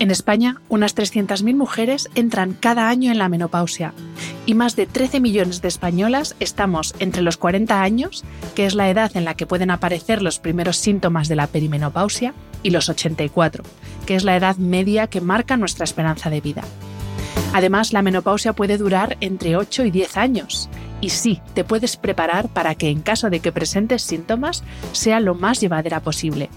En 0.00 0.10
España, 0.10 0.62
unas 0.70 0.96
300.000 0.96 1.54
mujeres 1.54 2.08
entran 2.14 2.56
cada 2.58 2.88
año 2.88 3.12
en 3.12 3.18
la 3.18 3.28
menopausia. 3.28 3.92
Y 4.46 4.54
más 4.54 4.74
de 4.74 4.86
13 4.86 5.20
millones 5.20 5.60
de 5.60 5.68
españolas 5.68 6.36
estamos 6.40 6.94
entre 7.00 7.20
los 7.20 7.36
40 7.36 7.82
años, 7.82 8.24
que 8.54 8.64
es 8.64 8.74
la 8.74 8.88
edad 8.88 9.14
en 9.14 9.26
la 9.26 9.34
que 9.34 9.44
pueden 9.44 9.70
aparecer 9.70 10.22
los 10.22 10.38
primeros 10.38 10.78
síntomas 10.78 11.28
de 11.28 11.36
la 11.36 11.48
perimenopausia, 11.48 12.32
y 12.62 12.70
los 12.70 12.88
84, 12.88 13.62
que 14.06 14.16
es 14.16 14.24
la 14.24 14.38
edad 14.38 14.56
media 14.56 15.06
que 15.06 15.20
marca 15.20 15.58
nuestra 15.58 15.84
esperanza 15.84 16.30
de 16.30 16.40
vida. 16.40 16.64
Además, 17.52 17.92
la 17.92 18.00
menopausia 18.00 18.54
puede 18.54 18.78
durar 18.78 19.18
entre 19.20 19.58
8 19.58 19.84
y 19.84 19.90
10 19.90 20.16
años, 20.16 20.70
y 21.02 21.10
sí, 21.10 21.42
te 21.52 21.62
puedes 21.62 21.98
preparar 21.98 22.48
para 22.48 22.74
que 22.74 22.88
en 22.88 23.02
caso 23.02 23.28
de 23.28 23.40
que 23.40 23.52
presentes 23.52 24.00
síntomas 24.00 24.64
sea 24.92 25.20
lo 25.20 25.34
más 25.34 25.60
llevadera 25.60 26.00
posible 26.00 26.48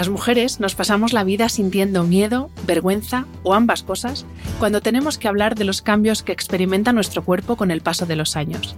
las 0.00 0.08
mujeres 0.08 0.60
nos 0.60 0.74
pasamos 0.74 1.12
la 1.12 1.24
vida 1.24 1.50
sintiendo 1.50 2.04
miedo, 2.04 2.48
vergüenza 2.66 3.26
o 3.42 3.52
ambas 3.52 3.82
cosas 3.82 4.24
cuando 4.58 4.80
tenemos 4.80 5.18
que 5.18 5.28
hablar 5.28 5.56
de 5.56 5.64
los 5.64 5.82
cambios 5.82 6.22
que 6.22 6.32
experimenta 6.32 6.94
nuestro 6.94 7.22
cuerpo 7.22 7.56
con 7.56 7.70
el 7.70 7.82
paso 7.82 8.06
de 8.06 8.16
los 8.16 8.34
años. 8.34 8.76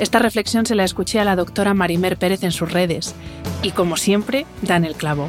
Esta 0.00 0.18
reflexión 0.18 0.66
se 0.66 0.74
la 0.74 0.82
escuché 0.82 1.20
a 1.20 1.24
la 1.24 1.36
doctora 1.36 1.74
Marimer 1.74 2.16
Pérez 2.16 2.42
en 2.42 2.50
sus 2.50 2.72
redes 2.72 3.14
y 3.62 3.70
como 3.70 3.96
siempre 3.96 4.44
dan 4.62 4.84
el 4.84 4.96
clavo. 4.96 5.28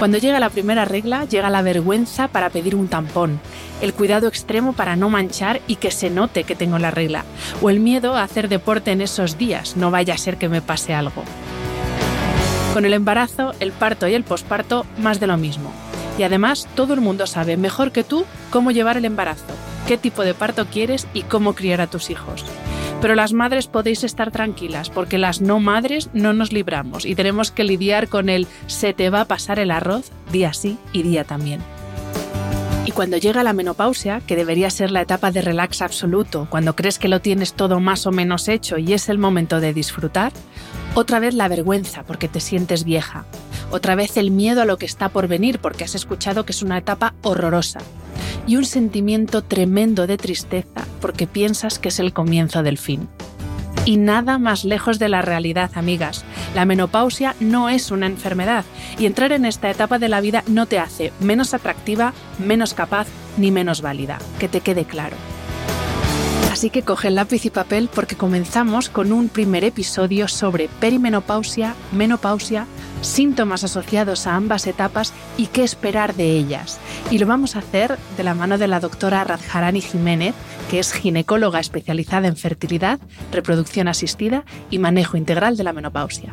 Cuando 0.00 0.18
llega 0.18 0.40
la 0.40 0.50
primera 0.50 0.84
regla, 0.84 1.24
llega 1.26 1.48
la 1.48 1.62
vergüenza 1.62 2.26
para 2.26 2.50
pedir 2.50 2.74
un 2.74 2.88
tampón, 2.88 3.38
el 3.80 3.94
cuidado 3.94 4.26
extremo 4.26 4.72
para 4.72 4.96
no 4.96 5.08
manchar 5.08 5.60
y 5.68 5.76
que 5.76 5.92
se 5.92 6.10
note 6.10 6.42
que 6.42 6.56
tengo 6.56 6.80
la 6.80 6.90
regla, 6.90 7.24
o 7.62 7.70
el 7.70 7.78
miedo 7.78 8.16
a 8.16 8.24
hacer 8.24 8.48
deporte 8.48 8.90
en 8.90 9.02
esos 9.02 9.38
días, 9.38 9.76
no 9.76 9.92
vaya 9.92 10.14
a 10.14 10.18
ser 10.18 10.36
que 10.36 10.48
me 10.48 10.62
pase 10.62 10.94
algo. 10.94 11.22
Con 12.72 12.84
el 12.84 12.92
embarazo, 12.92 13.52
el 13.58 13.72
parto 13.72 14.06
y 14.06 14.14
el 14.14 14.22
posparto, 14.22 14.86
más 14.96 15.18
de 15.18 15.26
lo 15.26 15.36
mismo. 15.36 15.72
Y 16.18 16.22
además, 16.22 16.68
todo 16.76 16.94
el 16.94 17.00
mundo 17.00 17.26
sabe 17.26 17.56
mejor 17.56 17.90
que 17.90 18.04
tú 18.04 18.24
cómo 18.50 18.70
llevar 18.70 18.96
el 18.96 19.04
embarazo, 19.04 19.44
qué 19.88 19.98
tipo 19.98 20.22
de 20.22 20.34
parto 20.34 20.66
quieres 20.66 21.08
y 21.12 21.22
cómo 21.22 21.54
criar 21.54 21.80
a 21.80 21.88
tus 21.88 22.10
hijos. 22.10 22.44
Pero 23.00 23.16
las 23.16 23.32
madres 23.32 23.66
podéis 23.66 24.04
estar 24.04 24.30
tranquilas 24.30 24.88
porque 24.88 25.18
las 25.18 25.40
no 25.40 25.58
madres 25.58 26.10
no 26.12 26.32
nos 26.32 26.52
libramos 26.52 27.06
y 27.06 27.14
tenemos 27.16 27.50
que 27.50 27.64
lidiar 27.64 28.08
con 28.08 28.28
el 28.28 28.46
se 28.66 28.92
te 28.92 29.10
va 29.10 29.22
a 29.22 29.24
pasar 29.24 29.58
el 29.58 29.70
arroz 29.70 30.12
día 30.30 30.52
sí 30.52 30.78
y 30.92 31.02
día 31.02 31.24
también. 31.24 31.60
Y 32.90 32.92
cuando 32.92 33.18
llega 33.18 33.44
la 33.44 33.52
menopausia, 33.52 34.20
que 34.20 34.34
debería 34.34 34.68
ser 34.68 34.90
la 34.90 35.02
etapa 35.02 35.30
de 35.30 35.42
relax 35.42 35.80
absoluto, 35.80 36.48
cuando 36.50 36.74
crees 36.74 36.98
que 36.98 37.06
lo 37.06 37.20
tienes 37.20 37.52
todo 37.52 37.78
más 37.78 38.04
o 38.04 38.10
menos 38.10 38.48
hecho 38.48 38.78
y 38.78 38.94
es 38.94 39.08
el 39.08 39.16
momento 39.16 39.60
de 39.60 39.72
disfrutar, 39.72 40.32
otra 40.96 41.20
vez 41.20 41.34
la 41.34 41.46
vergüenza 41.46 42.02
porque 42.02 42.26
te 42.26 42.40
sientes 42.40 42.82
vieja. 42.82 43.26
Otra 43.70 43.94
vez 43.94 44.16
el 44.16 44.32
miedo 44.32 44.60
a 44.60 44.64
lo 44.64 44.76
que 44.76 44.86
está 44.86 45.08
por 45.08 45.28
venir 45.28 45.60
porque 45.60 45.84
has 45.84 45.94
escuchado 45.94 46.44
que 46.44 46.50
es 46.50 46.62
una 46.62 46.78
etapa 46.78 47.14
horrorosa. 47.22 47.78
Y 48.48 48.56
un 48.56 48.64
sentimiento 48.64 49.42
tremendo 49.42 50.08
de 50.08 50.16
tristeza 50.16 50.84
porque 51.00 51.28
piensas 51.28 51.78
que 51.78 51.90
es 51.90 52.00
el 52.00 52.12
comienzo 52.12 52.64
del 52.64 52.76
fin. 52.76 53.08
Y 53.84 53.96
nada 53.96 54.38
más 54.38 54.64
lejos 54.64 54.98
de 54.98 55.08
la 55.08 55.22
realidad, 55.22 55.70
amigas. 55.74 56.24
La 56.54 56.64
menopausia 56.64 57.34
no 57.40 57.68
es 57.68 57.90
una 57.90 58.06
enfermedad 58.06 58.64
y 58.98 59.06
entrar 59.06 59.32
en 59.32 59.44
esta 59.44 59.70
etapa 59.70 59.98
de 59.98 60.08
la 60.08 60.20
vida 60.20 60.44
no 60.46 60.66
te 60.66 60.78
hace 60.78 61.12
menos 61.20 61.54
atractiva, 61.54 62.12
menos 62.38 62.74
capaz 62.74 63.06
ni 63.36 63.50
menos 63.50 63.82
válida. 63.82 64.18
Que 64.38 64.48
te 64.48 64.60
quede 64.60 64.84
claro. 64.84 65.16
Así 66.52 66.68
que 66.68 66.82
coge 66.82 67.10
lápiz 67.10 67.46
y 67.46 67.50
papel 67.50 67.88
porque 67.94 68.16
comenzamos 68.16 68.88
con 68.88 69.12
un 69.12 69.28
primer 69.28 69.64
episodio 69.64 70.26
sobre 70.26 70.68
perimenopausia, 70.80 71.74
menopausia, 71.92 72.66
síntomas 73.00 73.64
asociados 73.64 74.26
a 74.26 74.36
ambas 74.36 74.66
etapas 74.66 75.12
y 75.36 75.46
qué 75.46 75.64
esperar 75.64 76.14
de 76.14 76.36
ellas. 76.36 76.78
Y 77.10 77.18
lo 77.18 77.26
vamos 77.26 77.56
a 77.56 77.60
hacer 77.60 77.96
de 78.16 78.22
la 78.22 78.34
mano 78.34 78.58
de 78.58 78.68
la 78.68 78.80
doctora 78.80 79.24
Radharani 79.24 79.80
Jiménez, 79.80 80.34
que 80.70 80.78
es 80.78 80.92
ginecóloga 80.92 81.60
especializada 81.60 82.28
en 82.28 82.36
fertilidad, 82.36 83.00
reproducción 83.32 83.88
asistida 83.88 84.44
y 84.70 84.78
manejo 84.78 85.16
integral 85.16 85.56
de 85.56 85.64
la 85.64 85.72
menopausia. 85.72 86.32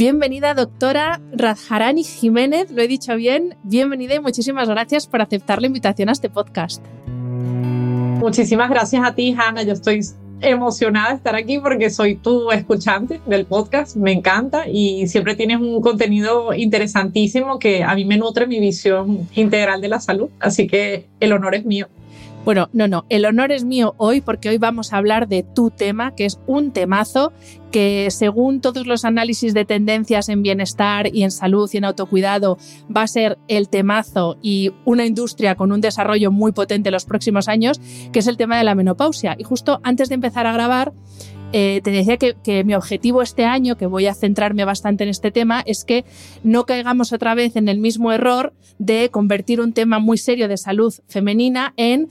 Bienvenida, 0.00 0.54
doctora 0.54 1.20
Radharani 1.30 2.04
Jiménez, 2.04 2.70
lo 2.70 2.80
he 2.80 2.88
dicho 2.88 3.14
bien. 3.16 3.58
Bienvenida 3.64 4.14
y 4.14 4.18
muchísimas 4.18 4.66
gracias 4.66 5.06
por 5.06 5.20
aceptar 5.20 5.60
la 5.60 5.66
invitación 5.66 6.08
a 6.08 6.12
este 6.12 6.30
podcast. 6.30 6.82
Muchísimas 7.06 8.70
gracias 8.70 9.04
a 9.04 9.14
ti, 9.14 9.36
Hanna. 9.38 9.62
Yo 9.62 9.74
estoy 9.74 10.00
emocionada 10.40 11.10
de 11.10 11.16
estar 11.16 11.36
aquí 11.36 11.58
porque 11.58 11.90
soy 11.90 12.16
tu 12.16 12.50
escuchante 12.50 13.20
del 13.26 13.44
podcast, 13.44 13.94
me 13.96 14.12
encanta 14.12 14.66
y 14.66 15.06
siempre 15.06 15.34
tienes 15.34 15.58
un 15.58 15.82
contenido 15.82 16.54
interesantísimo 16.54 17.58
que 17.58 17.84
a 17.84 17.94
mí 17.94 18.06
me 18.06 18.16
nutre 18.16 18.46
mi 18.46 18.58
visión 18.58 19.28
integral 19.34 19.82
de 19.82 19.88
la 19.88 20.00
salud, 20.00 20.30
así 20.40 20.66
que 20.66 21.08
el 21.20 21.34
honor 21.34 21.56
es 21.56 21.66
mío. 21.66 21.88
Bueno, 22.42 22.70
no, 22.72 22.88
no, 22.88 23.04
el 23.10 23.26
honor 23.26 23.52
es 23.52 23.64
mío 23.64 23.94
hoy 23.98 24.22
porque 24.22 24.48
hoy 24.48 24.56
vamos 24.56 24.92
a 24.92 24.96
hablar 24.96 25.28
de 25.28 25.42
tu 25.42 25.70
tema, 25.70 26.14
que 26.14 26.24
es 26.24 26.40
un 26.46 26.72
temazo 26.72 27.34
que 27.70 28.08
según 28.10 28.62
todos 28.62 28.86
los 28.86 29.04
análisis 29.04 29.52
de 29.52 29.66
tendencias 29.66 30.30
en 30.30 30.42
bienestar 30.42 31.14
y 31.14 31.22
en 31.22 31.30
salud 31.30 31.68
y 31.70 31.76
en 31.76 31.84
autocuidado 31.84 32.56
va 32.94 33.02
a 33.02 33.08
ser 33.08 33.38
el 33.46 33.68
temazo 33.68 34.38
y 34.40 34.72
una 34.86 35.04
industria 35.04 35.54
con 35.54 35.70
un 35.70 35.82
desarrollo 35.82 36.32
muy 36.32 36.52
potente 36.52 36.88
en 36.88 36.94
los 36.94 37.04
próximos 37.04 37.46
años, 37.46 37.78
que 38.10 38.20
es 38.20 38.26
el 38.26 38.38
tema 38.38 38.56
de 38.56 38.64
la 38.64 38.74
menopausia. 38.74 39.36
Y 39.38 39.44
justo 39.44 39.80
antes 39.82 40.08
de 40.08 40.14
empezar 40.14 40.46
a 40.46 40.52
grabar, 40.52 40.92
eh, 41.52 41.80
te 41.82 41.90
decía 41.90 42.16
que, 42.16 42.36
que, 42.42 42.62
mi 42.62 42.74
objetivo 42.74 43.22
este 43.22 43.44
año, 43.44 43.76
que 43.76 43.86
voy 43.86 44.06
a 44.06 44.14
centrarme 44.14 44.64
bastante 44.64 45.02
en 45.02 45.10
este 45.10 45.32
tema, 45.32 45.62
es 45.66 45.84
que 45.84 46.04
no 46.44 46.64
caigamos 46.64 47.12
otra 47.12 47.34
vez 47.34 47.56
en 47.56 47.68
el 47.68 47.78
mismo 47.78 48.12
error 48.12 48.52
de 48.78 49.10
convertir 49.10 49.60
un 49.60 49.72
tema 49.72 49.98
muy 49.98 50.16
serio 50.16 50.46
de 50.46 50.56
salud 50.56 50.94
femenina 51.08 51.74
en 51.76 52.08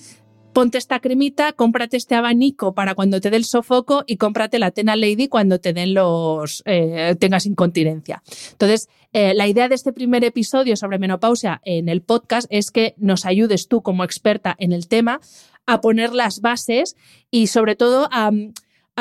ponte 0.59 0.77
esta 0.77 1.00
cremita, 1.00 1.53
cómprate 1.53 1.95
este 1.95 2.15
abanico 2.15 2.73
para 2.73 2.94
cuando 2.94 3.21
te 3.21 3.29
dé 3.29 3.38
el 3.38 3.45
sofoco 3.45 4.03
y 4.06 4.17
cómprate 4.17 4.59
la 4.59 4.71
Tena 4.71 4.97
Lady 4.97 5.29
cuando 5.29 5.61
te 5.61 5.71
den 5.71 5.94
los 5.94 6.63
eh, 6.65 7.15
tengas 7.17 7.45
incontinencia. 7.45 8.21
Entonces, 8.51 8.89
eh, 9.13 9.33
la 9.35 9.47
idea 9.47 9.69
de 9.69 9.75
este 9.75 9.94
primer 9.94 10.25
episodio 10.25 10.75
sobre 10.75 11.00
menopausia 11.00 11.61
en 11.63 11.88
el 11.88 12.01
podcast 12.01 12.45
es 12.50 12.71
que 12.71 12.94
nos 12.97 13.25
ayudes 13.25 13.69
tú 13.69 13.81
como 13.81 14.03
experta 14.03 14.53
en 14.59 14.73
el 14.73 14.89
tema 14.89 15.21
a 15.65 15.79
poner 15.79 16.11
las 16.11 16.41
bases 16.41 16.97
y 17.31 17.47
sobre 17.47 17.77
todo 17.77 18.09
a 18.11 18.29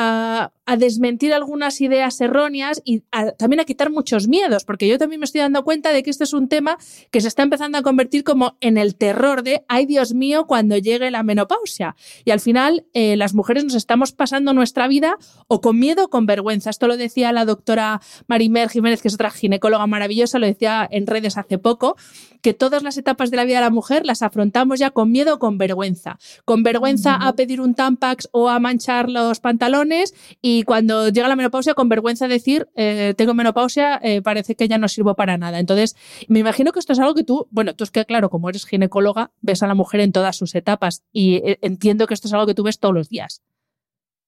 a, 0.01 0.51
desmentir 0.77 1.33
algunas 1.33 1.79
ideas 1.81 2.19
erróneas 2.21 2.81
y 2.85 3.01
también 3.37 3.59
a 3.59 3.65
quitar 3.65 3.89
muchos 3.89 4.27
miedos, 4.27 4.65
porque 4.65 4.87
yo 4.87 4.97
también 4.97 5.19
me 5.19 5.25
estoy 5.25 5.41
dando 5.41 5.63
cuenta 5.63 5.91
de 5.91 6.03
que 6.03 6.09
este 6.09 6.23
es 6.23 6.33
un 6.33 6.47
tema 6.47 6.77
que 7.11 7.21
se 7.21 7.27
está 7.27 7.43
empezando 7.43 7.77
a 7.77 7.81
convertir 7.81 8.23
como 8.23 8.57
en 8.61 8.77
el 8.77 8.95
terror 8.95 9.43
de, 9.43 9.63
ay 9.67 9.85
Dios 9.85 10.13
mío, 10.13 10.45
cuando 10.47 10.77
llegue 10.77 11.11
la 11.11 11.23
menopausia. 11.23 11.95
Y 12.25 12.31
al 12.31 12.39
final 12.39 12.85
eh, 12.93 13.15
las 13.17 13.33
mujeres 13.33 13.63
nos 13.63 13.75
estamos 13.75 14.11
pasando 14.11 14.53
nuestra 14.53 14.87
vida 14.87 15.17
o 15.47 15.61
con 15.61 15.79
miedo 15.79 16.05
o 16.05 16.09
con 16.09 16.25
vergüenza. 16.25 16.69
Esto 16.69 16.87
lo 16.87 16.97
decía 16.97 17.31
la 17.31 17.45
doctora 17.45 18.01
Marimer 18.27 18.69
Jiménez, 18.69 19.01
que 19.01 19.07
es 19.07 19.13
otra 19.13 19.31
ginecóloga 19.31 19.87
maravillosa, 19.87 20.39
lo 20.39 20.45
decía 20.45 20.87
en 20.89 21.07
redes 21.07 21.37
hace 21.37 21.57
poco, 21.57 21.95
que 22.41 22.53
todas 22.53 22.83
las 22.83 22.97
etapas 22.97 23.31
de 23.31 23.37
la 23.37 23.43
vida 23.43 23.57
de 23.57 23.65
la 23.65 23.69
mujer 23.69 24.05
las 24.05 24.21
afrontamos 24.21 24.79
ya 24.79 24.91
con 24.91 25.11
miedo 25.11 25.35
o 25.35 25.39
con 25.39 25.57
vergüenza. 25.57 26.17
Con 26.45 26.63
vergüenza 26.63 27.15
a 27.15 27.33
pedir 27.33 27.61
un 27.61 27.75
Tampax 27.75 28.29
o 28.31 28.49
a 28.49 28.59
manchar 28.59 29.09
los 29.09 29.39
pantalones 29.39 30.13
y 30.41 30.58
cuando 30.63 31.09
llega 31.09 31.27
la 31.27 31.35
menopausia 31.35 31.73
con 31.73 31.89
vergüenza 31.89 32.27
decir 32.27 32.67
eh, 32.75 33.13
tengo 33.17 33.33
menopausia, 33.33 33.99
eh, 34.03 34.21
parece 34.21 34.55
que 34.55 34.67
ya 34.67 34.77
no 34.77 34.87
sirvo 34.87 35.15
para 35.15 35.37
nada. 35.37 35.59
Entonces, 35.59 35.95
me 36.27 36.39
imagino 36.39 36.71
que 36.71 36.79
esto 36.79 36.93
es 36.93 36.99
algo 36.99 37.13
que 37.13 37.23
tú, 37.23 37.47
bueno, 37.51 37.75
tú 37.75 37.83
es 37.83 37.91
que 37.91 38.05
claro, 38.05 38.29
como 38.29 38.49
eres 38.49 38.65
ginecóloga, 38.65 39.31
ves 39.41 39.63
a 39.63 39.67
la 39.67 39.75
mujer 39.75 40.01
en 40.01 40.11
todas 40.11 40.35
sus 40.35 40.55
etapas 40.55 41.03
y 41.11 41.35
eh, 41.35 41.59
entiendo 41.61 42.07
que 42.07 42.13
esto 42.13 42.27
es 42.27 42.33
algo 42.33 42.47
que 42.47 42.53
tú 42.53 42.63
ves 42.63 42.79
todos 42.79 42.95
los 42.95 43.09
días. 43.09 43.41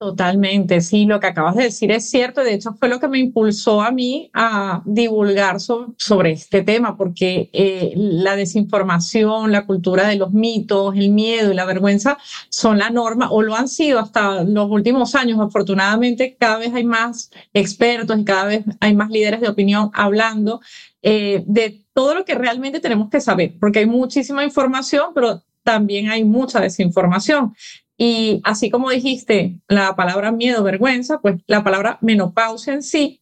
Totalmente, 0.01 0.81
sí, 0.81 1.05
lo 1.05 1.19
que 1.19 1.27
acabas 1.27 1.55
de 1.55 1.65
decir 1.65 1.91
es 1.91 2.09
cierto. 2.09 2.43
De 2.43 2.55
hecho, 2.55 2.73
fue 2.73 2.89
lo 2.89 2.99
que 2.99 3.07
me 3.07 3.19
impulsó 3.19 3.83
a 3.83 3.91
mí 3.91 4.31
a 4.33 4.81
divulgar 4.83 5.57
sobre 5.59 6.31
este 6.31 6.63
tema, 6.63 6.97
porque 6.97 7.51
eh, 7.53 7.93
la 7.95 8.35
desinformación, 8.35 9.51
la 9.51 9.67
cultura 9.67 10.07
de 10.07 10.15
los 10.15 10.31
mitos, 10.31 10.95
el 10.95 11.11
miedo 11.11 11.51
y 11.51 11.55
la 11.55 11.65
vergüenza 11.65 12.17
son 12.49 12.79
la 12.79 12.89
norma 12.89 13.29
o 13.29 13.43
lo 13.43 13.55
han 13.55 13.67
sido 13.67 13.99
hasta 13.99 14.43
los 14.43 14.71
últimos 14.71 15.13
años. 15.13 15.39
Afortunadamente, 15.39 16.35
cada 16.35 16.57
vez 16.57 16.73
hay 16.73 16.83
más 16.83 17.29
expertos 17.53 18.17
y 18.17 18.25
cada 18.25 18.45
vez 18.45 18.65
hay 18.79 18.95
más 18.95 19.11
líderes 19.11 19.39
de 19.39 19.49
opinión 19.49 19.91
hablando 19.93 20.61
eh, 21.03 21.43
de 21.45 21.85
todo 21.93 22.15
lo 22.15 22.25
que 22.25 22.33
realmente 22.33 22.79
tenemos 22.79 23.11
que 23.11 23.21
saber, 23.21 23.53
porque 23.59 23.77
hay 23.77 23.85
muchísima 23.85 24.43
información, 24.43 25.11
pero 25.13 25.43
también 25.63 26.09
hay 26.09 26.23
mucha 26.23 26.59
desinformación. 26.59 27.53
Y 28.03 28.41
así 28.45 28.71
como 28.71 28.89
dijiste 28.89 29.59
la 29.67 29.95
palabra 29.95 30.31
miedo, 30.31 30.63
vergüenza, 30.63 31.19
pues 31.21 31.35
la 31.45 31.63
palabra 31.63 31.99
menopausia 32.01 32.73
en 32.73 32.81
sí, 32.81 33.21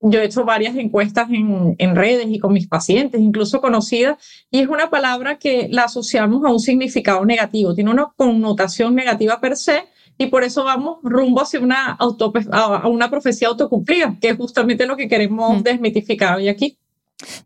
yo 0.00 0.18
he 0.18 0.24
hecho 0.24 0.44
varias 0.44 0.74
encuestas 0.74 1.30
en, 1.30 1.76
en, 1.78 1.94
redes 1.94 2.26
y 2.28 2.40
con 2.40 2.52
mis 2.52 2.66
pacientes, 2.66 3.20
incluso 3.20 3.60
conocidas, 3.60 4.16
y 4.50 4.58
es 4.58 4.66
una 4.66 4.90
palabra 4.90 5.38
que 5.38 5.68
la 5.70 5.84
asociamos 5.84 6.44
a 6.44 6.50
un 6.50 6.58
significado 6.58 7.24
negativo, 7.24 7.72
tiene 7.72 7.92
una 7.92 8.12
connotación 8.16 8.96
negativa 8.96 9.40
per 9.40 9.56
se, 9.56 9.84
y 10.18 10.26
por 10.26 10.42
eso 10.42 10.64
vamos 10.64 10.98
rumbo 11.04 11.42
hacia 11.42 11.60
una, 11.60 11.92
auto, 11.92 12.32
a 12.50 12.88
una 12.88 13.08
profecía 13.08 13.46
autocumplida, 13.46 14.16
que 14.20 14.30
es 14.30 14.36
justamente 14.36 14.86
lo 14.86 14.96
que 14.96 15.06
queremos 15.06 15.60
mm. 15.60 15.62
desmitificar 15.62 16.38
hoy 16.38 16.48
aquí. 16.48 16.80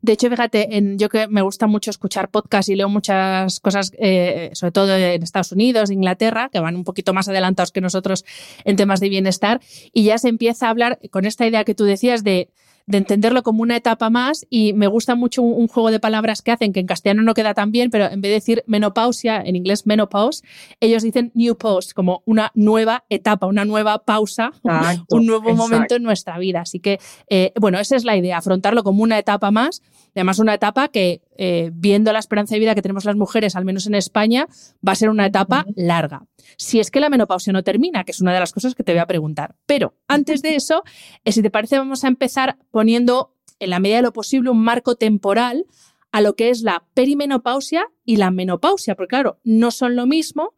De 0.02 0.12
hecho, 0.12 0.28
fíjate, 0.28 0.76
en, 0.76 0.98
yo 0.98 1.08
que 1.08 1.28
me 1.28 1.42
gusta 1.42 1.66
mucho 1.66 1.90
escuchar 1.90 2.28
podcasts 2.28 2.68
y 2.68 2.76
leo 2.76 2.88
muchas 2.88 3.60
cosas, 3.60 3.92
eh, 3.98 4.50
sobre 4.52 4.72
todo 4.72 4.96
en 4.96 5.22
Estados 5.22 5.52
Unidos, 5.52 5.90
Inglaterra, 5.90 6.48
que 6.52 6.58
van 6.58 6.76
un 6.76 6.84
poquito 6.84 7.12
más 7.12 7.28
adelantados 7.28 7.70
que 7.70 7.80
nosotros 7.80 8.24
en 8.64 8.76
temas 8.76 9.00
de 9.00 9.08
bienestar, 9.08 9.60
y 9.92 10.04
ya 10.04 10.18
se 10.18 10.28
empieza 10.28 10.66
a 10.66 10.70
hablar 10.70 10.98
con 11.10 11.24
esta 11.24 11.46
idea 11.46 11.64
que 11.64 11.74
tú 11.74 11.84
decías 11.84 12.24
de 12.24 12.48
de 12.90 12.98
entenderlo 12.98 13.42
como 13.44 13.62
una 13.62 13.76
etapa 13.76 14.10
más 14.10 14.46
y 14.50 14.72
me 14.72 14.88
gusta 14.88 15.14
mucho 15.14 15.42
un, 15.42 15.68
juego 15.68 15.92
de 15.92 16.00
palabras 16.00 16.42
que 16.42 16.50
hacen 16.50 16.72
que 16.72 16.80
en 16.80 16.86
castellano 16.86 17.22
no 17.22 17.34
queda 17.34 17.54
tan 17.54 17.70
bien, 17.70 17.90
pero 17.90 18.06
en 18.06 18.20
vez 18.20 18.30
de 18.30 18.34
decir 18.34 18.64
menopausia, 18.66 19.40
en 19.40 19.54
inglés 19.54 19.86
menopause, 19.86 20.42
ellos 20.80 21.04
dicen 21.04 21.30
new 21.34 21.56
pause, 21.56 21.94
como 21.94 22.22
una 22.26 22.50
nueva 22.54 23.04
etapa, 23.08 23.46
una 23.46 23.64
nueva 23.64 24.00
pausa, 24.00 24.50
un 25.10 25.26
nuevo 25.26 25.54
momento 25.54 25.94
en 25.94 26.02
nuestra 26.02 26.36
vida. 26.38 26.62
Así 26.62 26.80
que, 26.80 26.98
eh, 27.28 27.52
bueno, 27.60 27.78
esa 27.78 27.94
es 27.94 28.04
la 28.04 28.16
idea, 28.16 28.38
afrontarlo 28.38 28.82
como 28.82 29.04
una 29.04 29.18
etapa 29.18 29.52
más, 29.52 29.82
además 30.16 30.40
una 30.40 30.54
etapa 30.54 30.88
que, 30.88 31.20
eh, 31.42 31.70
viendo 31.72 32.12
la 32.12 32.18
esperanza 32.18 32.54
de 32.54 32.58
vida 32.58 32.74
que 32.74 32.82
tenemos 32.82 33.06
las 33.06 33.16
mujeres, 33.16 33.56
al 33.56 33.64
menos 33.64 33.86
en 33.86 33.94
España, 33.94 34.46
va 34.86 34.92
a 34.92 34.94
ser 34.94 35.08
una 35.08 35.24
etapa 35.24 35.64
larga. 35.74 36.26
Si 36.58 36.80
es 36.80 36.90
que 36.90 37.00
la 37.00 37.08
menopausia 37.08 37.50
no 37.50 37.62
termina, 37.62 38.04
que 38.04 38.10
es 38.10 38.20
una 38.20 38.34
de 38.34 38.40
las 38.40 38.52
cosas 38.52 38.74
que 38.74 38.84
te 38.84 38.92
voy 38.92 38.98
a 38.98 39.06
preguntar. 39.06 39.56
Pero 39.64 39.94
antes 40.06 40.42
de 40.42 40.54
eso, 40.54 40.82
eh, 41.24 41.32
si 41.32 41.40
te 41.40 41.50
parece, 41.50 41.78
vamos 41.78 42.04
a 42.04 42.08
empezar 42.08 42.58
poniendo, 42.70 43.38
en 43.58 43.70
la 43.70 43.80
medida 43.80 43.96
de 43.96 44.02
lo 44.02 44.12
posible, 44.12 44.50
un 44.50 44.62
marco 44.62 44.96
temporal 44.96 45.64
a 46.12 46.20
lo 46.20 46.36
que 46.36 46.50
es 46.50 46.60
la 46.60 46.84
perimenopausia 46.92 47.86
y 48.04 48.16
la 48.16 48.30
menopausia, 48.30 48.94
porque 48.94 49.08
claro, 49.08 49.40
no 49.42 49.70
son 49.70 49.96
lo 49.96 50.06
mismo 50.06 50.52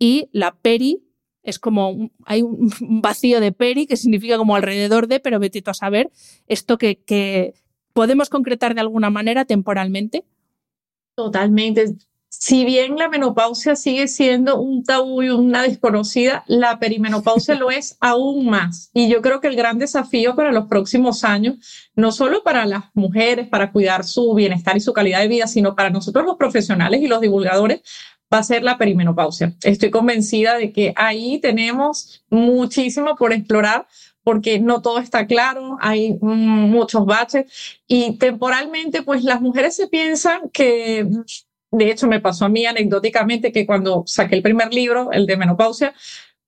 y 0.00 0.30
la 0.32 0.56
peri 0.56 1.04
es 1.44 1.60
como, 1.60 2.10
hay 2.24 2.42
un 2.42 2.72
vacío 2.80 3.38
de 3.38 3.52
peri 3.52 3.86
que 3.86 3.96
significa 3.96 4.36
como 4.36 4.56
alrededor 4.56 5.06
de, 5.06 5.20
pero 5.20 5.38
vete 5.38 5.62
a 5.64 5.74
saber 5.74 6.10
esto 6.48 6.76
que, 6.76 7.04
que 7.04 7.54
podemos 7.94 8.28
concretar 8.28 8.74
de 8.74 8.82
alguna 8.82 9.08
manera 9.08 9.46
temporalmente. 9.46 10.24
Totalmente 11.14 11.96
si 12.38 12.64
bien 12.64 12.96
la 12.96 13.08
menopausia 13.08 13.76
sigue 13.76 14.08
siendo 14.08 14.60
un 14.60 14.84
tabú 14.84 15.22
y 15.22 15.30
una 15.30 15.62
desconocida, 15.62 16.44
la 16.46 16.78
perimenopausia 16.78 17.54
lo 17.58 17.70
es 17.70 17.96
aún 18.00 18.46
más. 18.46 18.90
Y 18.92 19.08
yo 19.08 19.22
creo 19.22 19.40
que 19.40 19.48
el 19.48 19.56
gran 19.56 19.78
desafío 19.78 20.34
para 20.34 20.52
los 20.52 20.66
próximos 20.66 21.24
años, 21.24 21.56
no 21.94 22.12
solo 22.12 22.42
para 22.42 22.66
las 22.66 22.84
mujeres, 22.94 23.48
para 23.48 23.72
cuidar 23.72 24.04
su 24.04 24.34
bienestar 24.34 24.76
y 24.76 24.80
su 24.80 24.92
calidad 24.92 25.20
de 25.20 25.28
vida, 25.28 25.46
sino 25.46 25.74
para 25.74 25.90
nosotros 25.90 26.24
los 26.26 26.36
profesionales 26.36 27.00
y 27.00 27.06
los 27.06 27.20
divulgadores, 27.20 27.82
va 28.32 28.38
a 28.38 28.42
ser 28.42 28.62
la 28.62 28.78
perimenopausia. 28.78 29.54
Estoy 29.62 29.90
convencida 29.90 30.58
de 30.58 30.72
que 30.72 30.92
ahí 30.96 31.38
tenemos 31.40 32.24
muchísimo 32.30 33.14
por 33.16 33.32
explorar 33.32 33.86
porque 34.24 34.58
no 34.58 34.82
todo 34.82 34.98
está 34.98 35.26
claro, 35.26 35.76
hay 35.80 36.18
muchos 36.20 37.06
baches 37.06 37.80
y 37.86 38.18
temporalmente 38.18 39.02
pues 39.02 39.22
las 39.22 39.40
mujeres 39.40 39.76
se 39.76 39.86
piensan 39.86 40.50
que 40.50 41.06
de 41.74 41.90
hecho, 41.90 42.06
me 42.06 42.20
pasó 42.20 42.44
a 42.44 42.48
mí 42.48 42.66
anecdóticamente 42.66 43.50
que 43.50 43.66
cuando 43.66 44.04
saqué 44.06 44.36
el 44.36 44.42
primer 44.42 44.72
libro, 44.72 45.10
el 45.12 45.26
de 45.26 45.36
menopausia, 45.36 45.92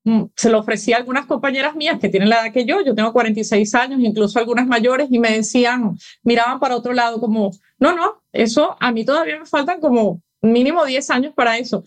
mm, 0.05 0.23
se 0.35 0.49
lo 0.49 0.59
ofrecí 0.59 0.93
a 0.93 0.97
algunas 0.97 1.25
compañeras 1.25 1.75
mías 1.75 1.99
que 1.99 2.09
tienen 2.09 2.29
la 2.29 2.43
edad 2.43 2.53
que 2.53 2.65
yo, 2.65 2.81
yo 2.81 2.95
tengo 2.95 3.11
46 3.11 3.75
años, 3.75 3.99
incluso 4.01 4.39
algunas 4.39 4.67
mayores, 4.67 5.09
y 5.11 5.19
me 5.19 5.31
decían, 5.31 5.97
miraban 6.23 6.59
para 6.59 6.77
otro 6.77 6.93
lado 6.93 7.19
como, 7.19 7.51
no, 7.77 7.93
no, 7.93 8.23
eso 8.31 8.77
a 8.79 8.91
mí 8.93 9.03
todavía 9.03 9.37
me 9.37 9.45
faltan 9.45 9.81
como 9.81 10.21
mínimo 10.41 10.85
10 10.85 11.09
años 11.09 11.33
para 11.33 11.57
eso. 11.57 11.83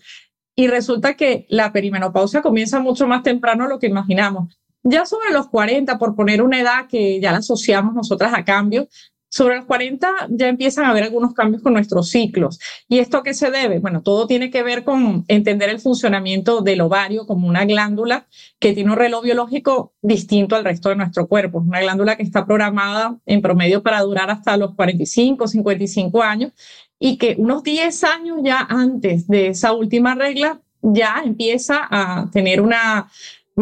Y 0.55 0.67
resulta 0.67 1.15
que 1.15 1.47
la 1.49 1.71
perimenopausia 1.73 2.41
comienza 2.43 2.79
mucho 2.79 3.07
más 3.07 3.23
temprano 3.23 3.63
de 3.63 3.69
lo 3.71 3.79
que 3.79 3.87
imaginamos. 3.87 4.60
Ya 4.83 5.05
sobre 5.05 5.31
los 5.31 5.47
40, 5.49 5.97
por 5.97 6.15
poner 6.15 6.41
una 6.41 6.59
edad 6.59 6.87
que 6.87 7.19
ya 7.19 7.31
la 7.31 7.39
asociamos 7.39 7.93
nosotras 7.93 8.33
a 8.33 8.43
cambio, 8.43 8.87
sobre 9.31 9.55
los 9.55 9.65
40 9.65 10.27
ya 10.29 10.49
empiezan 10.49 10.83
a 10.83 10.89
haber 10.89 11.03
algunos 11.03 11.33
cambios 11.33 11.63
con 11.63 11.71
nuestros 11.71 12.09
ciclos. 12.09 12.59
¿Y 12.89 12.99
esto 12.99 13.17
a 13.17 13.23
qué 13.23 13.33
se 13.33 13.49
debe? 13.49 13.79
Bueno, 13.79 14.01
todo 14.01 14.27
tiene 14.27 14.51
que 14.51 14.61
ver 14.61 14.83
con 14.83 15.23
entender 15.29 15.69
el 15.69 15.79
funcionamiento 15.79 16.59
del 16.61 16.81
ovario 16.81 17.25
como 17.25 17.47
una 17.47 17.63
glándula 17.63 18.27
que 18.59 18.73
tiene 18.73 18.91
un 18.91 18.97
reloj 18.97 19.23
biológico 19.23 19.93
distinto 20.01 20.57
al 20.57 20.65
resto 20.65 20.89
de 20.89 20.97
nuestro 20.97 21.27
cuerpo. 21.27 21.59
Una 21.59 21.79
glándula 21.79 22.17
que 22.17 22.23
está 22.23 22.45
programada 22.45 23.17
en 23.25 23.41
promedio 23.41 23.81
para 23.81 24.01
durar 24.01 24.29
hasta 24.29 24.57
los 24.57 24.75
45, 24.75 25.47
55 25.47 26.21
años 26.21 26.51
y 26.99 27.17
que 27.17 27.35
unos 27.37 27.63
10 27.63 28.03
años 28.03 28.39
ya 28.43 28.67
antes 28.69 29.27
de 29.29 29.47
esa 29.47 29.71
última 29.71 30.13
regla 30.13 30.59
ya 30.81 31.21
empieza 31.23 31.87
a 31.89 32.29
tener 32.33 32.59
una 32.59 33.09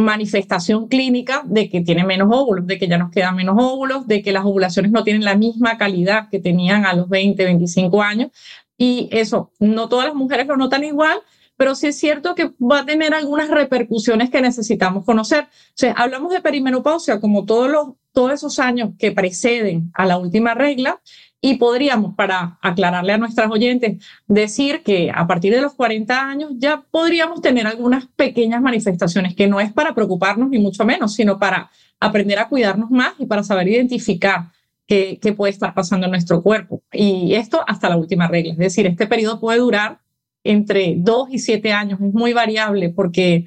manifestación 0.03 0.87
clínica 0.87 1.43
de 1.45 1.69
que 1.69 1.81
tiene 1.81 2.03
menos 2.03 2.29
óvulos, 2.31 2.65
de 2.67 2.77
que 2.77 2.87
ya 2.87 2.97
nos 2.97 3.11
quedan 3.11 3.35
menos 3.35 3.55
óvulos, 3.57 4.07
de 4.07 4.21
que 4.21 4.31
las 4.31 4.45
ovulaciones 4.45 4.91
no 4.91 5.03
tienen 5.03 5.23
la 5.23 5.35
misma 5.35 5.77
calidad 5.77 6.29
que 6.29 6.39
tenían 6.39 6.85
a 6.85 6.93
los 6.93 7.09
20, 7.09 7.43
25 7.43 8.01
años. 8.01 8.31
Y 8.77 9.09
eso, 9.11 9.51
no 9.59 9.89
todas 9.89 10.07
las 10.07 10.15
mujeres 10.15 10.47
lo 10.47 10.57
notan 10.57 10.83
igual, 10.83 11.19
pero 11.57 11.75
sí 11.75 11.87
es 11.87 11.99
cierto 11.99 12.35
que 12.35 12.51
va 12.59 12.79
a 12.79 12.85
tener 12.85 13.13
algunas 13.13 13.49
repercusiones 13.49 14.29
que 14.29 14.41
necesitamos 14.41 15.05
conocer. 15.05 15.43
O 15.43 15.75
sea, 15.75 15.93
hablamos 15.93 16.31
de 16.31 16.41
perimenopausia 16.41 17.19
como 17.19 17.45
todos 17.45 17.69
los 17.69 17.87
todos 18.11 18.33
esos 18.33 18.59
años 18.59 18.91
que 18.97 19.11
preceden 19.11 19.91
a 19.93 20.05
la 20.05 20.17
última 20.17 20.53
regla 20.53 20.99
y 21.41 21.55
podríamos, 21.55 22.15
para 22.15 22.57
aclararle 22.61 23.13
a 23.13 23.17
nuestras 23.17 23.49
oyentes, 23.49 24.03
decir 24.27 24.83
que 24.83 25.11
a 25.13 25.25
partir 25.25 25.53
de 25.53 25.61
los 25.61 25.73
40 25.73 26.29
años 26.29 26.51
ya 26.57 26.83
podríamos 26.91 27.41
tener 27.41 27.65
algunas 27.65 28.07
pequeñas 28.07 28.61
manifestaciones, 28.61 29.35
que 29.35 29.47
no 29.47 29.59
es 29.59 29.71
para 29.71 29.95
preocuparnos 29.95 30.49
ni 30.49 30.59
mucho 30.59 30.83
menos, 30.83 31.13
sino 31.13 31.39
para 31.39 31.69
aprender 31.99 32.39
a 32.39 32.49
cuidarnos 32.49 32.91
más 32.91 33.13
y 33.19 33.25
para 33.25 33.43
saber 33.43 33.69
identificar 33.69 34.49
qué, 34.85 35.17
qué 35.21 35.31
puede 35.31 35.51
estar 35.51 35.73
pasando 35.73 36.07
en 36.07 36.11
nuestro 36.11 36.43
cuerpo. 36.43 36.81
Y 36.91 37.33
esto 37.35 37.63
hasta 37.67 37.89
la 37.89 37.97
última 37.97 38.27
regla. 38.27 38.53
Es 38.53 38.59
decir, 38.59 38.85
este 38.87 39.07
periodo 39.07 39.39
puede 39.39 39.59
durar 39.59 39.99
entre 40.43 40.95
2 40.97 41.29
y 41.31 41.39
7 41.39 41.71
años. 41.71 42.01
Es 42.01 42.13
muy 42.13 42.33
variable 42.33 42.89
porque 42.89 43.45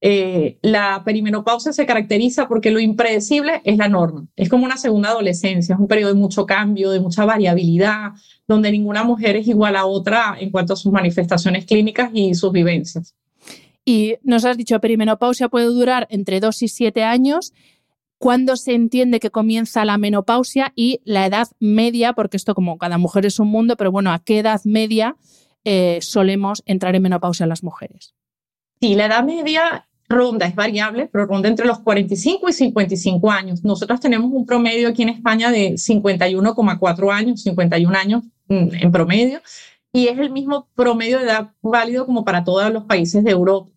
eh, 0.00 0.58
la 0.62 1.02
perimenopausia 1.04 1.72
se 1.72 1.84
caracteriza 1.84 2.46
porque 2.46 2.70
lo 2.70 2.78
impredecible 2.78 3.60
es 3.64 3.76
la 3.78 3.88
norma. 3.88 4.26
Es 4.36 4.48
como 4.48 4.64
una 4.64 4.76
segunda 4.76 5.10
adolescencia, 5.10 5.74
es 5.74 5.80
un 5.80 5.88
periodo 5.88 6.14
de 6.14 6.20
mucho 6.20 6.46
cambio, 6.46 6.90
de 6.90 7.00
mucha 7.00 7.24
variabilidad, 7.24 8.12
donde 8.46 8.70
ninguna 8.70 9.02
mujer 9.02 9.36
es 9.36 9.48
igual 9.48 9.74
a 9.76 9.86
otra 9.86 10.36
en 10.38 10.50
cuanto 10.50 10.74
a 10.74 10.76
sus 10.76 10.92
manifestaciones 10.92 11.64
clínicas 11.64 12.10
y 12.14 12.34
sus 12.34 12.52
vivencias. 12.52 13.14
Y 13.84 14.16
nos 14.22 14.44
has 14.44 14.56
dicho, 14.56 14.78
perimenopausia 14.80 15.48
puede 15.48 15.66
durar 15.66 16.06
entre 16.10 16.40
2 16.40 16.62
y 16.62 16.68
7 16.68 17.02
años. 17.04 17.52
¿Cuándo 18.18 18.56
se 18.56 18.74
entiende 18.74 19.20
que 19.20 19.30
comienza 19.30 19.84
la 19.84 19.96
menopausia 19.96 20.72
y 20.76 21.00
la 21.04 21.26
edad 21.26 21.48
media? 21.58 22.12
Porque 22.12 22.36
esto 22.36 22.54
como 22.54 22.78
cada 22.78 22.98
mujer 22.98 23.26
es 23.26 23.38
un 23.40 23.48
mundo, 23.48 23.76
pero 23.76 23.90
bueno, 23.90 24.12
¿a 24.12 24.18
qué 24.18 24.40
edad 24.40 24.60
media 24.64 25.16
eh, 25.64 25.98
solemos 26.02 26.62
entrar 26.66 26.94
en 26.96 27.02
menopausia 27.02 27.46
las 27.46 27.62
mujeres? 27.62 28.14
Sí, 28.80 28.94
la 28.94 29.06
edad 29.06 29.24
media 29.24 29.87
ronda, 30.08 30.46
es 30.46 30.54
variable, 30.54 31.08
pero 31.12 31.26
ronda 31.26 31.48
entre 31.48 31.66
los 31.66 31.80
45 31.80 32.48
y 32.48 32.52
55 32.52 33.30
años. 33.30 33.64
Nosotros 33.64 34.00
tenemos 34.00 34.30
un 34.32 34.46
promedio 34.46 34.88
aquí 34.88 35.02
en 35.02 35.10
España 35.10 35.50
de 35.50 35.72
51,4 35.74 37.12
años, 37.12 37.42
51 37.42 37.96
años 37.96 38.24
mm, 38.48 38.68
en 38.80 38.92
promedio, 38.92 39.40
y 39.92 40.08
es 40.08 40.18
el 40.18 40.30
mismo 40.30 40.68
promedio 40.74 41.18
de 41.18 41.24
edad 41.24 41.50
válido 41.62 42.06
como 42.06 42.24
para 42.24 42.44
todos 42.44 42.72
los 42.72 42.84
países 42.84 43.22
de 43.24 43.30
Europa. 43.30 43.70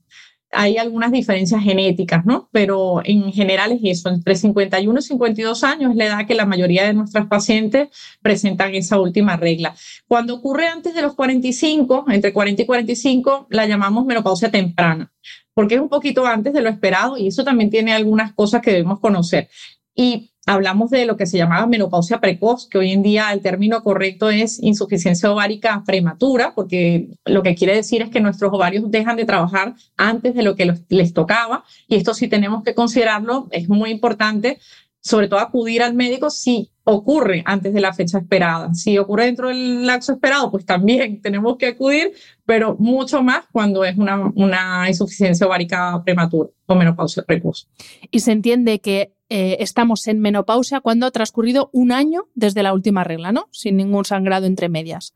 Hay 0.53 0.77
algunas 0.77 1.13
diferencias 1.13 1.63
genéticas, 1.63 2.25
¿no? 2.25 2.49
Pero 2.51 3.01
en 3.05 3.31
general 3.31 3.71
es 3.71 3.79
eso, 3.83 4.09
entre 4.09 4.35
51 4.35 4.99
y 4.99 5.01
52 5.01 5.63
años 5.63 5.91
es 5.91 5.97
la 5.97 6.05
edad 6.07 6.27
que 6.27 6.35
la 6.35 6.45
mayoría 6.45 6.85
de 6.85 6.93
nuestras 6.93 7.27
pacientes 7.27 7.87
presentan 8.21 8.75
esa 8.75 8.99
última 8.99 9.37
regla. 9.37 9.73
Cuando 10.09 10.35
ocurre 10.35 10.67
antes 10.67 10.93
de 10.93 11.03
los 11.03 11.15
45, 11.15 12.05
entre 12.09 12.33
40 12.33 12.63
y 12.63 12.65
45, 12.65 13.47
la 13.49 13.65
llamamos 13.65 14.05
menopausia 14.05 14.51
temprana 14.51 15.09
porque 15.53 15.75
es 15.75 15.81
un 15.81 15.89
poquito 15.89 16.25
antes 16.25 16.53
de 16.53 16.61
lo 16.61 16.69
esperado 16.69 17.17
y 17.17 17.27
eso 17.27 17.43
también 17.43 17.69
tiene 17.69 17.93
algunas 17.93 18.33
cosas 18.33 18.61
que 18.61 18.71
debemos 18.71 18.99
conocer. 18.99 19.49
Y 19.95 20.31
hablamos 20.45 20.89
de 20.89 21.05
lo 21.05 21.17
que 21.17 21.25
se 21.25 21.37
llamaba 21.37 21.67
menopausia 21.67 22.19
precoz, 22.19 22.67
que 22.67 22.77
hoy 22.77 22.91
en 22.91 23.03
día 23.03 23.31
el 23.31 23.41
término 23.41 23.83
correcto 23.83 24.29
es 24.29 24.61
insuficiencia 24.61 25.31
ovárica 25.31 25.83
prematura, 25.85 26.53
porque 26.55 27.09
lo 27.25 27.43
que 27.43 27.55
quiere 27.55 27.75
decir 27.75 28.01
es 28.01 28.09
que 28.09 28.21
nuestros 28.21 28.53
ovarios 28.53 28.89
dejan 28.89 29.17
de 29.17 29.25
trabajar 29.25 29.75
antes 29.97 30.33
de 30.33 30.43
lo 30.43 30.55
que 30.55 30.73
les 30.89 31.13
tocaba. 31.13 31.63
Y 31.87 31.95
esto 31.95 32.13
sí 32.13 32.27
tenemos 32.27 32.63
que 32.63 32.73
considerarlo, 32.73 33.47
es 33.51 33.69
muy 33.69 33.91
importante 33.91 34.59
sobre 35.01 35.27
todo 35.27 35.39
acudir 35.39 35.81
al 35.81 35.93
médico 35.93 36.29
si 36.29 36.71
ocurre 36.83 37.43
antes 37.45 37.73
de 37.73 37.81
la 37.81 37.93
fecha 37.93 38.19
esperada. 38.19 38.73
Si 38.73 38.97
ocurre 38.97 39.25
dentro 39.25 39.49
del 39.49 39.85
lapso 39.85 40.13
esperado, 40.13 40.49
pues 40.51 40.65
también 40.65 41.21
tenemos 41.23 41.57
que 41.57 41.67
acudir, 41.67 42.13
pero 42.45 42.75
mucho 42.79 43.21
más 43.21 43.45
cuando 43.51 43.83
es 43.83 43.97
una, 43.97 44.31
una 44.35 44.87
insuficiencia 44.87 45.45
ovárica 45.45 46.01
prematura 46.03 46.49
o 46.65 46.75
menopausia 46.75 47.23
precoz. 47.23 47.67
Y 48.09 48.19
se 48.19 48.31
entiende 48.31 48.79
que 48.79 49.13
eh, 49.29 49.57
estamos 49.59 50.07
en 50.07 50.19
menopausia 50.19 50.81
cuando 50.81 51.05
ha 51.05 51.11
transcurrido 51.11 51.69
un 51.73 51.91
año 51.91 52.27
desde 52.35 52.63
la 52.63 52.73
última 52.73 53.03
regla, 53.03 53.31
¿no? 53.31 53.47
Sin 53.51 53.77
ningún 53.77 54.05
sangrado 54.05 54.45
entre 54.45 54.69
medias. 54.69 55.13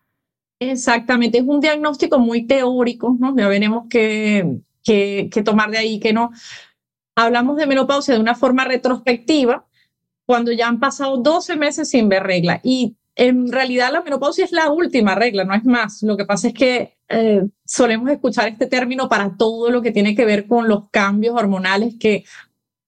Exactamente, 0.59 1.37
es 1.37 1.43
un 1.45 1.59
diagnóstico 1.59 2.17
muy 2.17 2.47
teórico, 2.47 3.15
¿no? 3.19 3.35
Ya 3.35 3.47
veremos 3.47 3.85
qué 3.89 4.61
que 4.85 5.41
tomar 5.43 5.71
de 5.71 5.77
ahí, 5.77 5.99
que 5.99 6.13
no. 6.13 6.31
Hablamos 7.15 7.57
de 7.57 7.67
menopausia 7.67 8.13
de 8.13 8.19
una 8.19 8.35
forma 8.35 8.65
retrospectiva, 8.65 9.64
cuando 10.25 10.51
ya 10.51 10.67
han 10.67 10.79
pasado 10.79 11.17
12 11.17 11.55
meses 11.55 11.89
sin 11.89 12.09
ver 12.09 12.23
regla. 12.23 12.59
Y 12.63 12.95
en 13.15 13.51
realidad 13.51 13.91
la 13.91 14.01
menopausia 14.01 14.45
es 14.45 14.51
la 14.51 14.69
última 14.71 15.15
regla, 15.15 15.43
no 15.43 15.53
es 15.53 15.65
más. 15.65 16.03
Lo 16.03 16.17
que 16.17 16.25
pasa 16.25 16.49
es 16.49 16.53
que 16.53 16.97
eh, 17.07 17.43
solemos 17.65 18.09
escuchar 18.09 18.47
este 18.47 18.67
término 18.67 19.07
para 19.07 19.35
todo 19.37 19.69
lo 19.69 19.81
que 19.81 19.91
tiene 19.91 20.15
que 20.15 20.25
ver 20.25 20.47
con 20.47 20.67
los 20.67 20.89
cambios 20.89 21.35
hormonales 21.35 21.95
que 21.99 22.25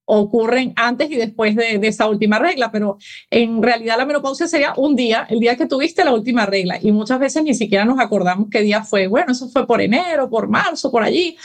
ocurren 0.09 0.71
antes 0.77 1.11
y 1.11 1.17
después 1.17 1.53
de, 1.55 1.79
de, 1.79 1.87
esa 1.89 2.07
última 2.07 2.39
regla, 2.39 2.71
pero 2.71 2.97
en 3.29 3.61
realidad 3.61 3.97
la 3.97 4.05
menopausia 4.05 4.47
sería 4.47 4.73
un 4.77 4.95
día, 4.95 5.27
el 5.29 5.41
día 5.41 5.57
que 5.57 5.65
tuviste 5.65 6.05
la 6.05 6.13
última 6.13 6.45
regla, 6.45 6.79
y 6.81 6.93
muchas 6.93 7.19
veces 7.19 7.43
ni 7.43 7.53
siquiera 7.53 7.83
nos 7.83 7.99
acordamos 7.99 8.47
qué 8.49 8.61
día 8.61 8.83
fue. 8.83 9.07
Bueno, 9.07 9.33
eso 9.33 9.49
fue 9.49 9.67
por 9.67 9.81
enero, 9.81 10.29
por 10.29 10.47
marzo, 10.47 10.91
por 10.91 11.03
allí. 11.03 11.37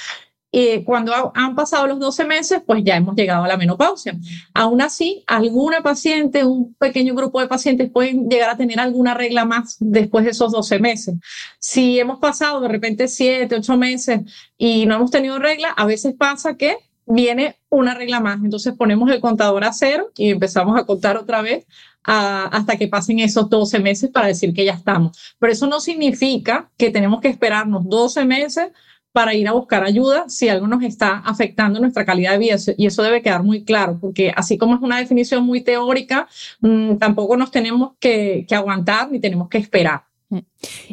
Y 0.54 0.84
cuando 0.84 1.32
han 1.34 1.54
pasado 1.54 1.86
los 1.86 1.98
12 1.98 2.26
meses, 2.26 2.62
pues 2.64 2.84
ya 2.84 2.96
hemos 2.96 3.16
llegado 3.16 3.44
a 3.44 3.48
la 3.48 3.56
menopausia. 3.56 4.14
Aún 4.52 4.82
así, 4.82 5.24
alguna 5.26 5.82
paciente, 5.82 6.44
un 6.44 6.74
pequeño 6.74 7.14
grupo 7.14 7.40
de 7.40 7.48
pacientes 7.48 7.90
pueden 7.90 8.28
llegar 8.28 8.50
a 8.50 8.56
tener 8.58 8.78
alguna 8.78 9.14
regla 9.14 9.46
más 9.46 9.78
después 9.80 10.26
de 10.26 10.32
esos 10.32 10.52
12 10.52 10.78
meses. 10.78 11.14
Si 11.58 11.98
hemos 11.98 12.18
pasado 12.18 12.60
de 12.60 12.68
repente 12.68 13.08
7, 13.08 13.56
8 13.56 13.76
meses 13.78 14.20
y 14.58 14.84
no 14.84 14.96
hemos 14.96 15.10
tenido 15.10 15.38
regla, 15.38 15.70
a 15.70 15.86
veces 15.86 16.14
pasa 16.18 16.54
que 16.58 16.76
viene 17.06 17.56
una 17.70 17.94
regla 17.94 18.20
más. 18.20 18.38
Entonces 18.44 18.74
ponemos 18.74 19.10
el 19.10 19.20
contador 19.20 19.64
a 19.64 19.72
cero 19.72 20.10
y 20.16 20.30
empezamos 20.30 20.78
a 20.78 20.84
contar 20.84 21.16
otra 21.16 21.42
vez 21.42 21.66
hasta 22.04 22.76
que 22.76 22.88
pasen 22.88 23.20
esos 23.20 23.48
12 23.48 23.78
meses 23.78 24.10
para 24.10 24.26
decir 24.26 24.52
que 24.52 24.64
ya 24.64 24.72
estamos. 24.72 25.16
Pero 25.38 25.52
eso 25.52 25.66
no 25.66 25.80
significa 25.80 26.70
que 26.76 26.90
tenemos 26.90 27.20
que 27.20 27.28
esperarnos 27.28 27.88
12 27.88 28.24
meses 28.24 28.72
para 29.12 29.34
ir 29.34 29.46
a 29.46 29.52
buscar 29.52 29.84
ayuda 29.84 30.28
si 30.28 30.48
algo 30.48 30.66
nos 30.66 30.82
está 30.82 31.18
afectando 31.18 31.78
nuestra 31.78 32.04
calidad 32.04 32.32
de 32.32 32.38
vida. 32.38 32.56
Y 32.76 32.86
eso 32.86 33.02
debe 33.02 33.22
quedar 33.22 33.42
muy 33.42 33.64
claro, 33.64 33.98
porque 34.00 34.32
así 34.34 34.56
como 34.56 34.74
es 34.74 34.80
una 34.80 34.98
definición 34.98 35.44
muy 35.44 35.60
teórica, 35.60 36.28
mmm, 36.60 36.96
tampoco 36.96 37.36
nos 37.36 37.50
tenemos 37.50 37.92
que, 38.00 38.46
aguantar 38.50 39.10
ni 39.10 39.20
tenemos 39.20 39.48
que 39.48 39.58
esperar. 39.58 40.04
Mm. 40.30 40.38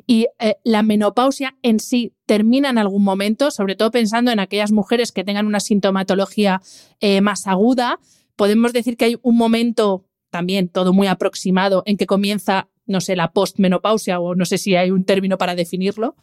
Y 0.05 0.27
eh, 0.39 0.55
la 0.63 0.83
menopausia 0.83 1.55
en 1.61 1.79
sí 1.79 2.13
termina 2.25 2.69
en 2.69 2.77
algún 2.77 3.03
momento, 3.03 3.51
sobre 3.51 3.75
todo 3.75 3.89
pensando 3.91 4.31
en 4.31 4.39
aquellas 4.39 4.71
mujeres 4.71 5.11
que 5.11 5.23
tengan 5.23 5.47
una 5.47 5.61
sintomatología 5.61 6.61
eh, 6.99 7.21
más 7.21 7.47
aguda. 7.47 7.99
Podemos 8.35 8.73
decir 8.73 8.97
que 8.97 9.05
hay 9.05 9.17
un 9.21 9.37
momento 9.37 10.05
también 10.29 10.67
todo 10.67 10.93
muy 10.93 11.07
aproximado 11.07 11.83
en 11.85 11.97
que 11.97 12.05
comienza, 12.05 12.69
no 12.85 13.01
sé, 13.01 13.15
la 13.15 13.31
postmenopausia 13.31 14.19
o 14.19 14.35
no 14.35 14.45
sé 14.45 14.57
si 14.57 14.75
hay 14.75 14.91
un 14.91 15.05
término 15.05 15.37
para 15.37 15.55
definirlo. 15.55 16.15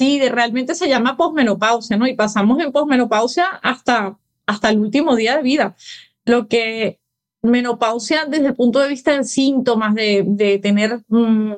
Sí, 0.00 0.18
de, 0.18 0.30
realmente 0.30 0.74
se 0.74 0.88
llama 0.88 1.18
posmenopausia, 1.18 1.98
¿no? 1.98 2.06
Y 2.06 2.14
pasamos 2.14 2.58
en 2.58 2.72
posmenopausia 2.72 3.44
hasta, 3.62 4.16
hasta 4.46 4.70
el 4.70 4.78
último 4.78 5.14
día 5.14 5.36
de 5.36 5.42
vida. 5.42 5.76
Lo 6.24 6.48
que 6.48 7.00
menopausia 7.42 8.24
desde 8.24 8.46
el 8.46 8.54
punto 8.54 8.78
de 8.78 8.88
vista 8.88 9.14
de 9.14 9.24
síntomas, 9.24 9.94
de, 9.94 10.24
de 10.26 10.58
tener 10.58 11.02
mmm, 11.08 11.52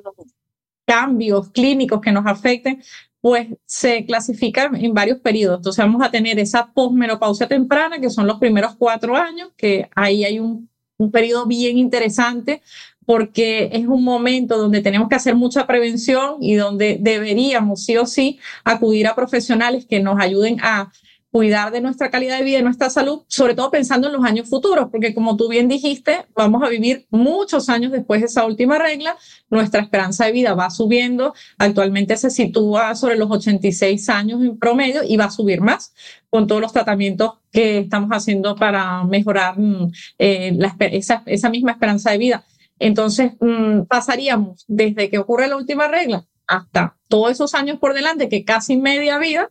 cambios 0.85 1.51
clínicos 1.51 2.01
que 2.01 2.11
nos 2.11 2.27
afecten, 2.27 2.83
pues 3.21 3.47
se 3.65 4.05
clasifica 4.07 4.69
en 4.75 4.93
varios 4.93 5.21
periodos. 5.21 5.59
Entonces 5.59 5.85
vamos 5.85 6.03
a 6.03 6.11
tener 6.11 6.41
esa 6.41 6.67
posmenopausia 6.73 7.47
temprana, 7.47 8.01
que 8.01 8.11
son 8.11 8.27
los 8.27 8.41
primeros 8.41 8.75
cuatro 8.75 9.15
años, 9.17 9.51
que 9.57 9.89
ahí 9.95 10.25
hay 10.25 10.41
un, 10.41 10.69
un 10.97 11.13
periodo 11.13 11.47
bien 11.47 11.79
interesante 11.79 12.61
porque 13.07 13.71
es 13.73 13.87
un 13.87 14.05
momento 14.05 14.59
donde 14.59 14.81
tenemos 14.81 15.09
que 15.09 15.17
hacer 15.17 15.35
mucha 15.35 15.67
prevención 15.67 16.37
y 16.41 16.55
donde 16.55 16.99
deberíamos 17.01 17.85
sí 17.85 17.97
o 17.97 18.07
sí 18.07 18.39
acudir 18.65 19.07
a 19.07 19.15
profesionales 19.15 19.87
que 19.87 20.01
nos 20.01 20.21
ayuden 20.21 20.59
a 20.63 20.91
cuidar 21.33 21.73
de 21.73 21.81
nuestra 21.81 22.11
calidad 22.11 22.39
de 22.39 22.45
vida 22.45 22.59
y 22.59 22.63
nuestra 22.63 22.91
salud, 22.91 23.23
sobre 23.27 23.55
todo 23.55 23.71
pensando 23.71 24.07
en 24.07 24.13
los 24.13 24.23
años 24.23 24.51
futuros, 24.51 24.89
porque 24.93 25.15
como 25.15 25.35
tú 25.35 25.49
bien 25.49 25.67
dijiste, 25.67 26.27
vamos 26.37 26.63
a 26.63 26.69
vivir 26.69 27.07
muchos 27.09 27.71
años 27.71 27.91
después 27.91 28.21
de 28.21 28.27
esa 28.27 28.45
última 28.45 28.79
regla, 28.79 29.17
nuestra 29.49 29.81
esperanza 29.81 30.27
de 30.27 30.33
vida 30.33 30.53
va 30.53 30.69
subiendo, 30.69 31.33
actualmente 31.57 32.19
se 32.19 32.29
sitúa 32.29 32.95
sobre 32.95 33.17
los 33.17 33.31
86 33.31 34.11
años 34.11 34.43
en 34.43 34.59
promedio 34.59 35.01
y 35.09 35.17
va 35.17 35.25
a 35.25 35.31
subir 35.31 35.63
más 35.63 35.95
con 36.29 36.47
todos 36.47 36.61
los 36.61 36.75
tratamientos 36.75 37.39
que 37.51 37.79
estamos 37.79 38.11
haciendo 38.11 38.55
para 38.55 39.03
mejorar 39.05 39.59
mm, 39.59 39.91
eh, 40.19 40.53
la, 40.55 40.77
esa, 40.81 41.23
esa 41.25 41.49
misma 41.49 41.73
esperanza 41.73 42.11
de 42.11 42.19
vida. 42.19 42.45
Entonces, 42.83 43.33
mmm, 43.39 43.83
pasaríamos 43.83 44.65
desde 44.67 45.09
que 45.09 45.19
ocurre 45.19 45.47
la 45.47 45.57
última 45.57 45.87
regla 45.87 46.27
hasta 46.49 46.97
todos 47.07 47.31
esos 47.31 47.55
años 47.55 47.79
por 47.79 47.95
delante, 47.95 48.29
que 48.29 48.45
casi 48.45 48.77
media 48.77 49.19
vida, 49.19 49.51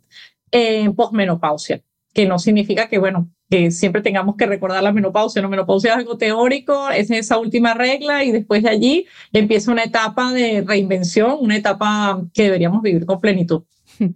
en 0.52 0.88
eh, 0.88 0.94
posmenopausia, 0.94 1.82
que 2.14 2.26
no 2.26 2.40
significa 2.40 2.90
que, 2.90 3.00
bueno, 3.00 3.32
que 3.50 3.72
siempre 3.72 4.02
tengamos 4.02 4.36
que 4.36 4.46
recordar 4.46 4.84
la 4.84 4.92
menopausia. 4.92 5.42
La 5.42 5.48
menopausia 5.48 5.92
es 5.92 5.98
algo 6.00 6.18
teórico, 6.18 6.90
es 6.90 7.10
esa 7.10 7.38
última 7.38 7.74
regla 7.74 8.26
y 8.26 8.34
después 8.34 8.64
de 8.64 8.70
allí 8.70 9.06
empieza 9.32 9.72
una 9.72 9.86
etapa 9.86 10.34
de 10.34 10.66
reinvención, 10.68 11.38
una 11.40 11.56
etapa 11.56 12.22
que 12.34 12.44
deberíamos 12.44 12.82
vivir 12.82 13.06
con 13.06 13.22
plenitud. 13.22 13.64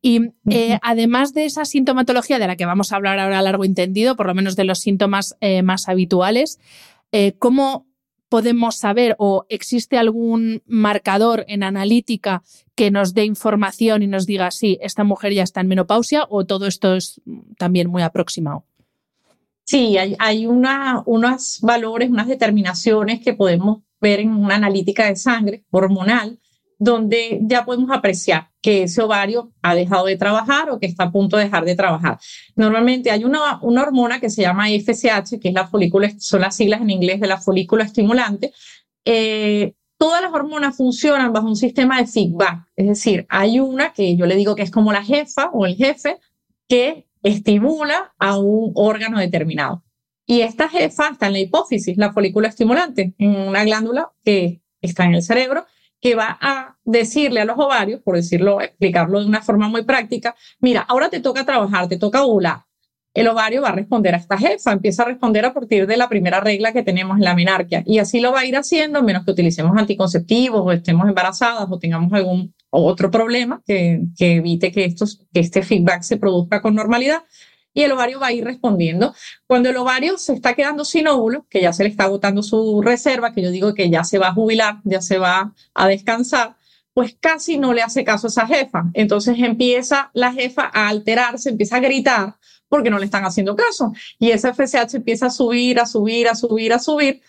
Y 0.00 0.20
eh, 0.50 0.78
además 0.82 1.32
de 1.32 1.46
esa 1.46 1.64
sintomatología 1.64 2.38
de 2.38 2.46
la 2.46 2.56
que 2.56 2.66
vamos 2.66 2.92
a 2.92 2.96
hablar 2.96 3.18
ahora 3.18 3.38
a 3.38 3.42
largo 3.42 3.64
entendido, 3.64 4.16
por 4.16 4.26
lo 4.26 4.34
menos 4.34 4.54
de 4.54 4.64
los 4.64 4.80
síntomas 4.80 5.34
eh, 5.40 5.62
más 5.62 5.88
habituales, 5.88 6.60
eh, 7.10 7.32
¿cómo 7.38 7.86
podemos 8.34 8.74
saber 8.74 9.14
o 9.20 9.46
existe 9.48 9.96
algún 9.96 10.60
marcador 10.66 11.44
en 11.46 11.62
analítica 11.62 12.42
que 12.74 12.90
nos 12.90 13.14
dé 13.14 13.24
información 13.24 14.02
y 14.02 14.08
nos 14.08 14.26
diga 14.26 14.50
si 14.50 14.76
esta 14.82 15.04
mujer 15.04 15.32
ya 15.32 15.44
está 15.44 15.60
en 15.60 15.68
menopausia 15.68 16.26
o 16.28 16.44
todo 16.44 16.66
esto 16.66 16.96
es 16.96 17.20
también 17.58 17.88
muy 17.88 18.02
aproximado? 18.02 18.64
Sí, 19.62 19.96
hay, 19.98 20.16
hay 20.18 20.48
unos 20.48 21.60
valores, 21.62 22.10
unas 22.10 22.26
determinaciones 22.26 23.20
que 23.20 23.34
podemos 23.34 23.82
ver 24.00 24.18
en 24.18 24.30
una 24.32 24.56
analítica 24.56 25.06
de 25.06 25.14
sangre 25.14 25.64
hormonal 25.70 26.40
donde 26.84 27.40
ya 27.42 27.64
podemos 27.64 27.90
apreciar 27.90 28.50
que 28.60 28.82
ese 28.82 29.00
ovario 29.00 29.52
ha 29.62 29.74
dejado 29.74 30.04
de 30.04 30.16
trabajar 30.16 30.70
o 30.70 30.78
que 30.78 30.86
está 30.86 31.04
a 31.04 31.12
punto 31.12 31.36
de 31.36 31.44
dejar 31.44 31.64
de 31.64 31.74
trabajar. 31.74 32.18
Normalmente 32.56 33.10
hay 33.10 33.24
una, 33.24 33.58
una 33.62 33.82
hormona 33.82 34.20
que 34.20 34.28
se 34.28 34.42
llama 34.42 34.68
FSH, 34.68 35.40
que 35.40 35.48
es 35.48 35.54
la 35.54 35.66
folícula, 35.66 36.10
son 36.18 36.42
las 36.42 36.56
siglas 36.56 36.82
en 36.82 36.90
inglés 36.90 37.20
de 37.20 37.26
la 37.26 37.40
folícula 37.40 37.84
estimulante. 37.84 38.52
Eh, 39.04 39.74
todas 39.96 40.20
las 40.20 40.32
hormonas 40.32 40.76
funcionan 40.76 41.32
bajo 41.32 41.46
un 41.46 41.56
sistema 41.56 41.98
de 41.98 42.06
feedback, 42.06 42.66
es 42.76 42.86
decir, 42.86 43.26
hay 43.30 43.60
una 43.60 43.92
que 43.94 44.16
yo 44.16 44.26
le 44.26 44.36
digo 44.36 44.54
que 44.54 44.62
es 44.62 44.70
como 44.70 44.92
la 44.92 45.02
jefa 45.02 45.50
o 45.52 45.64
el 45.64 45.76
jefe, 45.76 46.18
que 46.68 47.06
estimula 47.22 48.14
a 48.18 48.36
un 48.38 48.72
órgano 48.74 49.18
determinado. 49.18 49.82
Y 50.26 50.40
esta 50.40 50.68
jefa 50.68 51.08
está 51.08 51.26
en 51.28 51.34
la 51.34 51.38
hipófisis, 51.40 51.96
la 51.96 52.12
folícula 52.12 52.48
estimulante, 52.48 53.14
en 53.18 53.36
una 53.36 53.64
glándula 53.64 54.12
que 54.22 54.62
está 54.82 55.04
en 55.04 55.14
el 55.14 55.22
cerebro, 55.22 55.64
que 56.04 56.14
va 56.14 56.36
a 56.38 56.76
decirle 56.84 57.40
a 57.40 57.46
los 57.46 57.58
ovarios, 57.58 58.02
por 58.02 58.16
decirlo, 58.16 58.60
explicarlo 58.60 59.20
de 59.20 59.26
una 59.26 59.40
forma 59.40 59.70
muy 59.70 59.84
práctica, 59.84 60.36
mira, 60.60 60.82
ahora 60.82 61.08
te 61.08 61.18
toca 61.18 61.46
trabajar, 61.46 61.88
te 61.88 61.96
toca 61.96 62.24
ovular. 62.24 62.64
El 63.14 63.26
ovario 63.28 63.62
va 63.62 63.70
a 63.70 63.72
responder 63.72 64.14
a 64.14 64.18
esta 64.18 64.36
jefa, 64.36 64.72
empieza 64.72 65.02
a 65.02 65.06
responder 65.06 65.46
a 65.46 65.54
partir 65.54 65.86
de 65.86 65.96
la 65.96 66.10
primera 66.10 66.40
regla 66.40 66.74
que 66.74 66.82
tenemos 66.82 67.16
en 67.16 67.24
la 67.24 67.34
menarquia. 67.34 67.82
Y 67.86 68.00
así 68.00 68.20
lo 68.20 68.32
va 68.32 68.40
a 68.40 68.44
ir 68.44 68.54
haciendo, 68.54 69.02
menos 69.02 69.24
que 69.24 69.30
utilicemos 69.30 69.74
anticonceptivos 69.78 70.60
o 70.62 70.72
estemos 70.72 71.08
embarazadas 71.08 71.68
o 71.70 71.78
tengamos 71.78 72.12
algún 72.12 72.54
otro 72.68 73.10
problema 73.10 73.62
que, 73.64 74.02
evite 74.18 74.72
que, 74.72 74.84
estos, 74.84 75.24
que 75.32 75.40
este 75.40 75.62
feedback 75.62 76.02
se 76.02 76.18
produzca 76.18 76.60
con 76.60 76.74
normalidad 76.74 77.22
y 77.74 77.82
el 77.82 77.92
ovario 77.92 78.20
va 78.20 78.28
a 78.28 78.32
ir 78.32 78.44
respondiendo. 78.44 79.14
Cuando 79.46 79.68
el 79.68 79.76
ovario 79.76 80.16
se 80.16 80.32
está 80.32 80.54
quedando 80.54 80.84
sin 80.84 81.08
óvulo, 81.08 81.44
que 81.50 81.60
ya 81.60 81.72
se 81.72 81.82
le 81.82 81.90
está 81.90 82.04
agotando 82.04 82.42
su 82.42 82.80
reserva, 82.80 83.32
que 83.32 83.42
yo 83.42 83.50
digo 83.50 83.74
que 83.74 83.90
ya 83.90 84.04
se 84.04 84.18
va 84.18 84.28
a 84.28 84.34
jubilar, 84.34 84.76
ya 84.84 85.00
se 85.00 85.18
va 85.18 85.52
a 85.74 85.88
descansar, 85.88 86.56
pues 86.94 87.16
casi 87.20 87.58
no 87.58 87.74
le 87.74 87.82
hace 87.82 88.04
caso 88.04 88.28
a 88.28 88.30
esa 88.30 88.46
jefa. 88.46 88.84
Entonces 88.94 89.36
empieza 89.38 90.10
la 90.14 90.32
jefa 90.32 90.70
a 90.72 90.88
alterarse, 90.88 91.50
empieza 91.50 91.76
a 91.76 91.80
gritar 91.80 92.36
porque 92.68 92.90
no 92.90 92.98
le 92.98 93.04
están 93.04 93.24
haciendo 93.24 93.56
caso. 93.56 93.92
Y 94.18 94.30
ese 94.30 94.52
FSH 94.52 94.94
empieza 94.96 95.26
a 95.26 95.30
subir, 95.30 95.80
a 95.80 95.86
subir, 95.86 96.28
a 96.28 96.34
subir, 96.34 96.72
a 96.72 96.78
subir. 96.78 97.22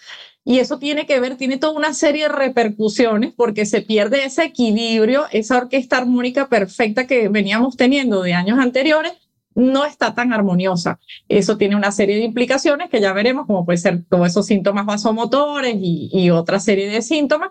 Y 0.43 0.59
eso 0.59 0.77
tiene 0.77 1.07
que 1.07 1.19
ver, 1.19 1.37
tiene 1.37 1.57
toda 1.57 1.73
una 1.73 1.95
serie 1.95 2.23
de 2.23 2.29
repercusiones 2.29 3.33
porque 3.35 3.65
se 3.65 3.81
pierde 3.81 4.25
ese 4.25 4.43
equilibrio, 4.43 5.25
esa 5.31 5.57
orquesta 5.57 5.97
armónica 5.97 6.49
perfecta 6.49 7.07
que 7.07 7.29
veníamos 7.29 7.75
teniendo 7.75 8.21
de 8.21 8.35
años 8.35 8.59
anteriores 8.59 9.13
no 9.55 9.85
está 9.85 10.13
tan 10.13 10.33
armoniosa. 10.33 10.99
Eso 11.29 11.57
tiene 11.57 11.75
una 11.75 11.91
serie 11.91 12.17
de 12.17 12.23
implicaciones 12.23 12.89
que 12.89 13.01
ya 13.01 13.13
veremos, 13.13 13.47
como 13.47 13.65
puede 13.65 13.77
ser 13.77 14.03
todos 14.09 14.27
esos 14.27 14.45
síntomas 14.45 14.85
vasomotores 14.85 15.75
y, 15.79 16.29
otra 16.29 16.59
serie 16.59 16.89
de 16.89 17.01
síntomas. 17.01 17.49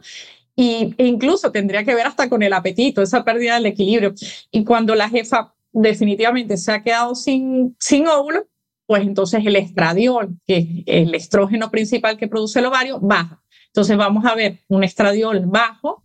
Y, 0.55 0.95
e 0.99 1.07
incluso 1.07 1.51
tendría 1.51 1.85
que 1.85 1.95
ver 1.95 2.07
hasta 2.07 2.29
con 2.29 2.43
el 2.43 2.53
apetito, 2.53 3.03
esa 3.03 3.25
pérdida 3.25 3.55
del 3.55 3.67
equilibrio. 3.67 4.15
Y 4.51 4.65
cuando 4.65 4.95
la 4.95 5.09
jefa 5.09 5.55
definitivamente 5.73 6.57
se 6.57 6.71
ha 6.71 6.83
quedado 6.83 7.15
sin, 7.15 7.75
sin 7.81 8.07
óvulo, 8.07 8.47
pues 8.87 9.03
entonces 9.03 9.45
el 9.45 9.57
estradiol, 9.57 10.37
que 10.47 10.59
es 10.59 10.69
el 10.87 11.15
estrógeno 11.15 11.71
principal 11.71 12.19
que 12.19 12.29
produce 12.29 12.59
el 12.59 12.67
ovario, 12.67 13.01
baja. 13.01 13.43
Entonces 13.69 13.97
vamos 13.97 14.25
a 14.25 14.35
ver 14.35 14.61
un 14.69 14.85
estradiol 14.85 15.41
bajo 15.47 16.05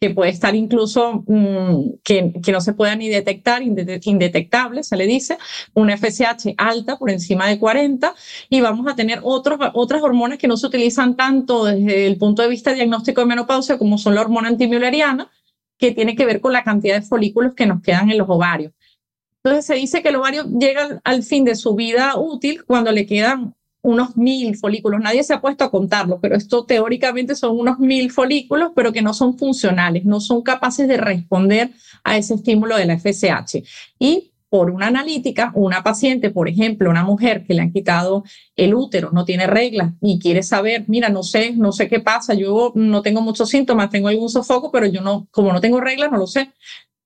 que 0.00 0.10
puede 0.10 0.30
estar 0.30 0.54
incluso 0.54 1.24
mm, 1.26 1.98
que, 2.04 2.32
que, 2.42 2.52
no 2.52 2.60
se 2.60 2.72
pueda 2.72 2.94
ni 2.94 3.08
detectar, 3.08 3.62
indetectable, 3.62 4.84
se 4.84 4.96
le 4.96 5.06
dice, 5.06 5.38
una 5.74 5.96
FSH 5.96 6.54
alta 6.56 6.96
por 6.98 7.10
encima 7.10 7.48
de 7.48 7.58
40 7.58 8.14
y 8.48 8.60
vamos 8.60 8.86
a 8.86 8.94
tener 8.94 9.20
otros, 9.24 9.58
otras 9.74 10.02
hormonas 10.02 10.38
que 10.38 10.46
no 10.46 10.56
se 10.56 10.68
utilizan 10.68 11.16
tanto 11.16 11.64
desde 11.64 12.06
el 12.06 12.16
punto 12.16 12.42
de 12.42 12.48
vista 12.48 12.72
diagnóstico 12.72 13.22
de 13.22 13.26
menopausia 13.26 13.76
como 13.76 13.98
son 13.98 14.14
la 14.14 14.20
hormona 14.20 14.48
antimileriana, 14.48 15.30
que 15.76 15.92
tiene 15.92 16.14
que 16.14 16.26
ver 16.26 16.40
con 16.40 16.52
la 16.52 16.62
cantidad 16.62 17.00
de 17.00 17.06
folículos 17.06 17.54
que 17.54 17.66
nos 17.66 17.82
quedan 17.82 18.10
en 18.10 18.18
los 18.18 18.28
ovarios. 18.28 18.72
Entonces 19.42 19.66
se 19.66 19.74
dice 19.74 20.02
que 20.02 20.10
el 20.10 20.16
ovario 20.16 20.44
llega 20.44 21.00
al 21.04 21.22
fin 21.22 21.44
de 21.44 21.54
su 21.54 21.74
vida 21.74 22.16
útil 22.16 22.64
cuando 22.64 22.92
le 22.92 23.06
quedan 23.06 23.54
unos 23.82 24.16
mil 24.16 24.56
folículos. 24.56 25.00
Nadie 25.00 25.22
se 25.22 25.34
ha 25.34 25.40
puesto 25.40 25.64
a 25.64 25.70
contarlo, 25.70 26.20
pero 26.20 26.36
esto 26.36 26.64
teóricamente 26.64 27.34
son 27.34 27.58
unos 27.58 27.78
mil 27.78 28.10
folículos, 28.10 28.72
pero 28.74 28.92
que 28.92 29.02
no 29.02 29.14
son 29.14 29.38
funcionales, 29.38 30.04
no 30.04 30.20
son 30.20 30.42
capaces 30.42 30.88
de 30.88 30.96
responder 30.96 31.70
a 32.04 32.16
ese 32.16 32.34
estímulo 32.34 32.76
de 32.76 32.86
la 32.86 32.98
FSH. 32.98 33.62
Y 33.98 34.32
por 34.50 34.70
una 34.70 34.86
analítica, 34.86 35.52
una 35.54 35.82
paciente, 35.82 36.30
por 36.30 36.48
ejemplo, 36.48 36.88
una 36.88 37.04
mujer 37.04 37.44
que 37.44 37.54
le 37.54 37.62
han 37.62 37.72
quitado 37.72 38.24
el 38.56 38.74
útero, 38.74 39.10
no 39.12 39.24
tiene 39.24 39.46
reglas 39.46 39.92
y 40.00 40.18
quiere 40.18 40.42
saber, 40.42 40.84
mira, 40.86 41.10
no 41.10 41.22
sé, 41.22 41.52
no 41.54 41.70
sé 41.72 41.88
qué 41.88 42.00
pasa, 42.00 42.34
yo 42.34 42.72
no 42.74 43.02
tengo 43.02 43.20
muchos 43.20 43.50
síntomas, 43.50 43.90
tengo 43.90 44.08
algún 44.08 44.30
sofoco, 44.30 44.70
pero 44.72 44.86
yo 44.86 45.02
no, 45.02 45.28
como 45.30 45.52
no 45.52 45.60
tengo 45.60 45.80
reglas, 45.80 46.10
no 46.10 46.18
lo 46.18 46.26
sé. 46.26 46.50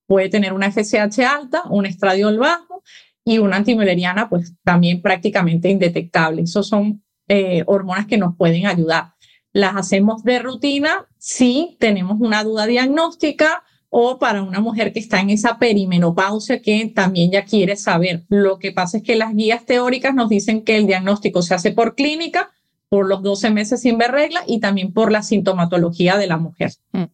Puede 0.07 0.29
tener 0.29 0.53
una 0.53 0.71
FSH 0.71 1.25
alta, 1.25 1.63
un 1.69 1.87
estradiol 1.87 2.39
bajo 2.39 2.83
y 3.25 3.39
una 3.39 3.57
antimileriana, 3.57 4.29
pues 4.29 4.55
también 4.65 5.01
prácticamente 5.01 5.69
indetectable. 5.69 6.43
Esos 6.43 6.69
son 6.69 7.03
eh, 7.29 7.63
hormonas 7.67 8.07
que 8.07 8.19
nos 8.19 8.37
pueden 8.37 8.67
ayudar. 8.67 9.13
Las 9.53 9.77
hacemos 9.77 10.25
de 10.25 10.39
rutina 10.39 11.07
si 11.19 11.77
tenemos 11.79 12.19
una 12.21 12.43
duda 12.43 12.67
diagnóstica 12.67 13.63
o 13.91 14.19
para 14.19 14.43
una 14.43 14.61
mujer 14.61 14.93
que 14.93 15.01
está 15.01 15.21
en 15.21 15.31
esa 15.31 15.59
perimenopausia 15.59 16.63
que 16.63 16.91
también 16.95 17.31
ya 17.31 17.45
quiere 17.45 17.77
saber. 17.77 18.25
Lo 18.29 18.59
que 18.59 18.73
pasa 18.73 18.97
es 18.97 19.03
que 19.03 19.17
las 19.17 19.35
guías 19.35 19.67
teóricas 19.67 20.15
nos 20.15 20.31
dicen 20.31 20.63
que 20.63 20.79
el 20.79 20.87
diagnóstico 20.87 21.43
se 21.43 21.55
hace 21.55 21.73
por 21.73 21.95
clínica, 21.95 22.51
por 22.89 23.07
los 23.07 23.23
12 23.23 23.51
meses 23.51 23.83
sin 23.83 23.99
ver 23.99 24.11
regla 24.13 24.45
y 24.47 24.61
también 24.61 24.93
por 24.93 25.13
la 25.13 25.23
sintomatología 25.23 26.17
de 26.17 26.27
la 26.27 26.39
mujer. 26.39 26.73
Mm. 26.93 27.05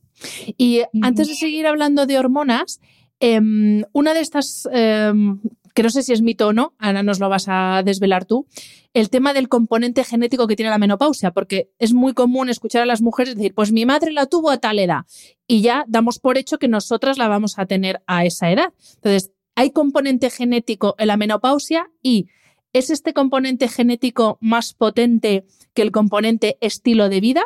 Y 0.57 0.83
antes 1.03 1.29
de 1.29 1.35
seguir 1.35 1.67
hablando 1.67 2.07
de 2.07 2.19
hormonas, 2.19 2.81
em, 3.21 3.83
una 3.93 4.15
de 4.15 4.21
estas 4.21 4.69
em, 4.73 5.41
que 5.79 5.85
no 5.85 5.91
sé 5.91 6.03
si 6.03 6.13
es 6.13 6.23
mito 6.23 6.49
o 6.49 6.53
no, 6.53 6.75
Ana 6.79 7.05
nos 7.05 7.21
lo 7.21 7.29
vas 7.29 7.45
a 7.47 7.85
desvelar 7.85 8.25
tú, 8.25 8.49
el 8.95 9.11
tema 9.11 9.33
del 9.33 9.49
componente 9.49 10.03
genético 10.03 10.49
que 10.49 10.57
tiene 10.57 10.71
la 10.71 10.79
menopausia, 10.79 11.31
porque 11.31 11.71
es 11.79 11.95
muy 11.95 12.15
común 12.15 12.49
escuchar 12.51 12.83
a 12.83 12.85
las 12.85 13.01
mujeres 13.01 13.37
decir, 13.37 13.55
pues 13.55 13.71
mi 13.71 13.87
madre 13.87 14.11
la 14.11 14.27
tuvo 14.27 14.51
a 14.51 14.59
tal 14.59 14.81
edad 14.81 15.03
y 15.47 15.61
ya 15.61 15.85
damos 15.87 16.19
por 16.19 16.37
hecho 16.37 16.59
que 16.59 16.67
nosotras 16.67 17.17
la 17.17 17.29
vamos 17.29 17.61
a 17.61 17.67
tener 17.67 18.03
a 18.09 18.25
esa 18.25 18.51
edad. 18.51 18.73
Entonces, 18.97 19.31
hay 19.55 19.71
componente 19.71 20.31
genético 20.31 20.97
en 20.99 21.07
la 21.07 21.17
menopausia 21.17 21.89
y 22.03 22.27
¿es 22.73 22.91
este 22.91 23.13
componente 23.13 23.69
genético 23.69 24.37
más 24.41 24.75
potente 24.75 25.45
que 25.75 25.83
el 25.83 25.93
componente 25.93 26.59
estilo 26.61 27.09
de 27.09 27.21
vida? 27.21 27.45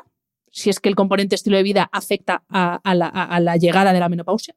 Si 0.50 0.70
es 0.70 0.80
que 0.80 0.88
el 0.88 0.96
componente 0.96 1.34
estilo 1.34 1.58
de 1.58 1.64
vida 1.64 1.90
afecta 1.92 2.44
a, 2.48 2.94
la, 2.94 3.08
a 3.08 3.40
la 3.40 3.58
llegada 3.58 3.92
de 3.92 4.00
la 4.00 4.08
menopausia. 4.08 4.54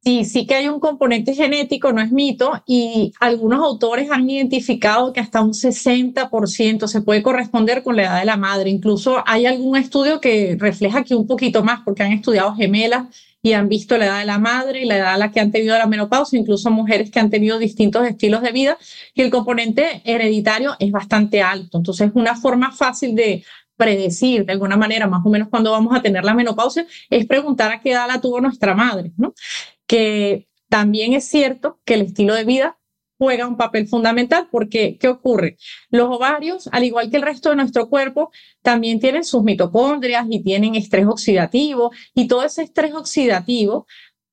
Sí, 0.00 0.24
sí 0.24 0.46
que 0.46 0.54
hay 0.54 0.68
un 0.68 0.80
componente 0.80 1.34
genético, 1.34 1.92
no 1.92 2.00
es 2.00 2.12
mito, 2.12 2.62
y 2.66 3.12
algunos 3.20 3.62
autores 3.62 4.10
han 4.10 4.30
identificado 4.30 5.12
que 5.12 5.20
hasta 5.20 5.42
un 5.42 5.52
60% 5.52 6.86
se 6.86 7.02
puede 7.02 7.22
corresponder 7.22 7.82
con 7.82 7.96
la 7.96 8.02
edad 8.04 8.18
de 8.20 8.24
la 8.24 8.36
madre. 8.36 8.70
Incluso 8.70 9.22
hay 9.26 9.44
algún 9.46 9.76
estudio 9.76 10.20
que 10.20 10.56
refleja 10.58 11.04
que 11.04 11.14
un 11.14 11.26
poquito 11.26 11.62
más, 11.62 11.80
porque 11.84 12.04
han 12.04 12.12
estudiado 12.12 12.54
gemelas 12.54 13.08
y 13.42 13.52
han 13.52 13.68
visto 13.68 13.98
la 13.98 14.06
edad 14.06 14.18
de 14.20 14.26
la 14.26 14.38
madre 14.38 14.82
y 14.82 14.86
la 14.86 14.96
edad 14.96 15.14
a 15.14 15.18
la 15.18 15.30
que 15.30 15.40
han 15.40 15.50
tenido 15.50 15.76
la 15.76 15.86
menopausia, 15.86 16.38
incluso 16.38 16.70
mujeres 16.70 17.10
que 17.10 17.20
han 17.20 17.30
tenido 17.30 17.58
distintos 17.58 18.06
estilos 18.06 18.40
de 18.42 18.52
vida, 18.52 18.78
y 19.14 19.22
el 19.22 19.30
componente 19.30 20.00
hereditario 20.04 20.74
es 20.78 20.90
bastante 20.90 21.42
alto. 21.42 21.78
Entonces, 21.78 22.10
una 22.14 22.34
forma 22.34 22.72
fácil 22.72 23.14
de 23.14 23.44
predecir 23.76 24.44
de 24.44 24.52
alguna 24.52 24.76
manera 24.76 25.06
más 25.06 25.24
o 25.24 25.28
menos 25.28 25.48
cuándo 25.48 25.70
vamos 25.70 25.94
a 25.96 26.02
tener 26.02 26.24
la 26.24 26.34
menopausia 26.34 26.86
es 27.10 27.26
preguntar 27.26 27.72
a 27.72 27.80
qué 27.80 27.92
edad 27.92 28.08
la 28.08 28.20
tuvo 28.20 28.40
nuestra 28.40 28.74
madre, 28.74 29.12
¿no? 29.16 29.34
Que 29.88 30.48
también 30.68 31.14
es 31.14 31.24
cierto 31.24 31.80
que 31.84 31.94
el 31.94 32.02
estilo 32.02 32.34
de 32.34 32.44
vida 32.44 32.78
juega 33.18 33.48
un 33.48 33.56
papel 33.56 33.88
fundamental 33.88 34.48
porque, 34.50 34.96
¿qué 34.98 35.08
ocurre? 35.08 35.56
Los 35.90 36.08
ovarios, 36.08 36.68
al 36.70 36.84
igual 36.84 37.10
que 37.10 37.16
el 37.16 37.24
resto 37.24 37.50
de 37.50 37.56
nuestro 37.56 37.88
cuerpo, 37.88 38.30
también 38.62 39.00
tienen 39.00 39.24
sus 39.24 39.42
mitocondrias 39.42 40.26
y 40.30 40.42
tienen 40.42 40.76
estrés 40.76 41.06
oxidativo 41.06 41.90
y 42.14 42.28
todo 42.28 42.44
ese 42.44 42.62
estrés 42.62 42.94
oxidativo 42.94 43.86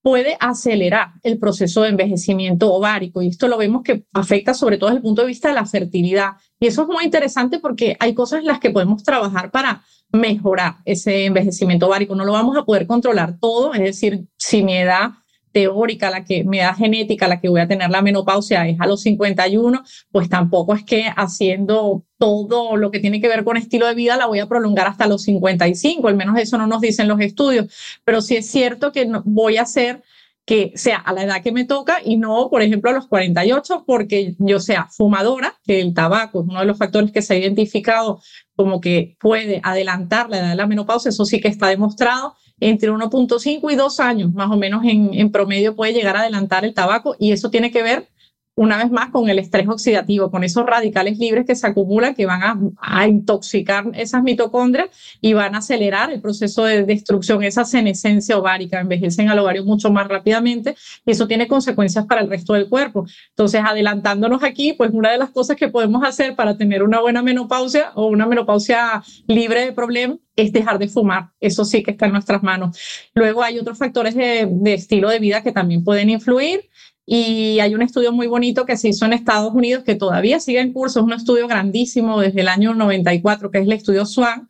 puede 0.03 0.37
acelerar 0.39 1.13
el 1.23 1.39
proceso 1.39 1.81
de 1.81 1.89
envejecimiento 1.89 2.71
ovárico 2.71 3.23
y 3.23 3.29
esto 3.29 3.47
lo 3.47 3.57
vemos 3.57 3.81
que 3.81 4.05
afecta 4.13 4.53
sobre 4.53 4.77
todo 4.77 4.91
desde 4.91 4.97
el 4.97 5.03
punto 5.03 5.23
de 5.23 5.29
vista 5.29 5.47
de 5.47 5.55
la 5.55 5.65
fertilidad. 5.65 6.33
Y 6.59 6.67
eso 6.67 6.83
es 6.83 6.87
muy 6.87 7.05
interesante 7.05 7.57
porque 7.57 7.97
hay 7.99 8.13
cosas 8.13 8.41
en 8.41 8.45
las 8.45 8.59
que 8.59 8.69
podemos 8.69 9.01
trabajar 9.01 9.49
para 9.49 9.83
mejorar 10.11 10.75
ese 10.85 11.25
envejecimiento 11.25 11.87
ovárico. 11.87 12.13
No 12.13 12.23
lo 12.23 12.33
vamos 12.33 12.55
a 12.55 12.65
poder 12.65 12.85
controlar 12.85 13.39
todo, 13.39 13.73
es 13.73 13.81
decir, 13.81 14.27
si 14.37 14.63
mi 14.63 14.77
edad 14.77 15.09
teórica, 15.55 16.09
la 16.09 16.25
que 16.25 16.43
me 16.43 16.57
da 16.57 16.73
genética, 16.73 17.29
la 17.29 17.39
que 17.39 17.47
voy 17.47 17.61
a 17.61 17.67
tener 17.67 17.89
la 17.89 18.01
menopausia 18.01 18.67
es 18.67 18.77
a 18.77 18.87
los 18.87 19.03
51, 19.03 19.83
pues 20.11 20.27
tampoco 20.27 20.73
es 20.75 20.83
que 20.83 21.05
haciendo 21.15 22.03
todo 22.17 22.75
lo 22.75 22.91
que 22.91 22.99
tiene 22.99 23.21
que 23.21 23.29
ver 23.29 23.45
con 23.45 23.55
estilo 23.55 23.87
de 23.87 23.95
vida 23.95 24.17
la 24.17 24.25
voy 24.25 24.39
a 24.39 24.47
prolongar 24.47 24.85
hasta 24.85 25.07
los 25.07 25.23
55, 25.23 26.09
al 26.09 26.17
menos 26.17 26.37
eso 26.37 26.57
no 26.57 26.67
nos 26.67 26.81
dicen 26.81 27.07
los 27.07 27.21
estudios, 27.21 27.73
pero 28.03 28.19
sí 28.19 28.35
es 28.35 28.51
cierto 28.51 28.91
que 28.91 29.09
voy 29.23 29.55
a 29.55 29.61
hacer 29.61 30.03
que 30.45 30.73
sea 30.75 30.97
a 30.97 31.13
la 31.13 31.23
edad 31.23 31.41
que 31.41 31.53
me 31.53 31.63
toca 31.63 31.99
y 32.03 32.17
no, 32.17 32.49
por 32.49 32.61
ejemplo, 32.61 32.89
a 32.89 32.93
los 32.93 33.07
48, 33.07 33.85
porque 33.87 34.35
yo 34.37 34.59
sea 34.59 34.89
fumadora, 34.91 35.55
que 35.65 35.79
el 35.79 35.93
tabaco 35.93 36.41
es 36.41 36.49
uno 36.49 36.59
de 36.59 36.65
los 36.65 36.77
factores 36.77 37.13
que 37.13 37.21
se 37.21 37.33
ha 37.33 37.37
identificado 37.37 38.21
como 38.57 38.81
que 38.81 39.15
puede 39.21 39.61
adelantar 39.63 40.29
la 40.29 40.39
edad 40.39 40.49
de 40.49 40.55
la 40.55 40.67
menopausia, 40.67 41.09
eso 41.09 41.23
sí 41.23 41.39
que 41.39 41.47
está 41.47 41.69
demostrado, 41.69 42.35
entre 42.59 42.91
1.5 42.91 43.71
y 43.71 43.75
2 43.75 43.99
años, 43.99 44.33
más 44.33 44.49
o 44.49 44.57
menos 44.57 44.83
en, 44.85 45.31
promedio 45.31 45.75
puede 45.75 45.93
llegar 45.93 46.15
a 46.15 46.21
adelantar 46.21 46.65
el 46.65 46.73
tabaco 46.73 47.15
y 47.19 47.31
eso 47.31 47.49
tiene 47.49 47.71
que 47.71 47.83
ver 47.83 48.07
una 48.55 48.77
vez 48.77 48.89
más 48.89 49.09
con 49.09 49.27
el 49.29 49.37
estrés 49.37 49.67
oxidativo, 49.67 50.31
con 50.31 50.43
esos 50.43 50.65
radicales 50.65 51.17
libres 51.17 51.45
que 51.45 51.55
se 51.55 51.67
acumulan, 51.67 52.15
que 52.15 52.25
van 52.25 52.73
a, 52.77 53.07
intoxicar 53.07 53.91
esas 53.93 54.23
mitocondrias 54.23 54.89
y 55.21 55.33
van 55.33 55.55
a 55.55 55.57
acelerar 55.57 56.11
el 56.11 56.21
proceso 56.21 56.63
de 56.63 56.83
destrucción, 56.83 57.43
esa 57.43 57.65
senescencia 57.65 58.37
ovárica, 58.37 58.79
envejecen 58.79 59.29
al 59.29 59.39
ovario 59.39 59.65
mucho 59.65 59.91
más 59.91 60.07
rápidamente 60.07 60.75
y 61.05 61.11
eso 61.11 61.27
tiene 61.27 61.47
consecuencias 61.47 62.05
para 62.05 62.21
el 62.21 62.29
resto 62.29 62.53
del 62.53 62.69
cuerpo. 62.69 63.05
Entonces, 63.29 63.61
adelantándonos 63.63 64.41
aquí, 64.43 64.73
pues 64.73 64.91
una 64.93 65.11
de 65.11 65.17
las 65.17 65.31
cosas 65.31 65.57
que 65.57 65.67
podemos 65.67 66.03
hacer 66.03 66.35
para 66.35 66.55
tener 66.57 66.81
una 66.81 67.01
buena 67.01 67.21
menopausia 67.21 67.91
o 67.95 68.07
una 68.07 68.25
menopausia 68.25 69.03
libre 69.27 69.65
de 69.65 69.73
problemas 69.73 70.19
es 70.37 70.51
dejar 70.53 70.79
de 70.79 70.87
fumar. 70.87 71.29
Eso 71.39 71.65
sí 71.65 71.83
que 71.83 71.91
está 71.91 72.05
en 72.07 72.13
nuestras 72.13 72.43
manos. 72.43 72.77
Luego 73.13 73.43
hay 73.43 73.59
otros 73.59 73.77
factores 73.77 74.15
de 74.15 74.73
estilo 74.73 75.09
de 75.09 75.19
vida 75.19 75.43
que 75.43 75.51
también 75.51 75.83
pueden 75.83 76.09
influir. 76.09 76.69
Y 77.05 77.59
hay 77.59 77.75
un 77.75 77.81
estudio 77.81 78.11
muy 78.11 78.27
bonito 78.27 78.65
que 78.65 78.77
se 78.77 78.89
hizo 78.89 79.05
en 79.05 79.13
Estados 79.13 79.53
Unidos 79.53 79.83
que 79.83 79.95
todavía 79.95 80.39
sigue 80.39 80.59
en 80.59 80.73
curso, 80.73 80.99
es 80.99 81.05
un 81.05 81.13
estudio 81.13 81.47
grandísimo 81.47 82.19
desde 82.19 82.41
el 82.41 82.47
año 82.47 82.73
94, 82.73 83.51
que 83.51 83.59
es 83.59 83.65
el 83.65 83.73
estudio 83.73 84.05
SWAN. 84.05 84.47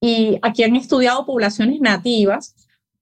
Y 0.00 0.38
aquí 0.42 0.62
han 0.62 0.76
estudiado 0.76 1.24
poblaciones 1.24 1.80
nativas 1.80 2.54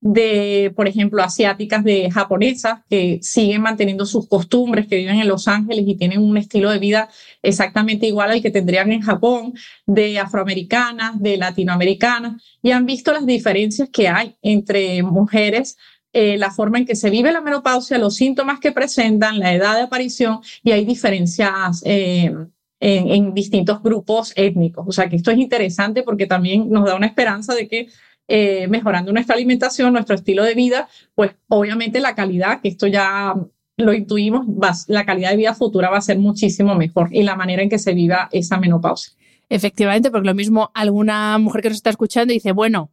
de, 0.04 0.70
por 0.76 0.86
ejemplo, 0.86 1.22
asiáticas, 1.22 1.82
de 1.82 2.10
japonesas, 2.10 2.80
que 2.90 3.20
siguen 3.22 3.62
manteniendo 3.62 4.04
sus 4.04 4.28
costumbres, 4.28 4.86
que 4.86 4.96
viven 4.96 5.18
en 5.18 5.26
Los 5.26 5.48
Ángeles 5.48 5.86
y 5.88 5.96
tienen 5.96 6.20
un 6.20 6.36
estilo 6.36 6.70
de 6.70 6.78
vida 6.78 7.08
exactamente 7.42 8.06
igual 8.06 8.30
al 8.30 8.42
que 8.42 8.50
tendrían 8.50 8.92
en 8.92 9.00
Japón, 9.00 9.54
de 9.86 10.18
afroamericanas, 10.18 11.20
de 11.22 11.38
latinoamericanas, 11.38 12.42
y 12.62 12.72
han 12.72 12.84
visto 12.84 13.14
las 13.14 13.24
diferencias 13.24 13.88
que 13.88 14.08
hay 14.08 14.36
entre 14.42 15.02
mujeres 15.02 15.78
eh, 16.16 16.38
la 16.38 16.52
forma 16.52 16.78
en 16.78 16.86
que 16.86 16.94
se 16.94 17.10
vive 17.10 17.32
la 17.32 17.40
menopausia, 17.40 17.98
los 17.98 18.14
síntomas 18.14 18.60
que 18.60 18.70
presentan, 18.70 19.40
la 19.40 19.52
edad 19.52 19.74
de 19.74 19.82
aparición 19.82 20.38
y 20.62 20.70
hay 20.70 20.84
diferencias 20.84 21.82
eh, 21.84 22.32
en, 22.78 23.34
distintos 23.34 23.82
grupos 23.82 24.32
étnicos. 24.36 24.84
O 24.86 24.92
sea 24.92 25.08
que 25.08 25.16
esto 25.16 25.32
es 25.32 25.38
interesante 25.38 26.04
porque 26.04 26.26
también 26.26 26.70
nos 26.70 26.84
da 26.84 26.94
una 26.94 27.08
esperanza 27.08 27.52
de 27.52 27.66
que 27.66 27.88
eh, 28.28 28.68
mejorando 28.68 29.12
nuestra 29.12 29.34
alimentación, 29.34 29.92
nuestro 29.92 30.14
estilo 30.14 30.44
de 30.44 30.54
vida, 30.54 30.88
pues 31.16 31.32
obviamente 31.48 31.98
la 31.98 32.14
calidad, 32.14 32.60
que 32.60 32.68
esto 32.68 32.86
ya 32.86 33.34
lo 33.76 33.92
intuimos, 33.92 34.46
va, 34.46 34.72
la 34.86 35.04
calidad 35.04 35.30
de 35.30 35.36
vida 35.36 35.54
futura 35.54 35.90
va 35.90 35.98
a 35.98 36.00
ser 36.00 36.20
muchísimo 36.20 36.76
mejor 36.76 37.08
y 37.10 37.24
la 37.24 37.34
manera 37.34 37.60
en 37.60 37.68
que 37.68 37.80
se 37.80 37.92
viva 37.92 38.28
esa 38.30 38.56
menopausia. 38.56 39.14
Efectivamente, 39.48 40.12
porque 40.12 40.28
lo 40.28 40.34
mismo 40.34 40.70
alguna 40.74 41.38
mujer 41.38 41.60
que 41.60 41.70
nos 41.70 41.78
está 41.78 41.90
escuchando 41.90 42.32
dice, 42.32 42.52
bueno, 42.52 42.90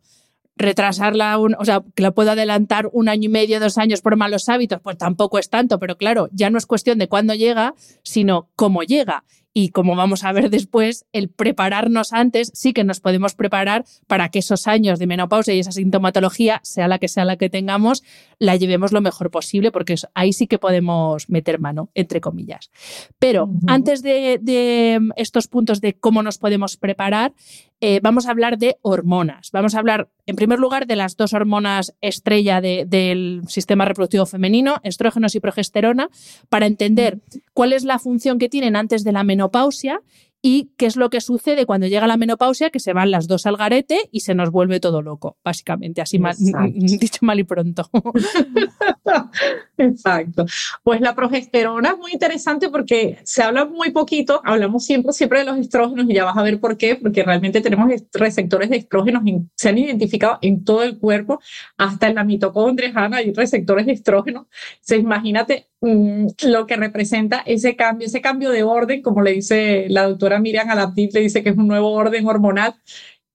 retrasarla, 0.62 1.38
un, 1.38 1.56
o 1.60 1.66
sea, 1.66 1.84
que 1.96 2.04
la 2.04 2.12
puedo 2.12 2.32
adelantar 2.32 2.90
un 2.94 3.10
año 3.10 3.26
y 3.26 3.30
medio, 3.30 3.60
dos 3.60 3.78
años 3.78 4.02
por 4.02 4.16
malos 4.16 4.50
hábitos, 4.50 4.80
pues 4.82 4.98
tampoco 4.98 5.40
es 5.40 5.50
tanto, 5.50 5.80
pero 5.80 5.98
claro, 5.98 6.30
ya 6.32 6.50
no 6.50 6.58
es 6.58 6.66
cuestión 6.66 6.98
de 7.00 7.08
cuándo 7.08 7.34
llega, 7.34 7.76
sino 8.04 8.50
cómo 8.56 8.84
llega. 8.84 9.24
Y 9.54 9.70
como 9.70 9.96
vamos 9.96 10.24
a 10.24 10.32
ver 10.32 10.50
después, 10.50 11.06
el 11.12 11.30
prepararnos 11.30 12.14
antes 12.14 12.52
sí 12.54 12.72
que 12.72 12.86
nos 12.86 13.02
podemos 13.02 13.36
preparar 13.36 13.84
para 14.08 14.30
que 14.30 14.40
esos 14.40 14.68
años 14.68 14.98
de 14.98 15.08
menopausia 15.08 15.54
y 15.54 15.60
esa 15.60 15.74
sintomatología, 15.74 16.62
sea 16.64 16.88
la 16.88 17.00
que 17.00 17.10
sea 17.10 17.26
la 17.26 17.36
que 17.36 17.50
tengamos, 17.50 18.04
la 18.40 18.56
llevemos 18.56 18.94
lo 18.94 19.02
mejor 19.02 19.30
posible, 19.30 19.72
porque 19.72 19.96
ahí 20.14 20.32
sí 20.32 20.48
que 20.48 20.58
podemos 20.58 21.30
meter 21.30 21.60
mano, 21.60 21.90
entre 21.96 22.22
comillas. 22.22 22.72
Pero 23.20 23.46
uh 23.46 23.48
-huh. 23.48 23.64
antes 23.68 24.02
de, 24.02 24.40
de, 24.42 25.02
estos 25.18 25.48
puntos 25.48 25.82
de 25.82 25.94
cómo 25.96 26.24
nos 26.24 26.38
podemos 26.38 26.78
preparar, 26.78 27.34
eh, 27.82 28.00
vamos 28.02 28.28
a 28.28 28.32
hablar 28.32 28.58
de 28.60 28.78
hormonas. 28.84 29.50
Vamos 29.52 29.74
a 29.74 29.80
hablar, 29.80 30.10
en 30.28 30.36
primer 30.36 30.60
lugar, 30.60 30.86
de 30.86 30.96
las 30.96 31.18
dos 31.18 31.34
hormonas 31.34 31.96
estrella 32.00 32.62
de, 32.62 32.86
del 32.88 33.42
sistema 33.48 33.86
reproductivo 33.86 34.28
femenino, 34.28 34.76
estrógenos 34.84 35.34
y 35.34 35.40
progesterona, 35.40 36.10
para 36.50 36.68
entender 36.68 37.20
cuál 37.54 37.74
es 37.74 37.84
la 37.84 37.98
función 37.98 38.38
que 38.38 38.50
tienen 38.50 38.76
antes 38.76 39.04
de 39.04 39.12
la 39.12 39.24
menopausia 39.24 40.02
y 40.42 40.72
qué 40.78 40.88
es 40.88 40.96
lo 40.96 41.10
que 41.10 41.22
sucede 41.22 41.66
cuando 41.66 41.88
llega 41.88 42.08
la 42.08 42.18
menopausia, 42.18 42.72
que 42.72 42.80
se 42.80 42.94
van 42.94 43.12
las 43.12 43.28
dos 43.28 43.46
al 43.46 43.58
garete 43.58 44.10
y 44.12 44.22
se 44.22 44.34
nos 44.34 44.50
vuelve 44.50 44.80
todo 44.80 45.02
loco, 45.02 45.38
básicamente, 45.44 46.02
así 46.02 46.18
mal, 46.18 46.36
dicho 46.74 47.20
mal 47.22 47.40
y 47.40 47.44
pronto. 47.44 47.90
Exacto. 49.78 50.46
Pues 50.84 51.02
la 51.02 51.16
progesterona 51.16 51.90
es 51.90 51.98
muy 51.98 52.12
interesante 52.14 52.70
porque 52.70 53.20
se 53.24 53.44
habla 53.44 53.66
muy 53.66 53.92
poquito, 53.92 54.42
hablamos 54.44 54.86
siempre, 54.86 55.14
siempre 55.14 55.40
de 55.40 55.46
los 55.46 55.58
estrógenos 55.58 56.10
y 56.10 56.14
ya 56.14 56.26
vas 56.26 56.38
a 56.38 56.44
ver 56.44 56.60
por 56.60 56.78
qué, 56.78 56.96
porque 56.96 57.24
realmente 57.24 57.62
tenemos 57.62 57.92
receptores 58.14 58.70
de 58.70 58.78
estrógenos, 58.78 59.24
en, 59.26 59.50
se 59.56 59.70
han 59.70 59.78
identificado 59.78 60.40
en 60.42 60.64
todo 60.64 60.84
el 60.84 60.98
cuerpo, 60.98 61.40
hasta 61.78 62.08
en 62.08 62.16
la 62.16 62.24
mitocondria, 62.24 62.92
Ana, 62.96 63.18
hay 63.18 63.34
receptores 63.34 63.86
de 63.86 63.94
estrógenos. 63.94 64.48
Entonces, 64.74 65.00
imagínate 65.00 65.68
mmm, 65.82 66.28
lo 66.48 66.66
que 66.66 66.76
representa 66.76 67.44
ese 67.46 67.76
cambio, 67.76 68.08
ese 68.08 68.22
cambio 68.22 68.52
de 68.52 68.64
orden, 68.64 69.02
como 69.02 69.22
le 69.22 69.32
dice 69.34 69.86
la 69.90 70.08
doctora 70.08 70.31
Miriam 70.40 70.70
Alaptif, 70.70 71.14
le 71.14 71.22
dice 71.22 71.44
que 71.44 71.50
es 71.50 71.58
un 71.58 71.68
nuevo 71.68 71.92
orden 71.92 72.26
hormonal 72.28 72.76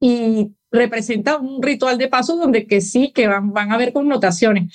y 0.01 0.53
representa 0.71 1.39
un 1.39 1.63
ritual 1.63 1.99
de 1.99 2.09
paso 2.09 2.37
donde 2.37 2.67
que 2.67 2.81
sí, 2.81 3.13
que 3.13 3.29
van, 3.29 3.53
van 3.53 3.73
a 3.73 3.75
haber 3.75 3.93
connotaciones. 3.93 4.75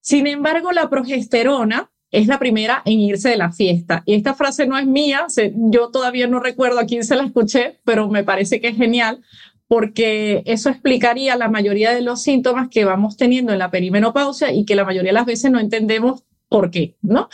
Sin 0.00 0.26
embargo, 0.26 0.72
la 0.72 0.90
progesterona 0.90 1.90
es 2.10 2.28
la 2.28 2.38
primera 2.38 2.82
en 2.84 3.00
irse 3.00 3.28
de 3.28 3.36
la 3.36 3.52
fiesta. 3.52 4.02
Y 4.06 4.14
esta 4.14 4.34
frase 4.34 4.66
no 4.66 4.78
es 4.78 4.86
mía, 4.86 5.26
yo 5.54 5.90
todavía 5.90 6.28
no 6.28 6.40
recuerdo 6.40 6.78
a 6.78 6.86
quién 6.86 7.04
se 7.04 7.16
la 7.16 7.24
escuché, 7.24 7.80
pero 7.84 8.08
me 8.08 8.22
parece 8.22 8.60
que 8.60 8.68
es 8.68 8.76
genial 8.76 9.22
porque 9.66 10.42
eso 10.46 10.70
explicaría 10.70 11.36
la 11.36 11.48
mayoría 11.48 11.92
de 11.92 12.02
los 12.02 12.22
síntomas 12.22 12.68
que 12.68 12.84
vamos 12.84 13.16
teniendo 13.16 13.52
en 13.52 13.58
la 13.58 13.70
perimenopausia 13.70 14.52
y 14.52 14.64
que 14.64 14.76
la 14.76 14.84
mayoría 14.84 15.10
de 15.10 15.14
las 15.14 15.26
veces 15.26 15.50
no 15.50 15.58
entendemos 15.58 16.22
por 16.48 16.70
qué, 16.70 16.94
¿no? 17.02 17.28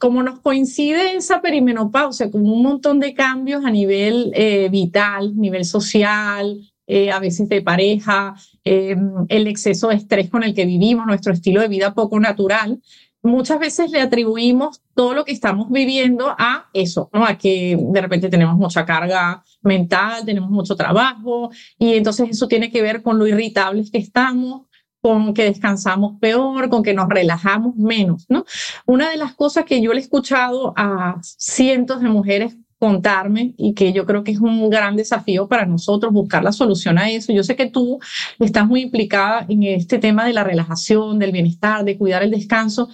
Como 0.00 0.22
nos 0.24 0.40
coincide 0.40 1.14
esa 1.14 1.40
perimenopausia 1.40 2.30
con 2.30 2.44
un 2.44 2.62
montón 2.62 2.98
de 2.98 3.14
cambios 3.14 3.64
a 3.64 3.70
nivel 3.70 4.32
eh, 4.34 4.68
vital, 4.68 5.36
nivel 5.36 5.64
social, 5.64 6.60
eh, 6.88 7.12
a 7.12 7.20
veces 7.20 7.48
de 7.48 7.62
pareja, 7.62 8.34
eh, 8.64 8.96
el 9.28 9.46
exceso 9.46 9.88
de 9.88 9.94
estrés 9.94 10.28
con 10.28 10.42
el 10.42 10.54
que 10.54 10.64
vivimos, 10.64 11.06
nuestro 11.06 11.32
estilo 11.32 11.60
de 11.60 11.68
vida 11.68 11.94
poco 11.94 12.18
natural, 12.18 12.80
muchas 13.22 13.60
veces 13.60 13.90
le 13.90 14.00
atribuimos 14.00 14.82
todo 14.94 15.14
lo 15.14 15.24
que 15.24 15.32
estamos 15.32 15.70
viviendo 15.70 16.34
a 16.36 16.68
eso, 16.72 17.08
¿no? 17.12 17.24
A 17.24 17.38
que 17.38 17.78
de 17.78 18.00
repente 18.00 18.28
tenemos 18.28 18.56
mucha 18.56 18.84
carga 18.84 19.44
mental, 19.62 20.24
tenemos 20.24 20.50
mucho 20.50 20.74
trabajo 20.74 21.50
y 21.78 21.94
entonces 21.94 22.30
eso 22.30 22.48
tiene 22.48 22.70
que 22.70 22.82
ver 22.82 23.02
con 23.02 23.18
lo 23.18 23.26
irritables 23.26 23.90
que 23.90 23.98
estamos, 23.98 24.67
con 25.00 25.34
que 25.34 25.44
descansamos 25.44 26.18
peor, 26.20 26.68
con 26.68 26.82
que 26.82 26.94
nos 26.94 27.08
relajamos 27.08 27.76
menos, 27.76 28.26
¿no? 28.28 28.44
Una 28.86 29.10
de 29.10 29.16
las 29.16 29.34
cosas 29.34 29.64
que 29.64 29.80
yo 29.80 29.92
he 29.92 29.98
escuchado 29.98 30.74
a 30.76 31.20
cientos 31.22 32.00
de 32.00 32.08
mujeres 32.08 32.56
contarme 32.78 33.54
y 33.56 33.74
que 33.74 33.92
yo 33.92 34.06
creo 34.06 34.24
que 34.24 34.32
es 34.32 34.38
un 34.38 34.70
gran 34.70 34.96
desafío 34.96 35.48
para 35.48 35.66
nosotros 35.66 36.12
buscar 36.12 36.44
la 36.44 36.52
solución 36.52 36.98
a 36.98 37.10
eso. 37.10 37.32
Yo 37.32 37.42
sé 37.42 37.56
que 37.56 37.66
tú 37.66 37.98
estás 38.38 38.66
muy 38.66 38.82
implicada 38.82 39.44
en 39.48 39.64
este 39.64 39.98
tema 39.98 40.24
de 40.24 40.32
la 40.32 40.44
relajación, 40.44 41.18
del 41.18 41.32
bienestar, 41.32 41.84
de 41.84 41.98
cuidar 41.98 42.22
el 42.22 42.30
descanso. 42.30 42.88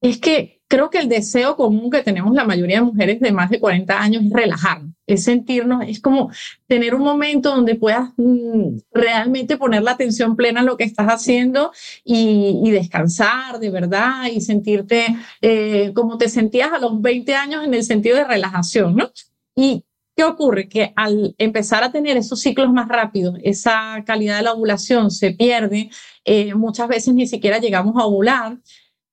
Es 0.00 0.18
que 0.18 0.62
creo 0.68 0.90
que 0.90 0.98
el 0.98 1.08
deseo 1.08 1.56
común 1.56 1.90
que 1.90 2.02
tenemos 2.02 2.34
la 2.34 2.44
mayoría 2.44 2.76
de 2.76 2.86
mujeres 2.86 3.20
de 3.20 3.32
más 3.32 3.50
de 3.50 3.60
40 3.60 4.00
años 4.00 4.24
es 4.24 4.32
relajarnos, 4.32 4.85
es 5.06 5.24
sentirnos, 5.24 5.84
es 5.86 6.00
como 6.00 6.30
tener 6.66 6.94
un 6.94 7.02
momento 7.02 7.54
donde 7.54 7.74
puedas 7.76 8.10
mm, 8.16 8.78
realmente 8.92 9.56
poner 9.56 9.82
la 9.82 9.92
atención 9.92 10.36
plena 10.36 10.60
en 10.60 10.66
lo 10.66 10.76
que 10.76 10.84
estás 10.84 11.06
haciendo 11.08 11.72
y, 12.04 12.70
descansar 12.70 13.58
de 13.58 13.70
verdad 13.70 14.26
y 14.30 14.40
sentirte 14.40 15.16
eh, 15.40 15.92
como 15.94 16.18
te 16.18 16.28
sentías 16.28 16.72
a 16.72 16.78
los 16.78 17.00
20 17.00 17.34
años 17.34 17.64
en 17.64 17.72
el 17.72 17.84
sentido 17.84 18.16
de 18.16 18.24
relajación, 18.24 18.96
¿no? 18.96 19.10
Y 19.54 19.84
¿Qué 20.16 20.24
ocurre? 20.24 20.66
Que 20.66 20.94
al 20.96 21.34
empezar 21.36 21.84
a 21.84 21.92
tener 21.92 22.16
esos 22.16 22.40
ciclos 22.40 22.72
más 22.72 22.88
rápidos, 22.88 23.38
esa 23.42 24.02
calidad 24.06 24.38
de 24.38 24.44
la 24.44 24.54
ovulación 24.54 25.10
se 25.10 25.32
pierde, 25.32 25.90
eh, 26.24 26.54
muchas 26.54 26.88
veces 26.88 27.12
ni 27.12 27.26
siquiera 27.26 27.58
llegamos 27.58 27.96
a 27.96 28.06
ovular, 28.06 28.58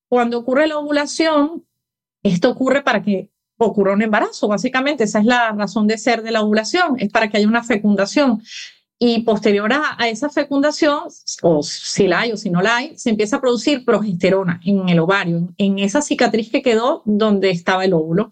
cuando 0.08 0.40
ocurre 0.40 0.68
la 0.68 0.78
ovulación, 0.78 1.66
esto 2.24 2.50
ocurre 2.52 2.84
para 2.84 3.02
que 3.04 3.33
ocurra 3.58 3.94
un 3.94 4.02
embarazo, 4.02 4.48
básicamente. 4.48 5.04
Esa 5.06 5.20
es 5.20 5.26
la 5.26 5.52
razón 5.52 5.88
de 5.88 5.98
ser 5.98 6.24
de 6.24 6.32
la 6.32 6.42
ovulación, 6.42 6.96
es 7.00 7.10
para 7.10 7.30
que 7.30 7.38
haya 7.38 7.48
una 7.48 7.64
fecundación. 7.64 8.42
Y 9.00 9.24
posterior 9.24 9.74
a, 9.74 9.98
a, 9.98 10.08
esa 10.08 10.30
fecundación, 10.30 11.02
o 11.42 11.64
si 11.64 12.08
la 12.08 12.22
hay 12.22 12.32
o 12.32 12.38
si 12.38 12.50
no 12.50 12.62
la 12.62 12.78
hay, 12.78 12.98
se 12.98 13.10
empieza 13.10 13.38
a 13.38 13.42
producir 13.42 13.84
progesterona 13.84 14.62
en 14.64 14.88
el 14.88 15.00
ovario, 15.00 15.54
en 15.58 15.80
esa 15.80 16.02
cicatriz 16.02 16.50
que 16.50 16.62
quedó 16.62 17.02
donde 17.06 17.50
estaba 17.50 17.84
el 17.84 17.94
óvulo. 17.94 18.30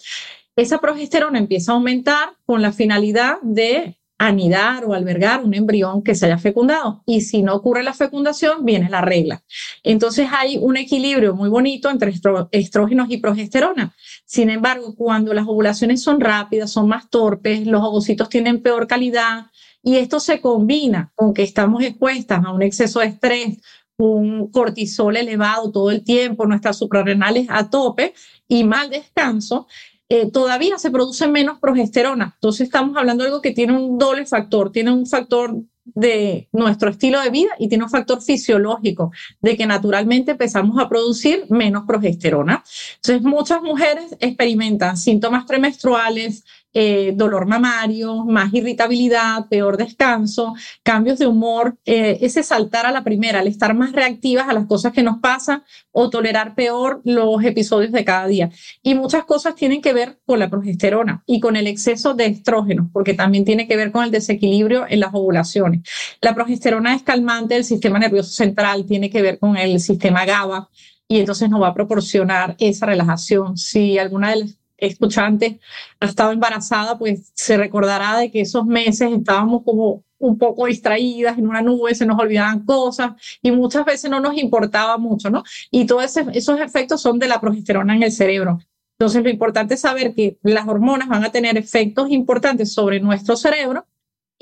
Esa 0.56 0.80
progesterona 0.80 1.40
empieza 1.40 1.72
a 1.72 1.76
aumentar 1.76 2.38
con 2.46 2.62
la 2.62 2.72
finalidad 2.72 3.42
de 3.42 3.98
anidar 4.28 4.86
o 4.86 4.94
albergar 4.94 5.44
un 5.44 5.56
embrión 5.56 6.04
que 6.04 6.14
se 6.14 6.28
haya 6.28 6.38
fecundado. 6.38 7.02
Y 7.08 7.22
si 7.22 7.42
no 7.42 7.56
ocurre 7.56 7.82
la 7.82 7.94
fecundación, 7.94 8.64
viene 8.64 8.88
la 8.88 9.02
regla. 9.02 9.44
Entonces 9.82 10.30
hay 10.32 10.60
un 10.62 10.78
equilibrio 10.78 11.36
muy 11.36 11.50
bonito 11.50 11.90
entre 11.90 12.14
estrógenos 12.52 13.10
y 13.10 13.18
progesterona. 13.18 13.96
Sin 14.26 14.52
embargo, 14.52 14.94
cuando 14.96 15.34
las 15.34 15.48
ovulaciones 15.48 16.04
son 16.04 16.22
rápidas, 16.22 16.72
son 16.72 16.88
más 16.88 17.10
torpes, 17.10 17.66
los 17.66 17.82
ovocitos 17.82 18.30
tienen 18.30 18.62
peor 18.62 18.86
calidad 18.86 19.48
y 19.82 19.96
esto 19.96 20.20
se 20.20 20.40
combina 20.40 21.12
con 21.16 21.34
que 21.34 21.42
estamos 21.42 21.84
expuestas 21.84 22.46
a 22.46 22.52
un 22.52 22.62
exceso 22.62 23.00
de 23.00 23.08
estrés, 23.08 23.58
un 23.98 24.52
cortisol 24.52 25.18
elevado 25.18 25.72
todo 25.72 25.90
el 25.90 26.04
tiempo, 26.04 26.46
nuestras 26.46 26.78
suprarrenales 26.78 27.48
a 27.50 27.72
tope 27.72 28.14
y 28.48 28.64
mal 28.64 28.92
descanso, 28.92 29.68
eh, 30.14 30.30
todavía 30.30 30.78
se 30.78 30.92
produce 30.92 31.26
menos 31.30 31.58
progesterona. 31.60 32.34
Entonces 32.34 32.66
estamos 32.66 32.98
hablando 32.98 33.24
de 33.24 33.30
algo 33.30 33.42
que 33.42 33.52
tiene 33.52 33.72
un 33.72 33.98
doble 33.98 34.26
factor, 34.26 34.70
tiene 34.70 34.92
un 34.92 35.08
factor 35.08 35.56
de 35.86 36.50
nuestro 36.52 36.90
estilo 36.90 37.22
de 37.22 37.30
vida 37.30 37.52
y 37.58 37.70
tiene 37.70 37.86
un 37.86 37.90
factor 37.90 38.22
fisiológico 38.22 39.14
de 39.40 39.56
que 39.56 39.66
naturalmente 39.66 40.32
empezamos 40.32 40.78
a 40.84 40.90
producir 40.90 41.46
menos 41.50 41.86
progesterona. 41.88 42.62
Entonces 42.98 43.22
muchas 43.22 43.62
mujeres 43.62 44.14
experimentan 44.20 44.98
síntomas 44.98 45.46
premenstruales, 45.46 46.44
eh, 46.74 47.14
dolor 47.16 47.46
mamario, 47.46 48.26
más 48.26 48.54
irritabilidad, 48.54 49.48
peor 49.50 49.78
descanso, 49.78 50.54
cambios 50.84 51.20
de 51.20 51.28
humor, 51.28 51.78
eh, 51.86 52.20
ese 52.22 52.44
saltar 52.44 52.86
a 52.86 52.92
la 52.92 53.04
primera, 53.04 53.42
el 53.42 53.48
estar 53.48 53.74
más 53.74 53.92
reactivas 53.92 54.48
a 54.48 54.54
las 54.54 54.68
cosas 54.68 54.94
que 54.94 55.04
nos 55.04 55.20
pasan 55.20 55.64
o 55.92 56.10
tolerar 56.10 56.56
peor 56.56 57.02
los 57.04 57.44
episodios 57.44 57.92
de 57.92 58.06
cada 58.06 58.28
día. 58.28 58.50
Y 58.82 58.96
muchas 58.96 59.26
cosas 59.26 59.56
tienen 59.56 59.82
que 59.82 59.94
ver 59.94 60.20
con 60.26 60.40
la 60.40 60.50
progesterona 60.50 61.24
y 61.26 61.40
con 61.40 61.56
el 61.56 61.68
exceso 61.68 62.14
de 62.14 62.28
estrógeno, 62.28 62.90
porque 62.94 63.14
también 63.14 63.46
tiene 63.46 63.68
que 63.68 63.76
ver 63.76 63.92
con 63.92 64.04
el 64.04 64.12
desequilibrio 64.12 64.86
en 64.88 65.00
las 65.00 65.14
ovulaciones. 65.14 65.82
La 66.22 66.34
progesterona 66.34 66.96
es 66.96 67.04
calmante 67.04 67.56
del 67.56 67.66
sistema 67.66 68.00
nervioso 68.00 68.32
central, 68.32 68.86
tiene 68.86 69.10
que 69.10 69.22
ver 69.22 69.40
con 69.40 69.58
el 69.58 69.80
sistema 69.80 70.26
GABA 70.26 70.70
y 71.08 71.20
entonces 71.20 71.50
nos 71.50 71.62
va 71.62 71.68
a 71.68 71.74
proporcionar 71.74 72.56
esa 72.58 72.86
relajación. 72.86 73.58
Si 73.58 73.98
alguna 73.98 74.30
de 74.30 74.38
las 74.38 74.61
escuchante 74.82 75.60
ha 76.00 76.08
estado 76.08 76.32
embarazada, 76.32 76.98
pues 76.98 77.32
se 77.36 77.56
recordará 77.56 78.18
de 78.18 78.32
que 78.32 78.42
esos 78.42 78.66
meses 78.66 79.12
estábamos 79.12 79.64
como 79.64 80.04
un 80.18 80.38
poco 80.38 80.66
distraídas 80.66 81.38
en 81.38 81.48
una 81.48 81.62
nube, 81.62 81.96
se 81.96 82.06
nos 82.06 82.20
olvidaban 82.20 82.66
cosas 82.66 83.12
y 83.42 83.52
muchas 83.52 83.86
veces 83.86 84.12
no 84.12 84.20
nos 84.20 84.38
importaba 84.38 84.98
mucho, 84.98 85.30
¿no? 85.30 85.44
Y 85.72 85.86
todos 85.86 86.18
esos 86.34 86.60
efectos 86.60 87.02
son 87.02 87.18
de 87.20 87.28
la 87.28 87.40
progesterona 87.40 87.96
en 87.96 88.04
el 88.04 88.12
cerebro. 88.12 88.60
Entonces, 89.00 89.24
lo 89.24 89.30
importante 89.30 89.74
es 89.74 89.82
saber 89.82 90.14
que 90.14 90.38
las 90.44 90.68
hormonas 90.68 91.08
van 91.08 91.24
a 91.24 91.32
tener 91.32 91.58
efectos 91.58 92.12
importantes 92.12 92.72
sobre 92.72 93.00
nuestro 93.00 93.36
cerebro 93.36 93.88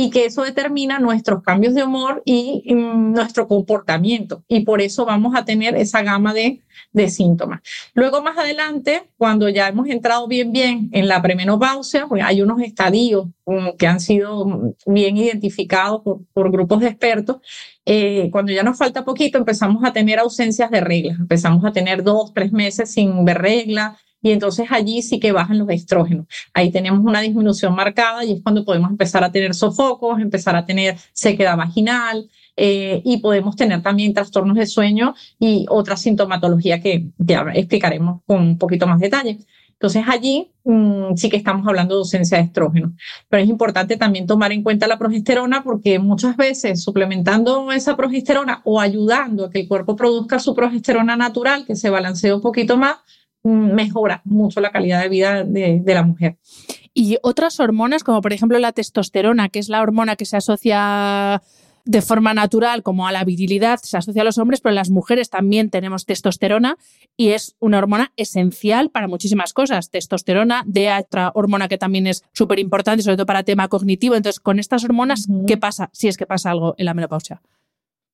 y 0.01 0.12
que 0.12 0.23
eso 0.23 0.43
determina 0.43 0.97
nuestros 0.97 1.43
cambios 1.43 1.73
de 1.73 1.83
humor 1.83 2.23
y, 2.23 2.63
nuestro 2.73 3.49
comportamiento. 3.49 4.45
Y 4.47 4.62
por 4.62 4.79
eso 4.79 5.05
vamos 5.05 5.35
a 5.35 5.43
tener 5.43 5.75
esa 5.75 6.01
gama 6.03 6.33
de, 6.33 6.62
de, 6.93 7.09
síntomas. 7.09 7.59
Luego, 7.93 8.21
más 8.21 8.38
adelante, 8.38 9.09
cuando 9.17 9.49
ya 9.49 9.67
hemos 9.67 9.89
entrado 9.89 10.25
bien, 10.25 10.53
bien 10.53 10.89
en 10.93 11.09
la 11.09 11.21
premenopausia, 11.21 12.07
pues 12.07 12.23
hay 12.23 12.41
unos 12.41 12.62
estadios 12.62 13.25
um, 13.43 13.75
que 13.77 13.88
han 13.88 13.99
sido 13.99 14.73
bien 14.85 15.17
identificados 15.17 16.01
por, 16.01 16.21
por 16.31 16.49
grupos 16.49 16.79
de 16.79 16.88
expertos. 16.88 17.41
Eh, 17.85 18.29
cuando 18.31 18.53
ya 18.53 18.63
nos 18.63 18.77
falta 18.77 19.03
poquito, 19.03 19.38
empezamos 19.38 19.83
a 19.83 19.91
tener 19.91 20.17
ausencias 20.17 20.71
de 20.71 20.79
reglas. 20.79 21.19
Empezamos 21.19 21.65
a 21.65 21.73
tener 21.73 22.03
dos, 22.03 22.33
tres 22.33 22.53
meses 22.53 22.89
sin 22.89 23.25
ver 23.25 23.39
reglas 23.39 23.97
y 24.21 24.32
entonces 24.32 24.67
allí 24.69 25.01
sí 25.01 25.19
que 25.19 25.32
bajan 25.32 25.58
los 25.58 25.69
estrógenos. 25.69 26.25
Ahí 26.53 26.71
tenemos 26.71 26.99
una 27.03 27.21
disminución 27.21 27.75
marcada 27.75 28.25
y 28.25 28.34
es 28.34 28.41
cuando 28.43 28.65
podemos 28.65 28.89
empezar 28.89 29.23
a 29.23 29.32
tener 29.32 29.53
sofocos, 29.55 30.19
empezar 30.19 30.55
a 30.55 30.65
tener 30.65 30.97
sequedad 31.13 31.58
vaginal 31.58 32.29
eh, 32.58 33.01
y 33.05 33.17
podemos 33.17 33.55
tener 33.55 33.82
también 33.82 34.13
trastornos 34.13 34.58
de 34.58 34.65
sueño 34.65 35.15
y 35.39 35.65
otra 35.69 35.95
sintomatología 35.95 36.82
que 36.82 37.08
ya 37.17 37.45
explicaremos 37.53 38.21
con 38.25 38.41
un 38.41 38.58
poquito 38.58 38.88
más 38.88 38.99
detalle. 38.99 39.39
Entonces 39.79 40.03
allí 40.10 40.51
mm, 40.65 41.15
sí 41.15 41.29
que 41.29 41.38
estamos 41.38 41.65
hablando 41.65 41.95
de 41.95 41.99
ausencia 41.99 42.38
de 42.38 42.43
estrógeno, 42.43 42.93
pero 43.29 43.41
es 43.41 43.47
importante 43.47 43.95
también 43.95 44.27
tomar 44.27 44.51
en 44.51 44.62
cuenta 44.62 44.88
la 44.88 44.99
progesterona 44.99 45.63
porque 45.63 45.99
muchas 45.99 46.36
veces 46.36 46.84
suplementando 46.84 47.71
esa 47.71 47.95
progesterona 47.95 48.62
o 48.65 48.82
ayudando 48.82 49.45
a 49.45 49.49
que 49.49 49.62
el 49.62 49.69
cuerpo 49.69 49.95
produzca 49.95 50.38
su 50.39 50.53
progesterona 50.53 51.15
natural, 51.15 51.65
que 51.65 51.77
se 51.77 51.89
balancee 51.89 52.34
un 52.34 52.41
poquito 52.41 52.75
más, 52.75 52.97
mejora 53.43 54.21
mucho 54.25 54.60
la 54.62 54.71
calidad 54.71 55.02
de 55.02 55.10
vida 55.10 55.43
de, 55.43 55.82
la 55.86 56.04
mujer. 56.04 56.38
Y 56.93 57.17
otras 57.21 57.60
hormonas, 57.60 58.04
como 58.04 58.21
por 58.21 58.34
ejemplo 58.34 58.60
la 58.60 58.71
testosterona, 58.71 59.49
que 59.49 59.60
es 59.60 59.69
la 59.69 59.82
hormona 59.82 60.15
que 60.15 60.25
se 60.25 60.38
asocia 60.38 61.41
de 61.86 62.02
forma 62.02 62.34
natural 62.34 62.84
como 62.84 63.08
a 63.08 63.12
la 63.12 63.23
virilidad, 63.23 63.80
se 63.82 63.97
asocia 63.97 64.21
a 64.21 64.25
los 64.25 64.38
hombres, 64.38 64.62
pero 64.62 64.71
en 64.71 64.75
las 64.75 64.89
mujeres 64.89 65.30
también 65.30 65.69
tenemos 65.69 66.06
testosterona 66.06 66.78
y 67.17 67.30
es 67.30 67.56
una 67.60 67.78
hormona 67.78 68.12
esencial 68.15 68.91
para 68.91 69.08
muchísimas 69.08 69.54
cosas. 69.54 69.89
Testosterona, 69.89 70.63
de 70.65 70.91
otra 70.93 71.32
hormona 71.34 71.67
que 71.67 71.78
también 71.78 72.06
es 72.08 72.23
súper 72.34 72.60
importante, 72.60 73.04
sobre 73.04 73.17
todo 73.17 73.25
para 73.25 73.43
tema 73.43 73.69
cognitivo. 73.69 74.15
Entonces, 74.15 74.39
con 74.39 74.60
estas 74.60 74.84
hormonas, 74.84 75.28
¿qué 75.47 75.58
pasa 75.58 75.89
si 75.93 76.08
es 76.08 76.17
que 76.17 76.25
pasa 76.25 76.52
algo 76.52 76.75
en 76.78 76.86
la 76.86 76.93
menopausia? 76.93 77.41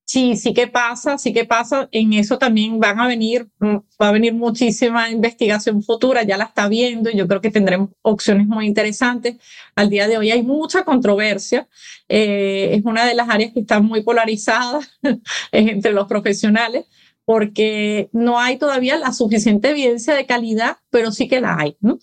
Sí, 0.08 0.36
sí 0.36 0.54
que 0.54 0.68
pasa, 0.68 1.18
sí 1.18 1.32
que 1.32 1.44
pasa. 1.44 1.88
En 1.90 2.12
eso 2.12 2.38
también 2.38 2.78
van 2.78 3.00
a 3.00 3.08
venir, 3.08 3.48
mm, 3.58 3.76
va 4.00 4.08
a 4.08 4.12
venir 4.12 4.32
muchísima 4.34 5.10
investigación 5.10 5.82
futura, 5.82 6.22
ya 6.22 6.36
la 6.36 6.44
está 6.44 6.68
viendo 6.68 7.10
y 7.10 7.16
yo 7.16 7.26
creo 7.26 7.40
que 7.40 7.50
tendremos 7.50 7.90
opciones 8.02 8.46
muy 8.46 8.66
interesantes. 8.66 9.36
Al 9.74 9.90
día 9.90 10.06
de 10.06 10.16
hoy 10.16 10.30
hay 10.30 10.42
mucha 10.44 10.84
controversia. 10.84 11.68
Eh, 12.08 12.70
es 12.74 12.84
una 12.84 13.04
de 13.04 13.14
las 13.14 13.28
áreas 13.28 13.52
que 13.52 13.60
están 13.60 13.84
muy 13.84 14.02
polarizadas 14.04 14.88
entre 15.52 15.92
los 15.92 16.06
profesionales 16.06 16.86
porque 17.24 18.08
no 18.12 18.38
hay 18.38 18.58
todavía 18.58 18.96
la 18.98 19.12
suficiente 19.12 19.70
evidencia 19.70 20.14
de 20.14 20.26
calidad, 20.26 20.78
pero 20.90 21.10
sí 21.10 21.26
que 21.28 21.40
la 21.40 21.56
hay. 21.58 21.76
¿no? 21.80 21.98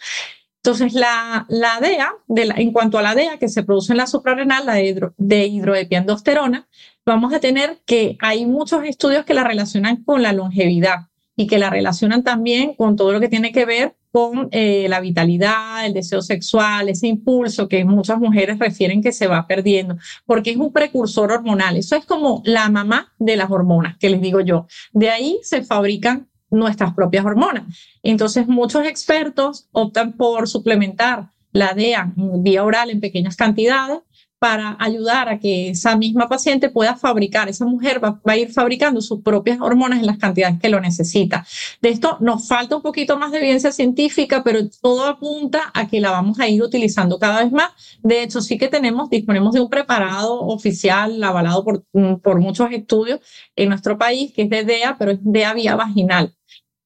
Entonces, 0.66 0.94
la, 0.94 1.46
la 1.50 1.80
DEA, 1.82 2.14
de 2.28 2.44
en 2.56 2.72
cuanto 2.72 2.98
a 2.98 3.02
la 3.02 3.16
DEA 3.16 3.38
que 3.38 3.50
se 3.50 3.64
produce 3.64 3.92
en 3.92 3.98
la 3.98 4.08
suprarrenal, 4.08 4.66
la 4.66 4.76
de, 4.76 5.46
hidroepiandrosterona, 5.48 6.70
vamos 7.06 7.34
a 7.34 7.40
tener 7.40 7.82
que 7.86 8.18
hay 8.20 8.46
muchos 8.46 8.84
estudios 8.86 9.26
que 9.26 9.34
la 9.34 9.44
relacionan 9.44 10.04
con 10.04 10.22
la 10.22 10.34
longevidad 10.34 11.08
y 11.36 11.48
que 11.48 11.58
la 11.58 11.70
relacionan 11.70 12.24
también 12.24 12.76
con 12.76 12.96
todo 12.96 13.12
lo 13.12 13.20
que 13.20 13.30
tiene 13.30 13.52
que 13.52 13.66
ver 13.66 13.96
con 14.12 14.50
eh, 14.52 14.86
la 14.90 15.00
vitalidad, 15.00 15.88
el 15.88 15.94
deseo 15.94 16.22
sexual, 16.22 16.88
ese 16.88 17.08
impulso 17.08 17.68
que 17.68 17.84
muchas 17.84 18.20
mujeres 18.20 18.60
refieren 18.60 19.02
que 19.02 19.12
se 19.12 19.26
va 19.26 19.48
perdiendo, 19.48 19.98
porque 20.28 20.52
es 20.52 20.58
un 20.58 20.72
precursor 20.72 21.32
hormonal. 21.32 21.78
Eso 21.78 21.96
es 21.96 22.06
como 22.06 22.44
la 22.46 22.70
mamá 22.70 23.12
de 23.18 23.36
las 23.36 23.50
hormonas, 23.50 23.98
que 23.98 24.12
les 24.12 24.22
digo 24.22 24.40
yo. 24.42 24.68
De 24.92 25.10
ahí 25.10 25.40
se 25.42 25.64
fabrican 25.64 26.30
nuestras 26.52 26.94
propias 26.94 27.26
hormonas. 27.26 27.64
Entonces, 28.04 28.48
muchos 28.48 28.86
expertos 28.86 29.68
optan 29.72 30.14
por 30.14 30.48
suplementar 30.48 31.32
la 31.52 31.74
DEA 31.74 32.14
vía 32.16 32.64
oral 32.64 32.92
en 32.92 33.00
pequeñas 33.00 33.36
cantidades 33.36 34.00
para 34.44 34.76
ayudar 34.78 35.30
a 35.30 35.40
que 35.40 35.70
esa 35.70 35.96
misma 35.96 36.28
paciente 36.28 36.68
pueda 36.68 36.98
fabricar, 36.98 37.48
esa 37.48 37.64
mujer 37.64 38.04
va, 38.04 38.20
a 38.26 38.36
ir 38.36 38.52
fabricando 38.52 39.00
sus 39.00 39.22
propias 39.22 39.62
hormonas 39.62 40.02
en 40.02 40.06
las 40.06 40.18
cantidades 40.18 40.60
que 40.60 40.68
lo 40.68 40.82
necesita. 40.82 41.46
De 41.82 41.88
esto 41.88 42.18
nos 42.20 42.46
falta 42.46 42.76
un 42.76 42.82
poquito 42.82 43.18
más 43.18 43.32
de 43.32 43.38
evidencia 43.38 43.72
científica, 43.72 44.44
pero 44.44 44.60
todo 44.82 45.06
apunta 45.06 45.72
a 45.74 45.88
que 45.88 46.02
la 46.02 46.12
vamos 46.12 46.42
a 46.42 46.50
ir 46.50 46.62
utilizando 46.62 47.20
cada 47.20 47.42
vez 47.42 47.54
más. 47.54 47.72
De 48.02 48.22
hecho, 48.22 48.42
sí 48.42 48.58
que 48.58 48.68
tenemos, 48.68 49.10
disponemos 49.10 49.54
de 49.54 49.62
un 49.62 49.70
preparado 49.70 50.42
oficial 50.42 51.24
avalado 51.24 51.64
por, 51.64 51.86
por 52.22 52.42
muchos 52.42 52.70
estudios 52.74 53.22
en 53.56 53.70
nuestro 53.70 53.98
país, 53.98 54.34
que 54.34 54.42
es 54.42 54.50
de 54.50 54.66
DEA, 54.66 54.98
pero 55.00 55.12
es 55.12 55.20
DEA 55.22 55.54
vía 55.54 55.78
vaginal 55.78 56.36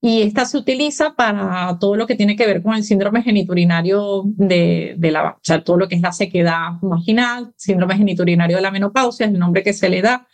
y 0.01 0.21
esta 0.21 0.45
se 0.45 0.57
utiliza 0.57 1.15
para 1.15 1.77
todo 1.79 1.95
lo 1.95 2.05
que 2.05 2.15
tiene 2.15 2.36
que 2.36 2.45
ver 2.45 2.62
con 2.62 2.75
el 2.75 2.83
síndrome 2.83 3.23
geniturinario 3.23 4.23
de, 4.25 4.95
de 4.97 5.12
la, 5.12 5.31
o 5.31 5.39
sea, 5.41 5.63
todo 5.63 5.77
lo 5.77 5.88
que 5.88 5.95
es 5.95 6.01
la 6.01 6.12
sequedad 6.12 6.73
vaginal, 6.81 7.53
síndrome 7.57 7.97
geniturinario 7.97 8.57
de 8.57 8.62
la 8.62 8.71
menopausia, 8.71 9.25
es 9.25 9.31
el 9.31 9.39
nombre 9.39 9.63
que 9.63 9.73
se 9.73 9.89
le 9.89 10.01
da. 10.01 10.27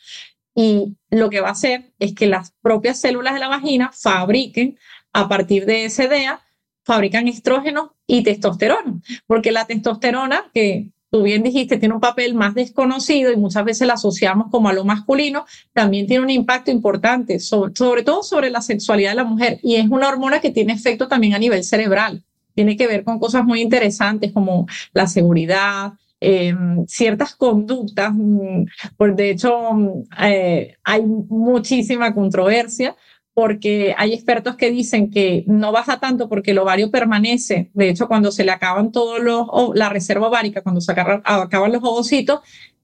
Y 0.56 0.97
lo 1.10 1.30
que 1.30 1.39
va 1.39 1.47
a 1.47 1.54
hacer 1.54 1.93
es 1.97 2.13
que 2.13 2.28
las 2.28 2.54
propias 2.62 2.99
células 2.99 3.34
de 3.34 3.39
la 3.39 3.47
vagina 3.47 3.91
fabriquen, 3.93 4.78
a 5.13 5.30
partir 5.30 5.65
de 5.65 5.86
ese 5.86 6.08
DEA, 6.08 6.41
fabrican 6.84 7.28
estrógeno 7.28 7.95
y 8.06 8.23
testosterona, 8.23 8.99
porque 9.26 9.52
la 9.52 9.65
testosterona, 9.65 10.52
que 10.54 10.91
tú 11.13 11.21
bien 11.21 11.43
dijiste, 11.43 11.78
tiene 11.78 11.93
un 11.93 12.02
papel 12.02 12.34
más 12.34 12.56
desconocido 12.56 13.32
y 13.32 13.38
muchas 13.38 13.63
veces 13.63 13.88
la 13.88 13.93
asociamos 13.93 14.49
como 14.49 14.67
a 14.67 14.73
lo 14.73 14.84
masculino, 14.84 15.45
también 15.71 16.08
tiene 16.08 16.23
un 16.23 16.32
impacto 16.32 16.71
importante, 16.71 17.38
sobre, 17.38 18.02
todo 18.02 18.23
sobre 18.23 18.49
la 18.49 18.62
sexualidad 18.62 19.12
de 19.12 19.17
la 19.17 19.23
mujer. 19.23 19.60
Y 19.62 19.76
es 19.76 19.88
una 19.88 20.10
hormona 20.10 20.41
que 20.41 20.49
tiene 20.49 20.73
efecto 20.73 21.08
también 21.08 21.36
a 21.36 21.38
nivel 21.38 21.63
cerebral. 21.63 22.23
Tiene 22.56 22.76
que 22.76 22.88
ver 22.88 23.04
con 23.04 23.19
cosas 23.19 23.45
muy 23.45 23.62
interesantes 23.62 24.32
como 24.32 24.65
la 24.91 25.06
seguridad, 25.06 25.93
em, 26.19 26.84
ciertas 26.88 27.36
conductas. 27.36 28.12
Mm, 28.12 28.65
por 28.97 29.15
de 29.15 29.30
hecho, 29.30 29.71
mm, 29.71 29.89
eh, 30.19 30.78
hay 30.84 31.04
muchísima 31.06 32.12
controversia 32.15 32.95
porque 33.34 33.96
hay 33.98 34.13
expertos 34.13 34.56
que 34.56 34.69
dicen 34.69 35.10
que 35.10 35.43
no 35.48 35.72
baja 35.72 36.00
tanto 36.00 36.30
porque 36.30 36.52
el 36.52 36.60
ovario 36.60 36.91
permanece. 36.91 37.72
De 37.74 37.89
hecho, 37.89 38.08
cuando 38.08 38.32
se 38.32 38.43
le 38.43 38.52
acaban 38.52 38.91
todos 38.91 39.19
los, 39.19 39.48
la 39.74 39.89
reserva 39.89 40.28
ovárica, 40.28 40.62
cuando 40.62 40.82
se 40.82 40.91
acaban, 40.91 41.72
los 41.72 41.84
ovocitos, 41.84 42.41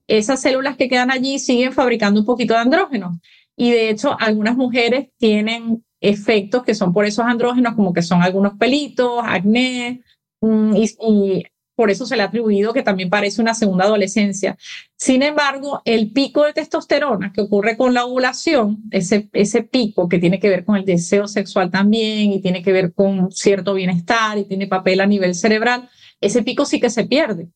esas 0.08 0.40
células 0.40 0.76
que 0.76 0.88
quedan 0.88 1.10
allí 1.12 1.38
siguen 1.38 1.72
fabricando 1.72 2.20
un 2.20 2.26
poquito 2.26 2.54
de 2.54 2.60
andrógenos. 2.60 3.18
Y 3.56 3.70
de 3.70 3.90
hecho, 3.90 4.16
algunas 4.18 4.56
mujeres 4.56 5.08
tienen 5.18 5.84
efectos 6.00 6.64
que 6.64 6.74
son 6.74 6.92
por 6.92 7.04
esos 7.04 7.26
andrógenos, 7.26 7.74
como 7.74 7.92
que 7.92 8.02
son 8.02 8.22
algunos 8.22 8.54
pelitos, 8.54 9.22
acné, 9.24 10.02
mm, 10.40 10.74
y, 10.76 11.44
por 11.80 11.90
eso 11.90 12.04
se 12.04 12.14
le 12.14 12.20
ha 12.20 12.26
atribuido 12.26 12.74
que 12.74 12.82
también 12.82 13.08
parece 13.08 13.40
una 13.40 13.54
segunda 13.54 13.86
adolescencia. 13.86 14.58
Sin 14.96 15.22
embargo, 15.22 15.80
el 15.86 16.12
pico 16.12 16.44
de 16.44 16.52
testosterona 16.52 17.32
que 17.32 17.40
ocurre 17.40 17.78
con 17.78 17.94
la 17.94 18.04
ovulación, 18.04 18.82
ese, 18.90 19.30
ese 19.32 19.62
pico 19.62 20.06
que 20.06 20.18
tiene 20.18 20.38
que 20.38 20.50
ver 20.50 20.66
con 20.66 20.76
el 20.76 20.84
deseo 20.84 21.26
sexual 21.26 21.70
también 21.70 22.32
y 22.32 22.42
tiene 22.42 22.62
que 22.62 22.72
ver 22.72 22.92
con 22.92 23.32
cierto 23.32 23.72
bienestar 23.72 24.36
y 24.36 24.44
tiene 24.44 24.66
papel 24.66 25.00
a 25.00 25.06
nivel 25.06 25.34
cerebral, 25.34 25.88
ese 26.20 26.42
pico 26.42 26.66
sí 26.66 26.80
que 26.80 26.90
se 26.90 27.04
pierde. 27.04 27.48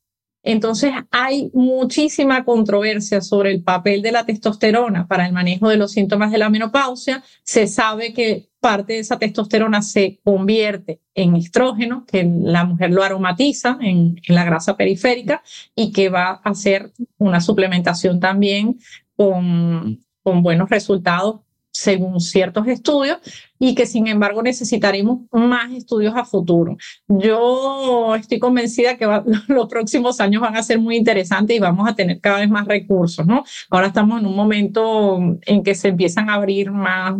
Entonces 0.42 0.92
hay 1.10 1.50
muchísima 1.52 2.46
controversia 2.46 3.20
sobre 3.20 3.50
el 3.50 3.62
papel 3.62 4.00
de 4.00 4.12
la 4.12 4.24
testosterona 4.24 5.06
para 5.06 5.26
el 5.26 5.34
manejo 5.34 5.68
de 5.68 5.76
los 5.76 5.92
síntomas 5.92 6.32
de 6.32 6.38
la 6.38 6.48
menopausia. 6.48 7.22
Se 7.42 7.66
sabe 7.66 8.14
que 8.14 8.48
parte 8.64 8.94
de 8.94 9.00
esa 9.00 9.18
testosterona 9.18 9.82
se 9.82 10.20
convierte 10.24 11.02
en 11.14 11.36
estrógeno, 11.36 12.06
que 12.06 12.24
la 12.24 12.64
mujer 12.64 12.92
lo 12.92 13.02
aromatiza 13.02 13.76
en, 13.82 14.18
la 14.26 14.42
grasa 14.42 14.74
periférica 14.74 15.42
y 15.76 15.92
que 15.92 16.08
va 16.08 16.40
a 16.42 16.48
hacer 16.48 16.90
una 17.18 17.42
suplementación 17.42 18.20
también 18.20 18.78
con, 19.16 20.02
buenos 20.24 20.70
resultados 20.70 21.40
según 21.70 22.20
ciertos 22.20 22.66
estudios 22.66 23.18
y 23.58 23.74
que 23.74 23.84
sin 23.84 24.06
embargo 24.06 24.42
necesitaremos 24.42 25.26
más 25.30 25.70
estudios 25.72 26.14
a 26.16 26.24
futuro. 26.24 26.78
Yo 27.06 28.14
estoy 28.14 28.38
convencida 28.38 28.96
que 28.96 29.06
los 29.48 29.68
próximos 29.68 30.20
años 30.20 30.40
van 30.40 30.56
a 30.56 30.62
ser 30.62 30.78
muy 30.78 30.96
interesantes 30.96 31.54
y 31.54 31.60
vamos 31.60 31.86
a 31.86 31.94
tener 31.94 32.18
cada 32.22 32.38
vez 32.38 32.48
más 32.48 32.66
recursos, 32.66 33.26
¿no? 33.26 33.44
Ahora 33.68 33.88
estamos 33.88 34.20
en 34.20 34.26
un 34.26 34.34
momento 34.34 35.18
en 35.42 35.62
que 35.62 35.74
se 35.74 35.88
empiezan 35.88 36.30
a 36.30 36.34
abrir 36.34 36.70
más, 36.70 37.16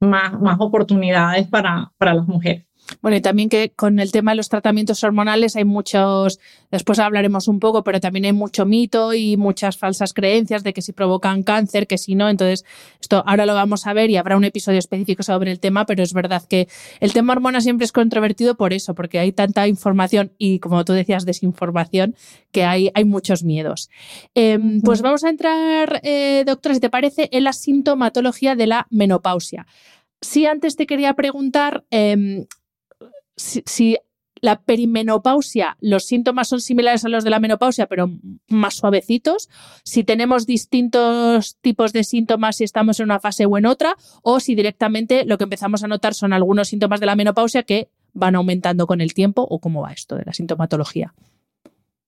más, 0.00 0.40
más 0.40 0.58
oportunidades 0.60 1.46
para, 1.48 1.92
para 1.98 2.14
las 2.14 2.26
mujeres. 2.26 2.69
Bueno, 3.02 3.16
y 3.16 3.20
también 3.20 3.48
que 3.48 3.72
con 3.74 3.98
el 4.00 4.12
tema 4.12 4.32
de 4.32 4.36
los 4.36 4.48
tratamientos 4.48 5.02
hormonales 5.04 5.56
hay 5.56 5.64
muchos, 5.64 6.38
después 6.70 6.98
hablaremos 6.98 7.48
un 7.48 7.60
poco, 7.60 7.84
pero 7.84 8.00
también 8.00 8.24
hay 8.24 8.32
mucho 8.32 8.66
mito 8.66 9.14
y 9.14 9.36
muchas 9.36 9.76
falsas 9.76 10.12
creencias 10.12 10.62
de 10.62 10.72
que 10.72 10.82
si 10.82 10.92
provocan 10.92 11.42
cáncer, 11.42 11.86
que 11.86 11.98
si 11.98 12.14
no. 12.14 12.28
Entonces, 12.28 12.64
esto 13.00 13.22
ahora 13.26 13.46
lo 13.46 13.54
vamos 13.54 13.86
a 13.86 13.92
ver 13.92 14.10
y 14.10 14.16
habrá 14.16 14.36
un 14.36 14.44
episodio 14.44 14.78
específico 14.78 15.22
sobre 15.22 15.50
el 15.50 15.60
tema, 15.60 15.86
pero 15.86 16.02
es 16.02 16.12
verdad 16.12 16.42
que 16.48 16.68
el 17.00 17.12
tema 17.12 17.32
hormona 17.32 17.60
siempre 17.60 17.84
es 17.84 17.92
controvertido 17.92 18.56
por 18.56 18.72
eso, 18.72 18.94
porque 18.94 19.18
hay 19.18 19.32
tanta 19.32 19.66
información 19.68 20.32
y, 20.38 20.58
como 20.58 20.84
tú 20.84 20.92
decías, 20.92 21.24
desinformación, 21.24 22.14
que 22.52 22.64
hay, 22.64 22.90
hay 22.94 23.04
muchos 23.04 23.44
miedos. 23.44 23.90
Em, 24.34 24.80
pues 24.82 25.02
vamos 25.02 25.24
a 25.24 25.30
entrar, 25.30 26.00
eh, 26.02 26.44
doctora, 26.46 26.74
si 26.74 26.80
te 26.80 26.90
parece, 26.90 27.28
en 27.32 27.44
la 27.44 27.52
sintomatología 27.52 28.54
de 28.54 28.66
la 28.66 28.86
menopausia. 28.90 29.66
Sí, 30.20 30.44
antes 30.44 30.76
te 30.76 30.86
quería 30.86 31.14
preguntar, 31.14 31.84
em, 31.90 32.46
si, 33.40 33.96
la 34.42 34.62
perimenopausia, 34.62 35.76
los 35.80 36.04
síntomas 36.04 36.48
son 36.48 36.60
similares 36.60 37.04
a 37.04 37.08
los 37.08 37.24
de 37.24 37.30
la 37.30 37.40
menopausia, 37.40 37.86
pero 37.86 38.10
más 38.48 38.74
suavecitos, 38.74 39.50
si 39.84 40.02
tenemos 40.02 40.46
distintos 40.46 41.58
tipos 41.60 41.92
de 41.92 42.04
síntomas 42.04 42.56
si 42.56 42.64
estamos 42.64 43.00
en 43.00 43.04
una 43.04 43.20
fase 43.20 43.44
o 43.44 43.58
en 43.58 43.66
otra, 43.66 43.96
o 44.22 44.40
si 44.40 44.54
directamente 44.54 45.24
lo 45.26 45.36
que 45.36 45.44
empezamos 45.44 45.84
a 45.84 45.88
notar 45.88 46.14
son 46.14 46.32
algunos 46.32 46.68
síntomas 46.68 47.00
de 47.00 47.06
la 47.06 47.16
menopausia 47.16 47.64
que 47.64 47.90
van 48.12 48.34
aumentando 48.34 48.86
con 48.86 49.00
el 49.00 49.14
tiempo, 49.14 49.42
o 49.42 49.60
cómo 49.60 49.82
va 49.82 49.92
esto 49.92 50.16
de 50.16 50.24
la 50.24 50.32
sintomatología. 50.32 51.14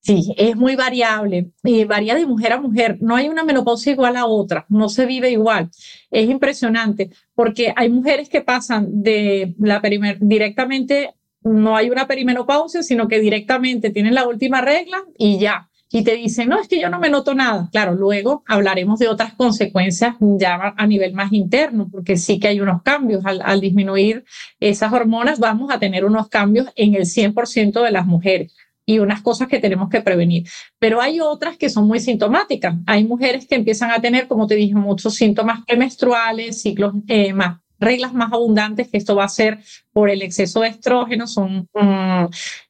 Sí, 0.01 0.35
es 0.37 0.57
muy 0.57 0.75
variable 0.75 1.53
varía 1.87 2.17
de 2.17 2.27
mujer 2.27 2.53
a 2.55 2.61
mujer. 2.61 2.99
No 3.01 3.15
hay 3.15 3.29
una 3.29 3.45
menopausia 3.45 3.93
igual 3.93 4.17
a 4.17 4.27
otra, 4.27 4.67
no 4.69 4.89
se 4.89 5.07
vive 5.07 5.31
igual. 5.31 5.71
Es 6.11 6.29
impresionante 6.29 7.11
porque 7.37 7.73
hay 7.77 7.89
mujeres 7.89 8.29
que 8.29 8.41
pasan 8.41 9.03
de 9.03 9.55
la 9.61 9.81
directamente 10.21 11.15
no 11.45 11.77
hay 11.77 11.91
una 11.91 12.07
perimenopausia, 12.07 12.83
sino 12.83 13.09
que 13.09 13.21
directamente 13.21 13.91
tienen 13.91 14.15
la 14.15 14.27
última 14.27 14.61
regla 14.61 15.03
y 15.19 15.39
ya. 15.39 15.69
Y 15.95 16.05
te 16.05 16.15
dicen, 16.17 16.49
no, 16.49 16.59
es 16.59 16.69
que 16.69 16.81
yo 16.81 16.89
no 16.89 16.99
me 16.99 17.11
noto 17.11 17.35
nada. 17.35 17.69
Claro, 17.71 17.95
luego 17.95 18.43
hablaremos 18.47 18.99
de 18.99 19.09
otras 19.09 19.35
consecuencias 19.35 20.17
ya 20.21 20.75
a 20.75 20.87
nivel 20.87 21.13
más 21.13 21.33
interno, 21.35 21.89
porque 21.93 22.17
sí 22.17 22.41
que 22.41 22.49
hay 22.49 22.61
unos 22.61 22.83
cambios. 22.83 23.23
Al, 23.27 23.61
disminuir 23.61 24.25
esas 24.59 24.91
hormonas, 24.91 25.39
vamos 25.39 25.71
a 25.71 25.79
tener 25.79 26.07
unos 26.07 26.29
cambios 26.31 26.69
en 26.77 26.95
el 26.95 27.03
100% 27.03 27.83
de 27.83 27.91
las 27.91 28.07
mujeres 28.07 28.55
y 28.87 29.01
unas 29.01 29.21
cosas 29.21 29.49
que 29.49 29.59
tenemos 29.59 29.91
que 29.91 30.01
prevenir. 30.01 30.49
Pero 30.79 31.03
hay 31.03 31.21
otras 31.21 31.59
que 31.59 31.69
son 31.69 31.87
muy 31.87 32.01
sintomáticas. 32.01 32.75
Hay 32.87 33.05
mujeres 33.05 33.47
que 33.47 33.55
empiezan 33.57 33.91
a 33.91 34.01
tener, 34.01 34.29
como 34.29 34.47
te 34.47 34.55
dije, 34.55 34.75
muchos 34.75 35.15
síntomas 35.15 35.61
premenstruales, 35.67 36.63
ciclos 36.63 36.95
eh, 37.07 37.35
más 37.35 37.62
reglas 37.83 38.15
más 38.15 38.33
abundantes, 38.33 38.89
que 38.89 38.97
esto 38.97 39.15
va 39.15 39.25
a 39.25 39.29
ser 39.29 39.59
por 39.93 40.09
el 40.09 40.23
exceso 40.23 40.61
de 40.61 40.69
estrógeno, 40.69 41.27
son 41.27 41.69
mm, 41.75 42.27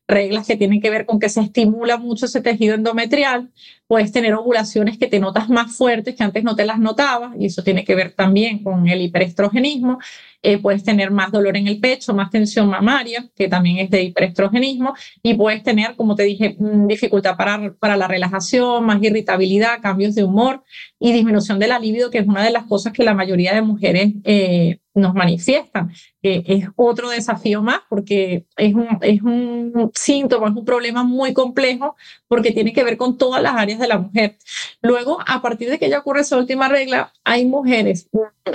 reglas 0.09 0.47
que 0.47 0.57
tienen 0.57 0.81
que 0.81 0.91
ver 0.91 1.07
con 1.07 1.19
que 1.19 1.29
se 1.29 1.41
estimula 1.41 1.97
mucho 1.97 2.27
ese 2.27 2.41
tejido 2.41 2.75
endometrial, 2.75 3.51
puedes 3.87 4.11
tener 4.11 4.35
ovulaciones 4.35 4.99
que 4.99 5.07
te 5.07 5.21
notas 5.21 5.49
más 5.49 5.77
fuertes 5.77 6.17
que 6.17 6.25
antes 6.25 6.43
no 6.43 6.57
te 6.57 6.65
las 6.65 6.79
notabas, 6.79 7.33
y 7.39 7.47
eso 7.47 7.63
tiene 7.63 7.85
que 7.85 7.95
ver 7.95 8.13
también 8.13 8.63
con 8.63 8.89
el 8.89 9.01
hiperestrogenismo, 9.01 9.99
eh, 10.43 10.59
puedes 10.59 10.83
tener 10.83 11.11
más 11.11 11.31
dolor 11.31 11.57
en 11.57 11.69
el 11.69 11.79
pecho, 11.79 12.15
más 12.15 12.31
tensión 12.31 12.69
mamaria, 12.69 13.29
que 13.37 13.49
también 13.49 13.79
es 13.79 13.91
de 13.91 14.03
hiperestrogenismo, 14.03 14.95
y 15.23 15.35
puedes 15.35 15.63
tener, 15.63 15.95
como 15.95 16.17
te 16.17 16.25
dije, 16.25 16.57
mm, 16.59 16.89
dificultad 16.89 17.37
para, 17.37 17.75
para 17.75 17.97
la 17.97 18.09
relajación, 18.09 18.85
más 18.85 19.03
irritabilidad, 19.03 19.81
cambios 19.81 20.15
de 20.15 20.25
humor 20.25 20.65
y 21.03 21.13
disminución 21.13 21.59
de 21.59 21.67
la 21.67 21.81
libido, 21.81 22.11
que 22.11 22.19
es 22.19 22.29
una 22.29 22.45
de 22.45 22.53
las 22.53 22.65
cosas 22.67 22.93
que 22.93 23.03
la 23.03 23.13
mayoría 23.13 23.53
de 23.53 23.61
mujeres 23.61 24.13
eh, 24.23 24.79
nos 24.95 25.15
manifiestan. 25.15 25.91
es 26.23 26.69
otro 26.77 27.11
desafío 27.11 27.61
más 27.61 27.81
porque 27.89 28.47
es 28.57 28.73
un, 28.75 28.87
es 29.01 29.21
un 29.23 29.91
síntoma, 29.95 30.49
es 30.49 30.55
un 30.55 30.65
problema 30.65 31.03
muy 31.03 31.33
complejo 31.33 31.97
porque 32.29 32.53
tiene 32.53 32.73
que 32.73 32.85
ver 32.85 32.97
con 32.97 33.19
todas 33.19 33.43
las 33.43 33.55
áreas 33.55 33.81
de 33.81 33.89
la 33.89 33.99
mujer. 33.99 34.37
Luego, 34.81 35.19
a 35.27 35.43
partir 35.43 35.71
de 35.71 35.79
que 35.81 35.89
ya 35.89 35.99
ocurre 35.99 36.21
esa 36.21 36.37
última 36.37 36.69
regla, 36.69 37.13
hay 37.25 37.47
mujeres, 37.47 38.09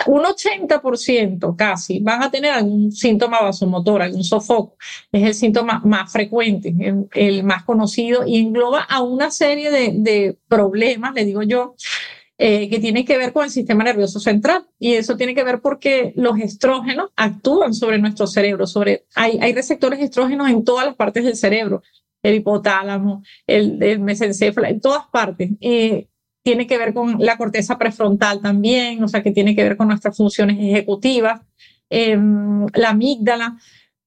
un 0.06 0.24
80% 0.24 1.56
casi, 1.58 2.00
van 2.00 2.24
a 2.24 2.32
tener 2.32 2.52
algún 2.52 2.94
síntoma 2.94 3.42
vasomotor, 3.42 4.02
algún 4.02 4.24
sofoco. 4.24 4.78
Es 5.12 5.24
el 5.24 5.34
síntoma 5.34 5.82
más 5.84 6.14
frecuente, 6.14 6.74
el, 7.14 7.44
más 7.44 7.64
conocido 7.64 8.26
y 8.26 8.40
engloba 8.40 8.84
a 8.84 9.02
una 9.02 9.32
serie 9.32 9.70
de, 9.70 9.92
de 9.96 10.38
problemas, 10.48 11.14
le 11.14 11.26
digo 11.26 11.44
yo, 11.44 11.76
eh, 12.40 12.70
que 12.70 12.80
tiene 12.80 13.04
que 13.04 13.18
ver 13.18 13.34
con 13.34 13.46
el 13.46 13.50
sistema 13.50 13.84
nervioso 13.84 14.20
central. 14.20 14.68
Y 14.80 14.94
eso 14.94 15.18
tiene 15.18 15.34
que 15.34 15.44
ver 15.44 15.60
porque 15.62 16.14
los 16.16 16.40
estrógenos 16.40 17.10
actúan 17.16 17.74
sobre 17.74 17.98
nuestro 17.98 18.28
cerebro. 18.28 18.68
Sobre, 18.68 19.06
hay, 19.16 19.40
hay 19.42 19.54
receptores 19.54 20.00
estrógenos 20.00 20.50
en 20.50 20.64
todas 20.64 20.86
las 20.86 20.96
partes 20.96 21.24
del 21.26 21.36
cerebro, 21.36 21.82
el 22.22 22.36
hipotálamo, 22.36 23.24
el, 23.48 23.82
el 23.82 24.00
mesencéfalo, 24.00 24.68
en 24.68 24.82
todas 24.82 25.06
partes. 25.12 25.52
Eh, 25.62 26.08
tiene 26.44 26.66
que 26.66 26.78
ver 26.78 26.94
con 26.94 27.18
la 27.20 27.38
corteza 27.38 27.78
prefrontal 27.78 28.42
también, 28.42 29.04
o 29.04 29.08
sea, 29.10 29.22
que 29.22 29.32
tiene 29.32 29.54
que 29.54 29.64
ver 29.64 29.76
con 29.76 29.90
nuestras 29.90 30.16
funciones 30.16 30.58
ejecutivas, 30.58 31.42
em, 31.90 32.66
la 32.74 32.92
amígdala. 32.92 33.58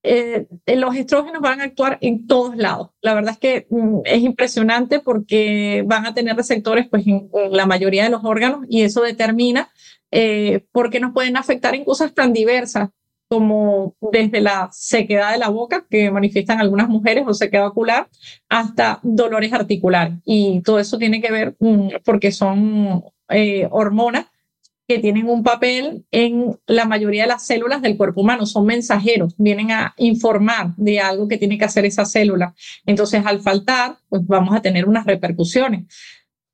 Eh, 0.03 0.47
los 0.67 0.97
estrógenos 0.97 1.43
van 1.43 1.61
a 1.61 1.65
actuar 1.65 1.99
en 2.01 2.27
todos 2.27 2.57
lados. 2.57 2.91
La 3.03 3.15
verdad 3.15 3.33
es 3.33 3.39
que 3.39 3.67
mm, 3.69 4.01
es 4.05 4.23
impresionante 4.23 5.01
porque 5.01 5.85
van 5.87 6.07
a 6.07 6.15
tener 6.15 6.37
receptores 6.37 6.89
pues, 6.89 7.07
en, 7.07 7.31
la 7.51 7.67
mayoría 7.67 8.05
de 8.05 8.11
los 8.11 8.25
órganos 8.25 8.65
y 8.69 8.83
eso 8.83 9.03
determina 9.03 9.71
eh, 10.11 10.65
por 10.73 10.91
qué 10.91 11.01
nos 11.01 11.13
pueden 11.13 11.37
afectar 11.37 11.75
en 11.75 11.85
cosas 11.85 12.15
tan 12.15 12.33
diversas 12.33 12.91
como 13.29 13.95
desde 14.01 14.41
la 14.41 14.71
sequedad 14.73 15.33
de 15.33 15.39
la 15.39 15.51
boca 15.51 15.87
que 15.89 16.11
manifiestan 16.11 16.59
algunas 16.61 16.89
mujeres 16.89 17.25
o 17.29 17.35
sequedad 17.35 17.69
ocular 17.69 18.09
hasta 18.49 18.99
dolores 19.03 19.53
articulares. 19.53 20.15
Y 20.25 20.63
todo 20.63 20.81
eso 20.81 20.99
tiene 20.99 21.21
que 21.21 21.31
ver 21.31 21.57
mm, 21.61 21.89
porque 22.05 22.33
son 22.33 23.05
eh, 23.29 23.69
hormonas 23.71 24.27
que 24.91 24.99
tienen 24.99 25.29
un 25.29 25.45
papel 25.45 26.05
en 26.11 26.59
la 26.67 26.85
mayoría 26.85 27.23
de 27.23 27.29
las 27.29 27.47
células 27.47 27.81
del 27.81 27.97
cuerpo 27.97 28.23
humano, 28.23 28.45
son 28.45 28.67
mensajeros, 28.67 29.37
vienen 29.39 29.71
a 29.71 29.95
informar 29.99 30.75
de 30.77 30.99
algo 30.99 31.29
que 31.29 31.39
tiene 31.39 31.57
que 31.59 31.65
hacer 31.65 31.85
esa 31.85 32.05
célula. 32.05 32.57
Entonces, 32.87 33.25
al 33.25 33.39
faltar, 33.39 33.99
pues 34.09 34.27
vamos 34.27 34.53
a 34.53 34.63
tener 34.63 34.89
unas 34.89 35.07
repercusiones. 35.07 35.87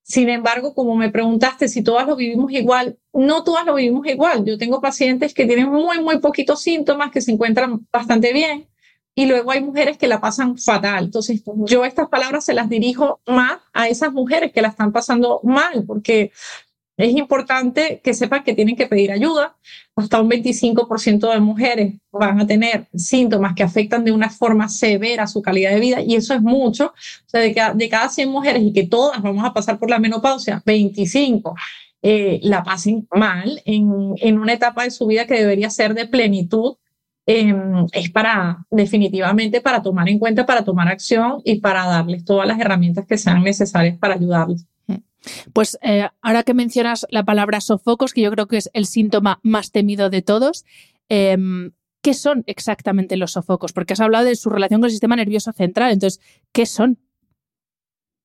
Sin 0.03 0.29
embargo, 0.29 0.75
como 0.75 0.97
me 0.97 1.09
preguntaste 1.09 1.67
si 1.67 1.83
todas 1.83 2.07
lo 2.07 2.15
vivimos 2.15 2.53
igual, 2.53 2.99
no 3.15 3.43
todas 3.43 3.65
lo 3.65 3.75
vivimos 3.75 4.07
igual. 4.07 4.45
Yo 4.45 4.59
tengo 4.59 4.83
pacientes 4.83 5.33
que 5.33 5.47
tienen 5.47 5.71
muy, 5.71 6.03
muy 6.03 6.19
poquitos 6.19 6.61
síntomas, 6.61 7.11
que 7.11 7.23
se 7.23 7.33
encuentran 7.33 7.87
bastante 7.91 8.35
bien, 8.35 8.69
y 9.15 9.25
luego 9.25 9.51
hay 9.51 9.63
mujeres 9.63 9.97
que 9.97 10.09
la 10.09 10.21
pasan 10.21 10.59
fatal. 10.59 11.07
Entonces, 11.07 11.43
yo 11.65 11.87
estas 11.87 12.11
palabras 12.11 12.45
se 12.45 12.53
las 12.53 12.69
dirijo 12.69 13.23
más 13.27 13.61
a 13.73 13.89
esas 13.89 14.13
mujeres 14.13 14.53
que 14.53 14.61
la 14.61 14.69
están 14.69 14.93
pasando 14.93 15.41
mal, 15.43 15.85
porque 15.87 16.33
es 16.97 17.15
importante 17.15 18.01
que 18.03 18.15
sepan 18.15 18.43
que 18.43 18.55
tienen 18.55 18.77
que 18.77 18.87
pedir 18.87 19.13
ayuda. 19.13 19.57
Hasta 19.95 20.21
un 20.21 20.31
25% 20.31 21.33
de 21.33 21.41
mujeres 21.41 21.95
van 22.11 22.41
a 22.41 22.47
tener 22.47 22.87
síntomas 22.95 23.55
que 23.55 23.63
afectan 23.63 24.05
de 24.05 24.13
una 24.13 24.31
forma 24.31 24.69
severa 24.69 25.27
su 25.27 25.43
calidad 25.43 25.73
de 25.73 25.81
vida 25.81 26.01
y 26.01 26.15
eso 26.15 26.35
es 26.35 26.43
mucho. 26.43 26.87
O 26.87 27.29
sea, 27.29 27.41
de, 27.41 27.55
cada, 27.55 27.75
de 27.75 27.89
cada 27.89 28.09
100 28.09 28.31
mujeres 28.31 28.63
y 28.63 28.73
que 28.73 28.87
todas 28.87 29.23
vamos 29.23 29.45
a 29.45 29.53
pasar 29.53 29.79
por 29.79 29.91
la 29.91 29.99
menopausia, 29.99 30.63
25 30.65 31.55
eh, 32.03 32.41
la 32.43 32.63
pasen 32.63 33.09
mal 33.11 33.61
en, 33.65 34.15
en 34.19 34.39
una 34.39 34.53
etapa 34.53 34.85
de 34.85 34.91
su 34.91 35.07
vida 35.07 35.27
que 35.27 35.35
debería 35.35 35.71
ser 35.71 35.95
de 35.95 36.07
plenitud 36.07 36.77
em, 37.27 37.87
es 37.93 38.11
para 38.11 38.65
definitivamente 38.71 39.61
para 39.61 39.83
tomar 39.83 40.09
en 40.09 40.19
cuenta, 40.19 40.47
para 40.47 40.65
tomar 40.65 40.89
acción 40.89 41.41
y 41.45 41.61
para 41.61 41.85
darles 41.87 42.25
todas 42.25 42.47
las 42.47 42.61
herramientas 42.61 43.07
que 43.07 43.19
sean 43.19 43.43
necesarias 43.43 43.99
para 43.99 44.15
ayudarles. 44.15 44.67
Pues 45.53 45.79
eh, 45.83 46.09
ahora 46.23 46.43
que 46.43 46.55
mencionas 46.55 47.07
la 47.11 47.25
palabra 47.25 47.61
sofocos, 47.61 48.13
que 48.13 48.23
yo 48.23 48.31
creo 48.31 48.47
que 48.47 48.59
es 48.59 48.71
el 48.73 48.87
síntoma 48.87 49.41
más 49.43 49.71
temido 49.73 50.11
de 50.11 50.23
todos, 50.23 50.65
em, 51.09 51.73
¿qué 52.03 52.15
son 52.15 52.45
exactamente 52.47 53.17
los 53.17 53.33
sofocos? 53.33 53.73
Porque 53.73 53.95
has 53.95 54.01
hablado 54.01 54.25
de 54.25 54.37
su 54.37 54.51
relación 54.51 54.81
con 54.81 54.87
el 54.87 54.93
sistema 54.93 55.17
nervioso 55.17 55.53
central, 55.53 55.93
entonces, 55.93 56.21
¿qué 56.53 56.67
son? 56.67 56.99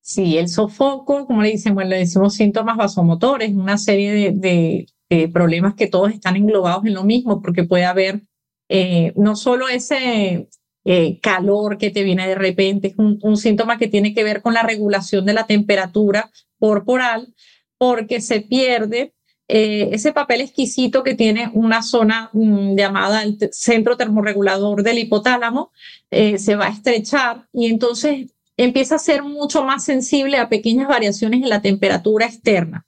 Sí, 0.00 0.36
el 0.36 0.48
sofoco, 0.48 1.26
como 1.26 1.42
le 1.42 1.52
dicen, 1.52 1.74
bueno, 1.74 1.90
le 1.90 1.98
decimos 1.98 2.34
síntomas 2.34 2.76
vasomotores, 2.76 3.52
una 3.52 3.78
serie 3.78 4.32
de, 4.32 4.86
problemas 5.30 5.74
que 5.74 5.88
todos 5.88 6.10
están 6.10 6.36
englobados 6.36 6.86
en 6.86 6.94
lo 6.94 7.04
mismo, 7.04 7.42
porque 7.42 7.64
puede 7.64 7.84
haber 7.84 8.22
eh, 8.70 9.12
no 9.14 9.36
solo 9.36 9.68
ese 9.68 10.48
eh, 10.84 11.20
calor 11.20 11.78
que 11.78 11.90
te 11.90 12.02
viene 12.02 12.26
de 12.26 12.34
repente, 12.34 12.88
es 12.88 12.94
un, 12.96 13.36
síntoma 13.36 13.78
que 13.78 13.88
tiene 13.88 14.14
que 14.14 14.24
ver 14.24 14.42
con 14.42 14.54
la 14.54 14.62
regulación 14.62 15.24
de 15.26 15.34
la 15.34 15.46
temperatura 15.46 16.30
corporal, 16.58 17.34
porque 17.78 18.20
se 18.20 18.40
pierde 18.40 19.14
eh, 19.48 19.90
ese 19.92 20.12
papel 20.12 20.40
exquisito 20.40 21.02
que 21.02 21.14
tiene 21.14 21.50
una 21.52 21.82
zona 21.82 22.30
mm, 22.32 22.76
llamada 22.76 23.22
el 23.22 23.38
centro 23.52 23.96
termorregulador 23.96 24.82
del 24.82 24.98
hipotálamo, 24.98 25.72
se 26.10 26.56
va 26.56 26.66
a 26.66 26.70
estrechar 26.70 27.48
y 27.54 27.66
entonces 27.66 28.32
empieza 28.56 28.96
a 28.96 28.98
ser 28.98 29.22
mucho 29.22 29.64
más 29.64 29.84
sensible 29.84 30.36
a 30.36 30.48
pequeñas 30.48 30.88
variaciones 30.88 31.42
en 31.42 31.48
la 31.48 31.62
temperatura 31.62 32.26
externa. 32.26 32.84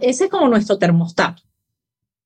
Ese 0.00 0.24
es 0.24 0.30
como 0.30 0.48
nuestro 0.48 0.78
termostato. 0.78 1.42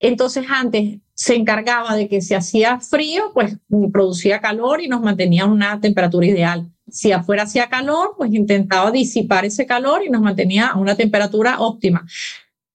Entonces 0.06 0.44
antes 0.50 0.98
se 1.14 1.34
encargaba 1.34 1.96
de 1.96 2.08
que 2.08 2.20
si 2.20 2.34
hacía 2.34 2.78
frío, 2.78 3.30
pues 3.32 3.56
producía 3.90 4.38
calor 4.40 4.82
y 4.82 4.88
nos 4.88 5.00
mantenía 5.00 5.46
una 5.46 5.80
temperatura 5.80 6.26
ideal. 6.26 6.70
Si 6.88 7.10
afuera 7.10 7.44
hacía 7.44 7.70
calor, 7.70 8.14
pues 8.18 8.30
intentaba 8.34 8.90
disipar 8.90 9.46
ese 9.46 9.64
calor 9.64 10.04
y 10.04 10.10
nos 10.10 10.20
mantenía 10.20 10.66
a 10.66 10.78
una 10.78 10.94
temperatura 10.94 11.58
óptima. 11.58 12.06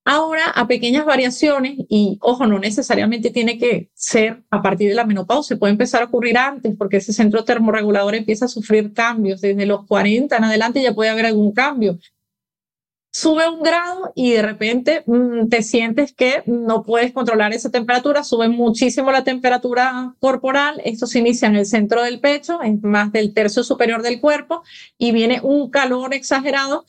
Ahora, 0.06 0.46
a 0.56 0.68
pequeñas 0.68 1.06
variaciones, 1.06 1.76
y 1.88 2.18
ojo, 2.22 2.48
no 2.48 2.58
necesariamente 2.58 3.30
tiene 3.30 3.60
que 3.60 3.92
ser 3.94 4.44
a 4.50 4.64
partir 4.64 4.90
de 4.90 4.96
la 4.96 5.06
menopausia, 5.06 5.60
puede 5.60 5.74
empezar 5.74 6.02
a 6.02 6.06
ocurrir 6.06 6.36
antes, 6.36 6.76
porque 6.76 6.98
ese 6.98 7.14
centro 7.14 7.44
termorregulador 7.44 8.16
empieza 8.16 8.46
a 8.46 8.48
sufrir 8.48 8.92
cambios. 8.92 9.42
Desde 9.42 9.68
los 9.68 9.86
40 9.86 10.36
en 10.36 10.44
adelante 10.46 10.82
ya 10.82 10.96
puede 10.96 11.12
haber 11.12 11.28
algún 11.28 11.52
cambio. 11.52 12.00
Sube 13.12 13.50
un 13.50 13.64
grado 13.64 14.12
y 14.16 14.32
de 14.34 14.44
repente 14.44 15.04
mm, 15.08 15.48
te 15.50 15.64
sientes 15.64 16.14
que 16.14 16.44
no 16.46 16.84
puedes 16.84 17.12
controlar 17.12 17.54
esa 17.54 17.72
temperatura, 17.72 18.24
sube 18.24 18.50
muchísimo 18.50 19.12
la 19.12 19.24
temperatura 19.24 20.16
corporal, 20.20 20.80
esto 20.86 21.08
se 21.08 21.18
inicia 21.18 21.48
en 21.48 21.56
el 21.56 21.66
centro 21.66 22.04
del 22.04 22.20
pecho, 22.20 22.62
es 22.62 22.84
más 22.84 23.12
del 23.12 23.34
tercio 23.34 23.64
superior 23.64 24.04
del 24.04 24.22
cuerpo, 24.22 24.62
y 25.00 25.12
viene 25.12 25.40
un 25.42 25.72
calor 25.72 26.14
exagerado 26.14 26.86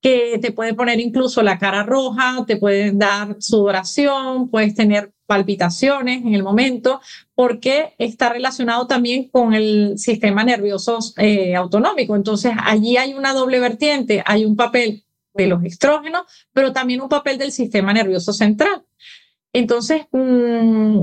que 0.00 0.38
te 0.40 0.52
puede 0.52 0.74
poner 0.74 1.00
incluso 1.00 1.42
la 1.42 1.58
cara 1.58 1.82
roja, 1.82 2.44
te 2.46 2.56
puede 2.56 2.92
dar 2.92 3.36
sudoración, 3.40 4.50
puedes 4.50 4.74
tener 4.74 5.12
palpitaciones 5.26 6.22
en 6.22 6.34
el 6.34 6.42
momento, 6.42 7.00
porque 7.34 7.94
está 7.98 8.28
relacionado 8.28 8.86
también 8.86 9.28
con 9.30 9.54
el 9.54 9.98
sistema 9.98 10.44
nervioso 10.44 10.98
eh, 11.16 11.56
autonómico. 11.56 12.14
Entonces, 12.14 12.52
allí 12.64 12.98
hay 12.98 13.14
una 13.14 13.32
doble 13.32 13.58
vertiente, 13.60 14.22
hay 14.26 14.44
un 14.44 14.56
papel 14.56 15.04
de 15.34 15.46
los 15.46 15.64
estrógenos, 15.64 16.22
pero 16.52 16.72
también 16.72 17.00
un 17.00 17.08
papel 17.08 17.38
del 17.38 17.52
sistema 17.52 17.92
nervioso 17.92 18.32
central. 18.32 18.84
Entonces, 19.52 20.06
mm, 20.12 21.02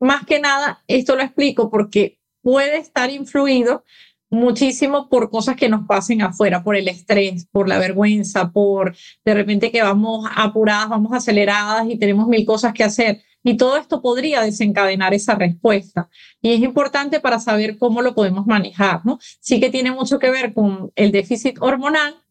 más 0.00 0.26
que 0.26 0.40
nada, 0.40 0.82
esto 0.86 1.16
lo 1.16 1.22
explico 1.22 1.70
porque 1.70 2.18
puede 2.42 2.78
estar 2.78 3.10
influido 3.10 3.84
muchísimo 4.30 5.08
por 5.08 5.30
cosas 5.30 5.56
que 5.56 5.68
nos 5.68 5.86
pasen 5.86 6.22
afuera, 6.22 6.62
por 6.62 6.76
el 6.76 6.88
estrés, 6.88 7.46
por 7.50 7.68
la 7.68 7.78
vergüenza, 7.78 8.50
por 8.50 8.94
de 9.24 9.34
repente 9.34 9.70
que 9.70 9.82
vamos 9.82 10.28
apuradas, 10.34 10.88
vamos 10.88 11.12
aceleradas 11.12 11.86
y 11.88 11.98
tenemos 11.98 12.26
mil 12.26 12.44
cosas 12.44 12.72
que 12.72 12.84
hacer. 12.84 13.22
Y 13.46 13.56
todo 13.58 13.76
esto 13.76 14.00
podría 14.00 14.40
desencadenar 14.40 15.12
esa 15.12 15.34
respuesta. 15.34 16.08
Y 16.40 16.54
es 16.54 16.60
importante 16.60 17.20
para 17.20 17.38
saber 17.38 17.76
cómo 17.76 18.00
lo 18.00 18.14
podemos 18.14 18.46
manejar, 18.46 19.04
¿no? 19.04 19.18
Sí 19.40 19.60
que 19.60 19.68
tiene 19.68 19.92
mucho 19.92 20.18
que 20.18 20.30
ver 20.30 20.54
con 20.54 20.90
el 20.96 21.12
déficit 21.12 21.58
hormonal, 21.60 22.23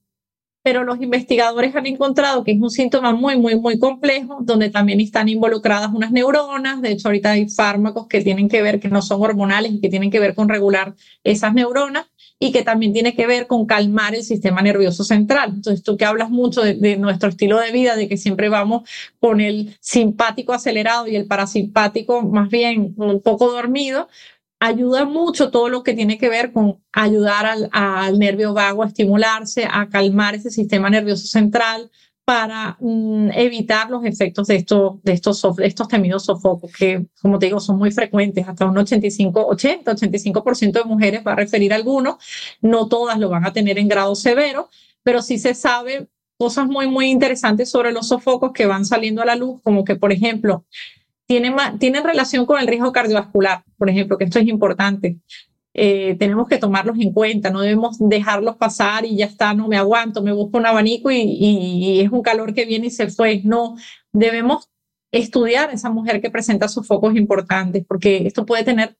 pero 0.63 0.85
los 0.85 1.01
investigadores 1.01 1.75
han 1.75 1.85
encontrado 1.85 2.43
que 2.43 2.53
es 2.53 2.61
un 2.61 2.71
síntoma 2.71 3.13
muy, 3.13 3.37
muy, 3.37 3.57
muy 3.57 3.77
complejo, 3.77 4.37
donde 4.41 4.69
también 4.69 5.01
están 5.01 5.27
involucradas 5.27 5.91
unas 5.93 6.11
neuronas. 6.11 6.81
De 6.81 6.91
hecho, 6.91 7.09
ahorita 7.09 7.31
hay 7.31 7.49
fármacos 7.49 8.07
que 8.07 8.21
tienen 8.21 8.47
que 8.47 8.61
ver, 8.61 8.79
que 8.79 8.87
no 8.87 9.01
son 9.01 9.21
hormonales 9.21 9.73
y 9.73 9.81
que 9.81 9.89
tienen 9.89 10.09
que 10.09 10.21
ver 10.21 10.33
con 10.33 10.47
regular 10.47 10.95
esas 11.23 11.53
neuronas 11.53 12.05
y 12.39 12.51
que 12.51 12.63
también 12.63 12.93
tiene 12.93 13.13
que 13.13 13.27
ver 13.27 13.47
con 13.47 13.65
calmar 13.65 14.15
el 14.15 14.23
sistema 14.23 14.61
nervioso 14.61 15.03
central. 15.03 15.51
Entonces, 15.55 15.83
tú 15.83 15.97
que 15.97 16.05
hablas 16.05 16.29
mucho 16.29 16.61
de, 16.61 16.75
de, 16.75 16.97
nuestro 16.97 17.29
estilo 17.29 17.59
de 17.59 17.71
vida, 17.71 17.95
de 17.95 18.07
que 18.07 18.17
siempre 18.17 18.47
vamos 18.49 18.89
con 19.19 19.41
el 19.41 19.75
simpático 19.81 20.53
acelerado 20.53 21.07
y 21.07 21.15
el 21.15 21.25
parasimpático 21.25 22.21
más 22.21 22.49
bien 22.49 22.95
un 22.97 23.21
poco 23.21 23.51
dormido, 23.51 24.07
ayuda 24.63 25.03
mucho 25.03 25.51
todo 25.51 25.67
lo 25.67 25.83
que 25.83 25.93
tiene 25.93 26.17
que 26.17 26.29
ver 26.29 26.53
con 26.53 26.81
ayudar 26.93 27.45
al, 27.69 28.17
nervio 28.17 28.53
vago 28.53 28.83
a 28.83 28.87
estimularse, 28.87 29.67
a 29.69 29.89
calmar 29.89 30.35
ese 30.35 30.51
sistema 30.51 30.89
nervioso 30.89 31.27
central 31.27 31.91
para 32.23 32.77
mm, 32.79 33.31
evitar 33.33 33.89
los 33.89 34.05
efectos 34.05 34.47
de 34.47 34.55
estos, 34.55 35.03
de 35.03 35.11
estos, 35.11 35.43
estos 35.59 35.87
temidos 35.89 36.23
sofocos, 36.23 36.71
que, 36.71 37.05
como 37.21 37.39
te 37.39 37.47
digo, 37.47 37.59
son 37.59 37.77
muy 37.77 37.91
frecuentes. 37.91 38.47
Hasta 38.47 38.65
un 38.65 38.77
85, 38.77 39.47
80, 39.47 39.95
85% 39.95 40.71
de 40.71 40.83
mujeres 40.85 41.23
va 41.27 41.33
a 41.33 41.35
referir 41.35 41.73
a 41.73 41.75
alguno. 41.75 42.17
No 42.61 42.87
todas 42.87 43.19
lo 43.19 43.27
van 43.27 43.45
a 43.45 43.51
tener 43.51 43.77
en 43.77 43.89
grado 43.89 44.15
severo, 44.15 44.69
pero 45.03 45.21
sí 45.21 45.39
se 45.39 45.55
sabe 45.55 46.07
cosas 46.37 46.67
muy, 46.67 46.87
muy 46.87 47.07
interesantes 47.07 47.69
sobre 47.69 47.91
los 47.91 48.07
sofocos 48.07 48.53
que 48.53 48.65
van 48.65 48.85
saliendo 48.85 49.21
a 49.21 49.25
la 49.25 49.35
luz, 49.35 49.61
como 49.61 49.83
que, 49.83 49.97
por 49.97 50.13
ejemplo, 50.13 50.65
tienen, 51.27 52.03
relación 52.03 52.45
con 52.45 52.59
el 52.59 52.67
riesgo 52.67 52.91
cardiovascular, 52.91 53.63
por 53.77 53.89
ejemplo, 53.89 54.17
que 54.17 54.25
esto 54.25 54.39
es 54.39 54.47
importante. 54.47 55.17
Eh, 55.73 56.15
tenemos 56.19 56.47
que 56.47 56.59
tomarlos 56.59 56.99
en 56.99 57.11
cuenta, 57.11 57.49
no 57.49 57.61
debemos 57.61 57.97
dejarlos 57.97 58.57
pasar 58.57 59.05
y 59.05 59.17
ya 59.17 59.25
está, 59.25 59.53
no 59.53 59.67
me 59.67 59.77
aguanto, 59.77 60.21
me 60.21 60.31
busco 60.31 60.59
un 60.59 60.67
abanico 60.67 61.09
y, 61.09 61.21
y, 61.21 62.01
es 62.01 62.11
un 62.11 62.21
calor 62.21 62.53
que 62.53 62.65
viene 62.65 62.87
y 62.87 62.91
se 62.91 63.09
fue. 63.09 63.41
No, 63.43 63.75
debemos 64.11 64.69
estudiar 65.11 65.69
a 65.69 65.73
esa 65.73 65.89
mujer 65.89 66.21
que 66.21 66.29
presenta 66.29 66.67
sus 66.67 66.87
focos 66.87 67.15
importantes, 67.15 67.83
porque 67.87 68.27
esto 68.27 68.45
puede 68.45 68.63
tener 68.63 68.97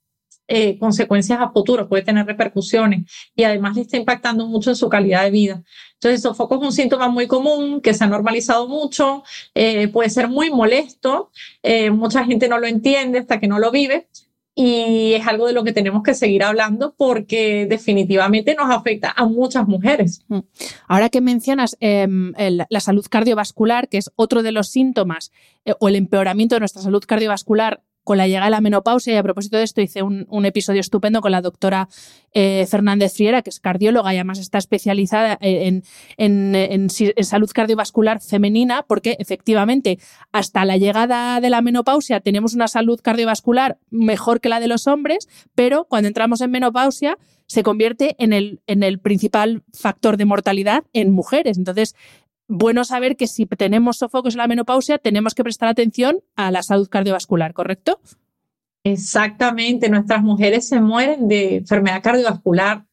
eh, 0.48 0.78
consecuencias 0.78 1.40
a 1.40 1.52
futuro, 1.52 1.88
puede 1.88 2.04
tener 2.04 2.26
repercusiones 2.26 3.10
y 3.34 3.44
además 3.44 3.76
le 3.76 3.84
está 3.84 3.96
impactando 3.96 4.46
mucho 4.46 4.72
en 4.72 4.76
su 4.76 4.90
calidad 4.90 5.24
de 5.24 5.32
vida. 5.32 5.64
Entonces, 5.94 6.20
el 6.20 6.22
sofoco 6.22 6.56
es 6.56 6.62
un 6.62 6.74
síntoma 6.74 7.08
muy 7.08 7.28
común 7.28 7.80
que 7.80 7.94
se 7.94 8.04
ha 8.04 8.08
normalizado 8.08 8.68
mucho, 8.68 9.24
eh, 9.56 9.88
puede 9.88 10.10
ser 10.10 10.28
muy 10.28 10.50
molesto, 10.50 11.32
eh, 11.62 11.92
mucha 11.92 12.26
gente 12.26 12.50
no 12.50 12.60
lo 12.60 12.68
entiende 12.68 13.20
hasta 13.20 13.40
que 13.40 13.48
no 13.48 13.58
lo 13.58 13.72
vive, 13.72 14.10
y 14.54 15.14
es 15.14 15.26
algo 15.26 15.48
de 15.48 15.54
lo 15.54 15.64
que 15.64 15.72
tenemos 15.72 16.04
que 16.04 16.14
seguir 16.14 16.44
hablando 16.44 16.94
porque 16.98 17.66
definitivamente 17.66 18.54
nos 18.54 18.70
afecta 18.70 19.14
a 19.16 19.26
muchas 19.26 19.66
mujeres. 19.66 20.26
Mm. 20.28 20.40
Ahora 20.90 21.08
que 21.08 21.22
mencionas 21.22 21.78
em, 21.80 22.34
la 22.38 22.80
salud 22.82 23.06
cardiovascular, 23.10 23.88
que 23.88 23.98
es 23.98 24.12
otro 24.18 24.44
de 24.44 24.52
los 24.52 24.68
síntomas 24.68 25.32
o 25.80 25.88
el 25.88 25.96
empeoramiento 25.96 26.56
de 26.56 26.60
nuestra 26.60 26.82
salud 26.82 27.04
cardiovascular 27.08 27.82
con 28.04 28.18
la 28.18 28.28
llegada 28.28 28.46
de 28.46 28.52
la 28.52 28.62
menopausia 28.62 29.14
y 29.14 29.18
a 29.18 29.24
propósito 29.24 29.58
de 29.58 29.64
esto 29.64 29.82
hice 29.82 30.04
un, 30.04 30.46
episodio 30.46 30.82
estupendo 30.82 31.22
con 31.22 31.32
la 31.32 31.42
doctora 31.42 31.88
eh, 32.34 32.66
Fernández 32.70 33.14
Friera, 33.14 33.42
que 33.42 33.50
es 33.50 33.60
cardióloga 33.60 34.14
y 34.14 34.18
además 34.18 34.40
está 34.40 34.58
especializada 34.58 35.38
en, 35.42 35.84
salud 36.90 37.50
cardiovascular 37.54 38.22
femenina, 38.22 38.84
porque 38.88 39.16
efectivamente 39.20 40.00
hasta 40.32 40.66
la 40.66 40.78
llegada 40.78 41.40
de 41.40 41.50
la 41.50 41.62
menopausia 41.62 42.20
tenemos 42.20 42.54
una 42.54 42.68
salud 42.68 43.00
cardiovascular 43.02 43.78
mejor 43.90 44.42
que 44.42 44.50
la 44.50 44.60
de 44.60 44.68
los 44.68 44.88
hombres, 44.88 45.30
pero 45.56 45.86
cuando 45.86 46.08
entramos 46.08 46.42
en 46.42 46.52
menopausia 46.52 47.18
se 47.46 47.64
convierte 47.64 48.16
en 48.18 48.34
el 48.34 49.00
principal 49.00 49.64
factor 49.74 50.18
de 50.18 50.26
mortalidad 50.26 50.86
en 50.94 51.12
mujeres. 51.12 51.58
Entonces, 51.58 51.96
bueno 52.56 52.86
saber 52.86 53.18
que 53.18 53.26
si 53.26 53.48
tenemos 53.48 53.98
sofocos 53.98 54.36
en 54.36 54.38
la 54.38 54.48
menopausia, 54.48 55.00
tenemos 55.00 55.34
que 55.34 55.44
prestar 55.44 55.70
atención 55.70 56.20
a 56.36 56.52
la 56.52 56.62
salud 56.62 56.88
cardiovascular, 56.88 57.54
¿correcto? 57.54 58.00
Exactamente, 58.84 59.90
nuestras 59.90 60.22
mujeres 60.22 60.68
se 60.68 60.80
mueren 60.80 61.28
de 61.28 61.58
enfermedad 61.58 62.04
cardiovascular. 62.04 62.86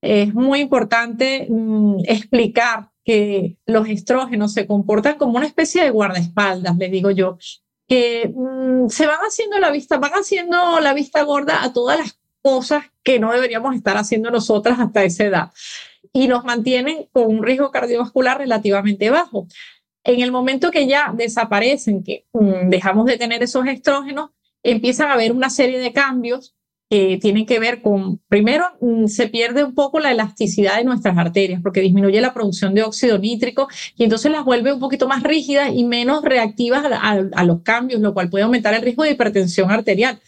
Es 0.00 0.34
muy 0.34 0.60
importante 0.60 1.46
mm, 1.48 2.00
explicar 2.08 2.90
que 3.04 3.56
los 3.66 3.88
estrógenos 3.88 4.52
se 4.52 4.66
comportan 4.66 5.16
como 5.16 5.36
una 5.36 5.46
especie 5.46 5.84
de 5.84 5.90
guardaespaldas, 5.90 6.76
les 6.76 6.90
digo 6.90 7.12
yo, 7.12 7.38
que 7.86 8.32
mm, 8.34 8.88
se 8.88 9.06
van 9.06 9.20
haciendo 9.20 9.60
la 9.60 9.70
vista, 9.70 9.98
van 9.98 10.14
haciendo 10.14 10.80
la 10.80 10.92
vista 10.92 11.22
gorda 11.22 11.62
a 11.62 11.72
todas 11.72 12.00
las 12.00 12.18
cosas 12.42 12.86
que 13.04 13.20
no 13.20 13.32
deberíamos 13.32 13.76
estar 13.76 13.96
haciendo 13.96 14.32
nosotras 14.32 14.80
hasta 14.80 15.04
esa 15.04 15.24
edad 15.24 15.52
y 16.14 16.28
nos 16.28 16.44
mantienen 16.44 17.08
con 17.12 17.26
un 17.26 17.42
riesgo 17.42 17.70
cardiovascular 17.72 18.38
relativamente 18.38 19.10
bajo. 19.10 19.48
En 20.04 20.20
el 20.20 20.30
momento 20.30 20.70
que 20.70 20.86
ya 20.86 21.12
desaparecen, 21.14 22.04
que 22.04 22.24
mm, 22.32 22.70
dejamos 22.70 23.06
de 23.06 23.18
tener 23.18 23.42
esos 23.42 23.66
estrógenos, 23.66 24.30
empiezan 24.62 25.08
a 25.08 25.14
haber 25.14 25.32
una 25.32 25.50
serie 25.50 25.80
de 25.80 25.92
cambios 25.92 26.54
que 26.88 27.18
tienen 27.20 27.46
que 27.46 27.58
ver 27.58 27.82
con, 27.82 28.20
primero, 28.28 28.64
mm, 28.80 29.06
se 29.06 29.26
pierde 29.26 29.64
un 29.64 29.74
poco 29.74 29.98
la 29.98 30.12
elasticidad 30.12 30.76
de 30.76 30.84
nuestras 30.84 31.18
arterias 31.18 31.60
porque 31.60 31.80
disminuye 31.80 32.20
la 32.20 32.32
producción 32.32 32.74
de 32.74 32.84
óxido 32.84 33.18
nítrico 33.18 33.66
y 33.96 34.04
entonces 34.04 34.30
las 34.30 34.44
vuelve 34.44 34.72
un 34.72 34.78
poquito 34.80 35.08
más 35.08 35.24
rígidas 35.24 35.70
y 35.74 35.82
menos 35.82 36.22
reactivas 36.22 36.84
a, 36.84 37.44
los 37.44 37.62
cambios, 37.62 38.00
lo 38.00 38.14
cual 38.14 38.30
puede 38.30 38.44
aumentar 38.44 38.72
el 38.74 38.82
riesgo 38.82 39.02
de 39.02 39.12
hipertensión 39.12 39.72
arterial. 39.72 40.20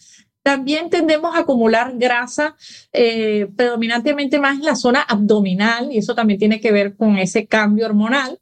También 0.46 0.90
tendemos 0.90 1.34
a 1.34 1.40
acumular 1.40 1.94
grasa 1.96 2.54
eh, 2.92 3.48
predominantemente 3.56 4.38
más 4.38 4.56
en 4.60 4.64
la 4.64 4.76
zona 4.76 5.02
abdominal 5.02 5.88
y 5.90 5.98
eso 5.98 6.14
también 6.14 6.38
tiene 6.38 6.60
que 6.60 6.70
ver 6.70 6.94
con 6.94 7.18
ese 7.18 7.48
cambio 7.48 7.84
hormonal. 7.84 8.38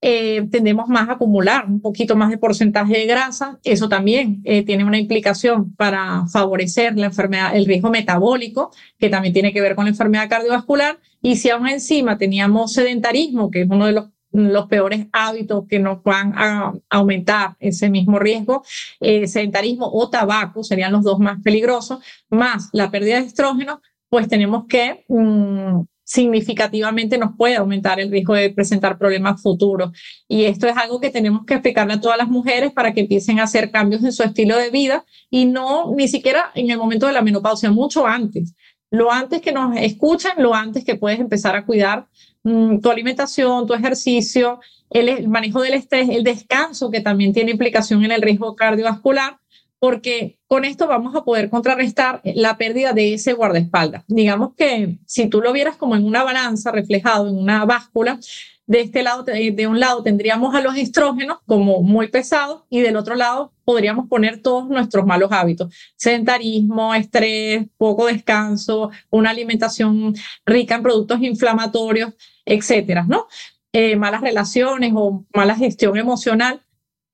Eh, 0.00 0.48
tendemos 0.50 0.88
más 0.88 1.10
a 1.10 1.12
acumular 1.12 1.66
un 1.66 1.82
poquito 1.82 2.16
más 2.16 2.30
de 2.30 2.38
porcentaje 2.38 2.94
de 2.94 3.04
grasa. 3.04 3.60
Eso 3.64 3.90
también 3.90 4.40
eh, 4.44 4.62
tiene 4.64 4.84
una 4.84 4.98
implicación 4.98 5.74
para 5.74 6.26
favorecer 6.26 6.96
la 6.96 7.08
enfermedad, 7.08 7.54
el 7.54 7.66
riesgo 7.66 7.90
metabólico, 7.90 8.70
que 8.98 9.10
también 9.10 9.34
tiene 9.34 9.52
que 9.52 9.60
ver 9.60 9.74
con 9.74 9.84
la 9.84 9.90
enfermedad 9.90 10.30
cardiovascular. 10.30 11.00
Y 11.20 11.36
si 11.36 11.50
aún 11.50 11.68
encima 11.68 12.16
teníamos 12.16 12.72
sedentarismo, 12.72 13.50
que 13.50 13.60
es 13.60 13.68
uno 13.68 13.84
de 13.84 13.92
los, 13.92 14.06
los 14.32 14.66
peores 14.66 15.06
hábitos 15.12 15.64
que 15.68 15.78
nos 15.78 16.02
van 16.02 16.32
a 16.36 16.72
aumentar 16.90 17.56
ese 17.60 17.90
mismo 17.90 18.18
riesgo, 18.18 18.64
eh, 19.00 19.26
sedentarismo 19.26 19.90
o 19.92 20.08
tabaco 20.08 20.64
serían 20.64 20.92
los 20.92 21.04
dos 21.04 21.18
más 21.18 21.40
peligrosos, 21.42 22.00
más 22.30 22.70
la 22.72 22.90
pérdida 22.90 23.20
de 23.20 23.26
estrógeno, 23.26 23.80
pues 24.08 24.28
tenemos 24.28 24.66
que 24.66 25.04
mm, 25.08 25.82
significativamente 26.04 27.16
nos 27.16 27.36
puede 27.36 27.56
aumentar 27.56 27.98
el 28.00 28.10
riesgo 28.10 28.34
de 28.34 28.50
presentar 28.50 28.98
problemas 28.98 29.40
futuros. 29.40 29.92
Y 30.28 30.44
esto 30.44 30.66
es 30.66 30.76
algo 30.76 31.00
que 31.00 31.10
tenemos 31.10 31.46
que 31.46 31.54
explicarle 31.54 31.94
a 31.94 32.00
todas 32.00 32.18
las 32.18 32.28
mujeres 32.28 32.72
para 32.72 32.92
que 32.92 33.00
empiecen 33.00 33.40
a 33.40 33.44
hacer 33.44 33.70
cambios 33.70 34.04
en 34.04 34.12
su 34.12 34.22
estilo 34.22 34.56
de 34.58 34.70
vida 34.70 35.04
y 35.30 35.46
no 35.46 35.94
ni 35.94 36.08
siquiera 36.08 36.50
en 36.54 36.70
el 36.70 36.78
momento 36.78 37.06
de 37.06 37.14
la 37.14 37.22
menopausia, 37.22 37.70
mucho 37.70 38.06
antes. 38.06 38.54
Lo 38.90 39.10
antes 39.10 39.40
que 39.40 39.52
nos 39.52 39.74
escuchen, 39.78 40.32
lo 40.36 40.54
antes 40.54 40.84
que 40.84 40.96
puedes 40.96 41.18
empezar 41.18 41.56
a 41.56 41.64
cuidar 41.64 42.08
mm, 42.44 42.80
tu 42.80 42.90
alimentación, 42.90 43.66
tu 43.66 43.74
ejercicio, 43.74 44.60
el 44.90 45.28
manejo 45.28 45.62
del 45.62 45.74
estrés, 45.74 46.08
el 46.10 46.24
descanso, 46.24 46.90
que 46.90 47.00
también 47.00 47.32
tiene 47.32 47.52
implicación 47.52 48.04
en 48.04 48.12
el 48.12 48.22
riesgo 48.22 48.54
cardiovascular 48.56 49.38
porque 49.82 50.38
con 50.46 50.64
esto 50.64 50.86
vamos 50.86 51.16
a 51.16 51.24
poder 51.24 51.50
contrarrestar 51.50 52.20
la 52.22 52.56
pérdida 52.56 52.92
de 52.92 53.14
ese 53.14 53.32
guardaespaldas. 53.32 54.04
Digamos 54.06 54.54
que 54.56 55.00
si 55.06 55.26
tú 55.26 55.40
lo 55.40 55.52
vieras 55.52 55.76
como 55.76 55.96
en 55.96 56.04
una 56.04 56.22
balanza 56.22 56.70
reflejado 56.70 57.28
en 57.28 57.36
una 57.36 57.64
báscula, 57.64 58.20
de 58.66 58.80
este 58.80 59.02
lado, 59.02 59.24
de 59.24 59.66
un 59.66 59.80
lado 59.80 60.04
tendríamos 60.04 60.54
a 60.54 60.60
los 60.60 60.76
estrógenos 60.76 61.38
como 61.46 61.82
muy 61.82 62.08
pesados 62.08 62.62
y 62.70 62.80
del 62.80 62.96
otro 62.96 63.16
lado 63.16 63.52
podríamos 63.64 64.08
poner 64.08 64.40
todos 64.40 64.68
nuestros 64.68 65.04
malos 65.04 65.32
hábitos, 65.32 65.74
sedentarismo, 65.96 66.94
estrés, 66.94 67.66
poco 67.76 68.06
descanso, 68.06 68.90
una 69.10 69.30
alimentación 69.30 70.14
rica 70.46 70.76
en 70.76 70.82
productos 70.82 71.20
inflamatorios, 71.22 72.14
etcétera, 72.44 73.04
¿no? 73.08 73.26
Eh, 73.72 73.96
malas 73.96 74.20
relaciones 74.20 74.92
o 74.94 75.24
mala 75.34 75.56
gestión 75.56 75.96
emocional 75.96 76.62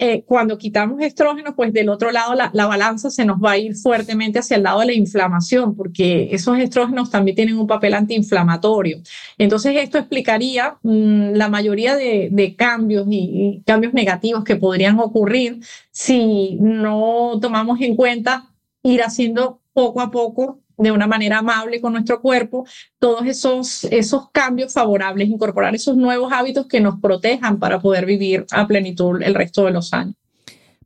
eh, 0.01 0.23
cuando 0.25 0.59
quitamos 0.59 1.01
estrógenos, 1.03 1.55
pues 1.57 1.73
del 1.73 1.89
otro 1.89 2.13
lado 2.13 2.33
la, 2.37 2.67
balanza 2.67 3.11
se 3.11 3.25
nos 3.25 3.39
va 3.39 3.53
a 3.53 3.59
ir 3.59 3.75
fuertemente 3.75 4.39
hacia 4.39 4.57
el 4.57 4.63
lado 4.63 4.79
de 4.79 4.87
la 4.87 4.93
inflamación, 4.93 5.75
porque 5.75 6.29
esos 6.31 6.57
estrógenos 6.59 7.11
también 7.11 7.35
tienen 7.35 7.59
un 7.59 7.67
papel 7.67 7.95
antiinflamatorio. 7.95 8.99
Entonces, 9.39 9.75
esto 9.77 9.99
explicaría 9.99 10.79
mm, 10.85 11.33
la 11.33 11.49
mayoría 11.49 11.97
de, 11.97 12.55
cambios 12.57 13.09
y, 13.11 13.63
cambios 13.67 13.93
negativos 13.93 14.45
que 14.45 14.55
podrían 14.55 15.01
ocurrir 15.01 15.59
si 15.91 16.57
no 16.61 17.41
tomamos 17.43 17.81
en 17.81 17.97
cuenta 17.97 18.55
ir 18.85 19.03
haciendo 19.03 19.61
poco 19.73 20.01
a 20.01 20.13
poco 20.13 20.61
de 20.79 20.93
una 20.93 21.07
manera 21.07 21.39
amable 21.39 21.81
con 21.81 21.93
nuestro 21.93 22.23
cuerpo, 22.23 22.67
todos 22.99 23.27
esos, 23.27 23.85
esos 23.85 24.31
cambios 24.31 24.73
favorables, 24.73 25.29
incorporar 25.29 25.75
esos 25.75 25.97
nuevos 25.97 26.33
hábitos 26.33 26.67
que 26.67 26.81
nos 26.81 27.01
protejan 27.01 27.59
para 27.59 27.81
poder 27.81 28.07
vivir 28.07 28.47
a 28.53 28.67
plenitud 28.67 29.21
el 29.23 29.35
resto 29.35 29.65
de 29.65 29.73
los 29.73 29.93
años. 29.93 30.15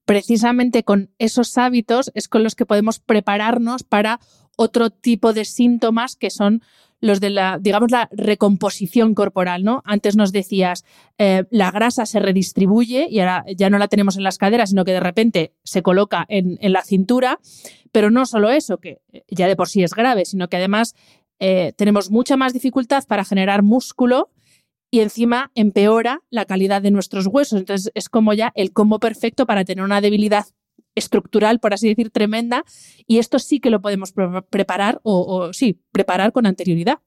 Precisamente 0.05 0.83
con 0.83 1.11
esos 1.19 1.57
hábitos 1.59 2.11
es 2.15 2.27
con 2.27 2.43
los 2.43 2.57
que 2.57 2.67
podemos 2.67 2.99
prepararnos 2.99 3.85
para 3.85 4.19
otro 4.57 4.91
tipo 4.91 5.33
de 5.33 5.45
síntomas 5.45 6.17
que 6.17 6.31
son 6.31 6.63
los 7.03 7.21
de 7.21 7.31
la, 7.31 7.59
digamos, 7.61 7.91
la 7.91 8.09
recomposición 8.13 9.15
corporal, 9.15 9.65
¿no? 9.65 9.83
Antes 9.85 10.17
nos 10.17 10.31
decías, 10.33 10.85
eh, 11.19 11.45
la 11.51 11.71
grasa 11.73 12.07
se 12.07 12.21
redistribuye 12.21 13.09
y 13.11 13.19
ahora 13.19 13.45
ya 13.55 13.69
no 13.71 13.79
la 13.79 13.89
tenemos 13.89 14.17
en 14.17 14.23
las 14.23 14.39
caderas, 14.39 14.71
sino 14.71 14.85
que 14.85 14.93
de 14.93 15.01
repente 15.01 15.53
se 15.65 15.83
coloca 15.83 16.25
en, 16.29 16.59
la 16.73 16.83
cintura, 16.83 17.41
pero 17.91 18.11
no 18.11 18.25
solo 18.25 18.51
eso, 18.51 18.79
que 18.79 19.01
ya 19.29 19.49
de 19.49 19.57
por 19.57 19.69
sí 19.69 19.83
es 19.83 19.95
grave, 19.95 20.25
sino 20.25 20.49
que 20.49 20.57
además 20.57 20.95
eh, 21.41 21.73
tenemos 21.77 22.11
mucha 22.11 22.37
más 22.37 22.53
dificultad 22.53 23.05
para 23.09 23.25
generar 23.25 23.65
músculo 23.65 24.31
y 24.89 25.01
encima 25.01 25.51
empeora 25.57 26.21
la 26.31 26.45
calidad 26.45 26.83
de 26.83 26.93
nuestros 26.93 27.27
huesos. 27.27 27.59
Entonces 27.59 27.91
es 27.95 28.09
como 28.09 28.33
ya 28.33 28.53
el 28.55 28.73
combo 28.73 29.01
perfecto 29.01 29.45
para 29.45 29.65
tener 29.65 29.85
una 29.85 30.01
debilidad 30.01 30.47
estructural, 30.95 31.61
por 31.61 31.75
así 31.75 31.89
decir, 31.89 32.11
tremenda, 32.11 32.65
y 33.07 33.19
esto 33.19 33.39
sí 33.39 33.61
que 33.61 33.71
lo 33.71 33.81
podemos 33.81 34.13
preparar 34.51 35.01
o, 35.03 35.53
sí, 35.53 35.81
preparar 35.93 36.33
con 36.33 36.47
anterioridad. 36.47 36.99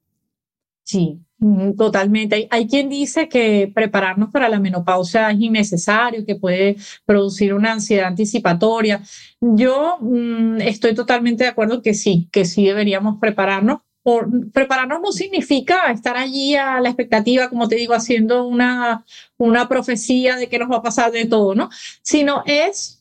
Sí, 0.83 1.19
mm, 1.39 1.73
totalmente. 1.77 2.47
Hay, 2.51 2.67
quien 2.67 2.89
dice 2.89 3.27
que 3.27 3.71
prepararnos 3.73 4.29
para 4.29 4.49
la 4.49 4.59
menopausia 4.59 5.31
es 5.31 5.41
innecesario, 5.41 6.25
que 6.25 6.36
puede 6.36 6.75
producir 7.05 7.55
una 7.55 7.71
ansiedad 7.73 8.07
anticipatoria. 8.07 9.01
Yo 9.41 9.97
mm, 9.99 10.61
estoy 10.61 10.93
totalmente 10.93 11.43
de 11.43 11.49
acuerdo 11.49 11.81
que 11.81 11.95
sí, 11.95 12.29
que 12.31 12.45
sí 12.45 12.65
deberíamos 12.65 13.17
prepararnos. 13.19 13.79
Por, 14.03 14.51
prepararnos 14.51 15.01
no 15.01 15.11
significa 15.11 15.91
estar 15.91 16.15
allí 16.15 16.55
a 16.55 16.79
la 16.79 16.89
expectativa, 16.89 17.49
como 17.49 17.67
te 17.67 17.75
digo, 17.75 17.95
haciendo 17.95 18.45
una, 18.45 19.03
una 19.38 19.67
profecía 19.67 20.36
de 20.36 20.47
que 20.47 20.59
nos 20.59 20.69
va 20.69 20.77
a 20.77 20.83
pasar 20.83 21.11
de 21.11 21.25
todo, 21.25 21.55
¿no? 21.55 21.69
Sino 22.03 22.43
es 22.45 22.94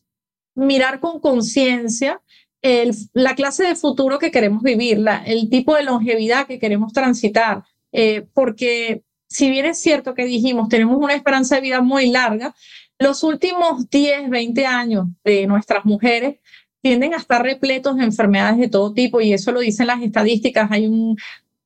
mirar 0.55 1.01
con 1.01 1.21
conciencia 1.21 2.21
la 3.13 3.35
clase 3.35 3.65
de 3.65 3.77
futuro 3.77 4.19
que 4.19 4.31
queremos 4.31 4.63
vivir, 4.63 5.05
el 5.27 5.51
tipo 5.51 5.75
de 5.75 5.83
longevidad 5.83 6.47
que 6.47 6.59
queremos 6.59 6.95
transitar, 6.95 7.63
eh, 7.93 8.27
porque 8.33 9.03
si 9.29 9.51
bien 9.51 9.67
es 9.67 9.79
cierto 9.79 10.15
que 10.15 10.25
dijimos, 10.25 10.71
tenemos 10.71 10.97
una 10.97 11.15
esperanza 11.15 11.57
de 11.57 11.61
vida 11.61 11.83
muy 11.83 12.09
larga, 12.09 12.55
los 12.99 13.23
últimos 13.23 13.91
10, 13.91 14.31
20 14.31 14.67
años 14.67 15.09
de 15.25 15.47
nuestras 15.47 15.85
mujeres 15.85 16.37
tienden 16.81 17.13
a 17.13 17.19
estar 17.19 17.43
repletos 17.43 17.97
de 17.97 18.05
enfermedades 18.05 18.59
de 18.59 18.69
todo 18.69 18.95
tipo 18.95 19.21
y 19.21 19.35
eso 19.35 19.53
lo 19.53 19.61
dicen 19.61 19.87
las 19.87 20.03
estadísticas. 20.03 20.71
Hay 20.71 20.87
un, 20.87 21.17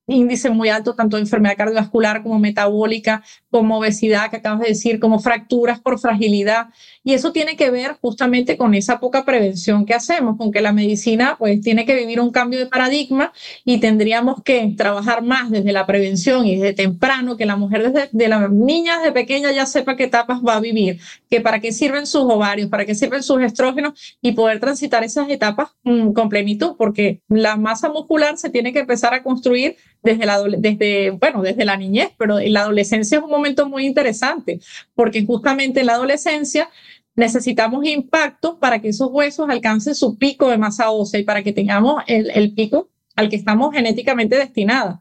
índice 0.09 0.51
muy 0.51 0.71
alto 0.71 0.95
tanto 0.95 1.17
de 1.17 1.23
enfermedad 1.23 1.57
cardiovascular 1.57 2.23
como 2.23 2.39
metabólica, 2.39 3.23
como 3.51 3.79
obesidad 3.79 4.31
que 4.31 4.39
acabas 4.39 4.61
de 4.61 4.69
decir, 4.69 4.99
como 4.99 5.21
fracturas 5.21 5.81
por 5.81 6.01
fragilidad. 6.01 6.69
Y 7.09 7.15
eso 7.15 7.33
tiene 7.33 7.57
que 7.57 7.71
ver 7.71 7.97
justamente 8.03 8.59
con 8.59 8.75
esa 8.75 9.01
poca 9.01 9.25
prevención 9.25 9.87
que 9.87 9.95
hacemos, 9.95 10.37
con 10.37 10.53
que 10.53 10.61
la 10.61 10.75
medicina 10.75 11.37
pues 11.39 11.63
tiene 11.63 11.87
que 11.87 11.95
vivir 11.95 12.21
un 12.21 12.31
cambio 12.31 12.59
de 12.59 12.67
paradigma 12.67 13.33
y 13.65 13.81
tendríamos 13.81 14.43
que 14.43 14.75
trabajar 14.77 15.23
más 15.23 15.51
desde 15.51 15.73
la 15.73 15.87
prevención 15.87 16.45
y 16.45 16.57
desde 16.57 16.75
temprano, 16.75 17.39
que 17.39 17.47
la 17.47 17.57
mujer 17.57 17.91
desde 17.91 18.11
de 18.13 18.29
las 18.29 18.51
niñas 18.51 19.03
de 19.03 19.13
pequeña 19.13 19.51
ya 19.53 19.65
sepa 19.65 19.97
qué 19.97 20.05
etapas 20.05 20.41
va 20.47 20.57
a 20.57 20.61
vivir, 20.61 21.01
que 21.31 21.41
para 21.41 21.61
qué 21.61 21.73
sirven 21.73 22.07
sus 22.07 22.25
ovarios, 22.25 22.69
para 22.69 22.85
qué 22.85 22.95
sirven 22.95 23.23
sus 23.23 23.41
estrógenos 23.41 24.19
y 24.21 24.33
poder 24.33 24.61
transitar 24.61 25.03
esas 25.03 25.31
etapas 25.31 25.71
mm, 25.85 26.13
con 26.13 26.29
plenitud, 26.29 26.75
porque 26.77 27.23
la 27.31 27.57
masa 27.57 27.89
muscular 27.89 28.37
se 28.37 28.51
tiene 28.51 28.75
que 28.75 28.81
empezar 28.81 29.15
a 29.15 29.23
construir 29.23 29.77
desde 30.03 30.27
la, 30.27 30.43
desde, 30.43 31.11
bueno, 31.13 31.41
desde 31.41 31.65
la 31.65 31.79
niñez, 31.79 32.11
pero 32.19 32.39
en 32.39 32.53
la 32.53 32.61
adolescencia 32.61 33.17
es 33.17 33.25
un 33.25 33.31
momento 33.31 33.67
muy 33.67 33.87
interesante, 33.87 34.61
porque 34.95 35.25
justamente 35.25 35.81
en 35.81 35.87
la 35.87 35.95
adolescencia 35.95 36.69
necesitamos 37.19 37.85
impacto 37.85 38.61
para 38.61 38.81
que 38.81 38.91
esos 38.91 39.11
huesos 39.11 39.51
alcancen 39.51 39.97
su 39.97 40.17
pico 40.17 40.49
de 40.49 40.57
masa 40.57 40.91
ósea 40.91 41.19
y 41.19 41.25
para 41.25 41.43
que 41.43 41.53
tengamos 41.53 42.05
el, 42.07 42.31
el 42.31 42.55
pico 42.55 42.91
al 43.17 43.29
que 43.29 43.35
estamos 43.35 43.75
genéticamente 43.75 44.37
destinadas. 44.37 45.01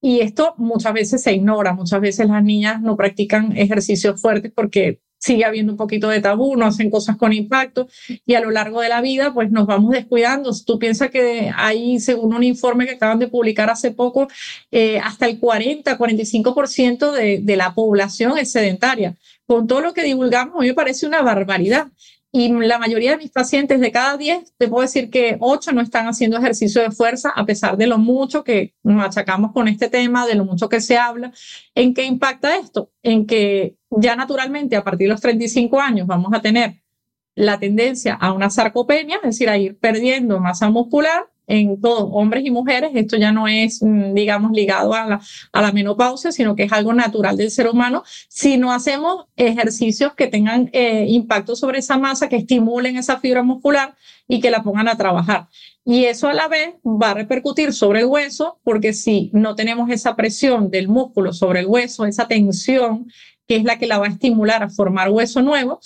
Y 0.00 0.20
esto 0.20 0.54
muchas 0.56 0.94
veces 0.94 1.22
se 1.22 1.34
ignora, 1.34 1.74
muchas 1.74 2.00
veces 2.00 2.26
las 2.28 2.42
niñas 2.42 2.80
no 2.80 2.96
practican 2.96 3.54
ejercicios 3.58 4.18
fuertes 4.22 4.50
porque 4.56 5.02
sigue 5.20 5.44
habiendo 5.44 5.72
un 5.72 5.76
poquito 5.76 6.08
de 6.08 6.20
tabú, 6.20 6.56
no 6.56 6.66
hacen 6.66 6.90
cosas 6.90 7.16
con 7.16 7.32
impacto 7.32 7.88
y 8.26 8.34
a 8.34 8.40
lo 8.40 8.50
largo 8.50 8.80
de 8.80 8.88
la 8.88 9.00
vida 9.00 9.32
pues 9.32 9.50
nos 9.52 9.66
vamos 9.66 9.92
descuidando. 9.92 10.50
Tú 10.66 10.78
piensas 10.78 11.10
que 11.10 11.52
hay, 11.54 12.00
según 12.00 12.34
un 12.34 12.42
informe 12.42 12.86
que 12.86 12.92
acaban 12.92 13.18
de 13.18 13.28
publicar 13.28 13.70
hace 13.70 13.92
poco, 13.92 14.28
eh, 14.72 14.98
hasta 14.98 15.26
el 15.26 15.38
40, 15.38 15.96
45% 15.96 17.12
de, 17.12 17.38
de 17.42 17.56
la 17.56 17.74
población 17.74 18.38
es 18.38 18.50
sedentaria. 18.50 19.14
Con 19.46 19.66
todo 19.66 19.80
lo 19.80 19.92
que 19.92 20.02
divulgamos, 20.02 20.56
a 20.56 20.60
mí 20.60 20.68
me 20.68 20.74
parece 20.74 21.06
una 21.06 21.22
barbaridad. 21.22 21.88
Y 22.32 22.48
la 22.48 22.78
mayoría 22.78 23.12
de 23.12 23.16
mis 23.16 23.30
pacientes, 23.30 23.80
de 23.80 23.90
cada 23.90 24.16
10, 24.16 24.54
te 24.56 24.68
puedo 24.68 24.82
decir 24.82 25.10
que 25.10 25.36
8 25.40 25.72
no 25.72 25.80
están 25.80 26.06
haciendo 26.06 26.38
ejercicio 26.38 26.80
de 26.80 26.92
fuerza, 26.92 27.30
a 27.30 27.44
pesar 27.44 27.76
de 27.76 27.88
lo 27.88 27.98
mucho 27.98 28.44
que 28.44 28.74
nos 28.84 29.04
achacamos 29.04 29.52
con 29.52 29.66
este 29.66 29.88
tema, 29.88 30.26
de 30.26 30.36
lo 30.36 30.44
mucho 30.44 30.68
que 30.68 30.80
se 30.80 30.96
habla. 30.96 31.32
¿En 31.74 31.92
qué 31.92 32.04
impacta 32.04 32.56
esto? 32.56 32.92
En 33.02 33.26
que 33.26 33.76
ya 33.90 34.14
naturalmente 34.14 34.76
a 34.76 34.84
partir 34.84 35.08
de 35.08 35.14
los 35.14 35.20
35 35.20 35.80
años 35.80 36.06
vamos 36.06 36.32
a 36.32 36.40
tener 36.40 36.82
la 37.34 37.58
tendencia 37.58 38.14
a 38.14 38.32
una 38.32 38.50
sarcopenia, 38.50 39.16
es 39.16 39.22
decir, 39.22 39.48
a 39.48 39.58
ir 39.58 39.78
perdiendo 39.78 40.38
masa 40.38 40.70
muscular 40.70 41.28
en 41.50 41.80
todos, 41.80 42.08
hombres 42.12 42.44
y 42.46 42.50
mujeres. 42.50 42.92
Esto 42.94 43.16
ya 43.16 43.32
no 43.32 43.48
es, 43.48 43.82
mm, 43.82 44.14
digamos, 44.14 44.52
ligado 44.52 44.94
a 44.94 45.04
la, 45.04 45.20
a 45.52 45.62
la 45.62 45.72
menopausia, 45.72 46.30
sino 46.30 46.54
que 46.54 46.62
es 46.62 46.72
algo 46.72 46.94
natural 46.94 47.36
del 47.36 47.50
ser 47.50 47.68
humano. 47.68 48.04
Si 48.28 48.56
no 48.56 48.72
hacemos 48.72 49.26
ejercicios 49.36 50.14
que 50.14 50.28
tengan 50.28 50.70
eh, 50.72 51.06
impacto 51.08 51.56
sobre 51.56 51.80
esa 51.80 51.98
masa, 51.98 52.28
que 52.28 52.36
estimulen 52.36 52.96
esa 52.96 53.18
fibra 53.18 53.42
muscular 53.42 53.96
y 54.28 54.40
que 54.40 54.50
la 54.50 54.62
pongan 54.62 54.88
a 54.88 54.96
trabajar. 54.96 55.48
Y 55.84 56.04
eso 56.04 56.28
a 56.28 56.34
la 56.34 56.46
vez 56.46 56.74
va 56.84 57.10
a 57.10 57.14
repercutir 57.14 57.72
sobre 57.72 58.00
el 58.00 58.06
hueso, 58.06 58.60
porque 58.62 58.92
si 58.92 59.30
no 59.32 59.56
tenemos 59.56 59.90
esa 59.90 60.14
presión 60.14 60.70
del 60.70 60.86
músculo 60.86 61.32
sobre 61.32 61.60
el 61.60 61.66
hueso, 61.66 62.06
esa 62.06 62.28
tensión 62.28 63.06
que 63.48 63.56
es 63.56 63.64
la 63.64 63.78
que 63.78 63.88
la 63.88 63.98
va 63.98 64.06
a 64.06 64.10
estimular 64.10 64.62
a 64.62 64.70
formar 64.70 65.10
hueso 65.10 65.42
nuevo, 65.42 65.80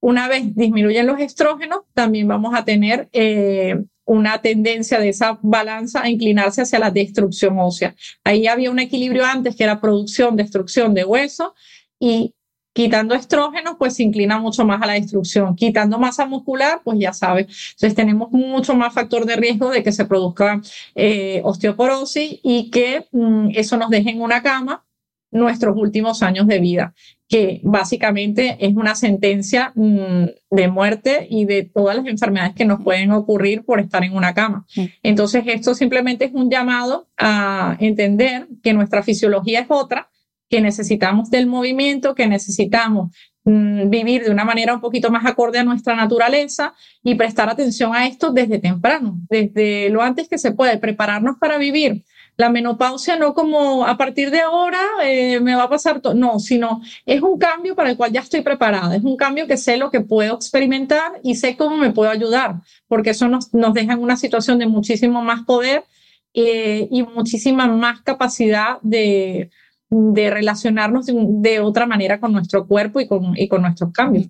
una 0.00 0.28
vez 0.28 0.54
disminuyen 0.54 1.08
los 1.08 1.18
estrógenos, 1.18 1.80
también 1.92 2.28
vamos 2.28 2.54
a 2.54 2.64
tener 2.64 3.08
eh, 3.12 3.82
una 4.08 4.40
tendencia 4.40 4.98
de 4.98 5.10
esa 5.10 5.38
balanza 5.42 6.02
a 6.02 6.08
inclinarse 6.08 6.62
hacia 6.62 6.78
la 6.78 6.90
destrucción 6.90 7.58
ósea. 7.58 7.94
Ahí 8.24 8.46
había 8.46 8.70
un 8.70 8.78
equilibrio 8.78 9.24
antes 9.24 9.54
que 9.54 9.64
era 9.64 9.82
producción, 9.82 10.34
destrucción 10.34 10.94
de 10.94 11.04
hueso 11.04 11.54
y 12.00 12.34
quitando 12.72 13.14
estrógenos, 13.14 13.76
pues 13.78 13.96
se 13.96 14.04
inclina 14.04 14.38
mucho 14.38 14.64
más 14.64 14.80
a 14.80 14.86
la 14.86 14.94
destrucción. 14.94 15.54
Quitando 15.54 15.98
masa 15.98 16.24
muscular, 16.24 16.80
pues 16.82 16.98
ya 16.98 17.12
sabes. 17.12 17.72
Entonces 17.72 17.94
tenemos 17.94 18.30
mucho 18.30 18.74
más 18.74 18.94
factor 18.94 19.26
de 19.26 19.36
riesgo 19.36 19.70
de 19.70 19.82
que 19.82 19.92
se 19.92 20.06
produzca 20.06 20.62
eh, 20.94 21.42
osteoporosis 21.44 22.40
y 22.42 22.70
que 22.70 23.06
mm, 23.12 23.50
eso 23.56 23.76
nos 23.76 23.90
deje 23.90 24.10
en 24.10 24.22
una 24.22 24.42
cama 24.42 24.86
nuestros 25.30 25.76
últimos 25.76 26.22
años 26.22 26.46
de 26.46 26.58
vida, 26.60 26.94
que 27.28 27.60
básicamente 27.62 28.56
es 28.58 28.74
una 28.74 28.94
sentencia 28.94 29.72
mm, 29.74 30.24
de 30.50 30.68
muerte 30.68 31.26
y 31.28 31.44
de 31.44 31.62
todas 31.62 31.94
las 31.96 32.06
enfermedades 32.06 32.54
que 32.54 32.64
nos 32.64 32.82
pueden 32.82 33.12
ocurrir 33.12 33.64
por 33.64 33.80
estar 33.80 34.02
en 34.02 34.16
una 34.16 34.32
cama. 34.32 34.66
Entonces, 35.02 35.44
esto 35.46 35.74
simplemente 35.74 36.24
es 36.24 36.32
un 36.32 36.50
llamado 36.50 37.06
a 37.18 37.76
entender 37.80 38.48
que 38.62 38.72
nuestra 38.72 39.02
fisiología 39.02 39.60
es 39.60 39.66
otra, 39.68 40.10
que 40.48 40.62
necesitamos 40.62 41.30
del 41.30 41.46
movimiento, 41.46 42.14
que 42.14 42.26
necesitamos 42.26 43.14
mm, 43.44 43.90
vivir 43.90 44.24
de 44.24 44.30
una 44.30 44.46
manera 44.46 44.72
un 44.72 44.80
poquito 44.80 45.10
más 45.10 45.26
acorde 45.26 45.58
a 45.58 45.64
nuestra 45.64 45.94
naturaleza 45.94 46.72
y 47.02 47.14
prestar 47.14 47.50
atención 47.50 47.94
a 47.94 48.06
esto 48.06 48.32
desde 48.32 48.58
temprano, 48.58 49.20
desde 49.28 49.90
lo 49.90 50.00
antes 50.00 50.30
que 50.30 50.38
se 50.38 50.52
puede, 50.52 50.78
prepararnos 50.78 51.36
para 51.38 51.58
vivir 51.58 52.04
la 52.38 52.50
menopausia 52.50 53.16
no 53.16 53.34
como 53.34 53.84
a 53.84 53.96
partir 53.96 54.30
de 54.30 54.40
ahora 54.40 54.78
eh, 55.02 55.40
me 55.40 55.56
va 55.56 55.64
a 55.64 55.68
pasar 55.68 56.00
todo, 56.00 56.14
no, 56.14 56.38
sino 56.38 56.80
es 57.04 57.20
un 57.20 57.36
cambio 57.36 57.74
para 57.74 57.90
el 57.90 57.96
cual 57.96 58.12
ya 58.12 58.20
estoy 58.20 58.42
preparada, 58.42 58.94
es 58.94 59.02
un 59.02 59.16
cambio 59.16 59.48
que 59.48 59.56
sé 59.56 59.76
lo 59.76 59.90
que 59.90 60.00
puedo 60.00 60.36
experimentar 60.36 61.20
y 61.24 61.34
sé 61.34 61.56
cómo 61.56 61.76
me 61.76 61.90
puedo 61.90 62.10
ayudar, 62.10 62.60
porque 62.86 63.10
eso 63.10 63.26
nos, 63.26 63.52
nos 63.52 63.74
deja 63.74 63.94
en 63.94 63.98
una 63.98 64.16
situación 64.16 64.60
de 64.60 64.68
muchísimo 64.68 65.20
más 65.20 65.44
poder 65.44 65.84
eh, 66.32 66.86
y 66.92 67.02
muchísima 67.02 67.66
más 67.66 68.02
capacidad 68.02 68.78
de, 68.82 69.50
de 69.90 70.30
relacionarnos 70.30 71.06
de, 71.06 71.58
otra 71.58 71.86
manera 71.86 72.20
con 72.20 72.32
nuestro 72.32 72.68
cuerpo 72.68 73.00
y 73.00 73.08
con, 73.08 73.36
y 73.36 73.48
con 73.48 73.62
nuestros 73.62 73.90
cambios. 73.92 74.28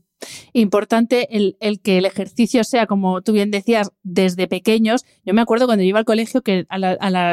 Importante 0.52 1.36
el, 1.36 1.80
que 1.80 1.98
el 1.98 2.06
ejercicio 2.06 2.64
sea, 2.64 2.86
como 2.86 3.22
tú 3.22 3.32
bien 3.32 3.50
decías, 3.50 3.92
desde 4.02 4.48
pequeños. 4.48 5.04
Yo 5.24 5.34
me 5.34 5.40
acuerdo 5.40 5.66
cuando 5.66 5.84
iba 5.84 5.98
al 5.98 6.04
colegio, 6.04 6.42
que 6.42 6.66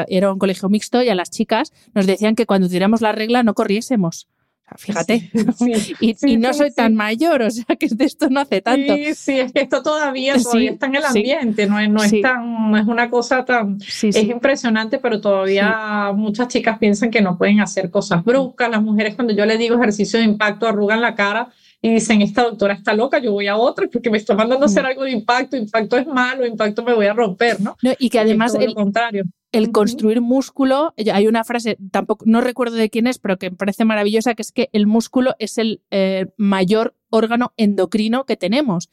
era 0.08 0.32
un 0.32 0.38
colegio 0.38 0.68
mixto, 0.68 1.02
y 1.02 1.08
a 1.08 1.14
las 1.14 1.30
chicas 1.30 1.72
nos 1.94 2.06
decían 2.06 2.34
que 2.34 2.46
cuando 2.46 2.68
tiramos 2.68 3.00
la 3.00 3.12
regla 3.12 3.42
no 3.42 3.54
corriésemos. 3.54 4.28
fíjate, 4.76 5.30
y, 6.00 6.36
no 6.36 6.52
soy 6.52 6.72
tan 6.72 6.94
mayor, 6.94 7.42
o 7.42 7.50
sea 7.50 7.76
que 7.76 7.88
de 7.88 8.04
esto 8.04 8.28
no 8.30 8.40
hace 8.40 8.60
tanto. 8.60 8.94
Sí, 8.94 9.14
sí, 9.14 9.40
es 9.40 9.52
que 9.52 9.62
esto 9.62 9.82
todavía, 9.82 10.34
está 10.34 10.86
en 10.86 10.94
el 10.96 11.04
ambiente, 11.04 11.66
no, 11.66 11.78
es, 11.78 11.88
no, 11.88 12.02
es 12.02 12.20
tan, 12.20 12.70
no 12.70 12.76
es 12.76 12.86
una 12.86 13.08
cosa 13.10 13.44
tan... 13.44 13.78
es 13.80 14.16
impresionante, 14.16 14.98
pero 14.98 15.20
todavía 15.20 16.12
muchas 16.14 16.48
chicas 16.48 16.78
piensan 16.78 17.10
que 17.10 17.20
no 17.20 17.38
pueden 17.38 17.60
hacer 17.60 17.90
cosas 17.90 18.24
bruscas. 18.24 18.70
Las 18.70 18.82
mujeres 18.82 19.14
cuando 19.14 19.34
yo 19.34 19.46
les 19.46 19.58
digo 19.58 19.76
ejercicio 19.76 20.18
de 20.18 20.24
impacto 20.24 20.66
arrugan 20.66 21.00
la 21.00 21.14
cara 21.14 21.48
y 21.82 21.94
dicen, 21.94 22.22
esta 22.22 22.42
doctora 22.42 22.74
está 22.74 22.94
loca, 22.94 23.18
yo 23.18 23.32
voy 23.32 23.46
a 23.46 23.56
otra 23.56 23.86
porque 23.92 24.10
me 24.10 24.18
está 24.18 24.34
mandando 24.34 24.64
a 24.64 24.66
hacer 24.66 24.82
mm. 24.82 24.86
algo 24.86 25.04
de 25.04 25.10
impacto, 25.12 25.56
impacto 25.56 25.96
es 25.96 26.06
malo, 26.06 26.46
impacto 26.46 26.82
me 26.82 26.94
voy 26.94 27.06
a 27.06 27.12
romper, 27.12 27.60
¿no? 27.60 27.76
y 27.98 28.10
que 28.10 28.18
además 28.18 28.54
el, 28.54 28.74
contrario. 28.74 29.24
el 29.52 29.70
construir 29.70 30.20
músculo, 30.20 30.94
hay 31.12 31.26
una 31.26 31.44
frase, 31.44 31.76
tampoco, 31.90 32.24
no 32.26 32.40
recuerdo 32.40 32.76
de 32.76 32.90
quién 32.90 33.06
es, 33.06 33.18
pero 33.18 33.36
que 33.38 33.50
me 33.50 33.56
parece 33.56 33.84
maravillosa, 33.84 34.34
que 34.34 34.42
es 34.42 34.52
que 34.52 34.68
el 34.72 34.86
músculo 34.86 35.34
es 35.38 35.58
el 35.58 35.82
eh, 35.90 36.26
mayor 36.36 36.94
órgano 37.10 37.52
endocrino 37.56 38.24
que 38.24 38.36
tenemos 38.36 38.88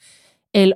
el 0.54 0.76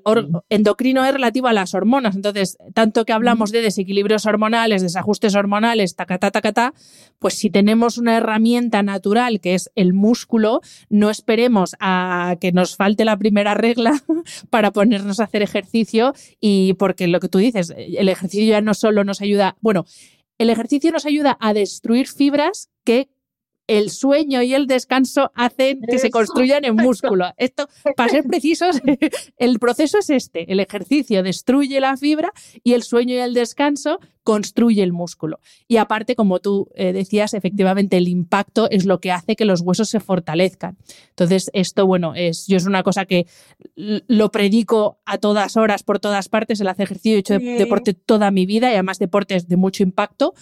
endocrino 0.50 1.06
es 1.06 1.14
relativo 1.14 1.48
a 1.48 1.54
las 1.54 1.76
hormonas. 1.76 2.16
Entonces, 2.16 2.58
tanto 2.74 3.06
que 3.06 3.14
hablamos 3.14 3.52
de 3.52 3.62
desequilibrios 3.62 4.26
hormonales, 4.26 4.82
desajustes 4.82 5.36
hormonales, 5.36 5.96
tacata, 5.96 6.32
tacata, 6.32 6.74
pues 7.20 7.36
si 7.36 7.52
tenemos 7.52 8.00
una 8.00 8.18
herramienta 8.18 8.82
natural 8.82 9.40
que 9.40 9.54
es 9.54 9.72
el 9.76 9.94
músculo, 9.94 10.62
no 10.90 11.12
esperemos 11.12 11.76
a 11.80 12.38
que 12.42 12.52
nos 12.52 12.76
falte 12.76 13.06
la 13.06 13.18
primera 13.18 13.54
regla 13.54 14.02
para 14.50 14.72
ponernos 14.72 15.20
a 15.20 15.26
hacer 15.26 15.44
ejercicio 15.44 16.14
y 16.42 16.74
porque 16.74 17.08
lo 17.08 17.20
que 17.20 17.30
tú 17.30 17.38
dices, 17.38 17.72
el 17.78 18.10
ejercicio 18.10 18.48
ya 18.48 18.62
no 18.62 18.74
solo 18.74 19.04
nos 19.04 19.22
ayuda, 19.22 19.58
bueno, 19.62 19.86
el 20.40 20.50
ejercicio 20.50 20.92
nos 20.92 21.06
ayuda 21.06 21.38
a 21.40 21.54
destruir 21.54 22.08
fibras 22.08 22.70
que 22.84 23.10
el 23.68 23.90
sueño 23.92 24.42
y 24.42 24.54
el 24.54 24.66
descanso 24.66 25.32
hacen 25.36 25.82
que 25.82 26.00
se 26.00 26.10
construyan 26.10 26.66
en 26.66 26.76
músculo. 26.76 27.26
Esto, 27.38 27.68
para 27.96 28.10
ser 28.10 28.24
precisos, 28.24 28.82
el 29.38 29.60
proceso 29.60 30.00
es 30.00 30.10
este. 30.10 30.52
El 30.52 30.60
ejercicio 30.60 31.22
destruye 31.22 31.80
la 31.80 31.98
fibra 31.98 32.32
y 32.64 32.74
el 32.74 32.84
sueño 32.84 33.16
y 33.16 33.20
el 33.20 33.34
descanso 33.34 34.00
construye 34.24 34.84
el 34.84 34.92
músculo. 34.92 35.40
Y 35.70 35.78
aparte, 35.78 36.16
como 36.16 36.40
tú 36.40 36.70
eh, 36.76 36.92
decías, 36.92 37.34
efectivamente 37.34 37.96
el 37.96 38.10
impacto 38.10 38.70
es 38.70 38.86
lo 38.86 39.00
que 39.00 39.12
hace 39.12 39.38
que 39.38 39.46
los 39.46 39.62
huesos 39.62 39.90
se 39.90 40.02
fortalezcan. 40.02 40.78
Entonces, 41.10 41.50
esto, 41.54 41.86
bueno, 41.86 42.14
es, 42.14 42.46
yo 42.48 42.58
es 42.58 42.66
una 42.66 42.84
cosa 42.84 43.06
que 43.06 43.28
lo 43.76 44.30
predico 44.32 45.00
a 45.06 45.18
todas 45.18 45.56
horas, 45.56 45.84
por 45.84 46.00
todas 46.00 46.28
partes, 46.28 46.60
el 46.60 46.68
hacer 46.68 46.86
ejercicio, 46.86 47.16
he 47.16 47.20
hecho 47.20 47.40
deporte 47.40 47.94
toda 47.94 48.32
mi 48.32 48.46
vida 48.46 48.70
y 48.70 48.74
además 48.74 49.00
deportes 49.00 49.48
de 49.48 49.56
mucho 49.56 49.84
impacto 49.84 50.34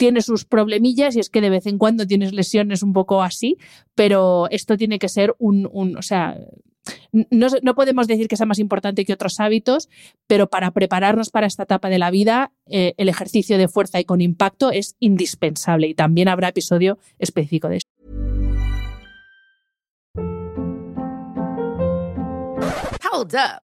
tiene 0.00 0.22
sus 0.22 0.46
problemillas 0.46 1.14
y 1.14 1.20
es 1.20 1.28
que 1.28 1.42
de 1.42 1.50
vez 1.50 1.66
en 1.66 1.76
cuando 1.76 2.06
tienes 2.06 2.32
lesiones 2.32 2.82
un 2.82 2.94
poco 2.94 3.22
así, 3.22 3.58
pero 3.94 4.48
esto 4.48 4.78
tiene 4.78 4.98
que 4.98 5.10
ser 5.10 5.34
un, 5.38 5.68
o 5.94 6.00
sea, 6.00 6.38
no, 7.12 7.74
podemos 7.74 8.06
decir 8.06 8.26
que 8.26 8.38
sea 8.38 8.46
más 8.46 8.58
importante 8.58 9.04
que 9.04 9.12
otros 9.12 9.40
hábitos, 9.40 9.90
pero 10.26 10.48
para 10.48 10.70
prepararnos 10.70 11.28
para 11.28 11.46
esta 11.46 11.64
etapa 11.64 11.90
de 11.90 11.98
la 11.98 12.10
vida, 12.10 12.50
eh, 12.64 12.94
el 12.96 13.10
ejercicio 13.10 13.58
de 13.58 13.68
fuerza 13.68 14.00
y 14.00 14.06
con 14.06 14.22
impacto 14.22 14.70
es 14.70 14.96
indispensable 15.00 15.88
y 15.88 15.94
también 15.94 16.28
habrá 16.28 16.48
episodio 16.48 16.96
específico 17.18 17.68
de 17.68 17.76
esto. 17.76 17.90
Hold 23.12 23.34
up. 23.34 23.69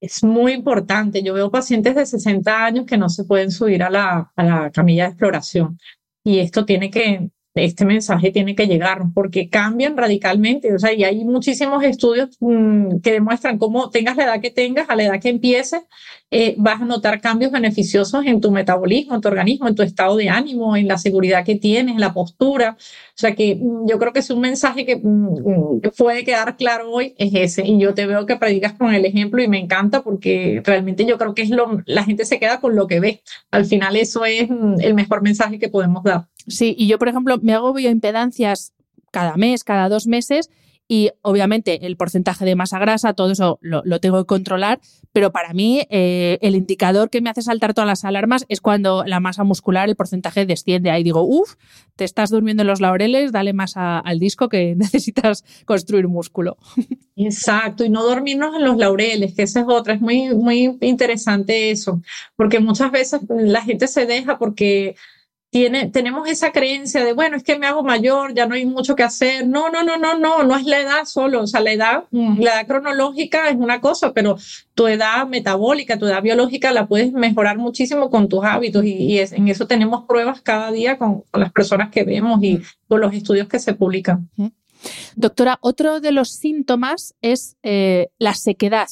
es 0.00 0.22
muy 0.22 0.52
importante. 0.52 1.22
Yo 1.22 1.34
veo 1.34 1.50
pacientes 1.50 1.94
de 1.94 2.06
60 2.06 2.64
años 2.64 2.86
que 2.86 2.98
no 2.98 3.08
se 3.08 3.24
pueden 3.24 3.50
subir 3.50 3.82
a 3.82 3.90
la, 3.90 4.32
a 4.34 4.44
la 4.44 4.70
camilla 4.70 5.04
de 5.04 5.10
exploración. 5.10 5.78
Y 6.24 6.40
esto 6.40 6.64
tiene 6.64 6.90
que, 6.90 7.30
este 7.56 7.84
mensaje 7.84 8.30
tiene 8.30 8.54
que 8.54 8.66
llegar 8.66 9.02
porque 9.14 9.48
cambian 9.48 9.96
radicalmente. 9.96 10.74
O 10.74 10.78
sea, 10.78 10.92
y 10.92 11.04
hay 11.04 11.24
muchísimos 11.24 11.82
estudios 11.82 12.36
mm, 12.40 12.98
que 13.02 13.12
demuestran 13.12 13.58
cómo 13.58 13.90
tengas 13.90 14.16
la 14.16 14.24
edad 14.24 14.40
que 14.40 14.50
tengas, 14.50 14.88
a 14.90 14.96
la 14.96 15.04
edad 15.04 15.20
que 15.20 15.30
empieces, 15.30 15.82
eh, 16.30 16.54
vas 16.58 16.82
a 16.82 16.84
notar 16.84 17.20
cambios 17.20 17.52
beneficiosos 17.52 18.26
en 18.26 18.40
tu 18.40 18.50
metabolismo, 18.50 19.14
en 19.14 19.20
tu 19.20 19.28
organismo, 19.28 19.68
en 19.68 19.74
tu 19.74 19.82
estado 19.82 20.16
de 20.16 20.28
ánimo, 20.28 20.76
en 20.76 20.88
la 20.88 20.98
seguridad 20.98 21.44
que 21.44 21.56
tienes, 21.56 21.94
en 21.94 22.00
la 22.00 22.12
postura. 22.12 22.76
O 22.78 23.14
sea 23.14 23.34
que 23.34 23.56
mm, 23.56 23.88
yo 23.88 23.98
creo 23.98 24.12
que 24.12 24.20
es 24.20 24.30
un 24.30 24.40
mensaje 24.40 24.84
que, 24.84 24.96
mm, 24.96 25.80
puede 25.96 26.24
quedar 26.24 26.56
claro 26.56 26.90
hoy, 26.90 27.14
es 27.18 27.32
ese. 27.34 27.66
Y 27.66 27.78
yo 27.78 27.94
te 27.94 28.06
veo 28.06 28.26
que 28.26 28.36
predicas 28.36 28.74
con 28.74 28.94
el 28.94 29.04
ejemplo 29.04 29.42
y 29.42 29.48
me 29.48 29.58
encanta 29.58 30.02
porque 30.02 30.62
realmente 30.64 31.06
yo 31.06 31.16
creo 31.18 31.34
que 31.34 31.42
es 31.42 31.50
lo, 31.50 31.82
la 31.86 32.04
gente 32.04 32.24
se 32.24 32.38
queda 32.38 32.60
con 32.60 32.76
lo 32.76 32.86
que 32.86 33.00
ve. 33.00 33.22
Al 33.50 33.64
final 33.64 33.96
eso 33.96 34.24
es 34.24 34.48
el 34.80 34.94
mejor 34.94 35.22
mensaje 35.22 35.58
que 35.58 35.68
podemos 35.68 36.02
dar. 36.04 36.26
Sí, 36.46 36.74
y 36.78 36.86
yo, 36.86 36.98
por 36.98 37.08
ejemplo, 37.08 37.38
me 37.42 37.54
hago 37.54 37.72
bioimpedancias 37.72 38.72
cada 39.10 39.36
mes, 39.36 39.64
cada 39.64 39.88
dos 39.88 40.06
meses, 40.06 40.50
y 40.88 41.10
obviamente 41.22 41.86
el 41.86 41.96
porcentaje 41.96 42.44
de 42.44 42.54
masa 42.54 42.78
grasa, 42.78 43.12
todo 43.14 43.32
eso 43.32 43.58
lo, 43.60 43.82
tengo 44.00 44.18
que 44.18 44.26
controlar, 44.26 44.80
pero 45.12 45.32
para 45.32 45.52
mí 45.52 45.82
eh, 45.90 46.38
el 46.42 46.54
indicador 46.54 47.10
que 47.10 47.20
me 47.20 47.30
hace 47.30 47.42
saltar 47.42 47.74
todas 47.74 47.88
las 47.88 48.04
alarmas 48.04 48.44
es 48.48 48.60
cuando 48.60 49.04
la 49.04 49.18
masa 49.18 49.42
muscular, 49.42 49.88
el 49.88 49.96
porcentaje 49.96 50.46
desciende. 50.46 50.90
Ahí 50.90 51.02
digo, 51.02 51.22
uff, 51.22 51.54
te 51.96 52.04
estás 52.04 52.30
durmiendo 52.30 52.62
en 52.62 52.68
los 52.68 52.80
laureles, 52.80 53.32
dale 53.32 53.52
más 53.52 53.72
al 53.76 54.18
disco 54.20 54.48
que 54.48 54.74
necesitas 54.76 55.44
construir 55.64 56.06
músculo. 56.06 56.56
Exacto, 57.16 57.84
y 57.84 57.88
no 57.90 58.04
dormirnos 58.04 58.54
en 58.54 58.64
los 58.64 58.76
laureles, 58.76 59.34
que 59.34 59.42
esa 59.42 59.60
es 59.60 59.66
otra, 59.68 59.94
es 59.94 60.00
muy, 60.00 60.34
muy 60.34 60.78
interesante 60.82 61.70
eso, 61.70 62.00
porque 62.36 62.60
muchas 62.60 62.92
veces 62.92 63.22
la 63.28 63.62
gente 63.62 63.88
se 63.88 64.06
deja 64.06 64.38
porque 64.38 64.94
tenemos 65.50 66.28
esa 66.28 66.52
creencia 66.52 67.04
de, 67.04 67.12
bueno, 67.12 67.36
es 67.36 67.42
que 67.42 67.58
me 67.58 67.66
hago 67.66 67.82
mayor, 67.82 68.34
ya 68.34 68.46
no 68.46 68.54
hay 68.54 68.66
mucho 68.66 68.94
que 68.94 69.02
hacer. 69.02 69.46
No, 69.46 69.70
no, 69.70 69.82
no, 69.82 69.96
no, 69.96 70.18
no, 70.18 70.42
no 70.42 70.56
es 70.56 70.64
la 70.64 70.80
edad 70.80 71.04
solo. 71.04 71.42
O 71.42 71.46
sea, 71.46 71.60
la 71.60 71.72
edad, 71.72 72.04
la 72.10 72.54
edad 72.54 72.66
cronológica 72.66 73.48
es 73.48 73.56
una 73.56 73.80
cosa, 73.80 74.12
pero 74.12 74.36
tu 74.74 74.86
edad 74.86 75.26
metabólica, 75.26 75.98
tu 75.98 76.06
edad 76.06 76.22
biológica 76.22 76.72
la 76.72 76.86
puedes 76.86 77.12
mejorar 77.12 77.58
muchísimo 77.58 78.10
con 78.10 78.28
tus 78.28 78.44
hábitos 78.44 78.84
y, 78.84 79.18
en 79.18 79.48
eso 79.48 79.66
tenemos 79.66 80.04
pruebas 80.06 80.40
cada 80.42 80.70
día 80.70 80.98
con, 80.98 81.24
las 81.32 81.52
personas 81.52 81.90
que 81.90 82.04
vemos 82.04 82.42
y 82.42 82.60
con 82.88 83.00
los 83.00 83.14
estudios 83.14 83.48
que 83.48 83.58
se 83.58 83.72
publican. 83.74 84.28
Doctora, 85.14 85.58
otro 85.62 86.00
de 86.00 86.12
los 86.12 86.30
síntomas 86.30 87.14
es 87.22 87.56
eh, 87.62 88.08
la 88.18 88.34
sequedad. 88.34 88.88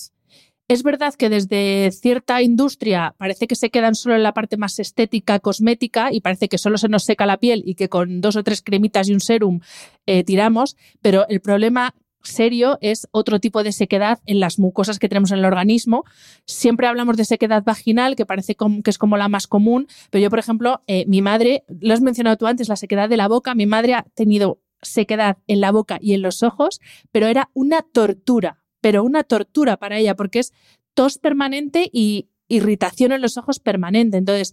Es 0.67 0.83
verdad 0.83 1.12
que 1.12 1.29
desde 1.29 1.91
cierta 1.91 2.41
industria 2.41 3.15
parece 3.19 3.47
que 3.47 3.55
se 3.55 3.69
quedan 3.69 3.95
solo 3.95 4.15
en 4.15 4.23
la 4.23 4.33
parte 4.33 4.57
más 4.57 4.79
estética, 4.79 5.39
cosmética, 5.39 6.11
y 6.11 6.21
parece 6.21 6.49
que 6.49 6.57
solo 6.57 6.79
se 6.79 6.89
nos 6.89 7.05
seca 7.05 7.27
la 7.27 7.37
piel 7.37 7.62
y 7.67 7.75
que 7.75 7.91
con 7.91 8.23
dos 8.23 8.37
o 8.37 8.43
tres 8.43 8.62
cremitas 8.62 9.09
y 9.09 9.12
un 9.12 9.21
serum 9.21 9.61
eh, 10.07 10.25
tiramos, 10.25 10.77
pero 11.03 11.29
el 11.29 11.43
problema 11.43 11.95
serio 12.23 12.79
es 12.81 13.07
otro 13.11 13.41
tipo 13.41 13.62
de 13.62 13.73
sequedad 13.73 14.21
en 14.25 14.41
las 14.41 14.59
mucosas 14.59 14.99
que 14.99 15.11
tenemos 15.11 15.33
en 15.33 15.41
el 15.41 15.45
organismo. 15.45 16.05
Siempre 16.47 16.87
hablamos 16.87 17.19
de 17.19 17.27
sequedad 17.27 17.62
vaginal, 17.62 18.17
que 18.17 18.25
parece 18.25 18.57
que 18.57 18.91
es 18.91 18.97
como 18.97 19.19
la 19.19 19.29
más 19.29 19.47
común, 19.47 19.87
pero 20.09 20.23
yo, 20.23 20.31
por 20.31 20.39
ejemplo, 20.39 20.83
eh, 20.87 21.05
mi 21.07 21.21
madre, 21.21 21.65
lo 21.69 21.93
has 21.93 22.01
mencionado 22.01 22.39
tú 22.39 22.47
antes, 22.47 22.71
la 22.71 22.77
sequedad 22.77 23.11
de 23.11 23.19
la 23.19 23.29
boca, 23.29 23.55
mi 23.55 23.67
madre 23.67 23.93
ha 23.93 24.07
tenido 24.15 24.62
sequedad 24.81 25.37
en 25.47 25.61
la 25.61 25.73
boca 25.73 25.99
y 26.01 26.15
en 26.15 26.23
los 26.23 26.43
ojos, 26.43 26.81
pero 27.12 27.27
era 27.27 27.51
una 27.53 27.83
tortura 27.83 28.64
pero 28.85 29.03
una 29.03 29.24
tortura 29.24 29.78
para 29.78 29.97
ella 29.97 30.14
porque 30.14 30.41
es 30.41 30.53
tos 30.93 31.16
permanente 31.16 31.89
y 31.91 32.28
irritación 32.49 33.12
en 33.12 33.22
los 33.22 33.39
ojos 33.39 33.59
permanente. 33.59 34.18
Entonces, 34.18 34.53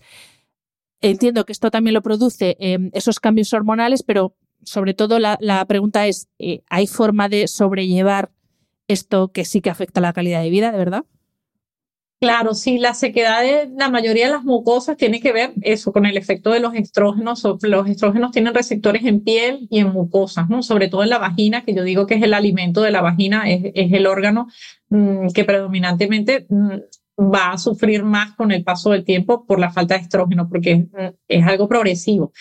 entiendo 1.01 1.43
que 1.43 1.51
esto 1.51 1.69
también 1.69 1.93
lo 1.93 2.01
produce 2.01 2.55
em, 2.61 2.91
esos 2.93 3.19
cambios 3.19 3.51
hormonales, 3.51 4.03
pero 4.03 4.33
sobre 4.63 4.93
todo 4.93 5.19
la, 5.19 5.65
pregunta 5.67 6.07
es, 6.07 6.29
eh, 6.39 6.63
¿hay 6.69 6.87
forma 6.87 7.27
de 7.27 7.49
sobrellevar 7.49 8.31
esto 8.87 9.33
que 9.33 9.43
sí 9.43 9.59
que 9.59 9.69
afecta 9.69 9.99
la 9.99 10.13
calidad 10.13 10.41
de 10.41 10.49
vida, 10.49 10.71
de 10.71 10.77
verdad? 10.77 11.03
Claro, 12.21 12.53
sí, 12.53 12.77
la 12.77 12.93
sequedad 12.93 13.41
de 13.41 13.71
la 13.75 13.89
mayoría 13.89 14.27
de 14.27 14.33
las 14.33 14.43
mucosas 14.43 14.95
tiene 14.95 15.19
que 15.21 15.33
ver 15.33 15.53
eso 15.63 15.91
con 15.91 16.05
el 16.05 16.17
efecto 16.17 16.51
de 16.51 16.59
los 16.59 16.75
estrógenos. 16.75 17.43
Los 17.63 17.89
estrógenos 17.89 18.31
tienen 18.31 18.53
receptores 18.53 19.03
en 19.05 19.23
piel 19.23 19.67
y 19.71 19.79
en 19.79 19.91
mucosas, 19.91 20.47
¿no? 20.47 20.61
Sobre 20.61 20.87
todo 20.87 21.01
en 21.01 21.09
la 21.09 21.17
vagina, 21.17 21.65
que 21.65 21.73
yo 21.73 21.83
digo 21.83 22.05
que 22.05 22.13
es 22.13 22.21
el 22.21 22.35
alimento 22.35 22.83
de 22.83 22.91
la 22.91 23.01
vagina, 23.01 23.49
es, 23.49 23.71
el 23.73 24.05
órgano 24.05 24.47
mm, 24.89 25.29
que 25.33 25.45
predominantemente 25.45 26.45
mm, 26.47 27.23
va 27.33 27.53
a 27.53 27.57
sufrir 27.57 28.03
más 28.03 28.35
con 28.35 28.51
el 28.51 28.63
paso 28.63 28.91
del 28.91 29.03
tiempo 29.03 29.47
por 29.47 29.59
la 29.59 29.71
falta 29.71 29.95
de 29.95 30.01
estrógeno, 30.01 30.47
porque 30.47 30.85
es 31.27 31.47
algo 31.47 31.67
progresivo. 31.67 32.33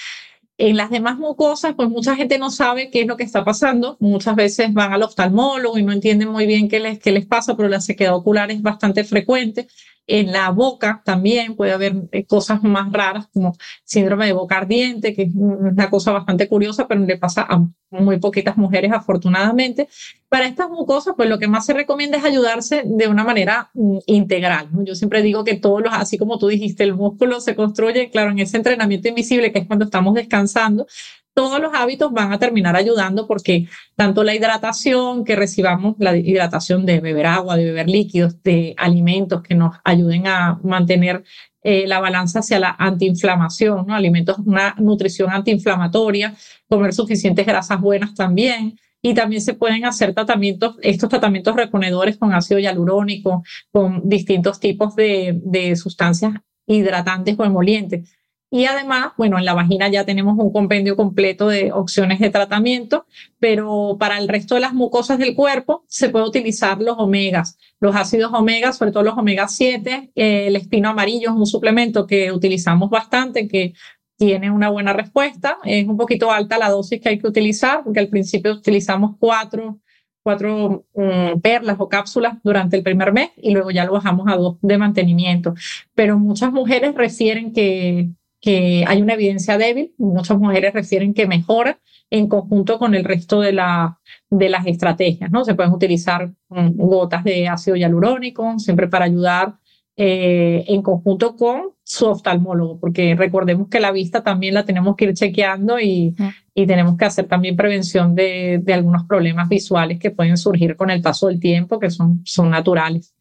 En 0.63 0.77
las 0.77 0.91
demás 0.91 1.17
mucosas, 1.17 1.75
pues 1.75 1.89
mucha 1.89 2.17
gente 2.17 2.39
no 2.39 2.51
sabe 2.51 2.91
qué 2.91 3.01
es 3.01 3.07
lo 3.07 3.17
que 3.17 3.25
está 3.25 3.47
pasando. 3.47 3.97
Muchas 3.99 4.37
veces 4.37 4.75
van 4.75 4.93
al 4.93 5.03
oftalmólogo 5.03 5.79
y 5.79 5.83
no 5.83 5.91
entienden 5.91 6.29
muy 6.29 6.45
bien 6.45 6.69
qué 6.69 6.81
les, 6.81 6.99
qué 6.99 7.13
les 7.13 7.25
pasa, 7.25 7.57
pero 7.57 7.71
la 7.71 7.81
sequedad 7.81 8.15
ocular 8.15 8.51
es 8.51 8.61
bastante 8.61 9.03
frecuente. 9.05 9.69
En 10.13 10.33
la 10.33 10.51
boca 10.51 11.03
también 11.05 11.55
puede 11.55 11.73
haber 11.73 11.95
eh, 12.11 12.25
cosas 12.27 12.65
más 12.65 12.93
raras 12.93 13.29
como 13.33 13.55
síndrome 13.85 14.27
de 14.27 14.33
boca 14.33 14.59
ardiente, 14.59 15.15
que 15.15 15.23
es 15.23 15.31
una 15.35 15.89
cosa 15.89 16.11
bastante 16.11 16.49
curiosa, 16.49 16.89
pero 16.89 17.01
le 17.01 17.17
pasa 17.17 17.47
a 17.49 17.65
muy 17.91 18.19
poquitas 18.19 18.57
mujeres 18.57 18.91
afortunadamente. 18.93 19.89
Para 20.29 20.47
estas 20.47 20.69
mucosas, 20.69 21.15
pues 21.17 21.29
lo 21.29 21.39
que 21.39 21.47
más 21.47 21.65
se 21.65 21.75
recomienda 21.75 22.19
es 22.19 22.25
ayudarse 22.25 22.83
de 22.85 23.07
una 23.07 23.23
manera 23.23 23.71
mm, 23.75 23.99
integral. 24.07 24.69
Yo 24.85 24.97
siempre 24.97 25.23
digo 25.23 25.45
que 25.45 25.55
todos 25.55 25.81
los, 25.81 25.93
así 25.93 26.19
como 26.19 26.39
tú 26.39 26.49
dijiste, 26.49 26.83
el 26.83 26.95
músculo 26.95 27.41
se 27.41 27.55
construye, 27.55 28.11
claro, 28.11 28.33
en 28.33 28.41
ese 28.41 28.57
entrenamiento 28.57 29.07
invisible 29.07 29.53
que 29.53 29.61
es 29.61 29.67
cuando 29.69 29.85
estamos 29.85 30.15
descansando, 30.15 30.89
todos 31.35 31.61
los 31.61 31.73
hábitos 31.75 32.13
van 32.13 32.33
a 32.33 32.39
terminar 32.39 32.77
ayudando 32.77 33.27
porque 33.27 33.69
tanto 33.97 34.25
la 34.25 34.35
hidratación, 34.35 35.25
que 35.25 35.37
recibamos 35.37 35.95
la 35.99 36.17
hidratación 36.17 36.85
de 36.87 37.01
beber 37.01 37.27
agua, 37.27 37.57
de 37.57 37.65
beber 37.67 37.89
líquidos, 37.89 38.43
de 38.43 38.75
alimentos 38.77 39.43
que 39.43 39.55
nos 39.55 39.77
ayuden 39.85 40.27
a 40.27 40.59
mantener 40.63 41.25
eh, 41.63 41.87
la 41.87 42.01
balanza 42.01 42.41
hacia 42.41 42.59
la 42.59 42.75
antiinflamación, 42.79 43.87
¿no? 43.87 43.95
alimentos, 43.95 44.39
una 44.39 44.75
nutrición 44.79 45.31
antiinflamatoria, 45.31 46.35
comer 46.69 46.93
suficientes 46.93 47.47
grasas 47.47 47.81
buenas 47.81 48.15
también. 48.15 48.79
Y 49.03 49.15
también 49.15 49.41
se 49.41 49.55
pueden 49.55 49.87
hacer 49.87 50.13
tratamientos, 50.13 50.77
estos 50.83 51.09
tratamientos 51.09 51.57
reponedores 51.57 52.19
con 52.19 52.35
ácido 52.35 52.61
hialurónico, 52.61 53.43
con 53.73 54.07
distintos 54.07 54.61
tipos 54.61 54.95
de, 54.95 55.41
de 55.43 55.75
sustancias 55.75 56.35
hidratantes 56.67 57.35
o 57.39 57.45
emolientes 57.45 58.11
y 58.51 58.65
además, 58.65 59.13
bueno, 59.17 59.39
en 59.39 59.45
la 59.45 59.55
vagina 59.55 59.89
ya 59.89 60.05
tenemos 60.05 60.37
un 60.37 60.53
compendio 60.53 60.97
completo 60.97 61.49
de 61.49 61.71
opciones 61.71 62.19
de 62.19 62.31
tratamiento, 62.31 63.07
pero 63.39 63.97
para 63.99 64.19
el 64.19 64.27
resto 64.27 64.57
de 64.57 64.61
las 64.61 64.75
mucosas 64.75 65.19
del 65.19 65.37
cuerpo 65.37 65.85
se 65.87 66.09
puede 66.09 66.27
utilizar 66.27 66.83
los 66.83 66.99
omegas, 66.99 67.59
los 67.79 67.95
ácidos 67.95 68.33
omegas, 68.35 68.77
sobre 68.77 68.91
todo 68.91 69.05
los 69.05 69.17
omega 69.17 69.47
7. 69.47 70.11
el 70.17 70.57
espino 70.57 70.89
amarillo 70.89 71.31
es 71.31 71.37
un 71.37 71.47
suplemento 71.47 72.09
que 72.09 72.33
utilizamos 72.33 72.91
bastante, 72.91 73.47
que 73.47 73.75
tiene 74.17 74.51
una 74.51 74.69
buena 74.69 74.93
respuesta. 74.93 75.59
Es 75.65 75.87
un 75.87 75.97
poquito 75.97 76.33
alta 76.33 76.59
la 76.59 76.71
dosis 76.71 77.01
que 77.01 77.09
hay 77.09 77.19
que 77.19 77.29
utilizar, 77.29 77.85
porque 77.85 78.01
al 78.01 78.09
principio 78.09 78.53
utilizamos 78.53 79.17
cuatro, 79.21 79.79
cuatro 80.25 80.87
mm, 80.95 81.41
perlas 81.41 81.77
o 81.79 81.89
cápsulas 81.89 82.37
durante 82.43 82.77
el 82.77 82.83
primer 82.83 83.13
mes 83.13 83.31
y 83.37 83.53
luego 83.53 83.71
ya 83.71 83.85
lo 83.85 83.93
bajamos 83.93 84.27
a 84.29 84.37
dos 84.37 84.59
de 84.61 84.77
mantenimiento. 84.77 85.55
Pero 85.95 86.19
muchas 86.19 86.53
mujeres 86.53 86.95
refieren 86.97 87.53
que 87.53 88.11
que 88.41 88.85
hay 88.87 89.03
una 89.03 89.15
evidencia 89.15 89.59
débil, 89.59 89.95
muchas 89.99 90.39
mujeres 90.39 90.73
refieren 90.73 91.15
que 91.15 91.27
mejora 91.27 91.79
en 92.11 92.29
conjunto 92.29 92.79
con 92.79 92.95
el 92.95 93.05
resto 93.05 93.41
de, 93.41 93.53
la, 93.53 94.01
de 94.31 94.49
las 94.49 94.67
estrategias, 94.67 95.31
¿no? 95.31 95.45
Se 95.45 95.55
pueden 95.55 95.73
utilizar 95.73 96.33
mm, 96.49 96.77
gotas 96.77 97.23
de 97.23 97.49
ácido 97.49 97.77
hialurónico, 97.77 98.59
siempre 98.59 98.89
para 98.89 99.05
ayudar 99.05 99.55
eh, 99.97 100.65
en 100.69 100.83
conjunto 100.83 101.37
con 101.37 101.73
su 101.85 102.07
oftalmólogo, 102.07 102.81
porque 102.81 103.15
recordemos 103.15 103.69
que 103.69 103.81
la 103.81 103.93
vista 103.93 104.23
también 104.23 104.55
la 104.55 104.65
tenemos 104.65 104.97
que 104.97 105.07
ir 105.07 105.15
chequeando 105.15 105.79
y, 105.79 106.15
y 106.55 106.67
tenemos 106.67 106.97
que 106.97 107.05
hacer 107.05 107.27
también 107.27 107.57
prevención 107.57 108.15
de, 108.15 108.61
de, 108.63 108.73
algunos 108.73 109.05
problemas 109.05 109.49
visuales 109.49 109.99
que 109.99 110.11
pueden 110.11 110.37
surgir 110.37 110.77
con 110.77 110.91
el 110.91 111.03
paso 111.03 111.27
del 111.27 111.39
tiempo, 111.39 111.79
que 111.79 111.91
son, 111.91 112.23
son 112.25 112.51
naturales. 112.51 113.15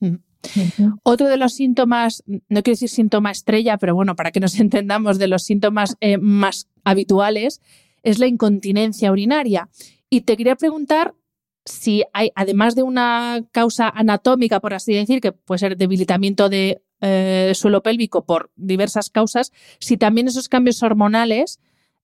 Otro 1.04 1.28
de 1.28 1.38
los 1.38 1.54
síntomas, 1.54 2.24
no 2.26 2.64
quiero 2.64 2.74
decir 2.76 2.90
síntoma 2.90 3.32
estrella, 3.32 3.78
pero 3.78 3.96
bueno, 3.96 4.16
para 4.16 4.32
que 4.32 4.40
nos 4.40 4.60
entendamos 4.60 5.18
de 5.18 5.28
los 5.28 5.44
síntomas 5.44 5.98
eh, 6.00 6.18
más 6.18 6.68
habituales, 6.84 7.62
es 8.04 8.20
la 8.20 8.28
incontinencia 8.28 9.12
urinaria. 9.12 9.70
Y 10.10 10.22
te 10.22 10.38
quería 10.38 10.56
preguntar 10.56 11.14
si 11.66 12.04
hay, 12.14 12.32
además 12.36 12.76
de 12.76 12.84
una 12.84 13.46
causa 13.52 13.90
anatómica, 13.90 14.60
por 14.60 14.74
así 14.74 14.94
decir, 14.94 15.22
que 15.22 15.32
puede 15.32 15.60
ser 15.60 15.78
debilitamiento 15.78 16.50
de 16.50 16.82
eh, 17.02 17.52
suelo 17.56 17.84
pélvico 17.84 18.26
por 18.26 18.52
diversas 18.56 19.10
causas, 19.10 19.52
si 19.80 19.98
también 19.98 20.28
esos 20.28 20.50
cambios 20.50 20.82
hormonales 20.82 21.60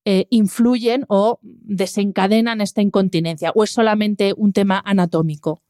eh, 0.06 0.28
influyen 0.30 1.06
o 1.08 1.40
desencadenan 1.42 2.62
esta 2.62 2.82
incontinencia, 2.82 3.52
o 3.56 3.64
es 3.64 3.72
solamente 3.72 4.34
un 4.38 4.54
tema 4.54 4.82
anatómico. 4.86 5.64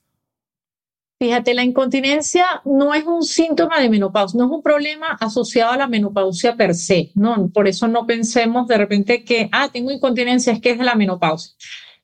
Fíjate, 1.17 1.53
la 1.53 1.63
incontinencia 1.63 2.45
no 2.65 2.93
es 2.93 3.05
un 3.05 3.23
síntoma 3.23 3.79
de 3.79 3.89
menopausia, 3.89 4.37
no 4.37 4.45
es 4.47 4.51
un 4.51 4.61
problema 4.61 5.17
asociado 5.21 5.71
a 5.71 5.77
la 5.77 5.87
menopausia 5.87 6.57
per 6.57 6.75
se, 6.75 7.11
¿no? 7.15 7.49
Por 7.53 7.69
eso 7.69 7.87
no 7.87 8.05
pensemos 8.05 8.67
de 8.67 8.77
repente 8.77 9.23
que, 9.23 9.47
ah, 9.53 9.69
tengo 9.71 9.91
incontinencia, 9.91 10.51
es 10.51 10.59
que 10.59 10.71
es 10.71 10.77
de 10.77 10.83
la 10.83 10.95
menopausia. 10.95 11.55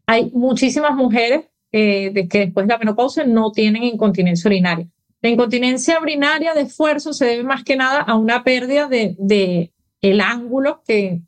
Hay 0.05 0.31
muchísimas 0.31 0.95
mujeres 0.95 1.45
eh, 1.73 2.11
de 2.13 2.29
que 2.29 2.39
después 2.39 2.65
de 2.65 2.73
la 2.73 2.77
menopausia 2.77 3.25
no 3.25 3.51
tienen 3.51 3.83
incontinencia 3.83 4.47
urinaria. 4.47 4.87
La 5.21 5.29
incontinencia 5.29 5.99
urinaria 5.99 6.53
de 6.53 6.61
esfuerzo 6.61 7.11
se 7.11 7.25
debe 7.25 7.43
más 7.43 7.65
que 7.65 7.75
nada 7.75 7.99
a 7.99 8.15
una 8.15 8.45
pérdida 8.45 8.87
de, 8.87 9.15
de 9.19 9.73
el 9.99 10.21
ángulo 10.21 10.83
que, 10.87 11.21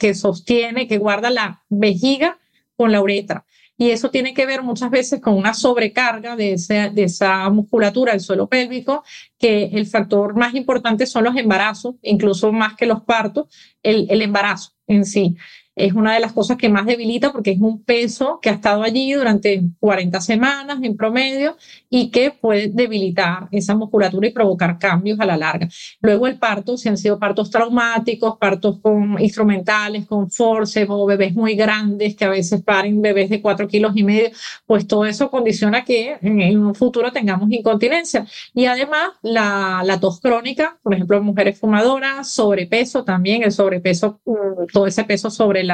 que 0.00 0.14
sostiene, 0.14 0.88
que 0.88 0.96
guarda 0.96 1.30
la 1.30 1.62
vejiga 1.68 2.38
con 2.74 2.90
la 2.90 3.02
uretra 3.02 3.44
y 3.78 3.90
eso 3.90 4.10
tiene 4.10 4.34
que 4.34 4.44
ver 4.44 4.62
muchas 4.62 4.90
veces 4.90 5.20
con 5.20 5.34
una 5.34 5.54
sobrecarga 5.54 6.34
de, 6.34 6.54
esa 6.96 7.48
musculatura 7.48 8.12
del 8.12 8.20
suelo 8.20 8.48
pélvico, 8.48 9.04
que 9.38 9.70
el 9.72 9.86
factor 9.86 10.34
más 10.34 10.54
importante 10.54 11.06
son 11.06 11.24
los 11.24 11.36
embarazos, 11.36 11.94
incluso 12.02 12.52
más 12.52 12.74
que 12.74 12.86
los 12.86 13.02
partos, 13.02 13.46
el 13.82 14.20
embarazo 14.20 14.72
en 14.88 15.04
sí. 15.04 15.36
Es 15.78 15.92
una 15.92 16.14
de 16.14 16.20
las 16.20 16.32
cosas 16.32 16.56
que 16.56 16.68
más 16.68 16.86
debilita 16.86 17.32
porque 17.32 17.52
es 17.52 17.60
un 17.60 17.82
peso 17.82 18.40
que 18.42 18.50
ha 18.50 18.54
estado 18.54 18.82
allí 18.82 19.12
durante 19.12 19.62
40 19.80 20.20
semanas 20.20 20.78
en 20.82 20.96
promedio 20.96 21.56
y 21.88 22.10
que 22.10 22.30
puede 22.30 22.68
debilitar 22.68 23.48
esa 23.52 23.74
musculatura 23.74 24.26
y 24.26 24.32
provocar 24.32 24.78
cambios 24.78 25.20
a 25.20 25.26
la 25.26 25.36
larga. 25.36 25.68
Luego 26.00 26.26
el 26.26 26.38
parto, 26.38 26.76
si 26.76 26.88
han 26.88 26.98
sido 26.98 27.18
partos 27.18 27.50
traumáticos, 27.50 28.36
partos 28.38 28.80
con 28.80 29.20
instrumentales, 29.20 30.06
con 30.06 30.30
forceps 30.30 30.90
o 30.90 31.06
bebés 31.06 31.34
muy 31.34 31.54
grandes 31.54 32.16
que 32.16 32.24
a 32.24 32.30
veces 32.30 32.62
paren 32.62 33.00
bebés 33.00 33.30
de 33.30 33.40
4 33.40 33.68
kilos 33.68 33.92
y 33.96 34.02
medio, 34.02 34.30
pues 34.66 34.86
todo 34.86 35.06
eso 35.06 35.30
condiciona 35.30 35.84
que 35.84 36.18
en, 36.20 36.58
un 36.58 36.74
futuro 36.74 37.12
tengamos 37.12 37.50
incontinencia. 37.52 38.26
Y 38.52 38.66
además 38.66 39.10
la, 39.22 39.82
la 39.84 40.00
tos 40.00 40.20
crónica, 40.20 40.78
por 40.82 40.94
ejemplo, 40.94 41.22
mujeres 41.22 41.58
fumadoras, 41.58 42.30
sobrepeso 42.30 43.04
también, 43.04 43.42
el 43.44 43.52
sobrepeso, 43.52 44.20
mm, 44.24 44.66
todo 44.72 44.86
ese 44.86 45.04
peso 45.04 45.30
sobre 45.30 45.64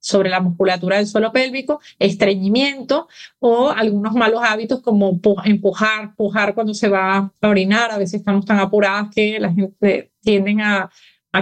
sobre 0.00 0.30
la 0.30 0.40
musculatura 0.40 0.96
del 0.96 1.06
suelo 1.06 1.32
pélvico, 1.32 1.80
estreñimiento 1.98 3.08
o 3.40 3.70
algunos 3.70 4.14
malos 4.14 4.42
hábitos 4.44 4.80
como 4.80 5.20
empujar, 5.44 6.02
empujar 6.04 6.54
cuando 6.54 6.74
se 6.74 6.88
va 6.88 7.32
a 7.40 7.48
orinar. 7.48 7.90
A 7.90 7.98
veces 7.98 8.20
estamos 8.20 8.44
tan 8.44 8.58
apuradas 8.58 9.08
que 9.14 9.38
la 9.38 9.52
gente 9.52 10.12
tienden 10.22 10.60
a, 10.60 10.90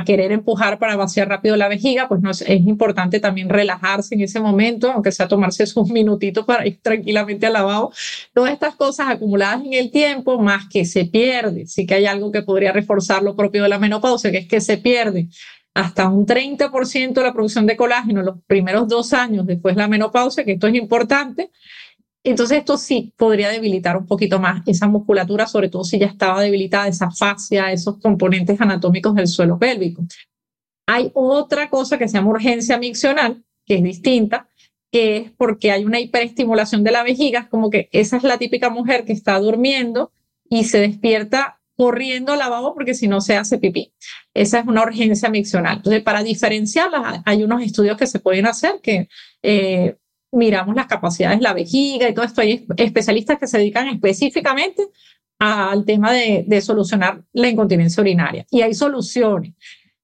querer 0.04 0.30
empujar 0.30 0.78
para 0.78 0.94
vaciar 0.94 1.26
rápido 1.26 1.56
la 1.56 1.68
vejiga, 1.68 2.06
pues 2.06 2.20
no 2.20 2.30
es, 2.30 2.44
importante 2.46 3.18
también 3.18 3.48
relajarse 3.48 4.14
en 4.14 4.20
ese 4.20 4.40
momento, 4.40 4.92
aunque 4.92 5.10
sea 5.10 5.26
tomarse 5.26 5.64
sus 5.66 5.88
minutitos 5.88 6.44
para 6.44 6.66
ir 6.66 6.80
tranquilamente 6.82 7.46
al 7.46 7.54
lavabo. 7.54 7.92
Todas 8.34 8.52
estas 8.52 8.76
cosas 8.76 9.08
acumuladas 9.08 9.64
en 9.64 9.72
el 9.72 9.90
tiempo, 9.90 10.38
más 10.38 10.68
que 10.68 10.84
se 10.84 11.06
pierde, 11.06 11.64
sí 11.64 11.86
que 11.86 11.94
hay 11.94 12.04
algo 12.04 12.30
que 12.30 12.42
podría 12.42 12.72
reforzar 12.72 13.22
lo 13.22 13.34
propio 13.36 13.62
de 13.62 13.70
la 13.70 13.78
menopausia, 13.78 14.30
que 14.30 14.38
es 14.38 14.48
que 14.48 14.60
se 14.60 14.76
pierde 14.76 15.28
hasta 15.76 16.08
un 16.08 16.24
30% 16.24 17.12
de 17.12 17.22
la 17.22 17.34
producción 17.34 17.66
de 17.66 17.76
colágeno 17.76 18.22
los 18.22 18.42
primeros 18.46 18.88
dos 18.88 19.12
años 19.12 19.46
después 19.46 19.74
de 19.76 19.82
la 19.82 19.88
menopausia, 19.88 20.42
que 20.42 20.52
esto 20.52 20.68
es 20.68 20.74
importante, 20.74 21.50
entonces 22.24 22.58
esto 22.58 22.78
sí 22.78 23.12
podría 23.14 23.50
debilitar 23.50 23.94
un 23.98 24.06
poquito 24.06 24.40
más 24.40 24.62
esa 24.66 24.88
musculatura, 24.88 25.46
sobre 25.46 25.68
todo 25.68 25.84
si 25.84 25.98
ya 25.98 26.06
estaba 26.06 26.40
debilitada 26.40 26.88
esa 26.88 27.10
fascia, 27.10 27.70
esos 27.72 27.98
componentes 27.98 28.58
anatómicos 28.58 29.14
del 29.14 29.28
suelo 29.28 29.58
pélvico. 29.58 30.02
Hay 30.86 31.10
otra 31.12 31.68
cosa 31.68 31.98
que 31.98 32.08
se 32.08 32.14
llama 32.14 32.30
urgencia 32.30 32.78
miccional, 32.78 33.44
que 33.66 33.74
es 33.74 33.82
distinta, 33.82 34.48
que 34.90 35.18
es 35.18 35.30
porque 35.32 35.72
hay 35.72 35.84
una 35.84 36.00
hiperestimulación 36.00 36.84
de 36.84 36.92
la 36.92 37.02
vejiga, 37.02 37.50
como 37.50 37.68
que 37.68 37.90
esa 37.92 38.16
es 38.16 38.22
la 38.22 38.38
típica 38.38 38.70
mujer 38.70 39.04
que 39.04 39.12
está 39.12 39.38
durmiendo 39.38 40.10
y 40.48 40.64
se 40.64 40.80
despierta 40.80 41.55
corriendo 41.76 42.32
al 42.32 42.38
lavabo 42.38 42.74
porque 42.74 42.94
si 42.94 43.06
no 43.06 43.20
se 43.20 43.36
hace 43.36 43.58
pipí. 43.58 43.92
Esa 44.34 44.60
es 44.60 44.66
una 44.66 44.82
urgencia 44.82 45.28
miccional. 45.28 45.76
Entonces, 45.76 46.02
para 46.02 46.22
diferenciarlas, 46.22 47.22
hay 47.24 47.42
unos 47.42 47.62
estudios 47.62 47.96
que 47.96 48.06
se 48.06 48.18
pueden 48.18 48.46
hacer 48.46 48.80
que 48.82 49.08
eh, 49.42 49.96
miramos 50.32 50.74
las 50.74 50.86
capacidades 50.86 51.38
de 51.38 51.42
la 51.42 51.52
vejiga 51.52 52.08
y 52.08 52.14
todo 52.14 52.24
esto. 52.24 52.40
Hay 52.40 52.66
especialistas 52.76 53.38
que 53.38 53.46
se 53.46 53.58
dedican 53.58 53.88
específicamente 53.88 54.88
al 55.38 55.84
tema 55.84 56.12
de, 56.12 56.44
de 56.46 56.60
solucionar 56.62 57.22
la 57.32 57.48
incontinencia 57.48 58.00
urinaria. 58.00 58.46
Y 58.50 58.62
hay 58.62 58.74
soluciones. 58.74 59.52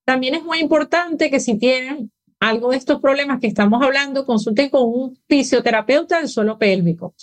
También 0.05 0.35
es 0.35 0.45
muy 0.45 0.59
importante 0.59 1.31
que 1.31 1.41
si 1.41 1.59
tienen 1.59 2.11
algo 2.39 2.73
de 2.73 2.77
estos 2.77 3.01
problemas 3.01 3.41
que 3.41 3.47
estamos 3.47 3.83
hablando, 3.83 4.27
consulten 4.27 4.69
con 4.69 4.83
un 4.83 5.19
fisioterapeuta 5.29 6.19
del 6.19 6.29
suelo 6.29 6.59
pélvico 6.59 7.15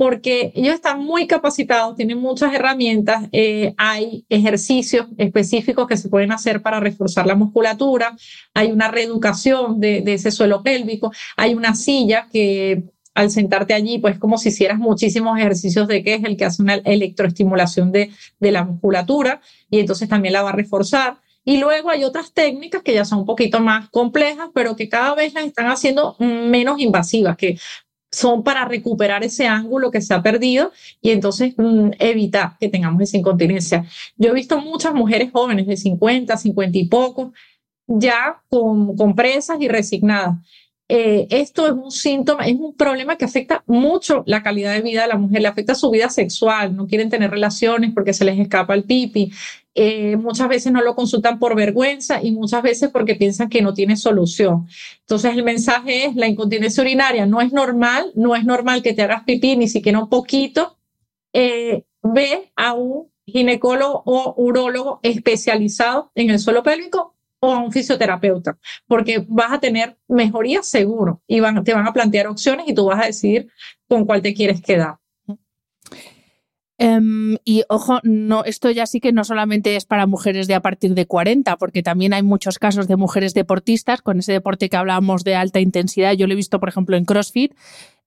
porque 0.00 0.50
ellos 0.54 0.76
están 0.76 1.04
muy 1.04 1.26
capacitados, 1.26 1.94
tienen 1.94 2.16
muchas 2.16 2.54
herramientas, 2.54 3.28
eh, 3.32 3.74
hay 3.76 4.24
ejercicios 4.30 5.08
específicos 5.18 5.86
que 5.86 5.98
se 5.98 6.08
pueden 6.08 6.32
hacer 6.32 6.62
para 6.62 6.80
reforzar 6.80 7.26
la 7.26 7.34
musculatura, 7.34 8.16
hay 8.54 8.72
una 8.72 8.90
reeducación 8.90 9.78
de, 9.78 10.02
ese 10.06 10.30
suelo 10.30 10.62
pélvico, 10.62 11.12
hay 11.36 11.52
una 11.52 11.74
silla 11.74 12.28
que 12.32 12.84
al 13.12 13.30
sentarte 13.30 13.74
allí, 13.74 13.98
pues 13.98 14.18
como 14.18 14.38
si 14.38 14.48
hicieras 14.48 14.78
muchísimos 14.78 15.38
ejercicios 15.38 15.86
de 15.86 16.02
que 16.02 16.14
es 16.14 16.24
el 16.24 16.38
que 16.38 16.46
hace 16.46 16.62
una 16.62 16.76
electroestimulación 16.76 17.92
de, 17.92 18.10
de 18.38 18.52
la 18.52 18.64
musculatura 18.64 19.42
y 19.68 19.80
entonces 19.80 20.08
también 20.08 20.32
la 20.32 20.40
va 20.40 20.48
a 20.48 20.54
reforzar. 20.56 21.18
Y 21.44 21.58
luego 21.58 21.90
hay 21.90 22.04
otras 22.04 22.32
técnicas 22.32 22.82
que 22.82 22.94
ya 22.94 23.04
son 23.04 23.18
un 23.18 23.26
poquito 23.26 23.60
más 23.60 23.90
complejas, 23.90 24.48
pero 24.54 24.76
que 24.76 24.88
cada 24.88 25.14
vez 25.14 25.34
las 25.34 25.44
están 25.44 25.66
haciendo 25.66 26.16
menos 26.18 26.80
invasivas, 26.80 27.36
que 27.36 27.58
son 28.10 28.42
para 28.42 28.64
recuperar 28.64 29.22
ese 29.22 29.46
ángulo 29.46 29.90
que 29.90 30.00
se 30.00 30.12
ha 30.14 30.22
perdido 30.22 30.72
y 31.00 31.10
entonces 31.10 31.54
mm, 31.56 31.90
evitar 31.98 32.56
que 32.58 32.68
tengamos 32.68 33.02
esa 33.02 33.16
incontinencia. 33.16 33.86
Yo 34.16 34.30
he 34.30 34.34
visto 34.34 34.60
muchas 34.60 34.94
mujeres 34.94 35.30
jóvenes 35.32 35.66
de 35.66 35.76
50, 35.76 36.36
50 36.36 36.78
y 36.78 36.84
poco, 36.86 37.32
ya 37.86 38.40
con, 38.48 38.96
con 38.96 39.14
y 39.60 39.68
resignadas. 39.68 40.36
Eh, 40.92 41.28
esto 41.30 41.68
es 41.68 41.72
un 41.72 41.92
síntoma, 41.92 42.48
es 42.48 42.56
un 42.58 42.74
problema 42.74 43.14
que 43.14 43.24
afecta 43.24 43.62
mucho 43.68 44.24
la 44.26 44.42
calidad 44.42 44.74
de 44.74 44.80
vida 44.80 45.02
de 45.02 45.06
la 45.06 45.16
mujer, 45.16 45.40
le 45.40 45.46
afecta 45.46 45.76
su 45.76 45.88
vida 45.88 46.08
sexual, 46.08 46.74
no 46.74 46.88
quieren 46.88 47.08
tener 47.08 47.30
relaciones 47.30 47.92
porque 47.94 48.12
se 48.12 48.24
les 48.24 48.40
escapa 48.40 48.74
el 48.74 48.82
pipi, 48.82 49.30
eh, 49.76 50.16
muchas 50.16 50.48
veces 50.48 50.72
no 50.72 50.82
lo 50.82 50.96
consultan 50.96 51.38
por 51.38 51.54
vergüenza 51.54 52.20
y 52.20 52.32
muchas 52.32 52.64
veces 52.64 52.90
porque 52.90 53.14
piensan 53.14 53.48
que 53.48 53.62
no 53.62 53.72
tiene 53.72 53.96
solución. 53.96 54.66
Entonces 55.02 55.36
el 55.36 55.44
mensaje 55.44 56.06
es, 56.06 56.16
la 56.16 56.26
incontinencia 56.26 56.82
urinaria 56.82 57.24
no 57.24 57.40
es 57.40 57.52
normal, 57.52 58.10
no 58.16 58.34
es 58.34 58.44
normal 58.44 58.82
que 58.82 58.92
te 58.92 59.02
hagas 59.02 59.22
pipí 59.22 59.56
ni 59.56 59.68
siquiera 59.68 60.00
un 60.00 60.08
poquito. 60.08 60.76
Eh, 61.32 61.84
ve 62.02 62.50
a 62.56 62.72
un 62.72 63.12
ginecólogo 63.26 64.02
o 64.06 64.34
urólogo 64.38 64.98
especializado 65.04 66.10
en 66.16 66.30
el 66.30 66.40
suelo 66.40 66.64
pélvico 66.64 67.14
o 67.40 67.52
a 67.52 67.58
un 67.58 67.72
fisioterapeuta, 67.72 68.58
porque 68.86 69.24
vas 69.28 69.52
a 69.52 69.60
tener 69.60 69.96
mejoría 70.08 70.62
seguro 70.62 71.22
y 71.26 71.40
te 71.64 71.74
van 71.74 71.86
a 71.86 71.92
plantear 71.92 72.26
opciones 72.26 72.68
y 72.68 72.74
tú 72.74 72.86
vas 72.86 73.02
a 73.02 73.06
decidir 73.06 73.48
con 73.88 74.04
cuál 74.04 74.22
te 74.22 74.34
quieres 74.34 74.60
quedar. 74.60 74.98
Um, 76.82 77.36
y 77.44 77.64
ojo, 77.68 78.00
no, 78.04 78.42
esto 78.44 78.70
ya 78.70 78.86
sí 78.86 79.00
que 79.00 79.12
no 79.12 79.22
solamente 79.22 79.76
es 79.76 79.84
para 79.84 80.06
mujeres 80.06 80.46
de 80.46 80.54
a 80.54 80.60
partir 80.60 80.94
de 80.94 81.06
40, 81.06 81.58
porque 81.58 81.82
también 81.82 82.14
hay 82.14 82.22
muchos 82.22 82.58
casos 82.58 82.88
de 82.88 82.96
mujeres 82.96 83.34
deportistas 83.34 84.00
con 84.00 84.18
ese 84.18 84.32
deporte 84.32 84.70
que 84.70 84.78
hablábamos 84.78 85.22
de 85.22 85.34
alta 85.34 85.60
intensidad. 85.60 86.14
Yo 86.14 86.26
lo 86.26 86.32
he 86.32 86.36
visto, 86.36 86.58
por 86.58 86.70
ejemplo, 86.70 86.96
en 86.96 87.04
CrossFit, 87.04 87.52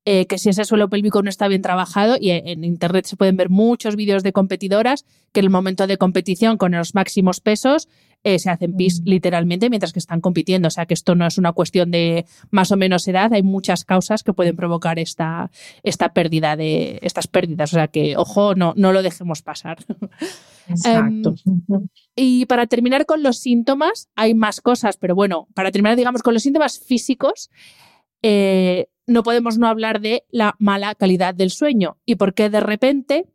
eh, 0.06 0.26
que 0.26 0.40
si 0.40 0.50
ese 0.50 0.66
suelo 0.66 0.90
pélvico 0.90 1.22
no 1.22 1.30
está 1.30 1.48
bien 1.48 1.62
trabajado, 1.62 2.18
y 2.20 2.32
en 2.32 2.64
internet 2.64 3.06
se 3.06 3.16
pueden 3.16 3.38
ver 3.38 3.52
muchos 3.52 3.96
vídeos 3.96 4.24
de 4.24 4.34
competidoras 4.34 5.06
que 5.34 5.42
en 5.42 5.46
el 5.46 5.50
momento 5.52 5.86
de 5.86 5.98
competición 5.98 6.58
con 6.58 6.72
los 6.72 6.96
máximos 6.96 7.42
pesos 7.42 7.88
eh, 8.24 8.40
se 8.40 8.50
hacen 8.50 8.76
pis 8.76 9.02
mm. 9.02 9.04
literalmente 9.06 9.70
mientras 9.70 9.94
que 9.94 10.00
están 10.00 10.22
compitiendo. 10.22 10.68
O 10.68 10.72
sea 10.72 10.86
que 10.86 10.94
esto 10.94 11.16
no 11.16 11.26
es 11.26 11.38
una 11.38 11.52
cuestión 11.54 11.92
de 11.92 12.26
más 12.52 12.72
o 12.72 12.78
menos 12.78 13.08
edad, 13.08 13.34
hay 13.34 13.44
muchas 13.44 13.86
causas 13.86 14.24
que 14.24 14.34
pueden 14.34 14.56
provocar 14.56 15.00
esta, 15.00 15.52
esta 15.84 16.14
pérdida 16.14 16.56
de 16.56 17.00
estas 17.02 17.28
pérdidas. 17.28 17.74
O 17.74 17.76
sea 17.76 17.88
que, 17.88 18.16
ojo, 18.18 18.56
no, 18.56 18.74
no 18.78 18.94
lo 18.94 19.04
dejemos 19.04 19.42
pasar. 19.42 19.78
Exacto. 20.70 21.36
Em, 21.46 21.88
y 22.16 22.46
para 22.46 22.68
terminar 22.68 23.06
con 23.06 23.24
los 23.24 23.40
síntomas, 23.40 24.10
hay 24.16 24.34
más 24.34 24.62
cosas, 24.62 24.98
pero 24.98 25.16
bueno, 25.16 25.48
para 25.54 25.72
terminar, 25.72 25.98
digamos, 25.98 26.24
con 26.24 26.34
los 26.34 26.44
síntomas 26.44 26.80
físicos, 26.80 27.50
eh, 28.22 28.88
no 29.06 29.24
podemos 29.24 29.58
no 29.58 29.68
hablar 29.68 30.00
de 30.00 30.24
la 30.30 30.56
mala 30.60 30.96
calidad 30.96 31.36
del 31.36 31.52
sueño 31.52 31.98
y 32.06 32.16
por 32.16 32.34
qué 32.34 32.50
de 32.50 32.62
repente 32.62 33.26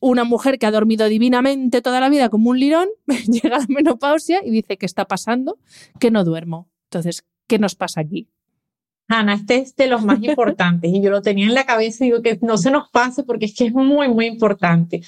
una 0.00 0.24
mujer 0.24 0.58
que 0.58 0.66
ha 0.66 0.70
dormido 0.70 1.08
divinamente 1.08 1.82
toda 1.82 2.00
la 2.00 2.08
vida 2.08 2.28
como 2.28 2.50
un 2.50 2.60
lirón, 2.60 2.88
llega 3.28 3.56
a 3.56 3.60
la 3.60 3.66
menopausia 3.68 4.40
y 4.44 4.50
dice 4.50 4.76
que 4.76 4.86
está 4.86 5.06
pasando, 5.06 5.58
que 5.98 6.10
no 6.10 6.24
duermo. 6.24 6.68
Entonces, 6.84 7.24
¿qué 7.46 7.58
nos 7.58 7.74
pasa 7.74 8.00
aquí? 8.00 8.28
Ana, 9.08 9.34
este 9.34 9.56
es 9.56 9.76
de 9.76 9.88
los 9.88 10.04
más 10.04 10.18
importantes 10.22 10.90
y 10.92 11.02
yo 11.02 11.10
lo 11.10 11.22
tenía 11.22 11.46
en 11.46 11.54
la 11.54 11.66
cabeza 11.66 12.04
y 12.04 12.08
digo 12.08 12.22
que 12.22 12.38
no 12.42 12.58
se 12.58 12.70
nos 12.70 12.88
pase 12.90 13.22
porque 13.24 13.46
es 13.46 13.54
que 13.54 13.66
es 13.66 13.72
muy, 13.72 14.08
muy 14.08 14.26
importante. 14.26 15.02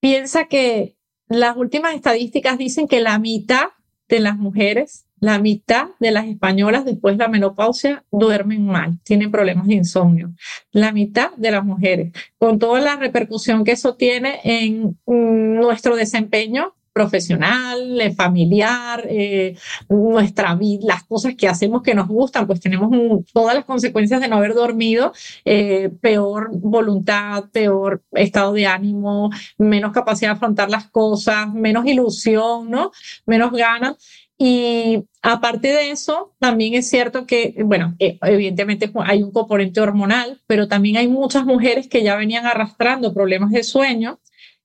Piensa 0.00 0.46
que 0.46 0.96
las 1.28 1.56
últimas 1.56 1.94
estadísticas 1.94 2.58
dicen 2.58 2.88
que 2.88 3.00
la 3.00 3.18
mitad 3.18 3.68
de 4.08 4.20
las 4.20 4.36
mujeres 4.36 5.05
la 5.20 5.38
mitad 5.38 5.88
de 5.98 6.10
las 6.10 6.26
españolas 6.26 6.84
después 6.84 7.16
de 7.16 7.24
la 7.24 7.28
menopausia 7.28 8.04
duermen 8.10 8.66
mal, 8.66 8.98
tienen 9.02 9.30
problemas 9.30 9.66
de 9.66 9.74
insomnio. 9.74 10.34
La 10.72 10.92
mitad 10.92 11.32
de 11.36 11.50
las 11.50 11.64
mujeres, 11.64 12.12
con 12.38 12.58
toda 12.58 12.80
la 12.80 12.96
repercusión 12.96 13.64
que 13.64 13.72
eso 13.72 13.94
tiene 13.96 14.40
en 14.44 14.98
mm, 15.06 15.54
nuestro 15.54 15.96
desempeño 15.96 16.74
profesional, 16.96 18.00
eh, 18.00 18.10
familiar, 18.14 19.06
eh, 19.06 19.54
nuestra 19.86 20.54
vida, 20.54 20.86
las 20.86 21.04
cosas 21.04 21.34
que 21.34 21.46
hacemos 21.46 21.82
que 21.82 21.94
nos 21.94 22.08
gustan, 22.08 22.46
pues 22.46 22.58
tenemos 22.58 22.90
todas 23.34 23.54
las 23.54 23.66
consecuencias 23.66 24.18
de 24.18 24.28
no 24.28 24.36
haber 24.36 24.54
dormido, 24.54 25.12
eh, 25.44 25.90
peor 26.00 26.48
voluntad, 26.54 27.50
peor 27.52 28.02
estado 28.12 28.54
de 28.54 28.66
ánimo, 28.66 29.28
menos 29.58 29.92
capacidad 29.92 30.30
de 30.30 30.36
afrontar 30.36 30.70
las 30.70 30.88
cosas, 30.88 31.52
menos 31.52 31.84
ilusión, 31.84 32.70
¿no? 32.70 32.92
Menos 33.26 33.52
ganas. 33.52 33.96
Y 34.38 35.04
aparte 35.22 35.68
de 35.68 35.90
eso, 35.90 36.34
también 36.38 36.74
es 36.74 36.90
cierto 36.90 37.26
que, 37.26 37.54
bueno, 37.64 37.94
eh, 37.98 38.18
evidentemente 38.22 38.90
hay 39.04 39.22
un 39.22 39.32
componente 39.32 39.80
hormonal, 39.80 40.42
pero 40.46 40.68
también 40.68 40.98
hay 40.98 41.08
muchas 41.08 41.46
mujeres 41.46 41.88
que 41.88 42.02
ya 42.02 42.16
venían 42.16 42.46
arrastrando 42.46 43.14
problemas 43.14 43.50
de 43.50 43.62
sueño 43.62 44.20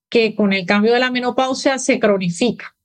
que 0.09 0.35
con 0.35 0.51
el 0.51 0.65
cambio 0.65 0.93
de 0.93 0.99
la 0.99 1.09
menopausia 1.09 1.79
se 1.79 1.99
cronifica. 1.99 2.75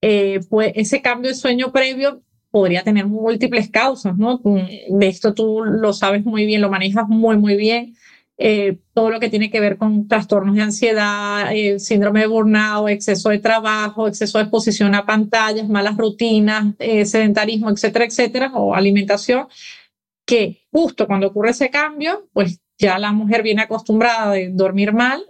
Eh, 0.00 0.40
pues 0.48 0.72
ese 0.76 1.02
cambio 1.02 1.28
de 1.30 1.34
sueño 1.34 1.72
previo 1.72 2.22
podría 2.50 2.82
tener 2.84 3.06
múltiples 3.06 3.68
causas, 3.68 4.16
¿no? 4.16 4.40
De 4.42 5.08
esto 5.08 5.34
tú 5.34 5.62
lo 5.64 5.92
sabes 5.92 6.24
muy 6.24 6.46
bien, 6.46 6.62
lo 6.62 6.70
manejas 6.70 7.06
muy, 7.06 7.36
muy 7.36 7.56
bien. 7.56 7.94
Eh, 8.40 8.78
todo 8.94 9.10
lo 9.10 9.18
que 9.18 9.30
tiene 9.30 9.50
que 9.50 9.58
ver 9.58 9.78
con 9.78 10.06
trastornos 10.06 10.54
de 10.54 10.62
ansiedad, 10.62 11.52
eh, 11.52 11.80
síndrome 11.80 12.20
de 12.20 12.28
burnout, 12.28 12.88
exceso 12.88 13.30
de 13.30 13.40
trabajo, 13.40 14.06
exceso 14.06 14.38
de 14.38 14.44
exposición 14.44 14.94
a 14.94 15.04
pantallas, 15.04 15.68
malas 15.68 15.96
rutinas, 15.96 16.76
eh, 16.78 17.04
sedentarismo, 17.04 17.68
etcétera, 17.68 18.04
etcétera, 18.04 18.52
o 18.54 18.76
alimentación, 18.76 19.48
que 20.24 20.62
justo 20.70 21.08
cuando 21.08 21.26
ocurre 21.26 21.50
ese 21.50 21.68
cambio, 21.68 22.28
pues 22.32 22.60
ya 22.78 22.96
la 23.00 23.10
mujer 23.12 23.42
viene 23.42 23.62
acostumbrada 23.62 24.32
a 24.32 24.36
dormir 24.52 24.92
mal, 24.92 25.24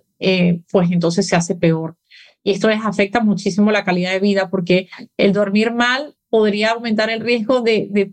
pues 0.70 0.90
entonces 0.90 1.26
se 1.26 1.36
hace 1.36 1.54
peor. 1.54 1.96
Y 2.42 2.52
esto 2.52 2.68
les 2.68 2.84
afecta 2.84 3.20
muchísimo 3.20 3.70
la 3.70 3.84
calidad 3.84 4.12
de 4.12 4.20
vida 4.20 4.50
porque 4.50 4.88
el 5.16 5.32
dormir 5.32 5.72
mal 5.72 6.16
podría 6.28 6.72
aumentar 6.72 7.08
el 7.08 7.20
riesgo 7.20 7.62
de, 7.62 7.86
de 7.90 8.12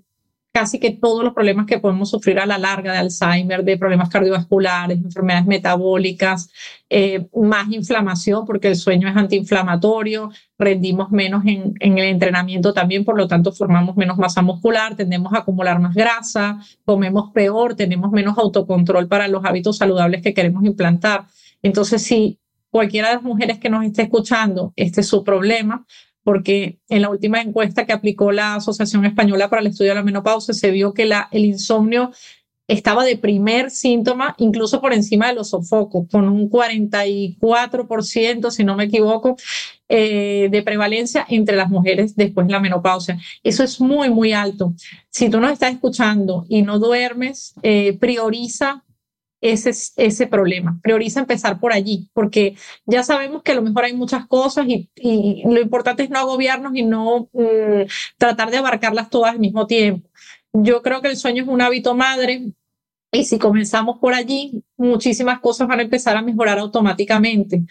casi 0.56 0.80
que 0.80 0.92
todos 0.92 1.22
los 1.22 1.34
problemas 1.34 1.66
que 1.66 1.80
podemos 1.80 2.10
sufrir 2.10 2.40
a 2.40 2.46
la 2.46 2.58
larga 2.58 2.94
de 2.94 3.00
Alzheimer, 3.00 3.66
de 3.66 3.78
problemas 3.78 4.08
cardiovasculares, 4.08 5.00
enfermedades 5.00 5.46
metabólicas, 5.46 6.50
eh, 6.90 7.28
más 7.36 7.70
inflamación, 7.74 8.46
porque 8.46 8.70
el 8.70 8.78
sueño 8.78 9.10
es 9.10 9.18
antiinflamatorio, 9.18 10.30
rendimos 10.58 11.12
menos 11.12 11.44
en, 11.46 11.74
en, 11.82 11.98
el 11.98 12.06
entrenamiento 12.06 12.72
también, 12.74 13.04
por 13.04 13.18
lo 13.18 13.28
tanto 13.28 13.52
formamos 13.52 13.98
menos 13.98 14.18
masa 14.18 14.42
muscular, 14.42 14.96
tendemos 14.96 15.34
a 15.34 15.40
acumular 15.40 15.78
más 15.82 15.94
grasa, 15.94 16.58
comemos 16.86 17.34
peor, 17.34 17.76
tenemos 17.76 18.14
menos 18.14 18.38
autocontrol 18.38 19.10
para 19.10 19.28
los 19.28 19.44
hábitos 19.44 19.76
saludables 19.80 20.22
que 20.22 20.34
queremos 20.34 20.64
implantar. 20.64 21.26
Entonces, 21.64 22.02
si 22.02 22.40
cualquiera 22.70 23.10
de 23.10 23.16
las 23.16 23.24
mujeres 23.24 23.60
que 23.60 23.70
nos 23.70 23.84
esté 23.84 24.04
escuchando, 24.04 24.72
este 24.78 25.02
es 25.02 25.08
su 25.08 25.22
problema, 25.26 25.86
porque 26.26 26.80
en 26.90 27.04
la 27.04 27.12
última 27.12 27.40
encuesta 27.40 27.86
que 27.86 27.94
aplicó 27.94 28.32
la 28.32 28.56
Asociación 28.56 29.06
Española 29.06 29.48
para 29.48 29.62
el 29.62 29.68
Estudio 29.68 29.92
de 29.92 29.96
la 29.96 30.04
Menopausia 30.04 30.56
se 30.56 30.72
vio 30.72 30.92
que 30.92 31.04
el 31.04 31.46
insomnio 31.46 32.12
estaba 32.68 33.06
de 33.06 33.16
primer 33.16 33.70
síntoma, 33.70 34.34
incluso 34.40 34.82
por 34.82 34.92
encima 34.92 35.28
de 35.28 35.36
los 35.36 35.52
sofocos, 35.52 36.08
con 36.12 36.28
un 36.28 36.50
44%, 36.50 38.50
si 38.50 38.64
no 38.64 38.76
me 38.76 38.86
equivoco, 38.86 39.38
eh, 39.88 40.48
de 40.50 40.64
prevalencia 40.64 41.28
entre 41.30 41.56
las 41.56 41.70
mujeres 41.70 42.16
después 42.16 42.48
de 42.48 42.54
la 42.54 42.60
menopausia. 42.60 43.20
Eso 43.44 43.64
es 43.64 43.80
muy, 43.80 44.10
muy 44.10 44.34
alto. 44.34 44.74
Si 45.12 45.30
tú 45.30 45.40
nos 45.40 45.52
estás 45.52 45.74
escuchando 45.74 46.48
y 46.50 46.64
no 46.64 46.80
duermes, 46.80 47.54
eh, 47.62 47.96
prioriza 48.00 48.84
ese, 49.52 49.72
ese 49.98 50.28
problema. 50.28 50.80
Prioriza 50.82 51.20
empezar 51.20 51.60
por 51.60 51.74
allí, 51.74 52.10
porque 52.14 52.56
ya 52.86 53.04
sabemos 53.04 53.44
que 53.44 53.52
a 53.52 53.56
lo 53.56 53.62
mejor 53.62 53.86
hay 53.86 53.94
muchas 53.94 54.26
cosas 54.28 54.66
y, 54.68 54.90
lo 55.46 55.62
importante 55.62 56.04
es 56.04 56.10
no 56.10 56.20
agobiarnos 56.20 56.76
y 56.76 56.84
no 56.84 57.30
mm, 57.34 57.88
tratar 58.18 58.52
de 58.52 58.58
abarcarlas 58.58 59.10
todas 59.10 59.34
al 59.34 59.40
mismo 59.40 59.68
tiempo. 59.68 60.10
Yo 60.54 60.82
creo 60.82 61.02
que 61.02 61.10
el 61.10 61.18
sueño 61.18 61.44
es 61.44 61.50
un 61.50 61.62
hábito 61.62 61.96
madre 61.96 62.54
y 63.12 63.24
si 63.24 63.40
comenzamos 63.40 64.00
por 64.00 64.14
allí, 64.14 64.64
muchísimas 64.78 65.40
cosas 65.40 65.68
van 65.68 65.80
a 65.80 65.84
empezar 65.84 66.18
a 66.18 66.22
mejorar 66.22 66.60
automáticamente. 66.60 67.64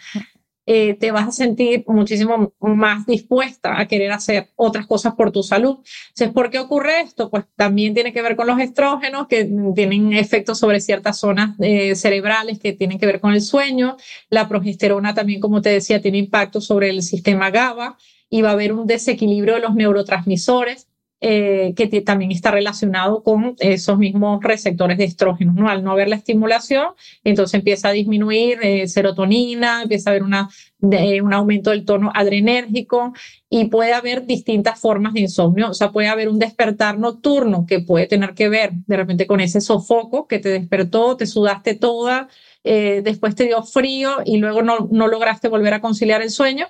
Eh, 0.65 0.95
te 0.95 1.11
vas 1.11 1.27
a 1.27 1.31
sentir 1.31 1.83
muchísimo 1.87 2.53
más 2.59 3.05
dispuesta 3.05 3.79
a 3.79 3.87
querer 3.87 4.11
hacer 4.11 4.49
otras 4.55 4.87
cosas 4.87 5.13
por 5.13 5.31
tu 5.31 5.43
salud. 5.43 5.77
Entonces, 6.09 6.31
¿por 6.33 6.49
qué 6.49 6.59
ocurre 6.59 7.01
esto? 7.01 7.29
Pues 7.29 7.45
también 7.55 7.93
tiene 7.93 8.11
que 8.13 8.21
ver 8.21 8.35
con 8.35 8.47
los 8.47 8.59
estrógenos 8.59 9.27
que 9.27 9.49
tienen 9.75 10.13
efectos 10.13 10.57
sobre 10.59 10.79
ciertas 10.79 11.19
zonas 11.19 11.55
eh, 11.59 11.95
cerebrales 11.95 12.59
que 12.59 12.73
tienen 12.73 12.97
que 12.97 13.05
ver 13.05 13.19
con 13.19 13.33
el 13.33 13.41
sueño. 13.41 13.97
La 14.29 14.47
progesterona 14.47 15.13
también, 15.13 15.39
como 15.39 15.61
te 15.61 15.69
decía, 15.69 16.01
tiene 16.01 16.17
impacto 16.17 16.61
sobre 16.61 16.89
el 16.89 17.03
sistema 17.03 17.51
GABA 17.51 17.97
y 18.29 18.41
va 18.41 18.49
a 18.49 18.53
haber 18.53 18.73
un 18.73 18.87
desequilibrio 18.87 19.55
de 19.55 19.61
los 19.61 19.75
neurotransmisores 19.75 20.87
eh, 21.27 21.73
que 21.75 21.87
también 22.01 22.31
está 22.31 22.51
relacionado 22.51 23.23
con 23.23 23.55
esos 23.57 23.97
mismos 23.97 24.43
receptores 24.43 24.99
de 24.99 25.05
estrógenos, 25.05 25.55
¿no? 25.55 25.67
Al 25.67 25.83
no 25.83 25.91
haber 25.91 26.07
la 26.07 26.17
estimulación, 26.17 26.89
entonces 27.23 27.55
empieza 27.55 27.89
a 27.89 27.93
disminuir 27.93 28.59
eh, 28.61 28.87
serotonina, 28.87 29.81
empieza 29.81 30.11
a 30.11 30.11
haber 30.11 30.21
una, 30.21 30.51
un 30.81 31.33
aumento 31.33 31.71
del 31.71 31.83
tono 31.83 32.11
adrenérgico 32.13 33.13
y 33.49 33.65
puede 33.69 33.93
haber 33.93 34.27
distintas 34.27 34.79
formas 34.79 35.13
de 35.13 35.21
insomnio, 35.21 35.71
o 35.71 35.73
sea, 35.73 35.91
puede 35.91 36.09
haber 36.09 36.29
un 36.29 36.37
despertar 36.37 36.99
nocturno 36.99 37.65
que 37.67 37.79
puede 37.79 38.05
tener 38.05 38.35
que 38.35 38.47
ver 38.47 38.73
de 38.85 38.95
repente 38.95 39.25
con 39.25 39.39
ese 39.39 39.61
sofoco 39.61 40.27
que 40.27 40.37
te 40.37 40.49
despertó, 40.49 41.17
te 41.17 41.25
sudaste 41.25 41.73
toda, 41.73 42.27
eh, 42.63 43.01
después 43.03 43.33
te 43.33 43.45
dio 43.45 43.63
frío 43.63 44.17
y 44.25 44.37
luego 44.37 44.61
no, 44.61 44.89
no 44.91 45.07
lograste 45.07 45.47
volver 45.47 45.73
a 45.73 45.81
conciliar 45.81 46.21
el 46.21 46.29
sueño, 46.29 46.67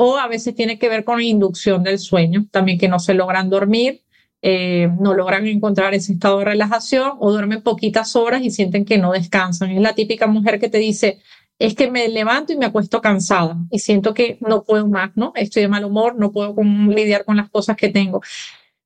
o 0.00 0.16
a 0.16 0.28
veces 0.28 0.54
tiene 0.54 0.78
que 0.78 0.88
ver 0.88 1.02
con 1.02 1.18
la 1.18 1.24
inducción 1.24 1.82
del 1.82 1.98
sueño, 1.98 2.46
también 2.52 2.78
que 2.78 2.86
no 2.86 3.00
se 3.00 3.14
logran 3.14 3.50
dormir, 3.50 4.04
eh, 4.42 4.88
no 5.00 5.12
logran 5.12 5.44
encontrar 5.48 5.92
ese 5.92 6.12
estado 6.12 6.38
de 6.38 6.44
relajación 6.44 7.14
o 7.18 7.32
duermen 7.32 7.62
poquitas 7.62 8.14
horas 8.14 8.42
y 8.42 8.52
sienten 8.52 8.84
que 8.84 8.96
no 8.96 9.10
descansan. 9.10 9.72
Es 9.72 9.82
la 9.82 9.96
típica 9.96 10.28
mujer 10.28 10.60
que 10.60 10.68
te 10.68 10.78
dice, 10.78 11.18
es 11.58 11.74
que 11.74 11.90
me 11.90 12.08
levanto 12.08 12.52
y 12.52 12.56
me 12.56 12.66
acuesto 12.66 13.00
cansada 13.00 13.56
y 13.72 13.80
siento 13.80 14.14
que 14.14 14.38
no 14.40 14.62
puedo 14.62 14.86
más, 14.86 15.10
¿no? 15.16 15.32
Estoy 15.34 15.62
de 15.62 15.68
mal 15.68 15.84
humor, 15.84 16.14
no 16.16 16.30
puedo 16.30 16.54
lidiar 16.62 17.24
con 17.24 17.36
las 17.36 17.50
cosas 17.50 17.76
que 17.76 17.88
tengo. 17.88 18.22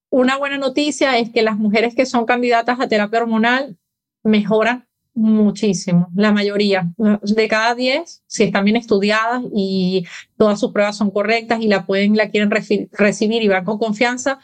Una 0.08 0.38
buena 0.38 0.56
noticia 0.56 1.18
es 1.18 1.28
que 1.28 1.42
las 1.42 1.58
mujeres 1.58 1.94
que 1.94 2.06
son 2.06 2.24
candidatas 2.24 2.80
a 2.80 2.88
terapia 2.88 3.20
hormonal 3.20 3.76
mejoran 4.22 4.88
Muchísimo, 5.14 6.08
la 6.14 6.32
mayoría. 6.32 6.90
De 6.96 7.48
cada 7.48 7.74
10, 7.74 8.22
si 8.26 8.44
están 8.44 8.64
bien 8.64 8.76
estudiadas 8.76 9.42
y 9.54 10.06
todas 10.38 10.58
sus 10.58 10.72
pruebas 10.72 10.96
son 10.96 11.10
correctas 11.10 11.60
y 11.60 11.68
la 11.68 11.84
pueden, 11.84 12.16
la 12.16 12.30
quieren 12.30 12.50
recibir 12.50 13.42
y 13.42 13.48
van 13.48 13.64
con 13.64 13.78
confianza, 13.78 14.38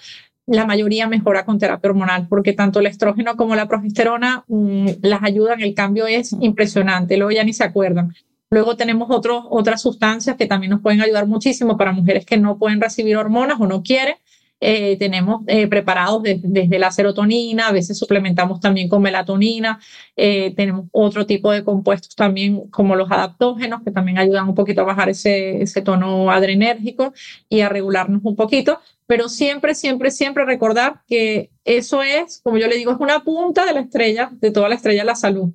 la 0.46 0.66
mayoría 0.66 1.06
mejora 1.08 1.44
con 1.44 1.58
terapia 1.58 1.90
hormonal, 1.90 2.26
porque 2.28 2.52
tanto 2.52 2.80
el 2.80 2.86
estrógeno 2.86 3.36
como 3.36 3.54
la 3.54 3.68
progesterona 3.68 4.44
mm, 4.48 4.88
las 5.02 5.22
ayudan, 5.22 5.60
el 5.60 5.74
cambio 5.74 6.06
es 6.06 6.34
impresionante, 6.40 7.16
luego 7.16 7.30
ya 7.30 7.44
ni 7.44 7.52
se 7.52 7.64
acuerdan. 7.64 8.14
Luego 8.50 8.76
tenemos 8.76 9.08
otros, 9.10 9.44
otras 9.50 9.82
sustancias 9.82 10.36
que 10.36 10.46
también 10.46 10.70
nos 10.70 10.80
pueden 10.80 11.02
ayudar 11.02 11.26
muchísimo 11.26 11.76
para 11.76 11.92
mujeres 11.92 12.24
que 12.24 12.38
no 12.38 12.58
pueden 12.58 12.80
recibir 12.80 13.16
hormonas 13.16 13.60
o 13.60 13.66
no 13.66 13.82
quieren, 13.82 14.16
eh, 14.60 14.96
tenemos 14.98 15.42
eh, 15.46 15.68
preparados 15.68 16.22
desde 16.22 16.78
la 16.78 16.90
serotonina, 16.90 17.68
a 17.68 17.72
veces 17.72 17.96
suplementamos 17.96 18.60
también 18.60 18.88
con 18.88 19.02
melatonina, 19.02 19.78
eh, 20.16 20.52
tenemos 20.56 20.86
otro 20.90 21.26
tipo 21.26 21.52
de 21.52 21.64
compuestos 21.64 22.16
también 22.16 22.68
como 22.70 22.96
los 22.96 23.10
adaptógenos 23.10 23.82
que 23.84 23.92
también 23.92 24.18
ayudan 24.18 24.48
un 24.48 24.54
poquito 24.54 24.80
a 24.80 24.84
bajar 24.84 25.08
ese, 25.08 25.62
ese 25.62 25.82
tono 25.82 26.30
adrenérgico 26.30 27.12
y 27.48 27.60
a 27.60 27.68
regularnos 27.68 28.20
un 28.24 28.34
poquito, 28.34 28.80
pero 29.06 29.28
siempre, 29.28 29.74
siempre, 29.74 30.10
siempre 30.10 30.44
recordar 30.44 31.02
que 31.06 31.50
eso 31.64 32.02
es, 32.02 32.40
como 32.42 32.58
yo 32.58 32.66
le 32.66 32.76
digo, 32.76 32.92
es 32.92 32.98
una 33.00 33.20
punta 33.20 33.64
de 33.64 33.74
la 33.74 33.80
estrella, 33.80 34.30
de 34.32 34.50
toda 34.50 34.68
la 34.68 34.74
estrella 34.74 35.02
de 35.02 35.06
la 35.06 35.14
salud. 35.14 35.54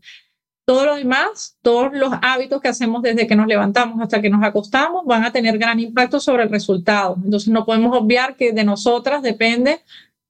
Todo 0.66 0.86
lo 0.86 0.95
demás, 0.95 1.57
todos 1.61 1.91
los 1.93 2.14
hábitos 2.22 2.61
que 2.61 2.70
hacemos 2.70 3.01
desde 3.01 3.28
que 3.28 3.36
nos 3.36 3.47
levantamos 3.47 4.01
hasta 4.01 4.22
que 4.22 4.30
nos 4.30 4.43
acostamos 4.43 5.05
van 5.05 5.26
a 5.26 5.32
tener 5.32 5.57
gran 5.57 5.80
impacto 5.80 6.20
sobre 6.22 6.43
el 6.43 6.49
resultado. 6.49 7.18
Entonces 7.24 7.49
no 7.49 7.66
podemos 7.66 7.97
obviar 7.97 8.38
que 8.38 8.53
de 8.53 8.64
nosotras 8.64 9.22
depende 9.22 9.82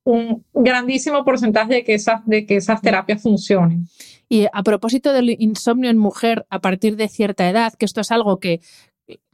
un 0.03 0.43
grandísimo 0.53 1.23
porcentaje 1.23 1.75
de 1.75 1.83
que 1.83 1.93
esas, 1.93 2.25
de 2.25 2.45
que 2.45 2.55
esas 2.57 2.81
terapias 2.81 3.21
funcionen. 3.21 3.87
Y 4.27 4.47
a 4.51 4.63
propósito 4.63 5.13
del 5.13 5.35
insomnio 5.39 5.91
en 5.91 5.97
mujer 5.97 6.47
a 6.49 6.59
partir 6.59 6.95
de 6.95 7.07
cierta 7.07 7.47
edad, 7.47 7.73
que 7.73 7.85
esto 7.85 8.01
es 8.01 8.11
algo 8.11 8.39
que 8.39 8.61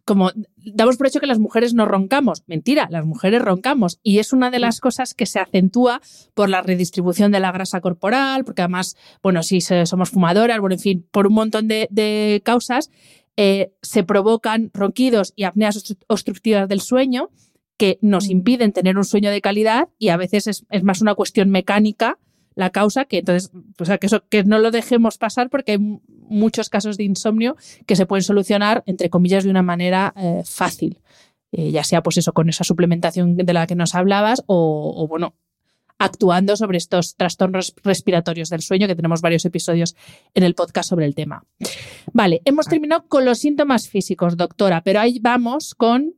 como 0.05 0.31
damos 0.57 0.97
por 0.97 1.07
hecho 1.07 1.19
que 1.19 1.27
las 1.27 1.39
mujeres 1.39 1.73
no 1.73 1.85
roncamos. 1.85 2.43
Mentira, 2.47 2.87
las 2.89 3.05
mujeres 3.05 3.41
roncamos. 3.41 3.99
Y 4.03 4.19
es 4.19 4.33
una 4.33 4.51
de 4.51 4.59
las 4.59 4.79
cosas 4.79 5.13
que 5.13 5.25
se 5.25 5.39
acentúa 5.39 6.01
por 6.33 6.49
la 6.49 6.61
redistribución 6.61 7.31
de 7.31 7.39
la 7.39 7.51
grasa 7.51 7.81
corporal, 7.81 8.45
porque 8.45 8.61
además, 8.61 8.95
bueno, 9.21 9.43
si 9.43 9.61
somos 9.61 10.09
fumadoras, 10.09 10.59
bueno, 10.59 10.75
en 10.75 10.81
fin, 10.81 11.07
por 11.11 11.27
un 11.27 11.33
montón 11.33 11.67
de, 11.67 12.41
causas, 12.43 12.89
eh, 13.37 13.71
se 13.81 14.03
provocan 14.03 14.69
ronquidos 14.73 15.33
y 15.35 15.43
apneas 15.43 15.95
obstructivas 16.07 16.67
del 16.67 16.81
sueño 16.81 17.29
que 17.77 17.97
nos 18.01 18.29
impiden 18.29 18.73
tener 18.73 18.97
un 18.97 19.05
sueño 19.05 19.31
de 19.31 19.39
calidad 19.39 19.87
y 19.97 20.09
a 20.09 20.17
veces 20.17 20.47
es, 20.47 20.65
es 20.69 20.83
más 20.83 21.01
una 21.01 21.15
cuestión 21.15 21.49
mecánica 21.49 22.19
la 22.55 22.69
causa, 22.71 23.05
que 23.05 23.19
entonces, 23.19 23.51
o 23.79 23.85
sea, 23.85 23.97
que, 23.97 24.07
eso, 24.07 24.23
que 24.27 24.43
no 24.43 24.59
lo 24.59 24.71
dejemos 24.71 25.17
pasar 25.17 25.49
porque 25.49 25.73
hay 25.73 25.79
muchos 26.29 26.69
casos 26.69 26.97
de 26.97 27.03
insomnio 27.03 27.55
que 27.85 27.95
se 27.95 28.05
pueden 28.05 28.23
solucionar, 28.23 28.83
entre 28.85 29.09
comillas, 29.09 29.43
de 29.43 29.49
una 29.49 29.63
manera 29.63 30.13
eh, 30.15 30.41
fácil. 30.45 30.99
Eh, 31.51 31.71
ya 31.71 31.83
sea 31.83 32.03
pues 32.03 32.17
eso, 32.17 32.33
con 32.33 32.47
esa 32.49 32.63
suplementación 32.63 33.35
de 33.35 33.53
la 33.53 33.65
que 33.65 33.75
nos 33.75 33.95
hablabas 33.95 34.43
o, 34.45 35.07
bueno, 35.07 35.33
actuando 35.97 36.55
sobre 36.55 36.77
estos 36.77 37.15
trastornos 37.15 37.73
respiratorios 37.83 38.49
del 38.49 38.61
sueño, 38.61 38.87
que 38.87 38.95
tenemos 38.95 39.21
varios 39.21 39.45
episodios 39.45 39.95
en 40.35 40.43
el 40.43 40.53
podcast 40.53 40.89
sobre 40.89 41.05
el 41.05 41.15
tema. 41.15 41.43
Vale, 42.13 42.41
hemos 42.45 42.67
ah. 42.67 42.69
terminado 42.69 43.05
con 43.07 43.25
los 43.25 43.39
síntomas 43.39 43.89
físicos, 43.89 44.37
doctora, 44.37 44.81
pero 44.83 44.99
ahí 44.99 45.19
vamos 45.19 45.73
con, 45.73 46.13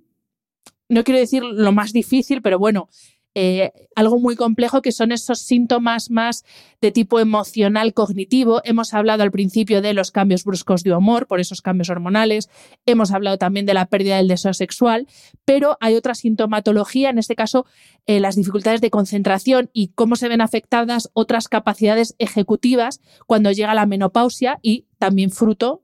no 0.89 1.03
quiero 1.03 1.19
decir 1.19 1.43
lo 1.43 1.71
más 1.71 1.93
difícil, 1.93 2.41
pero 2.41 2.59
bueno, 2.59 2.89
eh, 3.33 3.71
algo 3.95 4.19
muy 4.19 4.35
complejo 4.35 4.81
que 4.81 4.91
son 4.91 5.11
esos 5.11 5.39
síntomas 5.39 6.11
más 6.11 6.43
de 6.81 6.91
tipo 6.91 7.19
emocional 7.19 7.93
cognitivo. 7.93 8.61
Hemos 8.65 8.93
hablado 8.93 9.23
al 9.23 9.31
principio 9.31 9.81
de 9.81 9.93
los 9.93 10.11
cambios 10.11 10.43
bruscos 10.43 10.83
de 10.83 10.93
humor 10.93 11.27
por 11.27 11.39
esos 11.39 11.61
cambios 11.61 11.89
hormonales, 11.89 12.49
hemos 12.85 13.11
hablado 13.11 13.37
también 13.37 13.65
de 13.65 13.73
la 13.73 13.85
pérdida 13.85 14.17
del 14.17 14.27
deseo 14.27 14.53
sexual, 14.53 15.07
pero 15.45 15.77
hay 15.79 15.95
otra 15.95 16.15
sintomatología, 16.15 17.09
en 17.09 17.19
este 17.19 17.35
caso 17.35 17.65
eh, 18.05 18.19
las 18.19 18.35
dificultades 18.35 18.81
de 18.81 18.89
concentración 18.89 19.69
y 19.73 19.89
cómo 19.89 20.15
se 20.15 20.27
ven 20.27 20.41
afectadas 20.41 21.09
otras 21.13 21.47
capacidades 21.47 22.15
ejecutivas 22.17 22.99
cuando 23.27 23.51
llega 23.51 23.73
la 23.73 23.85
menopausia 23.85 24.59
y 24.61 24.87
también 24.97 25.31
fruto, 25.31 25.83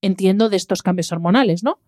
entiendo, 0.00 0.48
de 0.48 0.56
estos 0.56 0.82
cambios 0.82 1.12
hormonales, 1.12 1.62
¿no? 1.62 1.80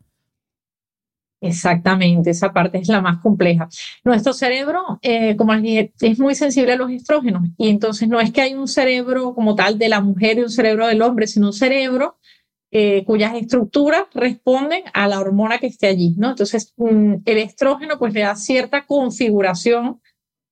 Exactamente, 1.41 2.31
esa 2.31 2.53
parte 2.53 2.79
es 2.79 2.89
la 2.89 3.01
más 3.01 3.19
compleja. 3.19 3.69
Nuestro 4.03 4.33
cerebro, 4.33 4.99
eh, 5.03 5.37
como 5.37 5.55
es 5.55 6.19
muy 6.19 6.35
sensible 6.35 6.73
a 6.73 6.77
los 6.77 6.91
estrógenos 6.91 7.45
y 7.57 7.69
entonces 7.69 8.09
no 8.09 8.21
es 8.21 8.33
que 8.33 8.41
hay 8.41 8.55
un 8.55 8.67
cerebro 8.67 9.35
como 9.35 9.55
tal 9.55 9.79
de 9.79 9.89
la 9.89 10.01
mujer 10.01 10.39
y 10.39 10.43
un 10.43 10.51
cerebro 10.51 10.89
del 10.89 11.01
hombre, 11.01 11.29
sino 11.29 11.47
un 11.49 11.53
cerebro 11.53 12.19
eh, 12.71 13.05
cuyas 13.07 13.35
estructuras 13.35 14.05
responden 14.13 14.83
a 14.93 15.09
la 15.09 15.21
hormona 15.21 15.59
que 15.59 15.69
esté 15.69 15.87
allí, 15.87 16.15
¿no? 16.19 16.31
Entonces, 16.31 16.75
mm, 16.77 17.15
el 17.25 17.39
estrógeno 17.39 17.99
pues 17.99 18.13
le 18.13 18.21
da 18.21 18.35
cierta 18.37 18.85
configuración 18.85 20.03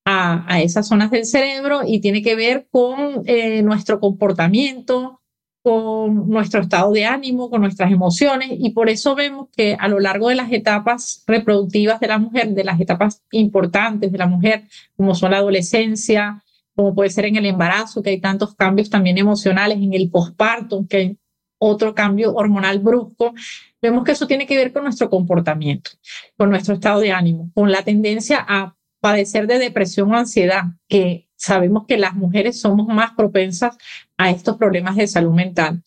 a, 0.07 0.47
a, 0.51 0.62
esas 0.62 0.89
zonas 0.89 1.11
del 1.11 1.26
cerebro 1.26 1.80
y 1.87 2.01
tiene 2.01 2.22
que 2.22 2.37
ver 2.37 2.68
con 2.70 3.22
eh, 3.26 3.62
nuestro 3.62 4.01
comportamiento, 4.01 5.20
con 5.67 6.29
nuestro 6.29 6.61
estado 6.61 6.93
de 6.93 7.07
ánimo, 7.07 7.51
con 7.51 7.61
nuestras 7.61 7.91
emociones, 7.91 8.51
y 8.53 8.71
por 8.71 8.89
eso 8.89 9.17
vemos 9.17 9.49
que 9.57 9.77
a 9.77 9.89
lo 9.89 9.99
largo 9.99 10.29
de 10.29 10.37
las 10.37 10.53
etapas 10.53 11.25
reproductivas 11.27 11.99
de 11.99 12.07
la 12.07 12.19
mujer, 12.19 12.51
de 12.51 12.62
las 12.62 12.79
etapas 12.79 13.25
importantes 13.33 14.12
de 14.12 14.17
la 14.17 14.29
mujer, 14.29 14.62
como 14.97 15.17
son 15.17 15.33
la 15.33 15.39
adolescencia, 15.39 16.41
como 16.77 16.95
puede 16.95 17.11
ser 17.11 17.25
en 17.25 17.35
el 17.35 17.47
embarazo, 17.47 18.01
que 18.01 18.11
hay 18.11 18.21
tantos 18.21 18.55
cambios 18.55 18.91
también 18.91 19.19
emocionales, 19.19 19.79
en 19.79 19.93
el 19.93 20.09
posparto, 20.09 20.87
que 20.89 20.97
hay 20.99 21.19
otro 21.59 21.97
cambio 21.97 22.33
hormonal 22.35 22.79
brusco, 22.79 23.35
vemos 23.83 24.05
que 24.05 24.12
eso 24.12 24.29
tiene 24.29 24.47
que 24.47 24.57
ver 24.57 24.73
con 24.73 24.85
nuestro 24.85 25.11
comportamiento, 25.11 25.91
con 26.37 26.49
nuestro 26.49 26.75
estado 26.75 27.01
de 27.01 27.11
ánimo, 27.11 27.51
con 27.55 27.73
la 27.73 27.83
tendencia 27.83 28.39
a 28.49 28.77
padecer 29.01 29.49
de 29.49 29.59
depresión 29.59 30.12
o 30.12 30.17
ansiedad, 30.17 30.62
que 30.87 31.26
sabemos 31.37 31.84
que 31.87 31.99
las 31.99 32.14
mujeres 32.14 32.61
somos 32.61 32.87
más 32.89 33.12
propensas 33.12 33.76
a 34.16 34.30
estos 34.30 34.57
problemas 34.57 34.97
de 34.97 35.07
salud 35.07 35.32
mental. 35.32 35.82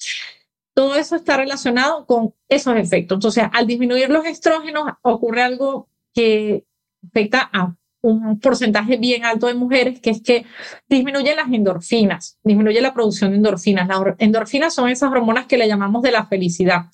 Todo 0.74 0.96
eso 0.96 1.16
está 1.16 1.38
relacionado 1.38 2.06
con 2.06 2.34
esos 2.48 2.76
efectos. 2.78 3.18
Entonces, 3.18 3.44
al 3.52 3.68
disminuir 3.68 4.10
los 4.10 4.26
estrógenos, 4.26 4.84
ocurre 5.02 5.42
algo 5.42 5.90
que 6.14 6.64
afecta 7.06 7.50
a 7.52 7.76
un 8.02 8.40
porcentaje 8.40 8.98
bien 8.98 9.26
alto 9.26 9.48
de 9.48 9.56
mujeres, 9.56 10.00
que 10.00 10.12
es 10.12 10.22
que 10.22 10.46
disminuyen 10.88 11.36
las 11.36 11.52
endorfinas, 11.52 12.40
disminuye 12.44 12.80
la 12.82 12.94
producción 12.94 13.32
de 13.32 13.38
endorfinas. 13.38 13.88
Las 13.88 14.00
endorfinas 14.20 14.74
son 14.74 14.90
esas 14.90 15.12
hormonas 15.12 15.48
que 15.48 15.58
le 15.58 15.68
llamamos 15.68 16.02
de 16.02 16.12
la 16.12 16.26
felicidad. 16.26 16.86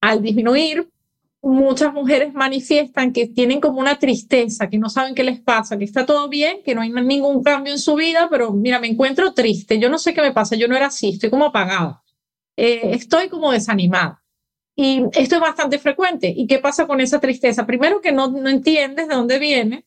Al 0.00 0.22
disminuir, 0.22 0.88
muchas 1.44 1.92
mujeres 1.92 2.32
manifiestan 2.34 3.12
que 3.12 3.26
tienen 3.26 3.60
como 3.60 3.80
una 3.80 3.98
tristeza, 3.98 4.68
que 4.68 4.78
no 4.78 4.88
saben 4.88 5.14
qué 5.14 5.24
les 5.24 5.40
pasa, 5.40 5.76
que 5.76 5.84
está 5.84 6.06
todo 6.06 6.28
bien, 6.28 6.62
que 6.64 6.74
no 6.74 6.80
hay 6.80 6.90
ningún 6.90 7.42
cambio 7.42 7.72
en 7.72 7.78
su 7.78 7.94
vida, 7.94 8.28
pero 8.30 8.52
mira, 8.52 8.78
me 8.80 8.88
encuentro 8.88 9.34
triste, 9.34 9.78
yo 9.78 9.88
no 9.90 9.98
sé 9.98 10.14
qué 10.14 10.22
me 10.22 10.32
pasa, 10.32 10.56
yo 10.56 10.68
no 10.68 10.76
era 10.76 10.86
así, 10.86 11.10
estoy 11.10 11.30
como 11.30 11.46
apagada, 11.46 12.02
eh, 12.56 12.92
estoy 12.92 13.28
como 13.28 13.52
desanimada. 13.52 14.22
Y 14.76 15.04
esto 15.12 15.36
es 15.36 15.40
bastante 15.40 15.78
frecuente. 15.78 16.32
¿Y 16.36 16.48
qué 16.48 16.58
pasa 16.58 16.88
con 16.88 17.00
esa 17.00 17.20
tristeza? 17.20 17.64
Primero 17.64 18.00
que 18.00 18.10
no, 18.10 18.28
no 18.28 18.48
entiendes 18.48 19.06
de 19.06 19.14
dónde 19.14 19.38
viene 19.38 19.86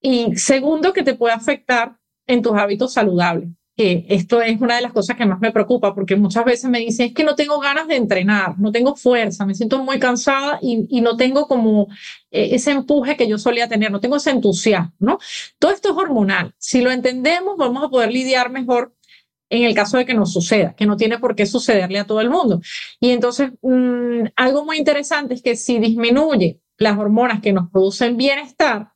y 0.00 0.34
segundo 0.36 0.92
que 0.92 1.04
te 1.04 1.14
puede 1.14 1.34
afectar 1.34 1.98
en 2.26 2.42
tus 2.42 2.56
hábitos 2.56 2.92
saludables 2.94 3.50
que 3.76 4.06
esto 4.08 4.40
es 4.40 4.60
una 4.60 4.76
de 4.76 4.82
las 4.82 4.92
cosas 4.92 5.16
que 5.16 5.26
más 5.26 5.40
me 5.40 5.50
preocupa, 5.50 5.94
porque 5.94 6.14
muchas 6.16 6.44
veces 6.44 6.70
me 6.70 6.78
dicen, 6.78 7.08
es 7.08 7.14
que 7.14 7.24
no 7.24 7.34
tengo 7.34 7.58
ganas 7.58 7.88
de 7.88 7.96
entrenar, 7.96 8.58
no 8.58 8.70
tengo 8.70 8.94
fuerza, 8.94 9.44
me 9.46 9.54
siento 9.54 9.82
muy 9.82 9.98
cansada 9.98 10.58
y, 10.62 10.86
y 10.88 11.00
no 11.00 11.16
tengo 11.16 11.46
como 11.48 11.88
eh, 12.30 12.50
ese 12.52 12.70
empuje 12.70 13.16
que 13.16 13.28
yo 13.28 13.36
solía 13.36 13.68
tener, 13.68 13.90
no 13.90 14.00
tengo 14.00 14.16
ese 14.16 14.30
entusiasmo, 14.30 14.92
¿no? 15.00 15.18
Todo 15.58 15.72
esto 15.72 15.90
es 15.90 15.96
hormonal. 15.96 16.54
Si 16.58 16.82
lo 16.82 16.90
entendemos, 16.92 17.56
vamos 17.56 17.82
a 17.82 17.88
poder 17.88 18.12
lidiar 18.12 18.50
mejor 18.50 18.94
en 19.50 19.64
el 19.64 19.74
caso 19.74 19.98
de 19.98 20.06
que 20.06 20.14
nos 20.14 20.32
suceda, 20.32 20.74
que 20.74 20.86
no 20.86 20.96
tiene 20.96 21.18
por 21.18 21.34
qué 21.34 21.46
sucederle 21.46 21.98
a 21.98 22.06
todo 22.06 22.20
el 22.20 22.30
mundo. 22.30 22.60
Y 23.00 23.10
entonces, 23.10 23.50
mmm, 23.62 24.24
algo 24.36 24.64
muy 24.64 24.78
interesante 24.78 25.34
es 25.34 25.42
que 25.42 25.56
si 25.56 25.78
disminuye 25.78 26.60
las 26.78 26.98
hormonas 26.98 27.40
que 27.40 27.52
nos 27.52 27.70
producen 27.70 28.16
bienestar, 28.16 28.93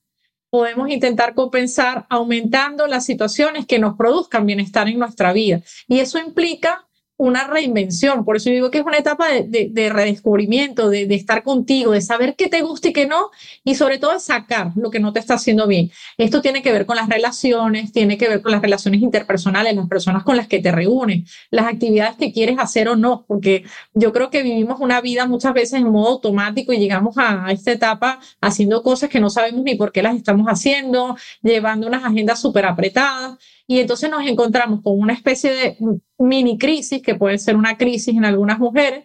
podemos 0.51 0.89
intentar 0.91 1.35
compensar 1.35 2.07
aumentando 2.09 2.87
las 2.87 3.05
situaciones 3.05 3.67
que 3.67 3.79
nos 3.79 3.97
produzcan 3.97 4.47
bienestar 4.47 4.89
en 4.89 4.99
nuestra 4.99 5.33
vida. 5.33 5.61
Y 5.87 6.01
eso 6.01 6.19
implica 6.19 6.88
una 7.19 7.49
reinvención. 7.49 8.25
Por 8.25 8.37
eso 8.37 8.49
digo 8.49 8.71
que 8.71 8.79
es 8.79 8.87
una 8.87 8.97
etapa 8.97 9.27
de, 9.29 9.91
redescubrimiento, 9.93 10.89
de, 10.89 11.13
estar 11.15 11.43
contigo, 11.43 11.93
de 11.93 12.01
saber 12.01 12.37
qué 12.37 12.49
te 12.49 12.63
gusta 12.63 12.89
y 12.89 12.93
qué 12.93 13.07
no, 13.07 13.31
y 13.65 13.75
sobre 13.75 13.99
todo 13.99 14.13
de 14.13 14.21
sacar 14.21 14.71
lo 14.77 14.91
que 14.91 15.01
no 15.01 15.13
te 15.13 15.19
está 15.19 15.35
haciendo 15.35 15.67
bien. 15.67 15.91
Esto 16.17 16.41
tiene 16.41 16.63
que 16.63 16.73
ver 16.73 16.87
con 16.87 16.97
las 16.97 17.09
relaciones, 17.09 17.93
tiene 17.93 18.17
que 18.17 18.29
ver 18.29 18.41
con 18.41 18.53
las 18.53 18.63
relaciones 18.63 19.03
interpersonales, 19.03 19.75
las 19.75 19.89
personas 19.89 20.23
con 20.23 20.37
las 20.37 20.47
que 20.47 20.61
te 20.61 20.71
reúnes, 20.71 21.29
las 21.51 21.67
actividades 21.67 22.17
que 22.17 22.33
quieres 22.33 22.57
hacer 22.61 22.89
o 22.89 22.95
no, 22.95 23.25
porque 23.27 23.65
yo 23.95 24.13
creo 24.13 24.31
que 24.31 24.45
vivimos 24.45 24.81
una 24.81 25.01
vida 25.01 25.27
muchas 25.27 25.53
veces 25.53 25.81
en 25.81 25.91
modo 25.91 26.09
automático 26.11 26.73
y 26.73 26.79
llegamos 26.79 27.19
a 27.19 27.51
esta 27.51 27.73
etapa 27.73 28.21
haciendo 28.41 28.85
cosas 28.85 29.11
que 29.11 29.19
no 29.19 29.29
sabemos 29.29 29.65
ni 29.65 29.75
por 29.75 29.91
qué 29.91 30.03
las 30.03 30.15
estamos 30.15 30.47
haciendo, 30.47 31.17
llevando 31.43 31.89
unas 31.89 32.05
agendas 32.05 32.41
súper 32.41 32.65
apretadas 32.65 33.39
y 33.71 33.81
entonces 33.81 34.11
nos 34.11 34.27
encontramos 34.27 34.81
con 34.83 34.99
una 34.99 35.13
especie 35.13 35.53
de 35.53 35.77
mini 36.17 36.57
crisis, 36.57 37.03
que 37.03 37.15
puede 37.15 37.37
ser 37.37 37.55
una 37.55 37.77
crisis 37.77 38.17
en 38.17 38.25
algunas 38.25 38.59
mujeres, 38.59 39.05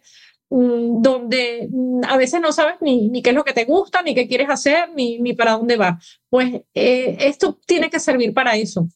mm, 0.49 1.01
donde 1.01 1.68
mm, 1.70 2.05
a 2.07 2.16
veces 2.16 2.39
no 2.39 2.53
sabes 2.53 2.76
ni, 2.80 3.09
ni, 3.09 3.22
qué 3.22 3.32
es 3.32 3.36
lo 3.36 3.43
que 3.43 3.51
te 3.51 3.66
gusta, 3.66 4.01
ni 4.01 4.16
qué 4.16 4.26
quieres 4.26 4.49
hacer, 4.49 4.89
ni, 4.95 5.20
ni 5.20 5.34
para 5.34 5.51
dónde 5.51 5.76
vas. 5.76 6.22
Pues 6.30 6.61
eh, 6.74 7.18
esto 7.20 7.59
tiene 7.68 7.89
que 7.89 7.99
servir 7.99 8.34
para 8.34 8.55
eso. 8.55 8.88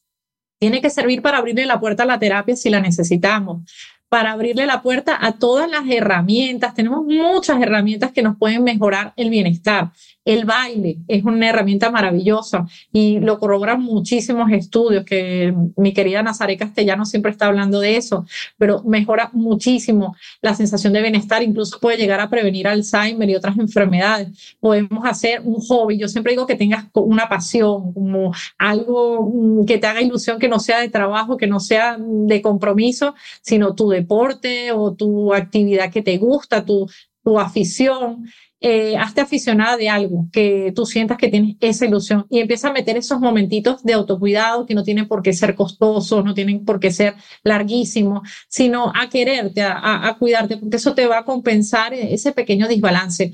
Tiene 0.58 0.80
que 0.80 0.88
servir 0.88 1.20
para 1.20 1.36
abrirle 1.36 1.66
la 1.66 1.78
puerta 1.78 2.04
a 2.04 2.06
la 2.06 2.18
terapia 2.18 2.56
si 2.56 2.70
la 2.70 2.80
necesitamos, 2.80 3.70
para 4.08 4.32
abrirle 4.32 4.64
la 4.64 4.80
puerta 4.80 5.18
a 5.20 5.38
todas 5.38 5.70
las 5.70 5.84
herramientas. 5.86 6.74
Tenemos 6.74 7.04
muchas 7.04 7.60
herramientas 7.60 8.12
que 8.12 8.22
nos 8.22 8.38
pueden 8.38 8.64
mejorar 8.64 9.12
el 9.16 9.28
bienestar. 9.28 9.92
El 10.28 10.44
baile 10.44 10.98
es 11.08 11.24
una 11.24 11.48
herramienta 11.48 11.90
maravillosa 11.90 12.66
y 12.92 13.18
lo 13.18 13.38
corroboran 13.38 13.80
muchísimos 13.80 14.52
estudios 14.52 15.06
que 15.06 15.54
mi 15.74 15.94
querida 15.94 16.22
Nazaré 16.22 16.58
Castellano 16.58 17.06
siempre 17.06 17.30
está 17.30 17.46
hablando 17.46 17.80
de 17.80 17.96
eso, 17.96 18.26
pero 18.58 18.82
mejora 18.82 19.30
muchísimo 19.32 20.14
la 20.42 20.54
sensación 20.54 20.92
de 20.92 21.00
bienestar, 21.00 21.42
incluso 21.42 21.78
puede 21.80 21.96
llegar 21.96 22.20
a 22.20 22.28
prevenir 22.28 22.68
Alzheimer 22.68 23.30
y 23.30 23.36
otras 23.36 23.56
enfermedades. 23.56 24.56
Podemos 24.60 25.02
hacer 25.06 25.40
un 25.42 25.62
hobby. 25.62 25.96
Yo 25.96 26.08
siempre 26.08 26.32
digo 26.32 26.46
que 26.46 26.56
tengas 26.56 26.84
una 26.92 27.30
pasión, 27.30 27.94
como 27.94 28.34
algo 28.58 29.30
mm, 29.32 29.64
que 29.64 29.78
te 29.78 29.86
haga 29.86 30.02
ilusión, 30.02 30.38
que 30.38 30.48
no 30.48 30.60
sea 30.60 30.80
de 30.80 30.90
trabajo, 30.90 31.38
que 31.38 31.46
no 31.46 31.58
sea 31.58 31.96
de 31.98 32.42
compromiso, 32.42 33.14
sino 33.40 33.74
tu 33.74 33.88
deporte 33.88 34.72
o 34.72 34.92
tu 34.92 35.32
actividad 35.32 35.90
que 35.90 36.02
te 36.02 36.18
gusta, 36.18 36.66
tu, 36.66 36.86
tu 37.24 37.40
afición 37.40 38.26
eh, 38.60 38.96
hazte 38.96 39.20
aficionada 39.20 39.76
de 39.76 39.88
algo, 39.88 40.28
que 40.32 40.72
tú 40.74 40.84
sientas 40.84 41.16
que 41.16 41.28
tienes 41.28 41.56
esa 41.60 41.86
ilusión 41.86 42.26
y 42.28 42.40
empieza 42.40 42.68
a 42.68 42.72
meter 42.72 42.96
esos 42.96 43.20
momentitos 43.20 43.82
de 43.84 43.92
autocuidado 43.92 44.66
que 44.66 44.74
no 44.74 44.82
tienen 44.82 45.06
por 45.06 45.22
qué 45.22 45.32
ser 45.32 45.54
costosos, 45.54 46.24
no 46.24 46.34
tienen 46.34 46.64
por 46.64 46.80
qué 46.80 46.90
ser 46.90 47.14
larguísimos, 47.44 48.28
sino 48.48 48.92
a 48.94 49.08
quererte, 49.08 49.62
a, 49.62 50.08
a 50.08 50.18
cuidarte, 50.18 50.56
porque 50.56 50.76
eso 50.76 50.94
te 50.94 51.06
va 51.06 51.18
a 51.18 51.24
compensar 51.24 51.94
ese 51.94 52.32
pequeño 52.32 52.66
desbalance. 52.66 53.32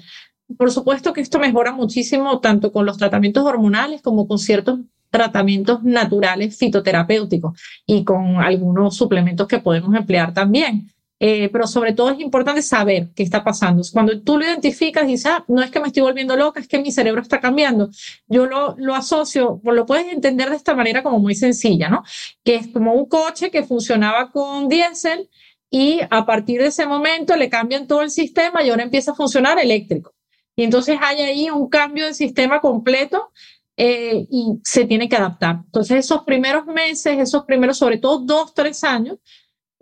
Por 0.59 0.71
supuesto 0.71 1.13
que 1.15 1.23
esto 1.23 1.39
mejora 1.39 1.73
muchísimo 1.73 2.41
tanto 2.41 2.71
con 2.71 2.85
los 2.85 2.99
tratamientos 2.99 3.45
hormonales 3.45 4.03
como 4.03 4.29
con 4.29 4.39
ciertos 4.39 4.81
tratamientos 5.15 5.85
naturales 5.85 6.59
fitoterapéuticos 6.59 7.57
y 7.87 8.03
con 8.03 8.39
algunos 8.39 8.97
suplementos 8.97 9.47
que 9.47 9.61
podemos 9.61 9.95
emplear 9.95 10.35
también. 10.35 10.91
Eh, 11.21 11.49
pero 11.51 11.67
sobre 11.67 11.93
todo 11.93 12.11
es 12.11 12.21
importante 12.21 12.61
saber 12.61 13.11
qué 13.15 13.23
está 13.23 13.45
pasando. 13.45 13.83
Cuando 13.93 14.21
tú 14.23 14.37
lo 14.37 14.45
identificas 14.45 15.07
dices, 15.07 15.27
ah, 15.27 15.45
no 15.49 15.63
es 15.63 15.71
que 15.71 15.81
me 15.81 15.87
estoy 15.87 16.03
volviendo 16.03 16.37
loca, 16.37 16.61
es 16.61 16.69
que 16.69 16.81
mi 16.81 16.91
cerebro 16.91 17.23
está 17.23 17.41
cambiando. 17.41 17.89
Yo 18.27 18.47
lo, 18.47 18.75
lo 18.79 18.95
asocio, 18.95 19.61
lo 19.63 19.87
puedes 19.87 20.13
entender 20.13 20.51
de 20.51 20.57
esta 20.57 20.75
manera 20.75 21.03
como 21.03 21.21
muy 21.21 21.35
sencilla, 21.35 21.89
¿no? 21.89 22.03
Que 22.43 22.57
es 22.57 22.69
como 22.69 22.95
un 22.95 23.07
coche 23.07 23.51
que 23.51 23.63
funcionaba 23.63 24.33
con 24.33 24.69
diésel 24.69 25.31
y 25.71 26.01
a 26.11 26.27
partir 26.27 26.61
de 26.61 26.69
ese 26.69 26.87
momento 26.87 27.37
le 27.37 27.49
cambian 27.49 27.87
todo 27.87 28.03
el 28.03 28.11
sistema 28.11 28.63
y 28.63 28.71
ahora 28.71 28.83
empieza 28.83 29.13
a 29.13 29.15
funcionar 29.15 29.59
eléctrico. 29.59 30.15
Y 30.57 30.65
entonces 30.65 30.99
hay 31.01 31.21
ahí 31.21 31.51
un 31.51 31.69
cambio 31.69 32.07
de 32.07 32.15
sistema 32.15 32.61
completo 32.61 33.33
eh, 33.77 34.27
y 34.31 34.61
se 34.63 34.85
tiene 34.85 35.09
que 35.09 35.17
adaptar. 35.17 35.63
Entonces 35.65 36.05
esos 36.05 36.23
primeros 36.23 36.67
meses, 36.67 37.19
esos 37.19 37.45
primeros, 37.45 37.79
sobre 37.79 37.99
todo 37.99 38.21
dos, 38.21 38.55
tres 38.55 38.85
años, 38.85 39.19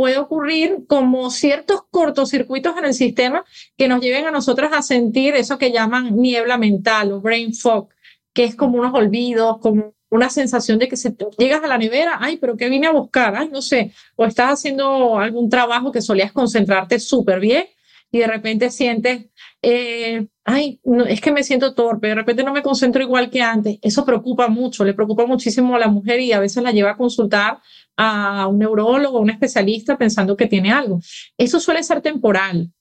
puede 0.02 0.18
ocurrir 0.18 0.84
como 0.88 1.30
ciertos 1.30 1.82
cortocircuitos 1.88 2.76
en 2.76 2.86
el 2.86 2.92
sistema 2.92 3.44
que 3.76 3.86
nos 3.86 4.00
lleven 4.00 4.26
a 4.26 4.32
nosotras 4.32 4.72
a 4.72 4.82
sentir 4.82 5.36
eso 5.36 5.58
que 5.58 5.70
llaman 5.70 6.16
niebla 6.16 6.58
mental 6.58 7.12
o 7.12 7.20
brain 7.20 7.54
fog, 7.54 7.88
que 8.32 8.42
es 8.42 8.56
como 8.56 8.78
unos 8.78 8.92
olvidos, 8.94 9.58
como 9.60 9.94
una 10.10 10.28
sensación 10.28 10.80
de 10.80 10.88
que 10.88 10.96
se 10.96 11.14
llegas 11.38 11.62
a 11.62 11.68
la 11.68 11.78
nevera, 11.78 12.18
ay, 12.18 12.36
pero 12.38 12.56
¿qué 12.56 12.68
vine 12.68 12.88
a 12.88 12.90
buscar? 12.90 13.36
Ay, 13.36 13.48
no 13.52 13.62
sé, 13.62 13.92
o 14.16 14.24
estás 14.24 14.54
haciendo 14.54 15.20
algún 15.20 15.48
trabajo 15.48 15.92
que 15.92 16.02
solías 16.02 16.32
concentrarte 16.32 16.98
súper 16.98 17.38
bien 17.38 17.66
y 18.10 18.18
de 18.18 18.26
repente 18.26 18.70
sientes, 18.70 19.26
eh, 19.62 20.26
ay, 20.44 20.80
es 21.06 21.20
que 21.20 21.30
me 21.30 21.44
siento 21.44 21.74
torpe, 21.74 22.08
de 22.08 22.16
repente 22.16 22.42
no 22.42 22.52
me 22.52 22.62
concentro 22.62 23.00
igual 23.02 23.30
que 23.30 23.40
antes. 23.40 23.78
Eso 23.80 24.04
preocupa 24.04 24.48
mucho, 24.48 24.84
le 24.84 24.94
preocupa 24.94 25.26
muchísimo 25.26 25.76
a 25.76 25.78
la 25.78 25.86
mujer 25.86 26.18
y 26.18 26.32
a 26.32 26.40
veces 26.40 26.62
la 26.64 26.72
lleva 26.72 26.90
a 26.90 26.96
consultar 26.96 27.60
a 27.96 28.46
un 28.46 28.58
neurólogo, 28.58 29.18
a 29.18 29.20
un 29.20 29.30
especialista 29.30 29.96
pensando 29.96 30.36
que 30.36 30.46
tiene 30.46 30.72
algo. 30.72 31.00
Eso 31.36 31.60
suele 31.60 31.82
ser 31.82 32.00
temporal. 32.00 32.72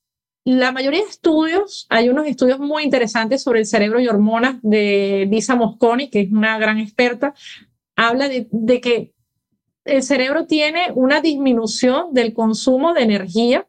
La 0.43 0.71
mayoría 0.71 1.01
de 1.01 1.09
estudios, 1.09 1.85
hay 1.89 2.09
unos 2.09 2.25
estudios 2.25 2.59
muy 2.59 2.83
interesantes 2.83 3.43
sobre 3.43 3.59
el 3.59 3.67
cerebro 3.67 3.99
y 3.99 4.07
hormonas 4.07 4.57
de 4.63 5.27
Lisa 5.29 5.55
Mosconi, 5.55 6.09
que 6.09 6.21
es 6.21 6.31
una 6.31 6.57
gran 6.57 6.79
experta, 6.79 7.35
habla 7.95 8.27
de, 8.27 8.81
que 8.81 9.13
el 9.85 10.01
cerebro 10.01 10.47
tiene 10.47 10.91
una 10.95 11.21
disminución 11.21 12.13
del 12.13 12.33
consumo 12.33 12.93
de 12.93 13.03
energía, 13.03 13.67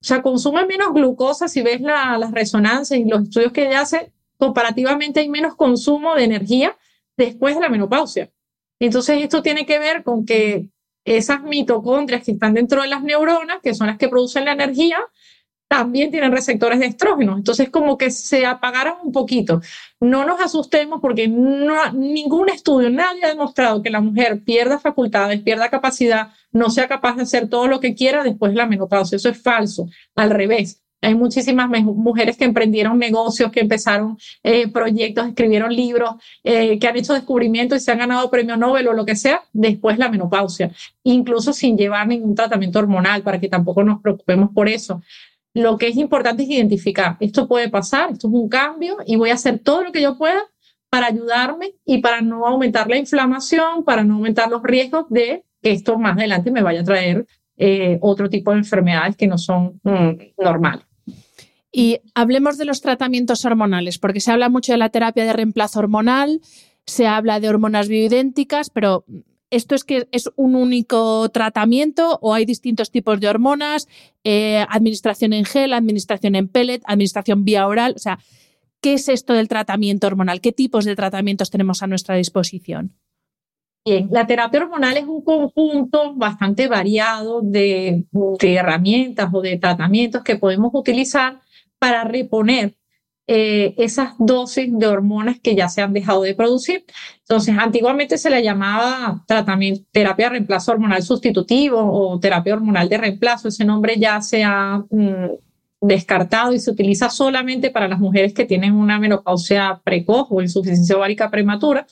o 0.00 0.04
sea, 0.04 0.22
consume 0.22 0.64
menos 0.64 0.92
glucosa 0.94 1.48
si 1.48 1.60
ves 1.60 1.80
las 1.80 2.30
resonancias 2.30 2.98
y 2.98 3.04
los 3.04 3.24
estudios 3.24 3.52
que 3.52 3.66
ella 3.66 3.80
hace, 3.80 4.12
comparativamente 4.38 5.20
hay 5.20 5.28
menos 5.28 5.56
consumo 5.56 6.14
de 6.14 6.24
energía 6.24 6.76
después 7.16 7.56
de 7.56 7.60
la 7.60 7.68
menopausia. 7.68 8.30
Entonces, 8.80 9.22
esto 9.22 9.42
tiene 9.42 9.66
que 9.66 9.78
ver 9.78 10.02
con 10.02 10.24
que 10.24 10.68
esas 11.04 11.42
mitocondrias 11.42 12.24
que 12.24 12.32
están 12.32 12.54
dentro 12.54 12.82
de 12.82 12.88
las 12.88 13.02
neuronas, 13.02 13.60
que 13.62 13.74
son 13.74 13.86
las 13.86 13.98
que 13.98 14.08
producen 14.08 14.44
la 14.44 14.52
energía, 14.52 14.98
también 15.68 16.10
tienen 16.10 16.32
receptores 16.32 16.80
de 16.80 16.86
estrógenos. 16.86 17.38
Entonces, 17.38 17.70
como 17.70 17.96
que 17.96 18.10
se 18.10 18.44
apagaron 18.44 18.94
un 19.04 19.12
poquito. 19.12 19.60
No 20.00 20.26
nos 20.26 20.40
asustemos 20.40 21.00
porque 21.00 21.28
no, 21.28 21.92
ningún 21.92 22.48
estudio, 22.48 22.90
nadie 22.90 23.24
ha 23.24 23.28
demostrado 23.28 23.80
que 23.80 23.90
la 23.90 24.00
mujer 24.00 24.42
pierda 24.42 24.80
facultades, 24.80 25.40
pierda 25.42 25.70
capacidad, 25.70 26.32
no 26.50 26.70
sea 26.70 26.88
capaz 26.88 27.14
de 27.14 27.22
hacer 27.22 27.48
todo 27.48 27.68
lo 27.68 27.78
que 27.78 27.94
quiera 27.94 28.24
después 28.24 28.50
de 28.50 28.58
la 28.58 28.66
menopausia. 28.66 29.14
Eso 29.14 29.28
es 29.28 29.40
falso. 29.40 29.88
Al 30.16 30.30
revés. 30.30 30.82
Hay 31.02 31.14
muchísimas 31.14 31.68
mujeres 31.82 32.36
que 32.36 32.44
emprendieron 32.44 32.98
negocios, 32.98 33.50
que 33.50 33.60
empezaron 33.60 34.18
eh, 34.42 34.68
proyectos, 34.68 35.26
escribieron 35.26 35.74
libros, 35.74 36.16
eh, 36.44 36.78
que 36.78 36.88
han 36.88 36.96
hecho 36.96 37.14
descubrimientos 37.14 37.78
y 37.78 37.80
se 37.80 37.90
han 37.90 37.98
ganado 37.98 38.30
premio 38.30 38.56
Nobel 38.56 38.88
o 38.88 38.92
lo 38.92 39.06
que 39.06 39.16
sea 39.16 39.42
después 39.52 39.96
de 39.96 40.04
la 40.04 40.10
menopausia, 40.10 40.70
incluso 41.02 41.52
sin 41.52 41.76
llevar 41.76 42.06
ningún 42.06 42.34
tratamiento 42.34 42.78
hormonal, 42.78 43.22
para 43.22 43.40
que 43.40 43.48
tampoco 43.48 43.82
nos 43.82 44.00
preocupemos 44.00 44.50
por 44.54 44.68
eso. 44.68 45.00
Lo 45.54 45.78
que 45.78 45.88
es 45.88 45.96
importante 45.96 46.42
es 46.42 46.50
identificar, 46.50 47.16
esto 47.18 47.48
puede 47.48 47.68
pasar, 47.68 48.12
esto 48.12 48.28
es 48.28 48.34
un 48.34 48.48
cambio 48.48 48.98
y 49.06 49.16
voy 49.16 49.30
a 49.30 49.34
hacer 49.34 49.58
todo 49.58 49.82
lo 49.82 49.92
que 49.92 50.02
yo 50.02 50.16
pueda 50.16 50.42
para 50.90 51.06
ayudarme 51.06 51.74
y 51.84 51.98
para 51.98 52.20
no 52.20 52.46
aumentar 52.46 52.88
la 52.88 52.98
inflamación, 52.98 53.84
para 53.84 54.04
no 54.04 54.14
aumentar 54.16 54.50
los 54.50 54.62
riesgos 54.62 55.06
de 55.08 55.44
que 55.62 55.72
esto 55.72 55.98
más 55.98 56.16
adelante 56.16 56.50
me 56.50 56.62
vaya 56.62 56.80
a 56.80 56.84
traer 56.84 57.26
eh, 57.56 57.98
otro 58.00 58.28
tipo 58.28 58.52
de 58.52 58.58
enfermedades 58.58 59.16
que 59.16 59.26
no 59.26 59.38
son 59.38 59.80
mm, 59.82 60.42
normales. 60.42 60.89
Y 61.72 62.00
hablemos 62.14 62.58
de 62.58 62.64
los 62.64 62.80
tratamientos 62.80 63.44
hormonales, 63.44 63.98
porque 63.98 64.20
se 64.20 64.32
habla 64.32 64.48
mucho 64.48 64.72
de 64.72 64.78
la 64.78 64.88
terapia 64.90 65.24
de 65.24 65.32
reemplazo 65.32 65.78
hormonal, 65.78 66.40
se 66.84 67.06
habla 67.06 67.38
de 67.38 67.48
hormonas 67.48 67.88
bioidénticas, 67.88 68.70
pero 68.70 69.04
¿Esto 69.50 69.74
es 69.74 69.82
que 69.82 70.08
es 70.12 70.30
un 70.36 70.54
único 70.54 71.28
tratamiento 71.30 72.20
o 72.22 72.34
hay 72.34 72.44
distintos 72.44 72.92
tipos 72.92 73.18
de 73.18 73.28
hormonas? 73.28 73.88
Eh, 74.22 74.64
administración 74.68 75.32
en 75.32 75.44
gel, 75.44 75.72
administración 75.72 76.36
en 76.36 76.46
pellet, 76.46 76.82
administración 76.84 77.44
vía 77.44 77.66
oral. 77.66 77.94
O 77.96 77.98
sea, 77.98 78.20
¿qué 78.80 78.94
es 78.94 79.08
esto 79.08 79.32
del 79.32 79.48
tratamiento 79.48 80.06
hormonal? 80.06 80.40
¿Qué 80.40 80.52
tipos 80.52 80.84
de 80.84 80.94
tratamientos 80.94 81.50
tenemos 81.50 81.82
a 81.82 81.88
nuestra 81.88 82.14
disposición? 82.14 82.94
Bien, 83.84 84.08
la 84.12 84.24
terapia 84.26 84.60
hormonal 84.60 84.96
es 84.98 85.04
un 85.04 85.24
conjunto 85.24 86.14
bastante 86.14 86.68
variado 86.68 87.40
de 87.42 88.04
herramientas 88.40 89.30
o 89.32 89.40
de 89.40 89.56
tratamientos 89.56 90.22
que 90.22 90.36
podemos 90.36 90.70
utilizar 90.74 91.40
para 91.80 92.04
reponer 92.04 92.76
eh, 93.26 93.74
esas 93.78 94.14
dosis 94.18 94.76
de 94.76 94.86
hormonas 94.86 95.38
que 95.40 95.54
ya 95.54 95.68
se 95.68 95.80
han 95.82 95.92
dejado 95.92 96.22
de 96.22 96.34
producir. 96.34 96.84
Entonces, 97.20 97.56
antiguamente 97.58 98.18
se 98.18 98.28
le 98.28 98.42
llamaba 98.42 99.24
tratamiento, 99.26 99.84
terapia 99.92 100.26
de 100.26 100.30
reemplazo 100.30 100.72
hormonal 100.72 101.02
sustitutivo 101.02 101.78
o 101.80 102.18
terapia 102.18 102.54
hormonal 102.54 102.88
de 102.88 102.98
reemplazo. 102.98 103.48
Ese 103.48 103.64
nombre 103.64 103.96
ya 103.98 104.20
se 104.20 104.42
ha 104.44 104.84
mm, 104.90 105.26
descartado 105.80 106.52
y 106.52 106.58
se 106.58 106.70
utiliza 106.70 107.08
solamente 107.08 107.70
para 107.70 107.88
las 107.88 108.00
mujeres 108.00 108.34
que 108.34 108.44
tienen 108.44 108.74
una 108.74 108.98
menopausia 108.98 109.80
precoz 109.84 110.26
o 110.30 110.42
insuficiencia 110.42 110.96
ovárica 110.96 111.30
prematura, 111.30 111.86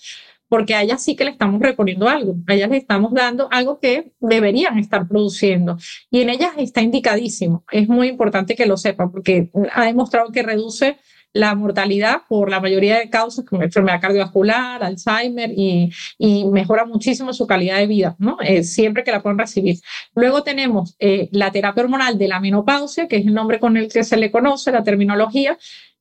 porque 0.49 0.75
a 0.75 0.83
ellas 0.83 1.03
sí 1.03 1.17
que 1.17 1.25
le 1.25 1.31
estamos 1.31 1.61
reponiendo 1.61 2.09
algo, 2.09 2.37
a 2.47 2.55
ellas 2.55 2.71
le 2.71 2.79
estamos 2.79 3.13
dando 3.13 3.49
algo 3.51 3.79
que 3.81 4.13
deberían 4.21 4.79
estar 4.79 5.07
produciendo 5.07 5.77
y 6.11 6.21
en 6.21 6.31
ellas 6.31 6.53
está 6.57 6.81
indicadísimo. 6.81 7.65
Es 7.71 7.89
muy 7.89 8.09
importante 8.09 8.55
que 8.55 8.67
lo 8.67 8.77
sepan 8.77 9.11
porque 9.11 9.51
ha 9.73 9.85
demostrado 9.85 10.31
que 10.33 10.43
reduce 10.43 10.99
la 11.33 11.55
mortalidad 11.55 12.23
por 12.29 12.51
la 12.51 12.61
mayoría 12.61 12.99
de 12.99 13.11
causas 13.11 13.45
como 13.45 13.63
enfermedad 13.63 14.01
cardiovascular, 14.01 14.83
Alzheimer 14.83 15.51
y, 15.55 15.91
mejora 16.51 16.85
muchísimo 16.85 17.33
su 17.33 17.47
calidad 17.47 17.79
de 17.79 17.87
vida, 17.87 18.17
¿no? 18.19 18.39
Eh, 18.41 18.65
siempre 18.65 19.05
que 19.05 19.13
la 19.13 19.23
puedan 19.23 19.39
recibir. 19.39 19.77
Luego 20.15 20.43
tenemos 20.43 20.97
eh, 20.99 21.29
la 21.33 21.53
terapia 21.53 21.85
hormonal 21.85 22.19
de 22.19 22.29
la 22.29 22.41
menopausia, 22.41 23.07
que 23.07 23.17
es 23.17 23.27
el 23.27 23.35
nombre 23.35 23.61
con 23.61 23.77
el 23.77 23.93
que 23.93 24.05
se 24.05 24.17
le 24.17 24.31
conoce, 24.31 24.73
la 24.73 24.83
terminología, 24.83 25.59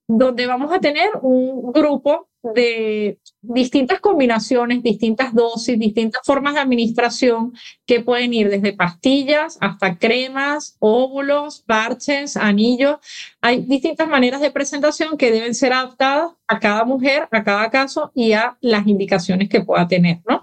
donde 0.07 0.47
vamos 0.47 0.71
a 0.71 0.79
tener 0.79 1.09
un 1.21 1.71
grupo 1.73 2.29
de 2.41 3.19
distintas 3.41 3.99
combinaciones, 3.99 4.81
distintas 4.81 5.34
dosis, 5.34 5.77
distintas 5.77 6.21
formas 6.23 6.53
de 6.53 6.61
administración 6.61 7.53
que 7.85 7.99
pueden 7.99 8.34
ir 8.34 8.49
desde 8.49 8.73
pastillas 8.73 9.57
hasta 9.59 9.97
cremas, 9.97 10.77
óvulos, 10.79 11.61
parches, 11.61 12.38
anillos. 12.38 12.97
Hay 13.41 13.63
distintas 13.63 14.07
maneras 14.07 14.39
de 14.39 14.51
presentación 14.51 15.17
que 15.17 15.31
deben 15.31 15.55
ser 15.55 15.73
adaptadas 15.73 16.31
a 16.47 16.59
cada 16.59 16.85
mujer, 16.85 17.27
a 17.31 17.43
cada 17.43 17.69
caso 17.69 18.11
y 18.15 18.31
a 18.31 18.57
las 18.61 18.88
indicaciones 18.88 19.49
que 19.49 19.61
pueda 19.61 19.88
tener, 19.88 20.21
¿no? 20.27 20.41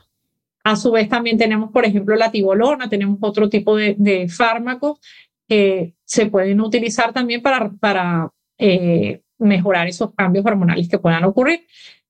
A 0.63 0.77
su 0.77 0.91
vez 0.93 1.09
también 1.09 1.37
tenemos, 1.37 1.71
por 1.71 1.85
ejemplo, 1.85 2.17
la 2.17 2.31
tibolona, 2.31 2.89
tenemos 2.89 3.19
otro 3.21 3.51
tipo 3.51 3.77
de, 3.77 4.27
fármacos 4.35 4.99
que 5.47 5.95
se 6.05 6.27
pueden 6.27 6.61
utilizar 6.61 7.13
también 7.13 7.43
para, 7.43 7.71
para 7.73 8.31
eh, 8.57 9.21
mejorar 9.45 9.87
esos 9.87 10.15
cambios 10.15 10.45
hormonales 10.45 10.89
que 10.89 10.99
puedan 10.99 11.25
ocurrir. 11.25 11.67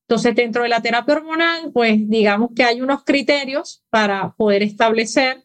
Entonces, 0.06 0.34
dentro 0.34 0.62
de 0.62 0.68
la 0.68 0.82
terapia 0.82 1.14
hormonal, 1.14 1.70
pues 1.72 2.08
digamos 2.08 2.50
que 2.54 2.64
hay 2.64 2.82
unos 2.82 3.04
criterios 3.04 3.82
para 3.90 4.34
poder 4.36 4.62
establecer 4.62 5.44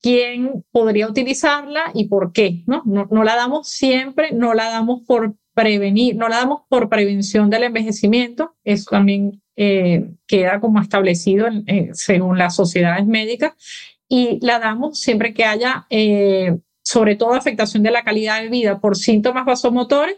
quién 0.00 0.64
podría 0.70 1.08
utilizarla 1.08 1.90
y 1.94 2.08
por 2.08 2.32
qué, 2.32 2.62
¿no? 2.66 2.82
No, 2.84 3.24
la 3.24 3.36
damos 3.36 3.68
siempre, 3.68 4.32
no 4.32 4.54
la 4.54 4.70
damos 4.70 5.02
por 5.06 5.36
prevenir, 5.54 6.16
no 6.16 6.28
la 6.28 6.36
damos 6.36 6.62
por 6.68 6.88
prevención 6.88 7.50
del 7.50 7.64
envejecimiento, 7.64 8.56
eso 8.64 8.90
también 8.90 9.42
eh, 9.56 10.08
queda 10.26 10.60
como 10.60 10.80
establecido 10.80 11.48
eh, 11.66 11.90
según 11.92 12.38
las 12.38 12.54
sociedades 12.54 13.06
médicas, 13.06 13.54
y 14.08 14.38
la 14.40 14.58
damos 14.58 15.00
siempre 15.00 15.34
que 15.34 15.44
haya, 15.44 15.86
eh, 15.90 16.56
sobre 16.82 17.16
todo, 17.16 17.34
afectación 17.34 17.82
de 17.82 17.90
la 17.90 18.04
calidad 18.04 18.40
de 18.40 18.48
vida 18.48 18.80
por 18.80 18.96
síntomas 18.96 19.44
vasomotores 19.44 20.16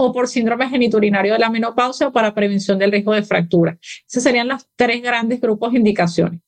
o 0.00 0.12
por 0.12 0.28
síndrome 0.28 0.68
geniturinario 0.68 1.32
de 1.32 1.40
la 1.40 1.50
menopausia 1.50 2.08
o 2.08 2.12
para 2.12 2.32
prevención 2.32 2.78
del 2.78 2.92
riesgo 2.92 3.12
de 3.12 3.24
fractura. 3.24 3.78
Esos 4.08 4.22
serían 4.22 4.46
los 4.46 4.66
tres 4.76 5.02
grandes 5.02 5.40
grupos 5.40 5.72
de 5.72 5.78
indicaciones. 5.78 6.40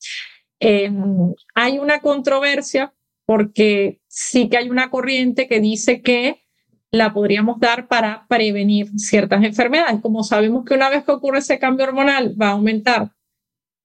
Em, 0.59 1.33
hay 1.53 1.77
una 1.77 1.99
controversia 1.99 2.93
porque 3.25 3.99
sí 4.07 4.47
que 4.47 4.57
hay 4.57 4.69
una 4.69 4.89
corriente 4.89 5.47
que 5.47 5.59
dice 5.59 6.01
que 6.01 6.43
la 6.91 7.13
podríamos 7.13 7.59
dar 7.59 7.87
para 7.87 8.25
prevenir 8.27 8.87
ciertas 8.97 9.43
enfermedades. 9.43 10.01
Como 10.01 10.23
sabemos 10.23 10.63
que 10.65 10.73
una 10.73 10.89
vez 10.89 11.03
que 11.03 11.11
ocurre 11.11 11.39
ese 11.39 11.59
cambio 11.59 11.85
hormonal 11.85 12.35
va 12.41 12.49
a 12.49 12.51
aumentar 12.51 13.11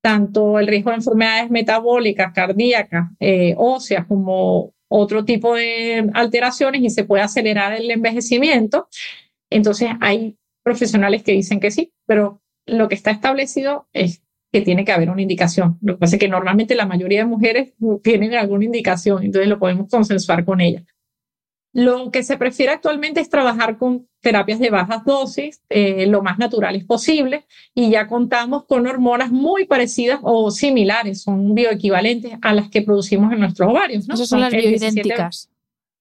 tanto 0.00 0.60
el 0.60 0.68
riesgo 0.68 0.90
de 0.90 0.96
enfermedades 0.96 1.50
metabólicas, 1.50 2.32
cardíacas, 2.32 3.10
eh, 3.18 3.54
óseas, 3.58 4.06
como 4.06 4.74
otro 4.88 5.24
tipo 5.24 5.56
de 5.56 6.08
alteraciones 6.14 6.82
y 6.82 6.90
se 6.90 7.02
puede 7.02 7.24
acelerar 7.24 7.72
el 7.72 7.90
envejecimiento. 7.90 8.88
Entonces 9.50 9.90
hay 10.00 10.36
profesionales 10.62 11.22
que 11.22 11.32
dicen 11.32 11.60
que 11.60 11.70
sí, 11.70 11.92
pero 12.06 12.42
lo 12.66 12.88
que 12.88 12.94
está 12.96 13.10
establecido 13.10 13.88
es 13.92 14.22
que 14.52 14.60
tiene 14.60 14.84
que 14.84 14.92
haber 14.92 15.10
una 15.10 15.22
indicación. 15.22 15.78
Lo 15.80 15.94
que 15.94 16.00
pasa 16.00 16.16
es 16.16 16.20
que 16.20 16.28
normalmente 16.28 16.74
la 16.74 16.86
mayoría 16.86 17.20
de 17.20 17.26
mujeres 17.26 17.74
tienen 18.02 18.34
alguna 18.34 18.64
indicación, 18.64 19.22
entonces 19.22 19.48
lo 19.48 19.58
podemos 19.58 19.88
consensuar 19.88 20.44
con 20.44 20.60
ellas. 20.60 20.84
Lo 21.72 22.10
que 22.10 22.22
se 22.22 22.38
prefiere 22.38 22.72
actualmente 22.72 23.20
es 23.20 23.28
trabajar 23.28 23.76
con 23.76 24.08
terapias 24.22 24.58
de 24.58 24.70
bajas 24.70 25.04
dosis, 25.04 25.60
eh, 25.68 26.06
lo 26.06 26.22
más 26.22 26.38
naturales 26.38 26.84
posible, 26.84 27.44
y 27.74 27.90
ya 27.90 28.06
contamos 28.06 28.64
con 28.64 28.86
hormonas 28.86 29.30
muy 29.30 29.66
parecidas 29.66 30.20
o 30.22 30.50
similares, 30.50 31.20
son 31.22 31.54
bioequivalentes 31.54 32.38
a 32.40 32.54
las 32.54 32.70
que 32.70 32.80
producimos 32.80 33.30
en 33.32 33.40
nuestros 33.40 33.68
ovarios. 33.68 34.08
¿no? 34.08 34.14
Esas 34.14 34.28
son, 34.28 34.40
las 34.40 34.52
bioidénticas 34.52 35.50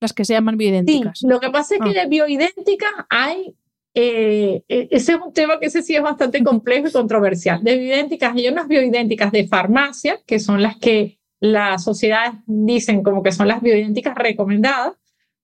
las 0.00 0.12
que 0.12 0.24
se 0.24 0.34
llaman 0.34 0.56
bioidénticas. 0.56 1.18
Sí, 1.20 1.26
lo 1.28 1.40
que 1.40 1.50
pasa 1.50 1.74
es 1.74 1.80
que 1.80 1.98
ah. 1.98 2.02
de 2.02 2.08
bioidénticas 2.08 2.92
hay 3.08 3.54
eh, 3.98 4.62
e, 4.68 4.88
ese 4.90 5.12
es 5.12 5.18
un 5.18 5.32
tema 5.32 5.58
que 5.58 5.66
ese 5.66 5.82
sí 5.82 5.96
es 5.96 6.02
bastante 6.02 6.44
complejo 6.44 6.86
y 6.86 6.92
controversial. 6.92 7.64
De 7.64 7.78
bioidénticas, 7.78 8.36
hay 8.36 8.46
unas 8.48 8.68
bioidénticas 8.68 9.32
de 9.32 9.48
farmacia, 9.48 10.20
que 10.26 10.38
son 10.38 10.62
las 10.62 10.76
que 10.76 11.18
las 11.40 11.84
sociedades 11.84 12.34
dicen 12.46 13.02
como 13.02 13.22
que 13.22 13.32
son 13.32 13.48
las 13.48 13.62
bioidénticas 13.62 14.14
recomendadas, 14.14 14.92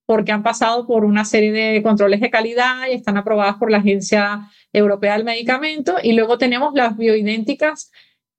porque 0.05 0.33
han 0.33 0.43
pasado 0.43 0.87
por 0.87 1.07
una 1.07 1.25
serie 1.25 1.51
de 1.51 1.83
controles 1.83 2.21
de 2.21 2.29
calidad 2.29 2.89
y 2.91 2.95
están 2.95 3.17
aprobadas 3.17 3.57
por 3.57 3.71
la 3.71 3.79
Agencia 3.79 4.51
Europea 4.71 5.15
del 5.15 5.25
Medicamento. 5.25 5.97
Y 6.03 6.13
luego 6.13 6.37
tenemos 6.37 6.75
las 6.75 6.99
bioidénticas 6.99 7.91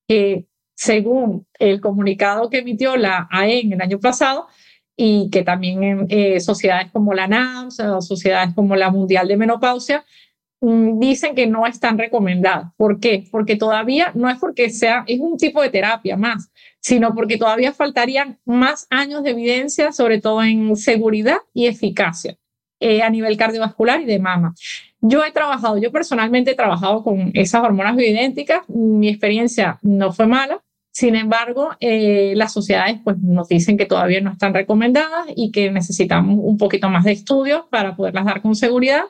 que, 0.08 0.46
según 0.76 1.48
el 1.58 1.82
comunicado 1.82 2.52
que 2.52 2.60
emitió 2.60 2.98
la 2.98 3.28
AEN 3.32 3.74
el 3.74 3.82
año 3.82 4.00
pasado, 4.00 4.46
y 4.96 5.30
que 5.30 5.44
también 5.44 6.06
eh, 6.10 6.40
sociedades 6.40 6.92
como 6.92 7.14
la 7.14 7.28
NAMS 7.28 7.80
o 7.80 8.02
sociedades 8.02 8.54
como 8.54 8.76
la 8.76 8.92
Mundial 8.92 9.28
de 9.28 9.38
Menopausia 9.38 10.06
mm, 10.62 11.00
dicen 11.00 11.36
que 11.36 11.48
no 11.48 11.66
están 11.66 11.98
recomendadas. 11.98 12.72
¿Por 12.78 13.00
qué? 13.00 13.26
Porque 13.32 13.56
todavía 13.56 14.12
no 14.14 14.30
es 14.30 14.38
porque 14.38 14.70
sea, 14.70 15.04
es 15.08 15.20
un 15.20 15.38
tipo 15.38 15.62
de 15.62 15.70
terapia 15.70 16.18
más, 16.18 16.52
sino 16.80 17.16
porque 17.16 17.38
todavía 17.38 17.74
faltarían 17.74 18.40
más 18.46 18.88
años 18.90 19.24
de 19.24 19.32
evidencia, 19.32 19.92
sobre 19.92 20.22
todo 20.22 20.44
en 20.44 20.76
seguridad 20.76 21.38
y 21.54 21.68
eficacia 21.68 22.38
eh, 22.80 23.02
a 23.02 23.10
nivel 23.10 23.38
cardiovascular 23.38 24.02
y 24.02 24.06
de 24.06 24.20
mama. 24.20 24.54
Yo 25.00 25.24
he 25.26 25.32
trabajado, 25.32 25.78
yo 25.78 25.92
personalmente 25.92 26.52
he 26.52 26.56
trabajado 26.56 27.04
con 27.04 27.32
esas 27.34 27.64
hormonas 27.64 27.96
bioidénticas, 27.96 28.68
mi 28.70 29.10
experiencia 29.10 29.80
no 29.82 30.14
fue 30.14 30.28
mala, 30.28 30.62
sin 30.94 31.16
embargo, 31.16 31.72
eh, 31.80 32.34
las 32.36 32.54
sociedades 32.54 33.00
pues, 33.04 33.18
nos 33.18 33.48
dicen 33.48 33.78
que 33.78 33.88
todavía 33.88 34.22
no 34.22 34.32
están 34.32 34.54
recomendadas 34.54 35.26
y 35.36 35.52
que 35.52 35.72
necesitamos 35.72 36.38
un 36.40 36.60
poquito 36.60 36.88
más 36.88 37.04
de 37.04 37.14
estudios 37.14 37.64
para 37.72 37.96
poderlas 37.96 38.26
dar 38.26 38.44
con 38.44 38.56
seguridad, 38.56 39.02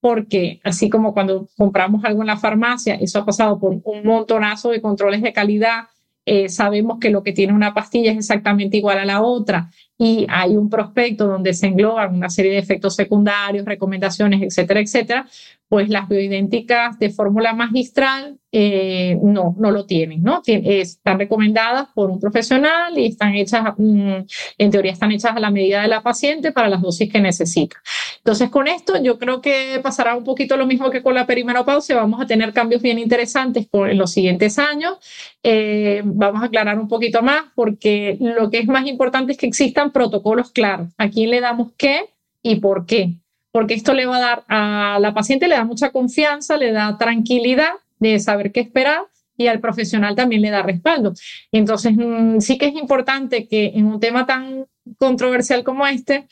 porque 0.00 0.60
así 0.64 0.90
como 0.90 1.14
cuando 1.14 1.48
compramos 1.56 2.04
algo 2.04 2.20
en 2.20 2.26
la 2.26 2.36
farmacia, 2.36 2.94
eso 2.96 3.20
ha 3.20 3.24
pasado 3.24 3.58
por 3.58 3.80
un 3.82 4.04
montonazo 4.04 4.68
de 4.68 4.82
controles 4.82 5.22
de 5.22 5.32
calidad, 5.32 5.84
eh, 6.26 6.50
sabemos 6.50 6.98
que 7.00 7.08
lo 7.08 7.22
que 7.22 7.32
tiene 7.32 7.54
una 7.54 7.72
pastilla 7.72 8.12
es 8.12 8.18
exactamente 8.18 8.76
igual 8.76 8.98
a 8.98 9.06
la 9.06 9.22
otra 9.22 9.70
y 9.96 10.26
hay 10.28 10.58
un 10.58 10.68
prospecto 10.68 11.26
donde 11.26 11.54
se 11.54 11.68
engloban 11.68 12.14
una 12.14 12.28
serie 12.28 12.52
de 12.52 12.58
efectos 12.58 12.96
secundarios, 12.96 13.64
recomendaciones, 13.64 14.42
etcétera, 14.42 14.80
etcétera, 14.80 15.26
pues 15.70 15.88
las 15.88 16.08
bioidénticas 16.08 16.98
de 16.98 17.10
fórmula 17.10 17.52
magistral 17.52 18.40
eh, 18.50 19.16
no, 19.22 19.54
no 19.56 19.70
lo 19.70 19.86
tienen, 19.86 20.20
¿no? 20.20 20.42
están 20.44 21.20
recomendadas 21.20 21.86
por 21.94 22.10
un 22.10 22.18
profesional 22.18 22.98
y 22.98 23.06
están 23.06 23.36
hechas, 23.36 23.74
mm, 23.78 24.16
en 24.58 24.70
teoría 24.72 24.90
están 24.90 25.12
hechas 25.12 25.36
a 25.36 25.38
la 25.38 25.52
medida 25.52 25.82
de 25.82 25.86
la 25.86 26.02
paciente 26.02 26.50
para 26.50 26.68
las 26.68 26.82
dosis 26.82 27.08
que 27.12 27.20
necesita. 27.20 27.76
Entonces, 28.16 28.50
con 28.50 28.66
esto 28.66 29.00
yo 29.00 29.16
creo 29.16 29.40
que 29.40 29.78
pasará 29.80 30.16
un 30.16 30.24
poquito 30.24 30.56
lo 30.56 30.66
mismo 30.66 30.90
que 30.90 31.04
con 31.04 31.14
la 31.14 31.24
perimenopausia, 31.24 31.94
vamos 31.94 32.20
a 32.20 32.26
tener 32.26 32.52
cambios 32.52 32.82
bien 32.82 32.98
interesantes 32.98 33.68
en 33.72 33.96
los 33.96 34.10
siguientes 34.10 34.58
años. 34.58 34.98
Eh, 35.44 36.02
vamos 36.04 36.42
a 36.42 36.46
aclarar 36.46 36.80
un 36.80 36.88
poquito 36.88 37.22
más 37.22 37.44
porque 37.54 38.16
lo 38.18 38.50
que 38.50 38.58
es 38.58 38.66
más 38.66 38.88
importante 38.88 39.30
es 39.30 39.38
que 39.38 39.46
existan 39.46 39.92
protocolos 39.92 40.50
claros. 40.50 40.88
¿A 40.98 41.08
quién 41.10 41.30
le 41.30 41.40
damos 41.40 41.70
qué 41.78 42.06
y 42.42 42.56
por 42.56 42.86
qué? 42.86 43.20
Porque 43.52 43.74
esto 43.74 43.94
le 43.94 44.06
va 44.06 44.16
a 44.16 44.20
dar 44.20 44.44
a 44.48 44.98
la 45.00 45.14
paciente, 45.14 45.48
le 45.48 45.56
da 45.56 45.64
mucha 45.64 45.90
confianza, 45.90 46.56
le 46.56 46.72
da 46.72 46.96
tranquilidad 46.98 47.72
de 47.98 48.18
saber 48.18 48.52
qué 48.52 48.60
esperar 48.60 49.02
y 49.36 49.46
al 49.46 49.60
profesional 49.60 50.14
también 50.14 50.42
le 50.42 50.50
da 50.50 50.62
respaldo. 50.62 51.14
Entonces, 51.50 51.94
mm, 51.96 52.40
sí 52.40 52.58
que 52.58 52.66
es 52.66 52.74
importante 52.74 53.48
que 53.48 53.72
en 53.74 53.86
un 53.86 53.98
tema 53.98 54.26
tan 54.26 54.66
controversial 54.98 55.64
como 55.64 55.86
este, 55.86 56.28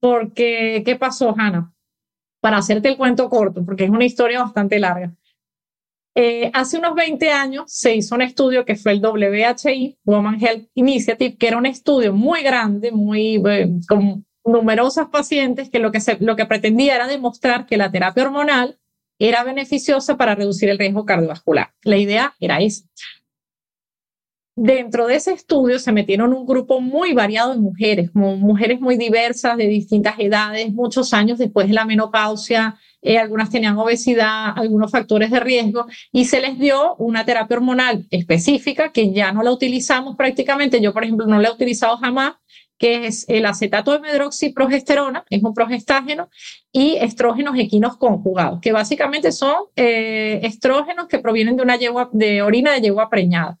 porque, 0.00 0.82
¿qué 0.84 0.96
pasó, 0.96 1.34
Hannah? 1.36 1.72
Para 2.40 2.58
hacerte 2.58 2.88
el 2.88 2.96
cuento 2.96 3.28
corto, 3.28 3.64
porque 3.64 3.84
es 3.84 3.90
una 3.90 4.04
historia 4.04 4.42
bastante 4.42 4.78
larga. 4.78 5.12
Eh, 6.14 6.50
hace 6.52 6.78
unos 6.78 6.96
20 6.96 7.30
años 7.30 7.64
se 7.68 7.94
hizo 7.94 8.16
un 8.16 8.22
estudio 8.22 8.64
que 8.64 8.74
fue 8.74 8.90
el 8.90 9.00
WHI, 9.00 9.98
Woman 10.04 10.42
Health 10.42 10.68
Initiative, 10.74 11.36
que 11.36 11.46
era 11.46 11.58
un 11.58 11.66
estudio 11.66 12.12
muy 12.12 12.42
grande, 12.42 12.90
muy, 12.90 13.40
eh, 13.46 13.70
con 13.88 14.26
numerosas 14.48 15.08
pacientes 15.08 15.70
que 15.70 15.78
lo 15.78 15.92
que, 15.92 16.00
lo 16.20 16.36
que 16.36 16.46
pretendía 16.46 16.96
era 16.96 17.06
demostrar 17.06 17.66
que 17.66 17.76
la 17.76 17.90
terapia 17.90 18.24
hormonal 18.24 18.78
era 19.18 19.44
beneficiosa 19.44 20.16
para 20.16 20.34
reducir 20.34 20.68
el 20.68 20.78
riesgo 20.78 21.04
cardiovascular. 21.04 21.72
La 21.82 21.96
idea 21.96 22.34
era 22.40 22.60
esa. 22.60 22.84
Dentro 24.60 25.06
de 25.06 25.14
ese 25.14 25.32
estudio 25.32 25.78
se 25.78 25.92
metieron 25.92 26.32
un 26.32 26.44
grupo 26.44 26.80
muy 26.80 27.12
variado 27.12 27.52
de 27.52 27.60
mujeres, 27.60 28.10
mujeres 28.12 28.80
muy 28.80 28.96
diversas, 28.96 29.56
de 29.56 29.68
distintas 29.68 30.16
edades, 30.18 30.72
muchos 30.72 31.14
años 31.14 31.38
después 31.38 31.68
de 31.68 31.74
la 31.74 31.84
menopausia, 31.84 32.76
eh, 33.00 33.18
algunas 33.18 33.50
tenían 33.50 33.78
obesidad, 33.78 34.52
algunos 34.56 34.90
factores 34.90 35.30
de 35.30 35.38
riesgo, 35.38 35.86
y 36.10 36.24
se 36.24 36.40
les 36.40 36.58
dio 36.58 36.96
una 36.96 37.24
terapia 37.24 37.56
hormonal 37.56 38.08
específica 38.10 38.90
que 38.90 39.12
ya 39.12 39.30
no 39.30 39.44
la 39.44 39.52
utilizamos 39.52 40.16
prácticamente. 40.16 40.80
Yo, 40.80 40.92
por 40.92 41.04
ejemplo, 41.04 41.26
no 41.26 41.38
la 41.38 41.48
he 41.48 41.52
utilizado 41.52 41.96
jamás, 41.98 42.34
que 42.78 43.06
es 43.06 43.26
el 43.28 43.44
acetato 43.44 43.92
de 43.92 44.00
medroxiprogesterona, 44.00 45.24
es 45.28 45.42
un 45.42 45.52
progestágeno, 45.52 46.30
y 46.72 46.96
estrógenos 46.96 47.58
equinos 47.58 47.96
conjugados, 47.96 48.60
que 48.60 48.72
básicamente 48.72 49.32
son 49.32 49.54
eh, 49.76 50.40
estrógenos 50.42 51.08
que 51.08 51.18
provienen 51.18 51.56
de 51.56 51.62
una 51.62 51.76
yegua, 51.76 52.08
de 52.12 52.42
orina 52.42 52.72
de 52.72 52.80
yegua 52.80 53.10
preñada. 53.10 53.58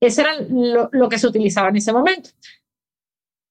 Ese 0.00 0.20
era 0.20 0.34
lo, 0.38 1.08
que 1.08 1.18
se 1.18 1.26
utilizaba 1.26 1.68
en 1.68 1.76
ese 1.76 1.92
momento 1.92 2.30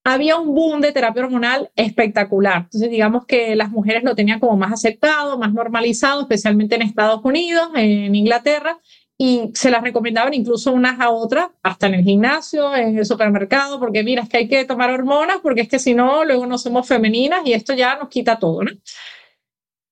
había 0.06 0.36
un 0.36 0.54
boom 0.54 0.82
de 0.82 0.92
terapia 0.92 1.24
hormonal 1.24 1.72
espectacular. 1.76 2.64
Entonces, 2.64 2.90
digamos 2.90 3.26
que 3.26 3.56
las 3.56 3.70
mujeres 3.70 4.04
lo 4.04 4.16
tenían 4.16 4.40
como 4.40 4.58
más 4.58 4.74
aceptado, 4.74 5.38
más 5.38 5.54
normalizado, 5.54 6.22
especialmente 6.22 6.76
en 6.76 6.82
Estados 6.82 7.24
Unidos, 7.24 7.70
en 7.76 8.14
Inglaterra, 8.14 8.80
y 9.18 9.52
se 9.53 9.69
las 9.69 9.84
recomendaban 9.84 10.34
incluso 10.34 10.72
unas 10.72 10.99
a 10.99 11.10
otras, 11.10 11.48
hasta 11.61 11.88
en 11.88 11.95
el 11.95 12.03
gimnasio, 12.03 12.76
en 12.76 12.98
el 12.98 13.06
supermercado, 13.06 13.80
porque 13.80 14.03
mira, 14.03 14.23
es 14.23 14.30
que 14.30 14.38
hay 14.38 14.48
que 14.48 14.65
tomar 14.65 14.90
hormonas, 14.90 15.38
porque 15.41 15.61
es 15.61 15.69
que 15.69 15.80
si 15.80 15.94
no, 15.94 16.26
luego 16.26 16.45
no 16.45 16.57
somos 16.57 16.88
femeninas 16.88 17.41
y 17.45 17.53
esto 17.53 17.73
ya 17.73 17.95
nos 17.95 18.10
quita 18.10 18.40
todo, 18.40 18.64
¿no? 18.64 18.72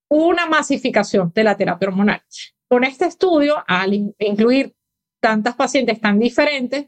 Una 0.09 0.45
masificación 0.47 1.31
de 1.33 1.43
la 1.43 1.55
terapia 1.55 1.87
hormonal. 1.87 2.21
Con 2.67 2.83
este 2.83 3.05
estudio, 3.05 3.63
al 3.67 3.93
incluir 4.17 4.75
tantas 5.19 5.55
pacientes 5.55 6.01
tan 6.01 6.19
diferentes, 6.19 6.87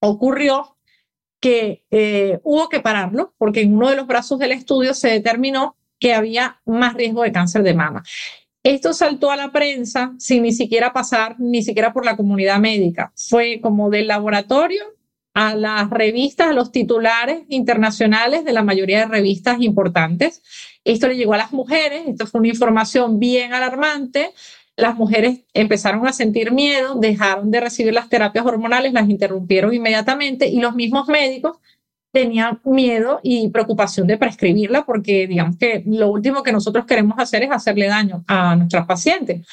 ocurrió 0.00 0.76
que 1.40 1.84
eh, 1.90 2.40
hubo 2.42 2.68
que 2.68 2.80
pararlo, 2.80 3.34
porque 3.38 3.62
en 3.62 3.74
uno 3.74 3.90
de 3.90 3.96
los 3.96 4.06
brazos 4.06 4.38
del 4.38 4.52
estudio 4.52 4.94
se 4.94 5.08
determinó 5.08 5.76
que 5.98 6.14
había 6.14 6.60
más 6.64 6.94
riesgo 6.94 7.22
de 7.22 7.32
cáncer 7.32 7.62
de 7.62 7.74
mama. 7.74 8.02
Esto 8.64 8.94
saltó 8.94 9.30
a 9.30 9.36
la 9.36 9.52
prensa 9.52 10.14
sin 10.18 10.42
ni 10.42 10.52
siquiera 10.52 10.94
pasar, 10.94 11.36
ni 11.38 11.62
siquiera 11.62 11.92
por 11.92 12.06
la 12.06 12.16
comunidad 12.16 12.58
médica. 12.60 13.12
Fue 13.14 13.60
como 13.60 13.90
del 13.90 14.08
laboratorio 14.08 14.82
a 15.34 15.54
las 15.54 15.90
revistas, 15.90 16.48
a 16.48 16.52
los 16.54 16.72
titulares 16.72 17.42
internacionales 17.50 18.42
de 18.42 18.54
la 18.54 18.62
mayoría 18.62 19.00
de 19.00 19.06
revistas 19.06 19.60
importantes. 19.60 20.42
Esto 20.82 21.08
le 21.08 21.16
llegó 21.16 21.34
a 21.34 21.38
las 21.38 21.52
mujeres, 21.52 22.04
esto 22.06 22.26
fue 22.26 22.40
una 22.40 22.48
información 22.48 23.18
bien 23.18 23.52
alarmante. 23.52 24.30
Las 24.76 24.94
mujeres 24.94 25.40
empezaron 25.52 26.06
a 26.06 26.14
sentir 26.14 26.50
miedo, 26.50 26.94
dejaron 26.94 27.50
de 27.50 27.60
recibir 27.60 27.92
las 27.92 28.08
terapias 28.08 28.46
hormonales, 28.46 28.94
las 28.94 29.10
interrumpieron 29.10 29.74
inmediatamente 29.74 30.48
y 30.48 30.60
los 30.60 30.74
mismos 30.74 31.06
médicos 31.08 31.58
tenía 32.14 32.60
miedo 32.62 33.18
y 33.24 33.48
preocupación 33.48 34.06
de 34.06 34.16
prescribirla 34.16 34.86
porque 34.86 35.26
digamos 35.26 35.56
que 35.56 35.82
lo 35.84 36.08
último 36.12 36.44
que 36.44 36.52
nosotros 36.52 36.86
queremos 36.86 37.18
hacer 37.18 37.42
es 37.42 37.50
hacerle 37.50 37.88
daño 37.88 38.24
a 38.28 38.54
nuestras 38.54 38.86
pacientes. 38.86 39.44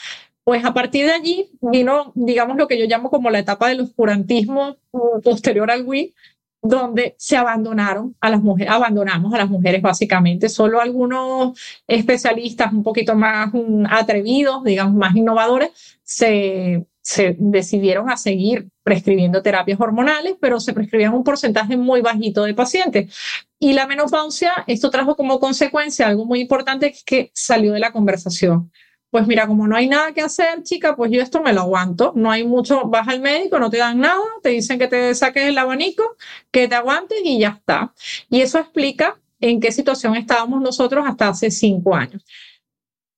Pues 0.44 0.64
a 0.64 0.72
partir 0.72 1.08
de 1.08 1.12
allí 1.12 1.50
vino, 1.60 2.12
digamos, 2.14 2.58
lo 2.58 2.68
que 2.68 2.78
yo 2.78 2.86
llamo 2.86 3.10
como 3.10 3.32
la 3.32 3.40
etapa 3.40 3.68
del 3.68 3.82
oscurantismo 3.82 4.78
posterior 5.24 5.72
al 5.72 5.84
WI, 5.88 6.14
donde 6.62 7.16
se 7.18 7.36
abandonaron 7.36 8.16
a 8.22 8.30
las 8.30 8.44
mujeres, 8.44 8.72
abandonamos 8.72 9.34
a 9.34 9.40
las 9.40 9.50
mujeres 9.50 9.82
básicamente. 9.82 10.48
Solo 10.48 10.80
algunos 10.80 11.60
especialistas 11.88 12.72
un 12.72 12.84
poquito 12.84 13.16
más 13.16 13.52
mm, 13.52 13.86
atrevidos, 13.90 14.64
digamos, 14.64 14.94
más 14.94 15.16
innovadores, 15.16 15.72
se 16.04 16.86
se 17.02 17.36
decidieron 17.40 18.10
a 18.10 18.18
seguir 18.18 18.70
prescribiendo 18.84 19.42
terapias 19.42 19.80
hormonales, 19.80 20.36
pero 20.40 20.60
se 20.60 20.74
prescribían 20.74 21.14
un 21.14 21.24
porcentaje 21.24 21.78
muy 21.78 22.02
bajito 22.02 22.44
de 22.44 22.54
pacientes. 22.54 23.16
Y 23.60 23.74
la 23.74 23.88
menopausia, 23.88 24.64
esto 24.68 24.90
trajo 24.90 25.16
como 25.16 25.40
consecuencia 25.40 26.08
algo 26.08 26.26
muy 26.26 26.42
importante 26.42 26.94
que 27.06 27.32
salió 27.34 27.74
de 27.74 27.80
la 27.80 27.92
conversación. 27.92 28.72
Pues 29.10 29.28
mira, 29.28 29.46
como 29.46 29.68
no 29.68 29.76
hay 29.76 29.90
nada 29.90 30.14
que 30.14 30.22
hacer, 30.22 30.64
chica, 30.64 30.96
pues 30.96 31.12
yo 31.12 31.22
esto 31.22 31.42
me 31.42 31.52
lo 31.52 31.62
aguanto. 31.62 32.14
No 32.16 32.32
hay 32.32 32.46
mucho, 32.46 32.86
vas 32.86 33.08
al 33.10 33.20
médico, 33.20 33.60
no 33.60 33.70
te 33.70 33.78
dan 33.78 34.00
nada, 34.00 34.24
te 34.42 34.50
dicen 34.50 34.80
que 34.80 34.88
te 34.88 35.14
saques 35.16 35.44
el 35.44 35.58
abanico, 35.58 36.16
que 36.50 36.70
te 36.70 36.76
aguantes 36.76 37.20
y 37.24 37.40
ya 37.40 37.50
está. 37.60 37.94
Y 38.30 38.40
eso 38.42 38.58
explica 38.58 39.20
en 39.42 39.60
qué 39.60 39.72
situación 39.72 40.16
estábamos 40.16 40.62
nosotros 40.62 41.04
hasta 41.06 41.28
hace 41.28 41.52
cinco 41.52 41.94
años. 41.94 42.24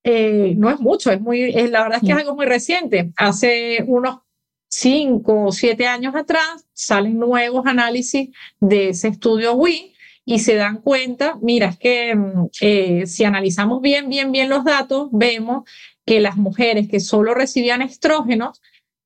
Eh, 0.04 0.54
no 0.58 0.70
es 0.70 0.80
mucho, 0.80 1.12
es 1.12 1.22
muy, 1.22 1.52
la 1.70 1.84
verdad 1.84 2.00
es 2.02 2.06
que 2.06 2.12
es 2.12 2.18
algo 2.18 2.36
muy 2.36 2.46
reciente. 2.46 3.12
Hace 3.16 3.84
unos 3.88 4.20
cinco 4.68 5.46
o 5.46 5.52
siete 5.52 5.88
años 5.88 6.16
atrás 6.16 6.66
salen 6.74 7.20
nuevos 7.20 7.66
análisis 7.66 8.30
de 8.60 8.90
ese 8.90 9.10
estudio 9.10 9.54
WI 9.54 9.94
y 10.26 10.40
se 10.40 10.56
dan 10.56 10.78
cuenta, 10.82 11.38
mira, 11.42 11.70
es 11.70 11.78
que 11.78 12.16
mm, 12.16 12.50
eh, 12.62 13.08
si 13.08 13.24
analizamos 13.24 13.82
bien, 13.82 14.10
bien, 14.10 14.32
bien 14.32 14.50
los 14.50 14.64
datos, 14.64 15.10
vemos 15.12 15.70
que 16.06 16.20
las 16.20 16.38
mujeres 16.38 16.88
que 16.90 17.00
solo 17.00 17.34
recibían 17.34 17.82
estrógenos, 17.82 18.62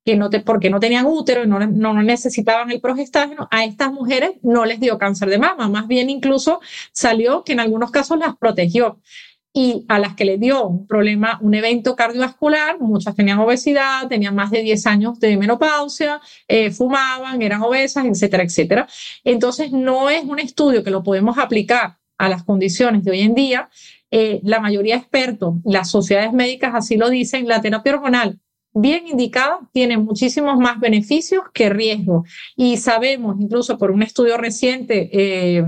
que 0.06 0.16
no 0.16 0.30
te, 0.30 0.40
porque 0.40 0.70
no 0.70 0.80
tenían 0.80 1.06
útero 1.06 1.44
y 1.44 1.48
no, 1.48 1.60
no 1.60 2.02
necesitaban 2.02 2.72
el 2.72 2.80
progestágeno, 2.80 3.48
a 3.52 3.66
estas 3.66 3.92
mujeres 3.92 4.32
no 4.42 4.66
les 4.66 4.80
dio 4.80 4.98
cáncer 4.98 5.30
de 5.30 5.38
mama, 5.38 5.68
más 5.70 5.88
bien 5.88 6.10
incluso 6.10 6.62
salió 6.92 7.44
que 7.44 7.54
en 7.54 7.60
algunos 7.60 7.92
casos 7.92 8.18
las 8.18 8.38
protegió 8.38 9.00
y 9.54 9.86
a 9.88 10.00
las 10.00 10.16
que 10.16 10.26
le 10.26 10.38
dio 10.38 10.68
un 10.68 10.88
problema, 10.88 11.40
un 11.42 11.54
evento 11.56 11.96
cardiovascular, 11.96 12.80
muchas 12.80 13.16
tenían 13.16 13.40
obesidad, 13.40 14.08
tenían 14.08 14.36
más 14.36 14.52
de 14.52 14.62
10 14.62 14.86
años 14.86 15.20
de 15.20 15.36
menopausia, 15.38 16.22
eh, 16.48 16.72
fumaban, 16.72 17.42
eran 17.42 17.62
obesas, 17.64 18.06
etcétera, 18.06 18.44
etcétera. 18.44 18.88
Entonces, 19.24 19.72
no 19.72 20.10
es 20.10 20.24
un 20.24 20.40
estudio 20.40 20.84
que 20.84 20.92
lo 20.92 21.04
podemos 21.04 21.38
aplicar 21.38 21.98
a 22.18 22.30
las 22.30 22.44
condiciones 22.44 23.04
de 23.04 23.12
hoy 23.12 23.22
en 23.22 23.36
día. 23.36 23.70
Eh, 24.12 24.40
la 24.44 24.60
mayoría 24.60 24.96
de 24.96 25.02
expertos, 25.02 25.56
las 25.66 25.90
sociedades 25.90 26.34
médicas 26.34 26.74
así 26.76 26.96
lo 26.98 27.10
dicen, 27.10 27.48
la 27.48 27.62
terapia 27.62 27.94
hormonal 27.94 28.40
bien 28.80 29.08
indicada 29.08 29.60
tiene 29.74 29.98
muchísimos 29.98 30.58
más 30.58 30.80
beneficios 30.80 31.44
que 31.54 31.70
riesgos. 31.70 32.30
Y 32.56 32.78
sabemos, 32.78 33.38
incluso 33.40 33.78
por 33.78 33.92
un 33.92 34.04
estudio 34.04 34.38
reciente 34.38 35.10
eh, 35.12 35.64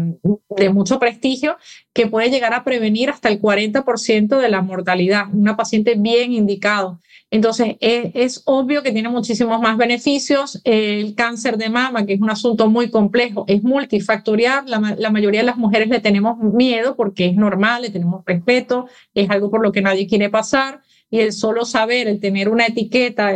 de 0.50 0.70
mucho 0.70 1.00
prestigio, 1.00 1.58
que 1.94 2.08
puede 2.08 2.30
llegar 2.30 2.54
a 2.54 2.64
prevenir 2.64 3.10
hasta 3.10 3.30
el 3.30 3.42
40% 3.42 4.38
de 4.38 4.50
la 4.50 4.62
mortalidad, 4.62 5.26
una 5.34 5.58
paciente 5.58 5.96
bien 5.98 6.34
indicado. 6.34 7.00
Entonces, 7.32 7.76
es, 7.80 8.42
obvio 8.46 8.82
que 8.82 8.92
tiene 8.92 9.10
muchísimos 9.10 9.62
más 9.62 9.78
beneficios. 9.78 10.62
El 10.64 11.14
cáncer 11.16 11.58
de 11.58 11.70
mama, 11.70 12.06
que 12.06 12.14
es 12.14 12.22
un 12.22 12.30
asunto 12.30 12.70
muy 12.70 12.90
complejo, 12.90 13.46
es 13.48 13.62
multifactorial. 13.64 14.66
La, 14.68 15.10
mayoría 15.12 15.42
de 15.42 15.46
las 15.46 15.58
mujeres 15.58 15.90
le 15.90 16.00
tenemos 16.00 16.40
miedo 16.40 16.96
porque 16.96 17.28
es 17.28 17.36
normal, 17.36 17.84
le 17.84 17.92
tenemos 17.92 18.24
respeto, 18.26 18.88
es 19.14 19.30
algo 19.30 19.52
por 19.52 19.62
lo 19.62 19.72
que 19.72 19.82
nadie 19.82 20.08
quiere 20.08 20.30
pasar 20.30 20.82
y 21.12 21.20
el 21.20 21.34
solo 21.34 21.66
saber, 21.66 22.08
el 22.08 22.20
tener 22.20 22.50
una 22.50 22.68
etiqueta, 22.68 23.36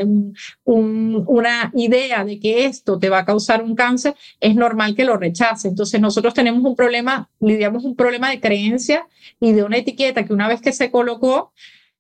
una 0.66 1.72
idea 1.74 2.24
de 2.24 2.40
que 2.40 2.66
esto 2.66 3.00
te 3.00 3.10
va 3.10 3.20
a 3.20 3.26
causar 3.26 3.64
un 3.64 3.76
cáncer, 3.76 4.16
es 4.40 4.56
normal 4.56 4.96
que 4.96 5.06
lo 5.06 5.18
rechace. 5.18 5.68
Entonces 5.68 6.00
nosotros 6.00 6.34
tenemos 6.34 6.64
un 6.64 6.76
problema, 6.76 7.30
lidiamos 7.40 7.84
un 7.84 7.96
problema 7.96 8.30
de 8.30 8.40
creencia 8.40 9.08
y 9.40 9.54
de 9.54 9.64
una 9.64 9.78
etiqueta 9.78 10.26
que 10.26 10.34
una 10.34 10.48
vez 10.48 10.62
que 10.62 10.72
se 10.72 10.92
colocó, 10.92 11.52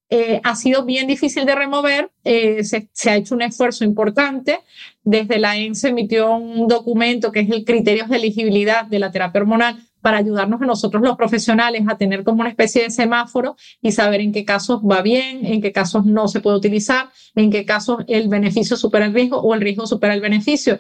eh, 0.10 0.42
ha 0.44 0.56
sido 0.56 0.86
bien 0.86 1.08
difícil 1.08 1.44
de 1.44 1.56
remover, 1.56 2.12
eh, 2.24 2.64
se, 2.64 3.10
ha 3.10 3.16
hecho 3.16 3.34
un 3.34 3.42
esfuerzo 3.42 3.84
importante. 3.84 4.60
Desde 5.04 5.40
la 5.40 5.58
ENSE 5.58 5.90
emitió 5.90 6.36
un 6.36 6.68
documento 6.68 7.32
que 7.32 7.40
es 7.40 7.50
el 7.50 7.66
criterio 7.66 8.06
de 8.06 8.18
elegibilidad 8.18 8.86
de 8.86 9.00
la 9.00 9.12
terapia 9.12 9.42
hormonal 9.42 9.82
para 10.04 10.18
ayudarnos 10.18 10.62
a 10.62 10.66
nosotros 10.66 11.02
los 11.02 11.16
profesionales 11.16 11.84
a 11.88 11.98
tener 11.98 12.26
como 12.26 12.42
una 12.42 12.50
especie 12.50 12.84
de 12.84 12.90
semáforo 12.92 13.56
y 13.82 13.94
saber 13.94 14.20
en 14.20 14.34
qué 14.34 14.44
casos 14.44 14.82
va 14.82 15.02
bien, 15.02 15.46
en 15.46 15.62
qué 15.62 15.72
casos 15.72 16.06
no 16.06 16.28
se 16.28 16.42
puede 16.42 16.58
utilizar, 16.58 17.10
en 17.36 17.50
qué 17.50 17.66
casos 17.66 18.04
el 18.08 18.28
beneficio 18.28 18.76
supera 18.76 19.06
el 19.06 19.14
riesgo 19.14 19.40
o 19.40 19.54
el 19.56 19.62
riesgo 19.62 19.88
supera 19.88 20.14
el 20.14 20.20
beneficio. 20.20 20.78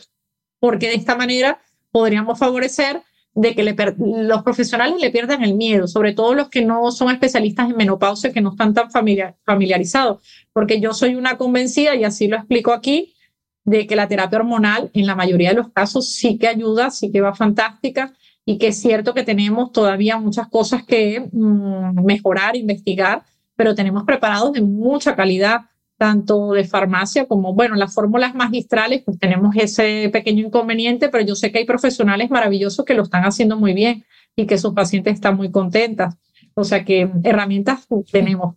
Porque 0.59 0.89
de 0.89 0.95
esta 0.95 1.15
manera 1.15 1.61
podríamos 1.91 2.37
favorecer 2.37 3.01
de 3.33 3.55
que 3.55 3.63
los 3.63 4.43
profesionales 4.43 4.95
le 4.99 5.09
pierdan 5.09 5.41
el 5.41 5.55
miedo, 5.55 5.87
sobre 5.87 6.13
todo 6.13 6.35
los 6.35 6.49
que 6.49 6.63
no 6.63 6.91
son 6.91 7.09
especialistas 7.09 7.69
en 7.69 7.77
menopausia, 7.77 8.33
que 8.33 8.41
no 8.41 8.51
están 8.51 8.73
tan 8.73 8.91
familiarizados, 8.91 10.21
porque 10.51 10.81
yo 10.81 10.93
soy 10.93 11.15
una 11.15 11.37
convencida, 11.37 11.95
y 11.95 12.03
así 12.03 12.27
lo 12.27 12.35
explico 12.35 12.73
aquí, 12.73 13.15
de 13.63 13.87
que 13.87 13.95
la 13.95 14.09
terapia 14.09 14.39
hormonal 14.39 14.91
en 14.93 15.07
la 15.07 15.15
mayoría 15.15 15.49
de 15.49 15.55
los 15.55 15.69
casos 15.69 16.09
sí 16.09 16.37
que 16.37 16.49
ayuda, 16.49 16.91
sí 16.91 17.09
que 17.11 17.21
va 17.21 17.33
fantástica, 17.33 18.13
y 18.45 18.57
que 18.57 18.67
es 18.67 18.79
cierto 18.79 19.13
que 19.13 19.23
tenemos 19.23 19.71
todavía 19.71 20.17
muchas 20.17 20.47
cosas 20.49 20.83
que 20.83 21.29
mm, 21.31 22.03
mejorar, 22.03 22.55
investigar, 22.55 23.23
pero 23.55 23.75
tenemos 23.75 24.03
preparados 24.03 24.53
de 24.53 24.61
mucha 24.61 25.15
calidad, 25.15 25.61
tanto 25.97 26.51
de 26.51 26.65
farmacia 26.65 27.27
como, 27.27 27.53
bueno, 27.53 27.75
las 27.75 27.93
fórmulas 27.93 28.35
magistrales, 28.35 29.03
pues 29.05 29.17
tenemos 29.19 29.55
ese 29.55 30.09
pequeño 30.11 30.45
inconveniente, 30.45 31.09
pero 31.09 31.23
yo 31.23 31.35
sé 31.35 31.51
que 31.51 31.59
hay 31.59 31.65
profesionales 31.65 32.29
maravillosos 32.29 32.83
que 32.85 32.95
lo 32.95 33.03
están 33.03 33.23
haciendo 33.23 33.57
muy 33.57 33.73
bien 33.73 34.03
y 34.35 34.45
que 34.45 34.57
sus 34.57 34.73
pacientes 34.73 35.13
están 35.13 35.37
muy 35.37 35.51
contentas. 35.51 36.17
O 36.55 36.63
sea 36.63 36.83
que 36.83 37.09
herramientas 37.23 37.87
tenemos. 38.11 38.55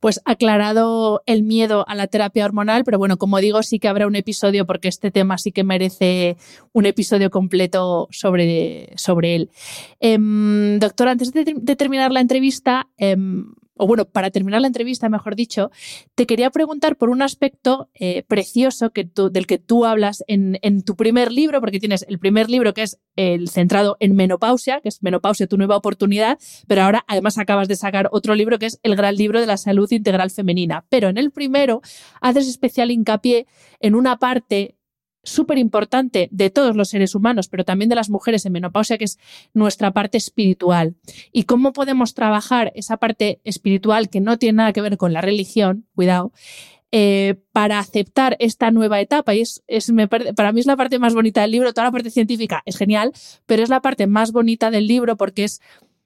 Pues 0.00 0.20
aclarado 0.24 1.22
el 1.26 1.42
miedo 1.42 1.84
a 1.88 1.94
la 1.94 2.06
terapia 2.06 2.44
hormonal, 2.44 2.84
pero 2.84 2.98
bueno, 2.98 3.16
como 3.16 3.38
digo, 3.38 3.62
sí 3.62 3.78
que 3.78 3.88
habrá 3.88 4.06
un 4.06 4.16
episodio 4.16 4.66
porque 4.66 4.88
este 4.88 5.10
tema 5.10 5.38
sí 5.38 5.52
que 5.52 5.64
merece 5.64 6.36
un 6.72 6.86
episodio 6.86 7.30
completo 7.30 8.08
sobre, 8.10 8.92
sobre 8.96 9.34
él. 9.34 9.50
Em, 10.00 10.78
doctor, 10.78 11.08
antes 11.08 11.32
de, 11.32 11.44
terminar 11.76 12.12
la 12.12 12.20
entrevista, 12.20 12.88
em, 12.96 13.52
o 13.78 13.86
bueno, 13.86 14.04
para 14.04 14.30
terminar 14.30 14.60
la 14.60 14.66
entrevista, 14.66 15.08
mejor 15.08 15.36
dicho, 15.36 15.70
te 16.14 16.26
quería 16.26 16.50
preguntar 16.50 16.96
por 16.96 17.08
un 17.08 17.22
aspecto 17.22 17.88
eh, 17.94 18.24
precioso 18.28 18.90
que 18.90 19.08
del 19.30 19.46
que 19.46 19.58
tú 19.58 19.84
hablas 19.84 20.24
en, 20.26 20.58
tu 20.82 20.96
primer 20.96 21.32
libro, 21.32 21.60
porque 21.60 21.80
tienes 21.80 22.04
el 22.08 22.18
primer 22.18 22.48
libro 22.50 22.74
que 22.74 22.82
es 22.82 22.98
el 23.16 23.48
centrado 23.48 23.96
en 24.00 24.14
menopausia, 24.14 24.80
que 24.80 24.88
es 24.88 25.02
Menopausia, 25.02 25.46
tu 25.46 25.56
nueva 25.56 25.76
oportunidad, 25.76 26.38
pero 26.66 26.82
ahora 26.82 27.04
además 27.08 27.38
acabas 27.38 27.68
de 27.68 27.76
sacar 27.76 28.08
otro 28.12 28.34
libro 28.34 28.58
que 28.58 28.66
es 28.66 28.78
el 28.82 28.96
gran 28.96 29.16
libro 29.16 29.40
de 29.40 29.46
la 29.46 29.56
salud 29.56 29.90
integral 29.90 30.30
femenina. 30.30 30.84
Pero 30.88 31.08
en 31.08 31.18
el 31.18 31.30
primero 31.30 31.80
haces 32.20 32.48
especial 32.48 32.90
hincapié 32.90 33.46
en 33.80 33.94
una 33.94 34.18
parte 34.18 34.77
súper 35.22 35.58
importante 35.58 36.28
de 36.30 36.50
todos 36.50 36.76
los 36.76 36.88
seres 36.88 37.14
humanos, 37.14 37.48
pero 37.48 37.64
también 37.64 37.88
de 37.88 37.94
las 37.94 38.10
mujeres 38.10 38.46
en 38.46 38.52
menopausia, 38.52 38.98
que 38.98 39.04
es 39.04 39.18
nuestra 39.54 39.92
parte 39.92 40.18
espiritual. 40.18 40.96
Y 41.32 41.44
cómo 41.44 41.72
podemos 41.72 42.14
trabajar 42.14 42.72
esa 42.74 42.96
parte 42.96 43.40
espiritual 43.44 44.08
que 44.08 44.20
no 44.20 44.38
tiene 44.38 44.56
nada 44.56 44.72
que 44.72 44.80
ver 44.80 44.96
con 44.96 45.12
la 45.12 45.20
religión, 45.20 45.86
cuidado, 45.94 46.32
eh, 46.90 47.36
para 47.52 47.78
aceptar 47.78 48.36
esta 48.38 48.70
nueva 48.70 49.00
etapa. 49.00 49.34
Y 49.34 49.42
es, 49.42 49.62
para 50.36 50.52
mí 50.52 50.60
es 50.60 50.66
la 50.66 50.76
parte 50.76 50.98
más 50.98 51.14
bonita 51.14 51.42
del 51.42 51.50
libro, 51.50 51.72
toda 51.72 51.88
la 51.88 51.92
parte 51.92 52.10
científica 52.10 52.62
es 52.64 52.76
genial, 52.76 53.12
pero 53.46 53.62
es 53.62 53.68
la 53.68 53.82
parte 53.82 54.06
más 54.06 54.32
bonita 54.32 54.70
del 54.70 54.86
libro 54.86 55.16
porque 55.16 55.44
es 55.44 55.60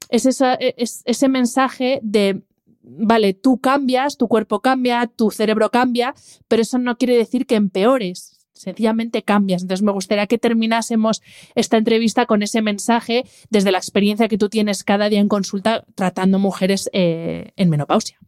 ese 0.09 1.29
mensaje 1.29 2.01
de 2.03 2.43
vale, 2.83 3.33
tú 3.33 3.59
cambias, 3.59 4.17
tu 4.17 4.29
cuerpo 4.29 4.61
cambia, 4.61 5.07
tu 5.07 5.31
cerebro 5.31 5.71
cambia, 5.71 6.15
pero 6.49 6.63
eso 6.63 6.79
no 6.79 6.99
quiere 6.99 7.17
decir 7.17 7.47
que 7.47 7.55
empeores 7.55 8.42
sencillamente 8.63 9.23
cambias. 9.23 9.63
Entonces 9.63 9.85
me 9.85 9.93
gustaría 9.93 10.27
que 10.27 10.39
terminásemos 10.39 11.23
esta 11.55 11.77
entrevista 11.77 12.27
con 12.27 12.43
ese 12.43 12.63
mensaje 12.63 13.25
desde 13.51 13.73
la 13.73 13.79
experiencia 13.79 14.29
que 14.29 14.39
tú 14.39 14.49
tienes 14.49 14.85
cada 14.85 15.09
día 15.09 15.21
en 15.21 15.29
consulta 15.29 15.85
tratando 15.95 16.39
mujeres 16.39 16.89
eh, 16.93 17.53
en 17.57 17.71
menopausia. 17.71 18.19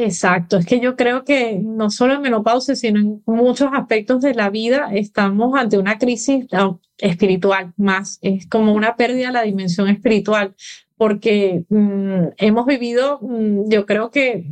Exacto, 0.00 0.58
es 0.58 0.66
que 0.66 0.78
yo 0.78 0.94
creo 0.94 1.24
que 1.24 1.58
no 1.60 1.90
solo 1.90 2.14
en 2.14 2.22
menopausia, 2.22 2.76
sino 2.76 3.00
en 3.00 3.22
muchos 3.26 3.70
aspectos 3.72 4.20
de 4.20 4.32
la 4.32 4.48
vida 4.48 4.90
estamos 4.94 5.58
ante 5.58 5.76
una 5.76 5.98
crisis 5.98 6.46
espiritual 6.98 7.72
más, 7.76 8.20
es 8.22 8.46
como 8.46 8.74
una 8.74 8.94
pérdida 8.94 9.26
de 9.26 9.32
la 9.32 9.42
dimensión 9.42 9.88
espiritual, 9.88 10.54
porque 10.96 11.64
mm, 11.68 12.28
hemos 12.36 12.64
vivido, 12.64 13.18
mm, 13.22 13.68
yo 13.70 13.86
creo 13.86 14.12
que 14.12 14.46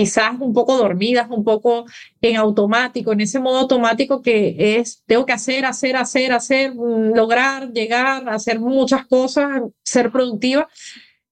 quizás 0.00 0.40
un 0.40 0.54
poco 0.54 0.78
dormidas, 0.78 1.28
un 1.28 1.44
poco 1.44 1.84
en 2.22 2.36
automático, 2.36 3.12
en 3.12 3.20
ese 3.20 3.38
modo 3.38 3.58
automático 3.58 4.22
que 4.22 4.78
es, 4.78 5.02
tengo 5.04 5.26
que 5.26 5.34
hacer, 5.34 5.66
hacer, 5.66 5.94
hacer, 5.94 6.32
hacer, 6.32 6.74
mm, 6.74 7.14
lograr, 7.14 7.70
llegar, 7.70 8.26
hacer 8.30 8.60
muchas 8.60 9.06
cosas, 9.06 9.60
ser 9.82 10.10
productiva. 10.10 10.68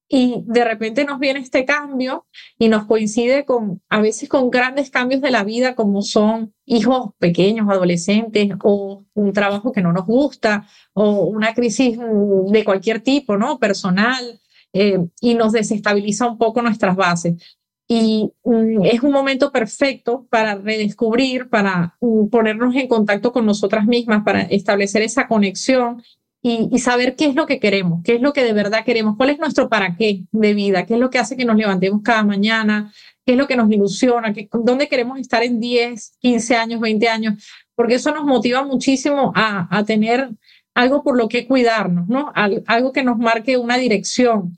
Y 0.06 0.42
de 0.46 0.64
repente 0.64 1.06
nos 1.06 1.18
viene 1.18 1.40
este 1.40 1.64
cambio 1.64 2.26
y 2.58 2.68
nos 2.68 2.84
coincide 2.84 3.46
con, 3.46 3.80
a 3.88 4.02
veces 4.02 4.28
con 4.28 4.50
grandes 4.50 4.90
cambios 4.90 5.22
de 5.22 5.30
la 5.30 5.44
vida, 5.44 5.74
como 5.74 6.02
son 6.02 6.52
hijos 6.66 7.12
pequeños, 7.18 7.70
adolescentes, 7.70 8.50
o 8.62 9.06
un 9.14 9.32
trabajo 9.32 9.72
que 9.72 9.80
no 9.80 9.94
nos 9.94 10.04
gusta, 10.04 10.66
o 10.92 11.24
una 11.24 11.54
crisis 11.54 11.96
mm, 11.96 12.52
de 12.52 12.64
cualquier 12.64 13.00
tipo, 13.00 13.38
¿no? 13.38 13.58
Personal, 13.58 14.40
eh, 14.74 14.98
y 15.22 15.34
nos 15.34 15.52
desestabiliza 15.52 16.26
un 16.26 16.36
poco 16.36 16.60
nuestras 16.60 16.94
bases 16.96 17.57
y 17.88 18.30
mm, 18.44 18.84
es 18.84 19.02
un 19.02 19.12
momento 19.12 19.50
perfecto 19.50 20.26
para 20.30 20.56
redescubrir, 20.56 21.48
para 21.48 21.96
mm, 22.00 22.28
ponernos 22.28 22.76
en 22.76 22.86
contacto 22.86 23.32
con 23.32 23.46
nosotras 23.46 23.86
mismas, 23.86 24.22
para 24.24 24.42
establecer 24.42 25.02
esa 25.02 25.26
conexión 25.26 26.02
y, 26.42 26.78
saber 26.78 27.16
qué 27.16 27.26
es 27.26 27.34
lo 27.34 27.46
que 27.46 27.58
queremos, 27.58 28.02
qué 28.04 28.14
es 28.14 28.20
lo 28.20 28.32
que 28.32 28.44
de 28.44 28.52
verdad 28.52 28.84
queremos, 28.84 29.16
cuál 29.16 29.30
es 29.30 29.38
nuestro 29.38 29.68
para 29.68 29.96
qué 29.96 30.22
de 30.30 30.54
vida, 30.54 30.86
qué 30.86 30.94
es 30.94 31.00
lo 31.00 31.10
que 31.10 31.18
hace 31.18 31.36
que 31.36 31.44
nos 31.44 31.56
levantemos 31.56 32.02
cada 32.02 32.22
mañana, 32.22 32.92
qué 33.26 33.32
es 33.32 33.38
lo 33.38 33.48
que 33.48 33.56
nos 33.56 33.70
ilusiona, 33.70 34.32
qué, 34.32 34.48
dónde 34.52 34.88
queremos 34.88 35.18
estar 35.18 35.42
en 35.42 35.58
10, 35.58 36.18
15 36.20 36.56
años, 36.56 36.80
20 36.80 37.08
años, 37.08 37.44
porque 37.74 37.94
eso 37.94 38.14
nos 38.14 38.24
motiva 38.24 38.62
muchísimo 38.62 39.32
a, 39.34 39.66
a 39.76 39.84
tener 39.84 40.30
algo 40.74 41.02
por 41.02 41.16
lo 41.16 41.28
que 41.28 41.46
cuidarnos, 41.46 42.06
¿no? 42.08 42.32
algo 42.34 42.92
que 42.92 43.02
nos 43.02 43.18
marque 43.18 43.56
una 43.56 43.76
dirección. 43.76 44.56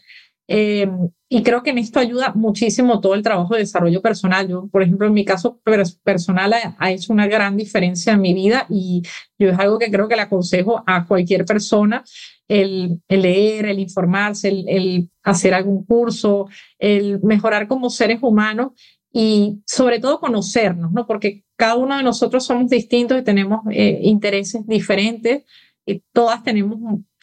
Eh, 0.49 0.87
y 1.33 1.45
creo 1.45 1.63
que 1.63 1.71
en 1.71 1.79
esto 1.79 2.01
ayuda 2.01 2.33
muchísimo 2.35 3.01
todo 3.01 3.15
el 3.15 3.23
trabajo 3.23 3.55
de 3.55 3.61
desarrollo 3.61 4.03
personal. 4.03 4.49
Yo, 4.49 4.67
por 4.67 4.83
ejemplo, 4.83 5.07
en 5.07 5.13
mi 5.13 5.25
caso 5.25 5.61
personal 6.03 6.53
ha, 6.77 6.91
hecho 6.91 7.13
una 7.13 7.29
gran 7.29 7.57
diferencia 7.57 8.15
en 8.15 8.21
mi 8.21 8.35
vida 8.35 8.67
y 8.69 9.03
yo 9.39 9.51
es 9.51 9.59
algo 9.61 9.79
que 9.79 9.93
creo 9.93 10.09
que 10.09 10.17
le 10.17 10.23
aconsejo 10.23 10.83
a 10.89 11.07
cualquier 11.07 11.45
persona, 11.45 12.03
el, 12.49 13.01
leer, 13.09 13.67
el 13.67 13.79
informarse, 13.79 14.49
el, 14.49 14.69
el, 14.69 15.11
hacer 15.23 15.55
algún 15.55 15.85
curso, 15.85 16.49
el 16.81 17.21
mejorar 17.23 17.69
como 17.69 17.91
seres 17.91 18.19
humanos 18.23 18.73
y 19.13 19.63
sobre 19.67 20.01
todo 20.01 20.19
conocernos, 20.19 20.91
¿no? 20.91 21.07
Porque 21.07 21.45
cada 21.55 21.77
uno 21.77 21.97
de 21.97 22.03
nosotros 22.03 22.45
somos 22.45 22.69
distintos 22.69 23.21
y 23.21 23.23
tenemos 23.23 23.61
eh, 23.71 24.01
intereses 24.03 24.67
diferentes 24.67 25.45
y 25.87 26.03
todas 26.13 26.43
tenemos 26.43 26.77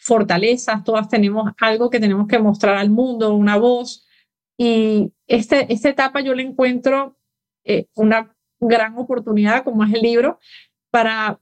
fortalezas, 0.08 0.82
todas 0.82 1.08
tenemos 1.08 1.52
algo 1.60 1.90
que 1.90 2.00
tenemos 2.00 2.26
que 2.26 2.38
mostrar 2.38 2.76
al 2.76 2.90
mundo, 2.90 3.34
una 3.34 3.56
voz. 3.56 4.06
Y 4.56 5.12
este, 5.26 5.72
esta 5.72 5.90
etapa 5.90 6.20
yo 6.20 6.34
le 6.34 6.42
encuentro 6.42 7.16
eh, 7.64 7.86
una 7.94 8.34
gran 8.58 8.98
oportunidad, 8.98 9.62
como 9.62 9.84
es 9.84 9.94
el 9.94 10.00
libro, 10.00 10.38
para 10.90 11.38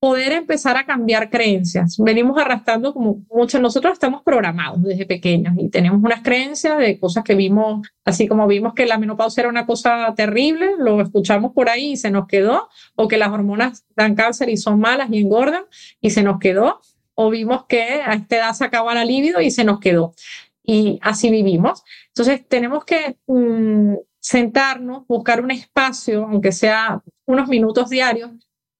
poder 0.00 0.32
empezar 0.32 0.76
a 0.76 0.84
cambiar 0.84 1.30
creencias. 1.30 1.96
Venimos 1.98 2.38
arrastrando 2.38 2.92
como 2.92 3.24
muchos, 3.30 3.60
nosotros 3.60 3.94
estamos 3.94 4.22
programados 4.22 4.82
desde 4.82 5.06
pequeños 5.06 5.54
y 5.58 5.68
tenemos 5.68 6.02
unas 6.02 6.22
creencias 6.22 6.78
de 6.78 6.98
cosas 6.98 7.24
que 7.24 7.34
vimos, 7.34 7.86
así 8.04 8.28
como 8.28 8.46
vimos 8.46 8.74
que 8.74 8.86
la 8.86 8.98
menopausia 8.98 9.42
era 9.42 9.50
una 9.50 9.66
cosa 9.66 10.12
terrible, 10.14 10.72
lo 10.78 11.00
escuchamos 11.00 11.52
por 11.52 11.68
ahí 11.68 11.92
y 11.92 11.96
se 11.96 12.10
nos 12.10 12.26
quedó, 12.26 12.68
o 12.94 13.08
que 13.08 13.16
las 13.16 13.30
hormonas 13.30 13.86
dan 13.96 14.14
cáncer 14.14 14.48
y 14.48 14.56
son 14.56 14.80
malas 14.80 15.08
y 15.10 15.18
engordan 15.18 15.64
y 16.00 16.10
se 16.10 16.22
nos 16.22 16.38
quedó, 16.38 16.80
o 17.16 17.30
vimos 17.30 17.66
que 17.66 17.82
a 17.82 18.14
esta 18.14 18.36
edad 18.36 18.52
se 18.52 18.64
acaba 18.64 18.94
la 18.94 19.04
libido 19.04 19.40
y 19.40 19.50
se 19.50 19.64
nos 19.64 19.80
quedó. 19.80 20.14
Y 20.62 20.98
así 21.02 21.30
vivimos. 21.30 21.82
Entonces 22.08 22.46
tenemos 22.46 22.84
que 22.84 23.16
mm, 23.26 23.94
sentarnos, 24.20 25.06
buscar 25.06 25.40
un 25.40 25.50
espacio, 25.50 26.24
aunque 26.24 26.52
sea 26.52 27.02
unos 27.26 27.48
minutos 27.48 27.90
diarios, 27.90 28.30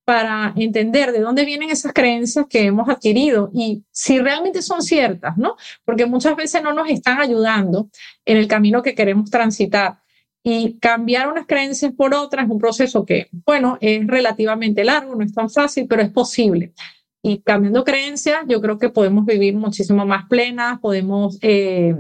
para 0.05 0.53
entender 0.55 1.11
de 1.11 1.19
dónde 1.19 1.45
vienen 1.45 1.71
esas 1.71 1.93
creencias 1.93 2.47
que 2.49 2.67
hemos 2.67 2.89
adquirido 2.89 3.51
y 3.53 3.83
si 3.91 4.21
realmente 4.21 4.63
son 4.63 4.81
ciertas, 4.81 5.37
¿no? 5.37 5.57
Porque 5.85 6.07
muchas 6.07 6.37
veces 6.37 6.63
no 6.63 6.73
nos 6.73 6.89
están 6.89 7.21
ayudando 7.21 7.91
en 8.25 8.37
el 8.37 8.47
camino 8.47 8.83
que 8.83 8.95
queremos 8.95 9.31
transitar. 9.31 9.99
Y 10.45 10.79
cambiar 10.79 11.29
unas 11.29 11.47
creencias 11.47 11.93
por 11.93 12.15
otras 12.15 12.45
es 12.45 12.51
un 12.53 12.59
proceso 12.61 13.05
que, 13.05 13.27
bueno, 13.45 13.79
es 13.81 14.07
relativamente 14.07 14.85
largo, 14.85 15.17
no 15.17 15.25
es 15.25 15.35
tan 15.35 15.51
fácil, 15.51 15.89
pero 15.89 16.03
es 16.03 16.11
posible. 16.11 16.73
Y 17.23 17.41
cambiando 17.43 17.85
creencias, 17.85 18.45
yo 18.47 18.61
creo 18.61 18.79
que 18.79 18.89
podemos 18.89 19.25
vivir 19.27 19.57
muchísimo 19.57 20.07
más 20.07 20.27
plenas, 20.29 20.79
podemos 20.81 21.39
eh, 21.43 21.97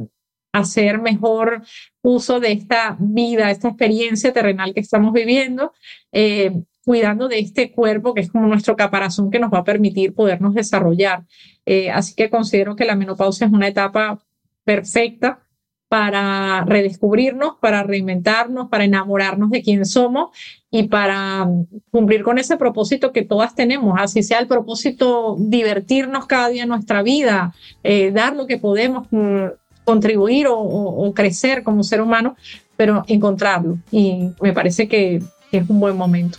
hacer 0.52 1.00
mejor 1.00 1.62
uso 2.02 2.40
de 2.40 2.52
esta 2.52 2.96
vida, 2.98 3.50
esta 3.50 3.68
experiencia 3.68 4.32
terrenal 4.32 4.72
que 4.72 4.80
estamos 4.80 5.12
viviendo, 5.12 5.72
eh, 6.12 6.52
cuidando 6.84 7.28
de 7.28 7.40
este 7.40 7.72
cuerpo 7.72 8.14
que 8.14 8.20
es 8.20 8.30
como 8.30 8.46
nuestro 8.46 8.76
caparazón 8.76 9.30
que 9.30 9.40
nos 9.40 9.52
va 9.52 9.58
a 9.58 9.64
permitir 9.64 10.14
podernos 10.14 10.54
desarrollar. 10.54 11.24
Eh, 11.66 11.90
así 11.90 12.14
que 12.14 12.30
considero 12.30 12.76
que 12.76 12.84
la 12.84 12.94
menopausia 12.94 13.46
es 13.46 13.52
una 13.52 13.68
etapa 13.68 14.22
perfecta 14.64 15.45
para 15.88 16.64
redescubrirnos, 16.64 17.54
para 17.60 17.82
reinventarnos, 17.82 18.68
para 18.68 18.84
enamorarnos 18.84 19.50
de 19.50 19.62
quién 19.62 19.84
somos 19.84 20.30
y 20.70 20.84
para 20.84 21.44
mm, 21.44 21.66
cumplir 21.90 22.22
con 22.22 22.38
ese 22.38 22.56
propósito 22.56 23.12
que 23.12 23.22
todas 23.22 23.54
tenemos, 23.54 23.94
así 23.98 24.22
sea 24.22 24.40
el 24.40 24.48
propósito 24.48 25.36
divertirnos 25.38 26.26
cada 26.26 26.48
día 26.48 26.64
en 26.64 26.70
nuestra 26.70 27.02
vida, 27.02 27.54
eh, 27.84 28.10
dar 28.10 28.34
lo 28.34 28.46
que 28.46 28.58
podemos, 28.58 29.06
mm, 29.10 29.46
contribuir 29.84 30.48
o, 30.50 31.12
crecer 31.14 31.62
como 31.62 31.84
ser 31.84 32.00
humano, 32.00 32.34
pero 32.76 33.04
encontrarlo. 33.06 33.78
Y 33.92 34.30
me 34.40 34.52
parece 34.52 34.88
que, 34.88 35.22
es 35.52 35.70
un 35.70 35.78
buen 35.78 35.96
momento. 35.96 36.38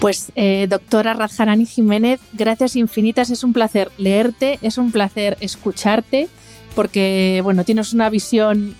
Pues 0.00 0.30
eh, 0.34 0.66
doctora 0.68 1.14
Radharani 1.14 1.64
Jiménez, 1.64 2.20
gracias 2.34 2.76
infinitas, 2.76 3.30
es 3.30 3.42
un 3.42 3.54
placer 3.54 3.90
leerte, 3.96 4.58
es 4.60 4.76
un 4.76 4.92
placer 4.92 5.38
escucharte 5.40 6.28
porque 6.74 7.40
bueno, 7.42 7.64
tienes 7.64 7.92
una 7.92 8.10
visión 8.10 8.76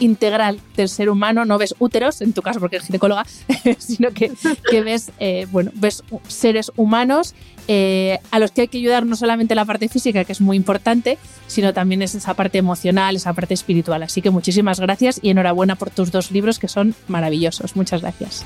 integral 0.00 0.60
del 0.76 0.88
ser 0.88 1.10
humano, 1.10 1.44
no 1.44 1.58
ves 1.58 1.74
úteros, 1.78 2.20
en 2.22 2.32
tu 2.32 2.42
caso 2.42 2.58
porque 2.58 2.76
eres 2.76 2.86
ginecóloga, 2.86 3.24
sino 3.78 4.10
que, 4.10 4.32
que 4.70 4.82
ves, 4.82 5.12
eh, 5.20 5.46
bueno, 5.50 5.70
ves 5.74 6.02
seres 6.26 6.72
humanos 6.76 7.34
eh, 7.68 8.18
a 8.30 8.38
los 8.38 8.50
que 8.50 8.62
hay 8.62 8.68
que 8.68 8.78
ayudar 8.78 9.06
no 9.06 9.14
solamente 9.14 9.54
la 9.54 9.64
parte 9.64 9.88
física, 9.88 10.24
que 10.24 10.32
es 10.32 10.40
muy 10.40 10.56
importante, 10.56 11.18
sino 11.46 11.72
también 11.72 12.02
es 12.02 12.14
esa 12.14 12.34
parte 12.34 12.58
emocional, 12.58 13.14
esa 13.14 13.32
parte 13.32 13.54
espiritual. 13.54 14.02
Así 14.02 14.22
que 14.22 14.30
muchísimas 14.30 14.80
gracias 14.80 15.20
y 15.22 15.30
enhorabuena 15.30 15.76
por 15.76 15.90
tus 15.90 16.10
dos 16.10 16.32
libros 16.32 16.58
que 16.58 16.66
son 16.66 16.94
maravillosos. 17.06 17.76
Muchas 17.76 18.00
gracias. 18.00 18.44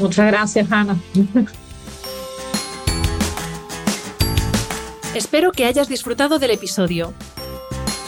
Muchas 0.00 0.26
gracias, 0.26 0.72
Ana. 0.72 0.96
Espero 5.14 5.52
que 5.52 5.64
hayas 5.64 5.88
disfrutado 5.88 6.38
del 6.38 6.50
episodio. 6.50 7.14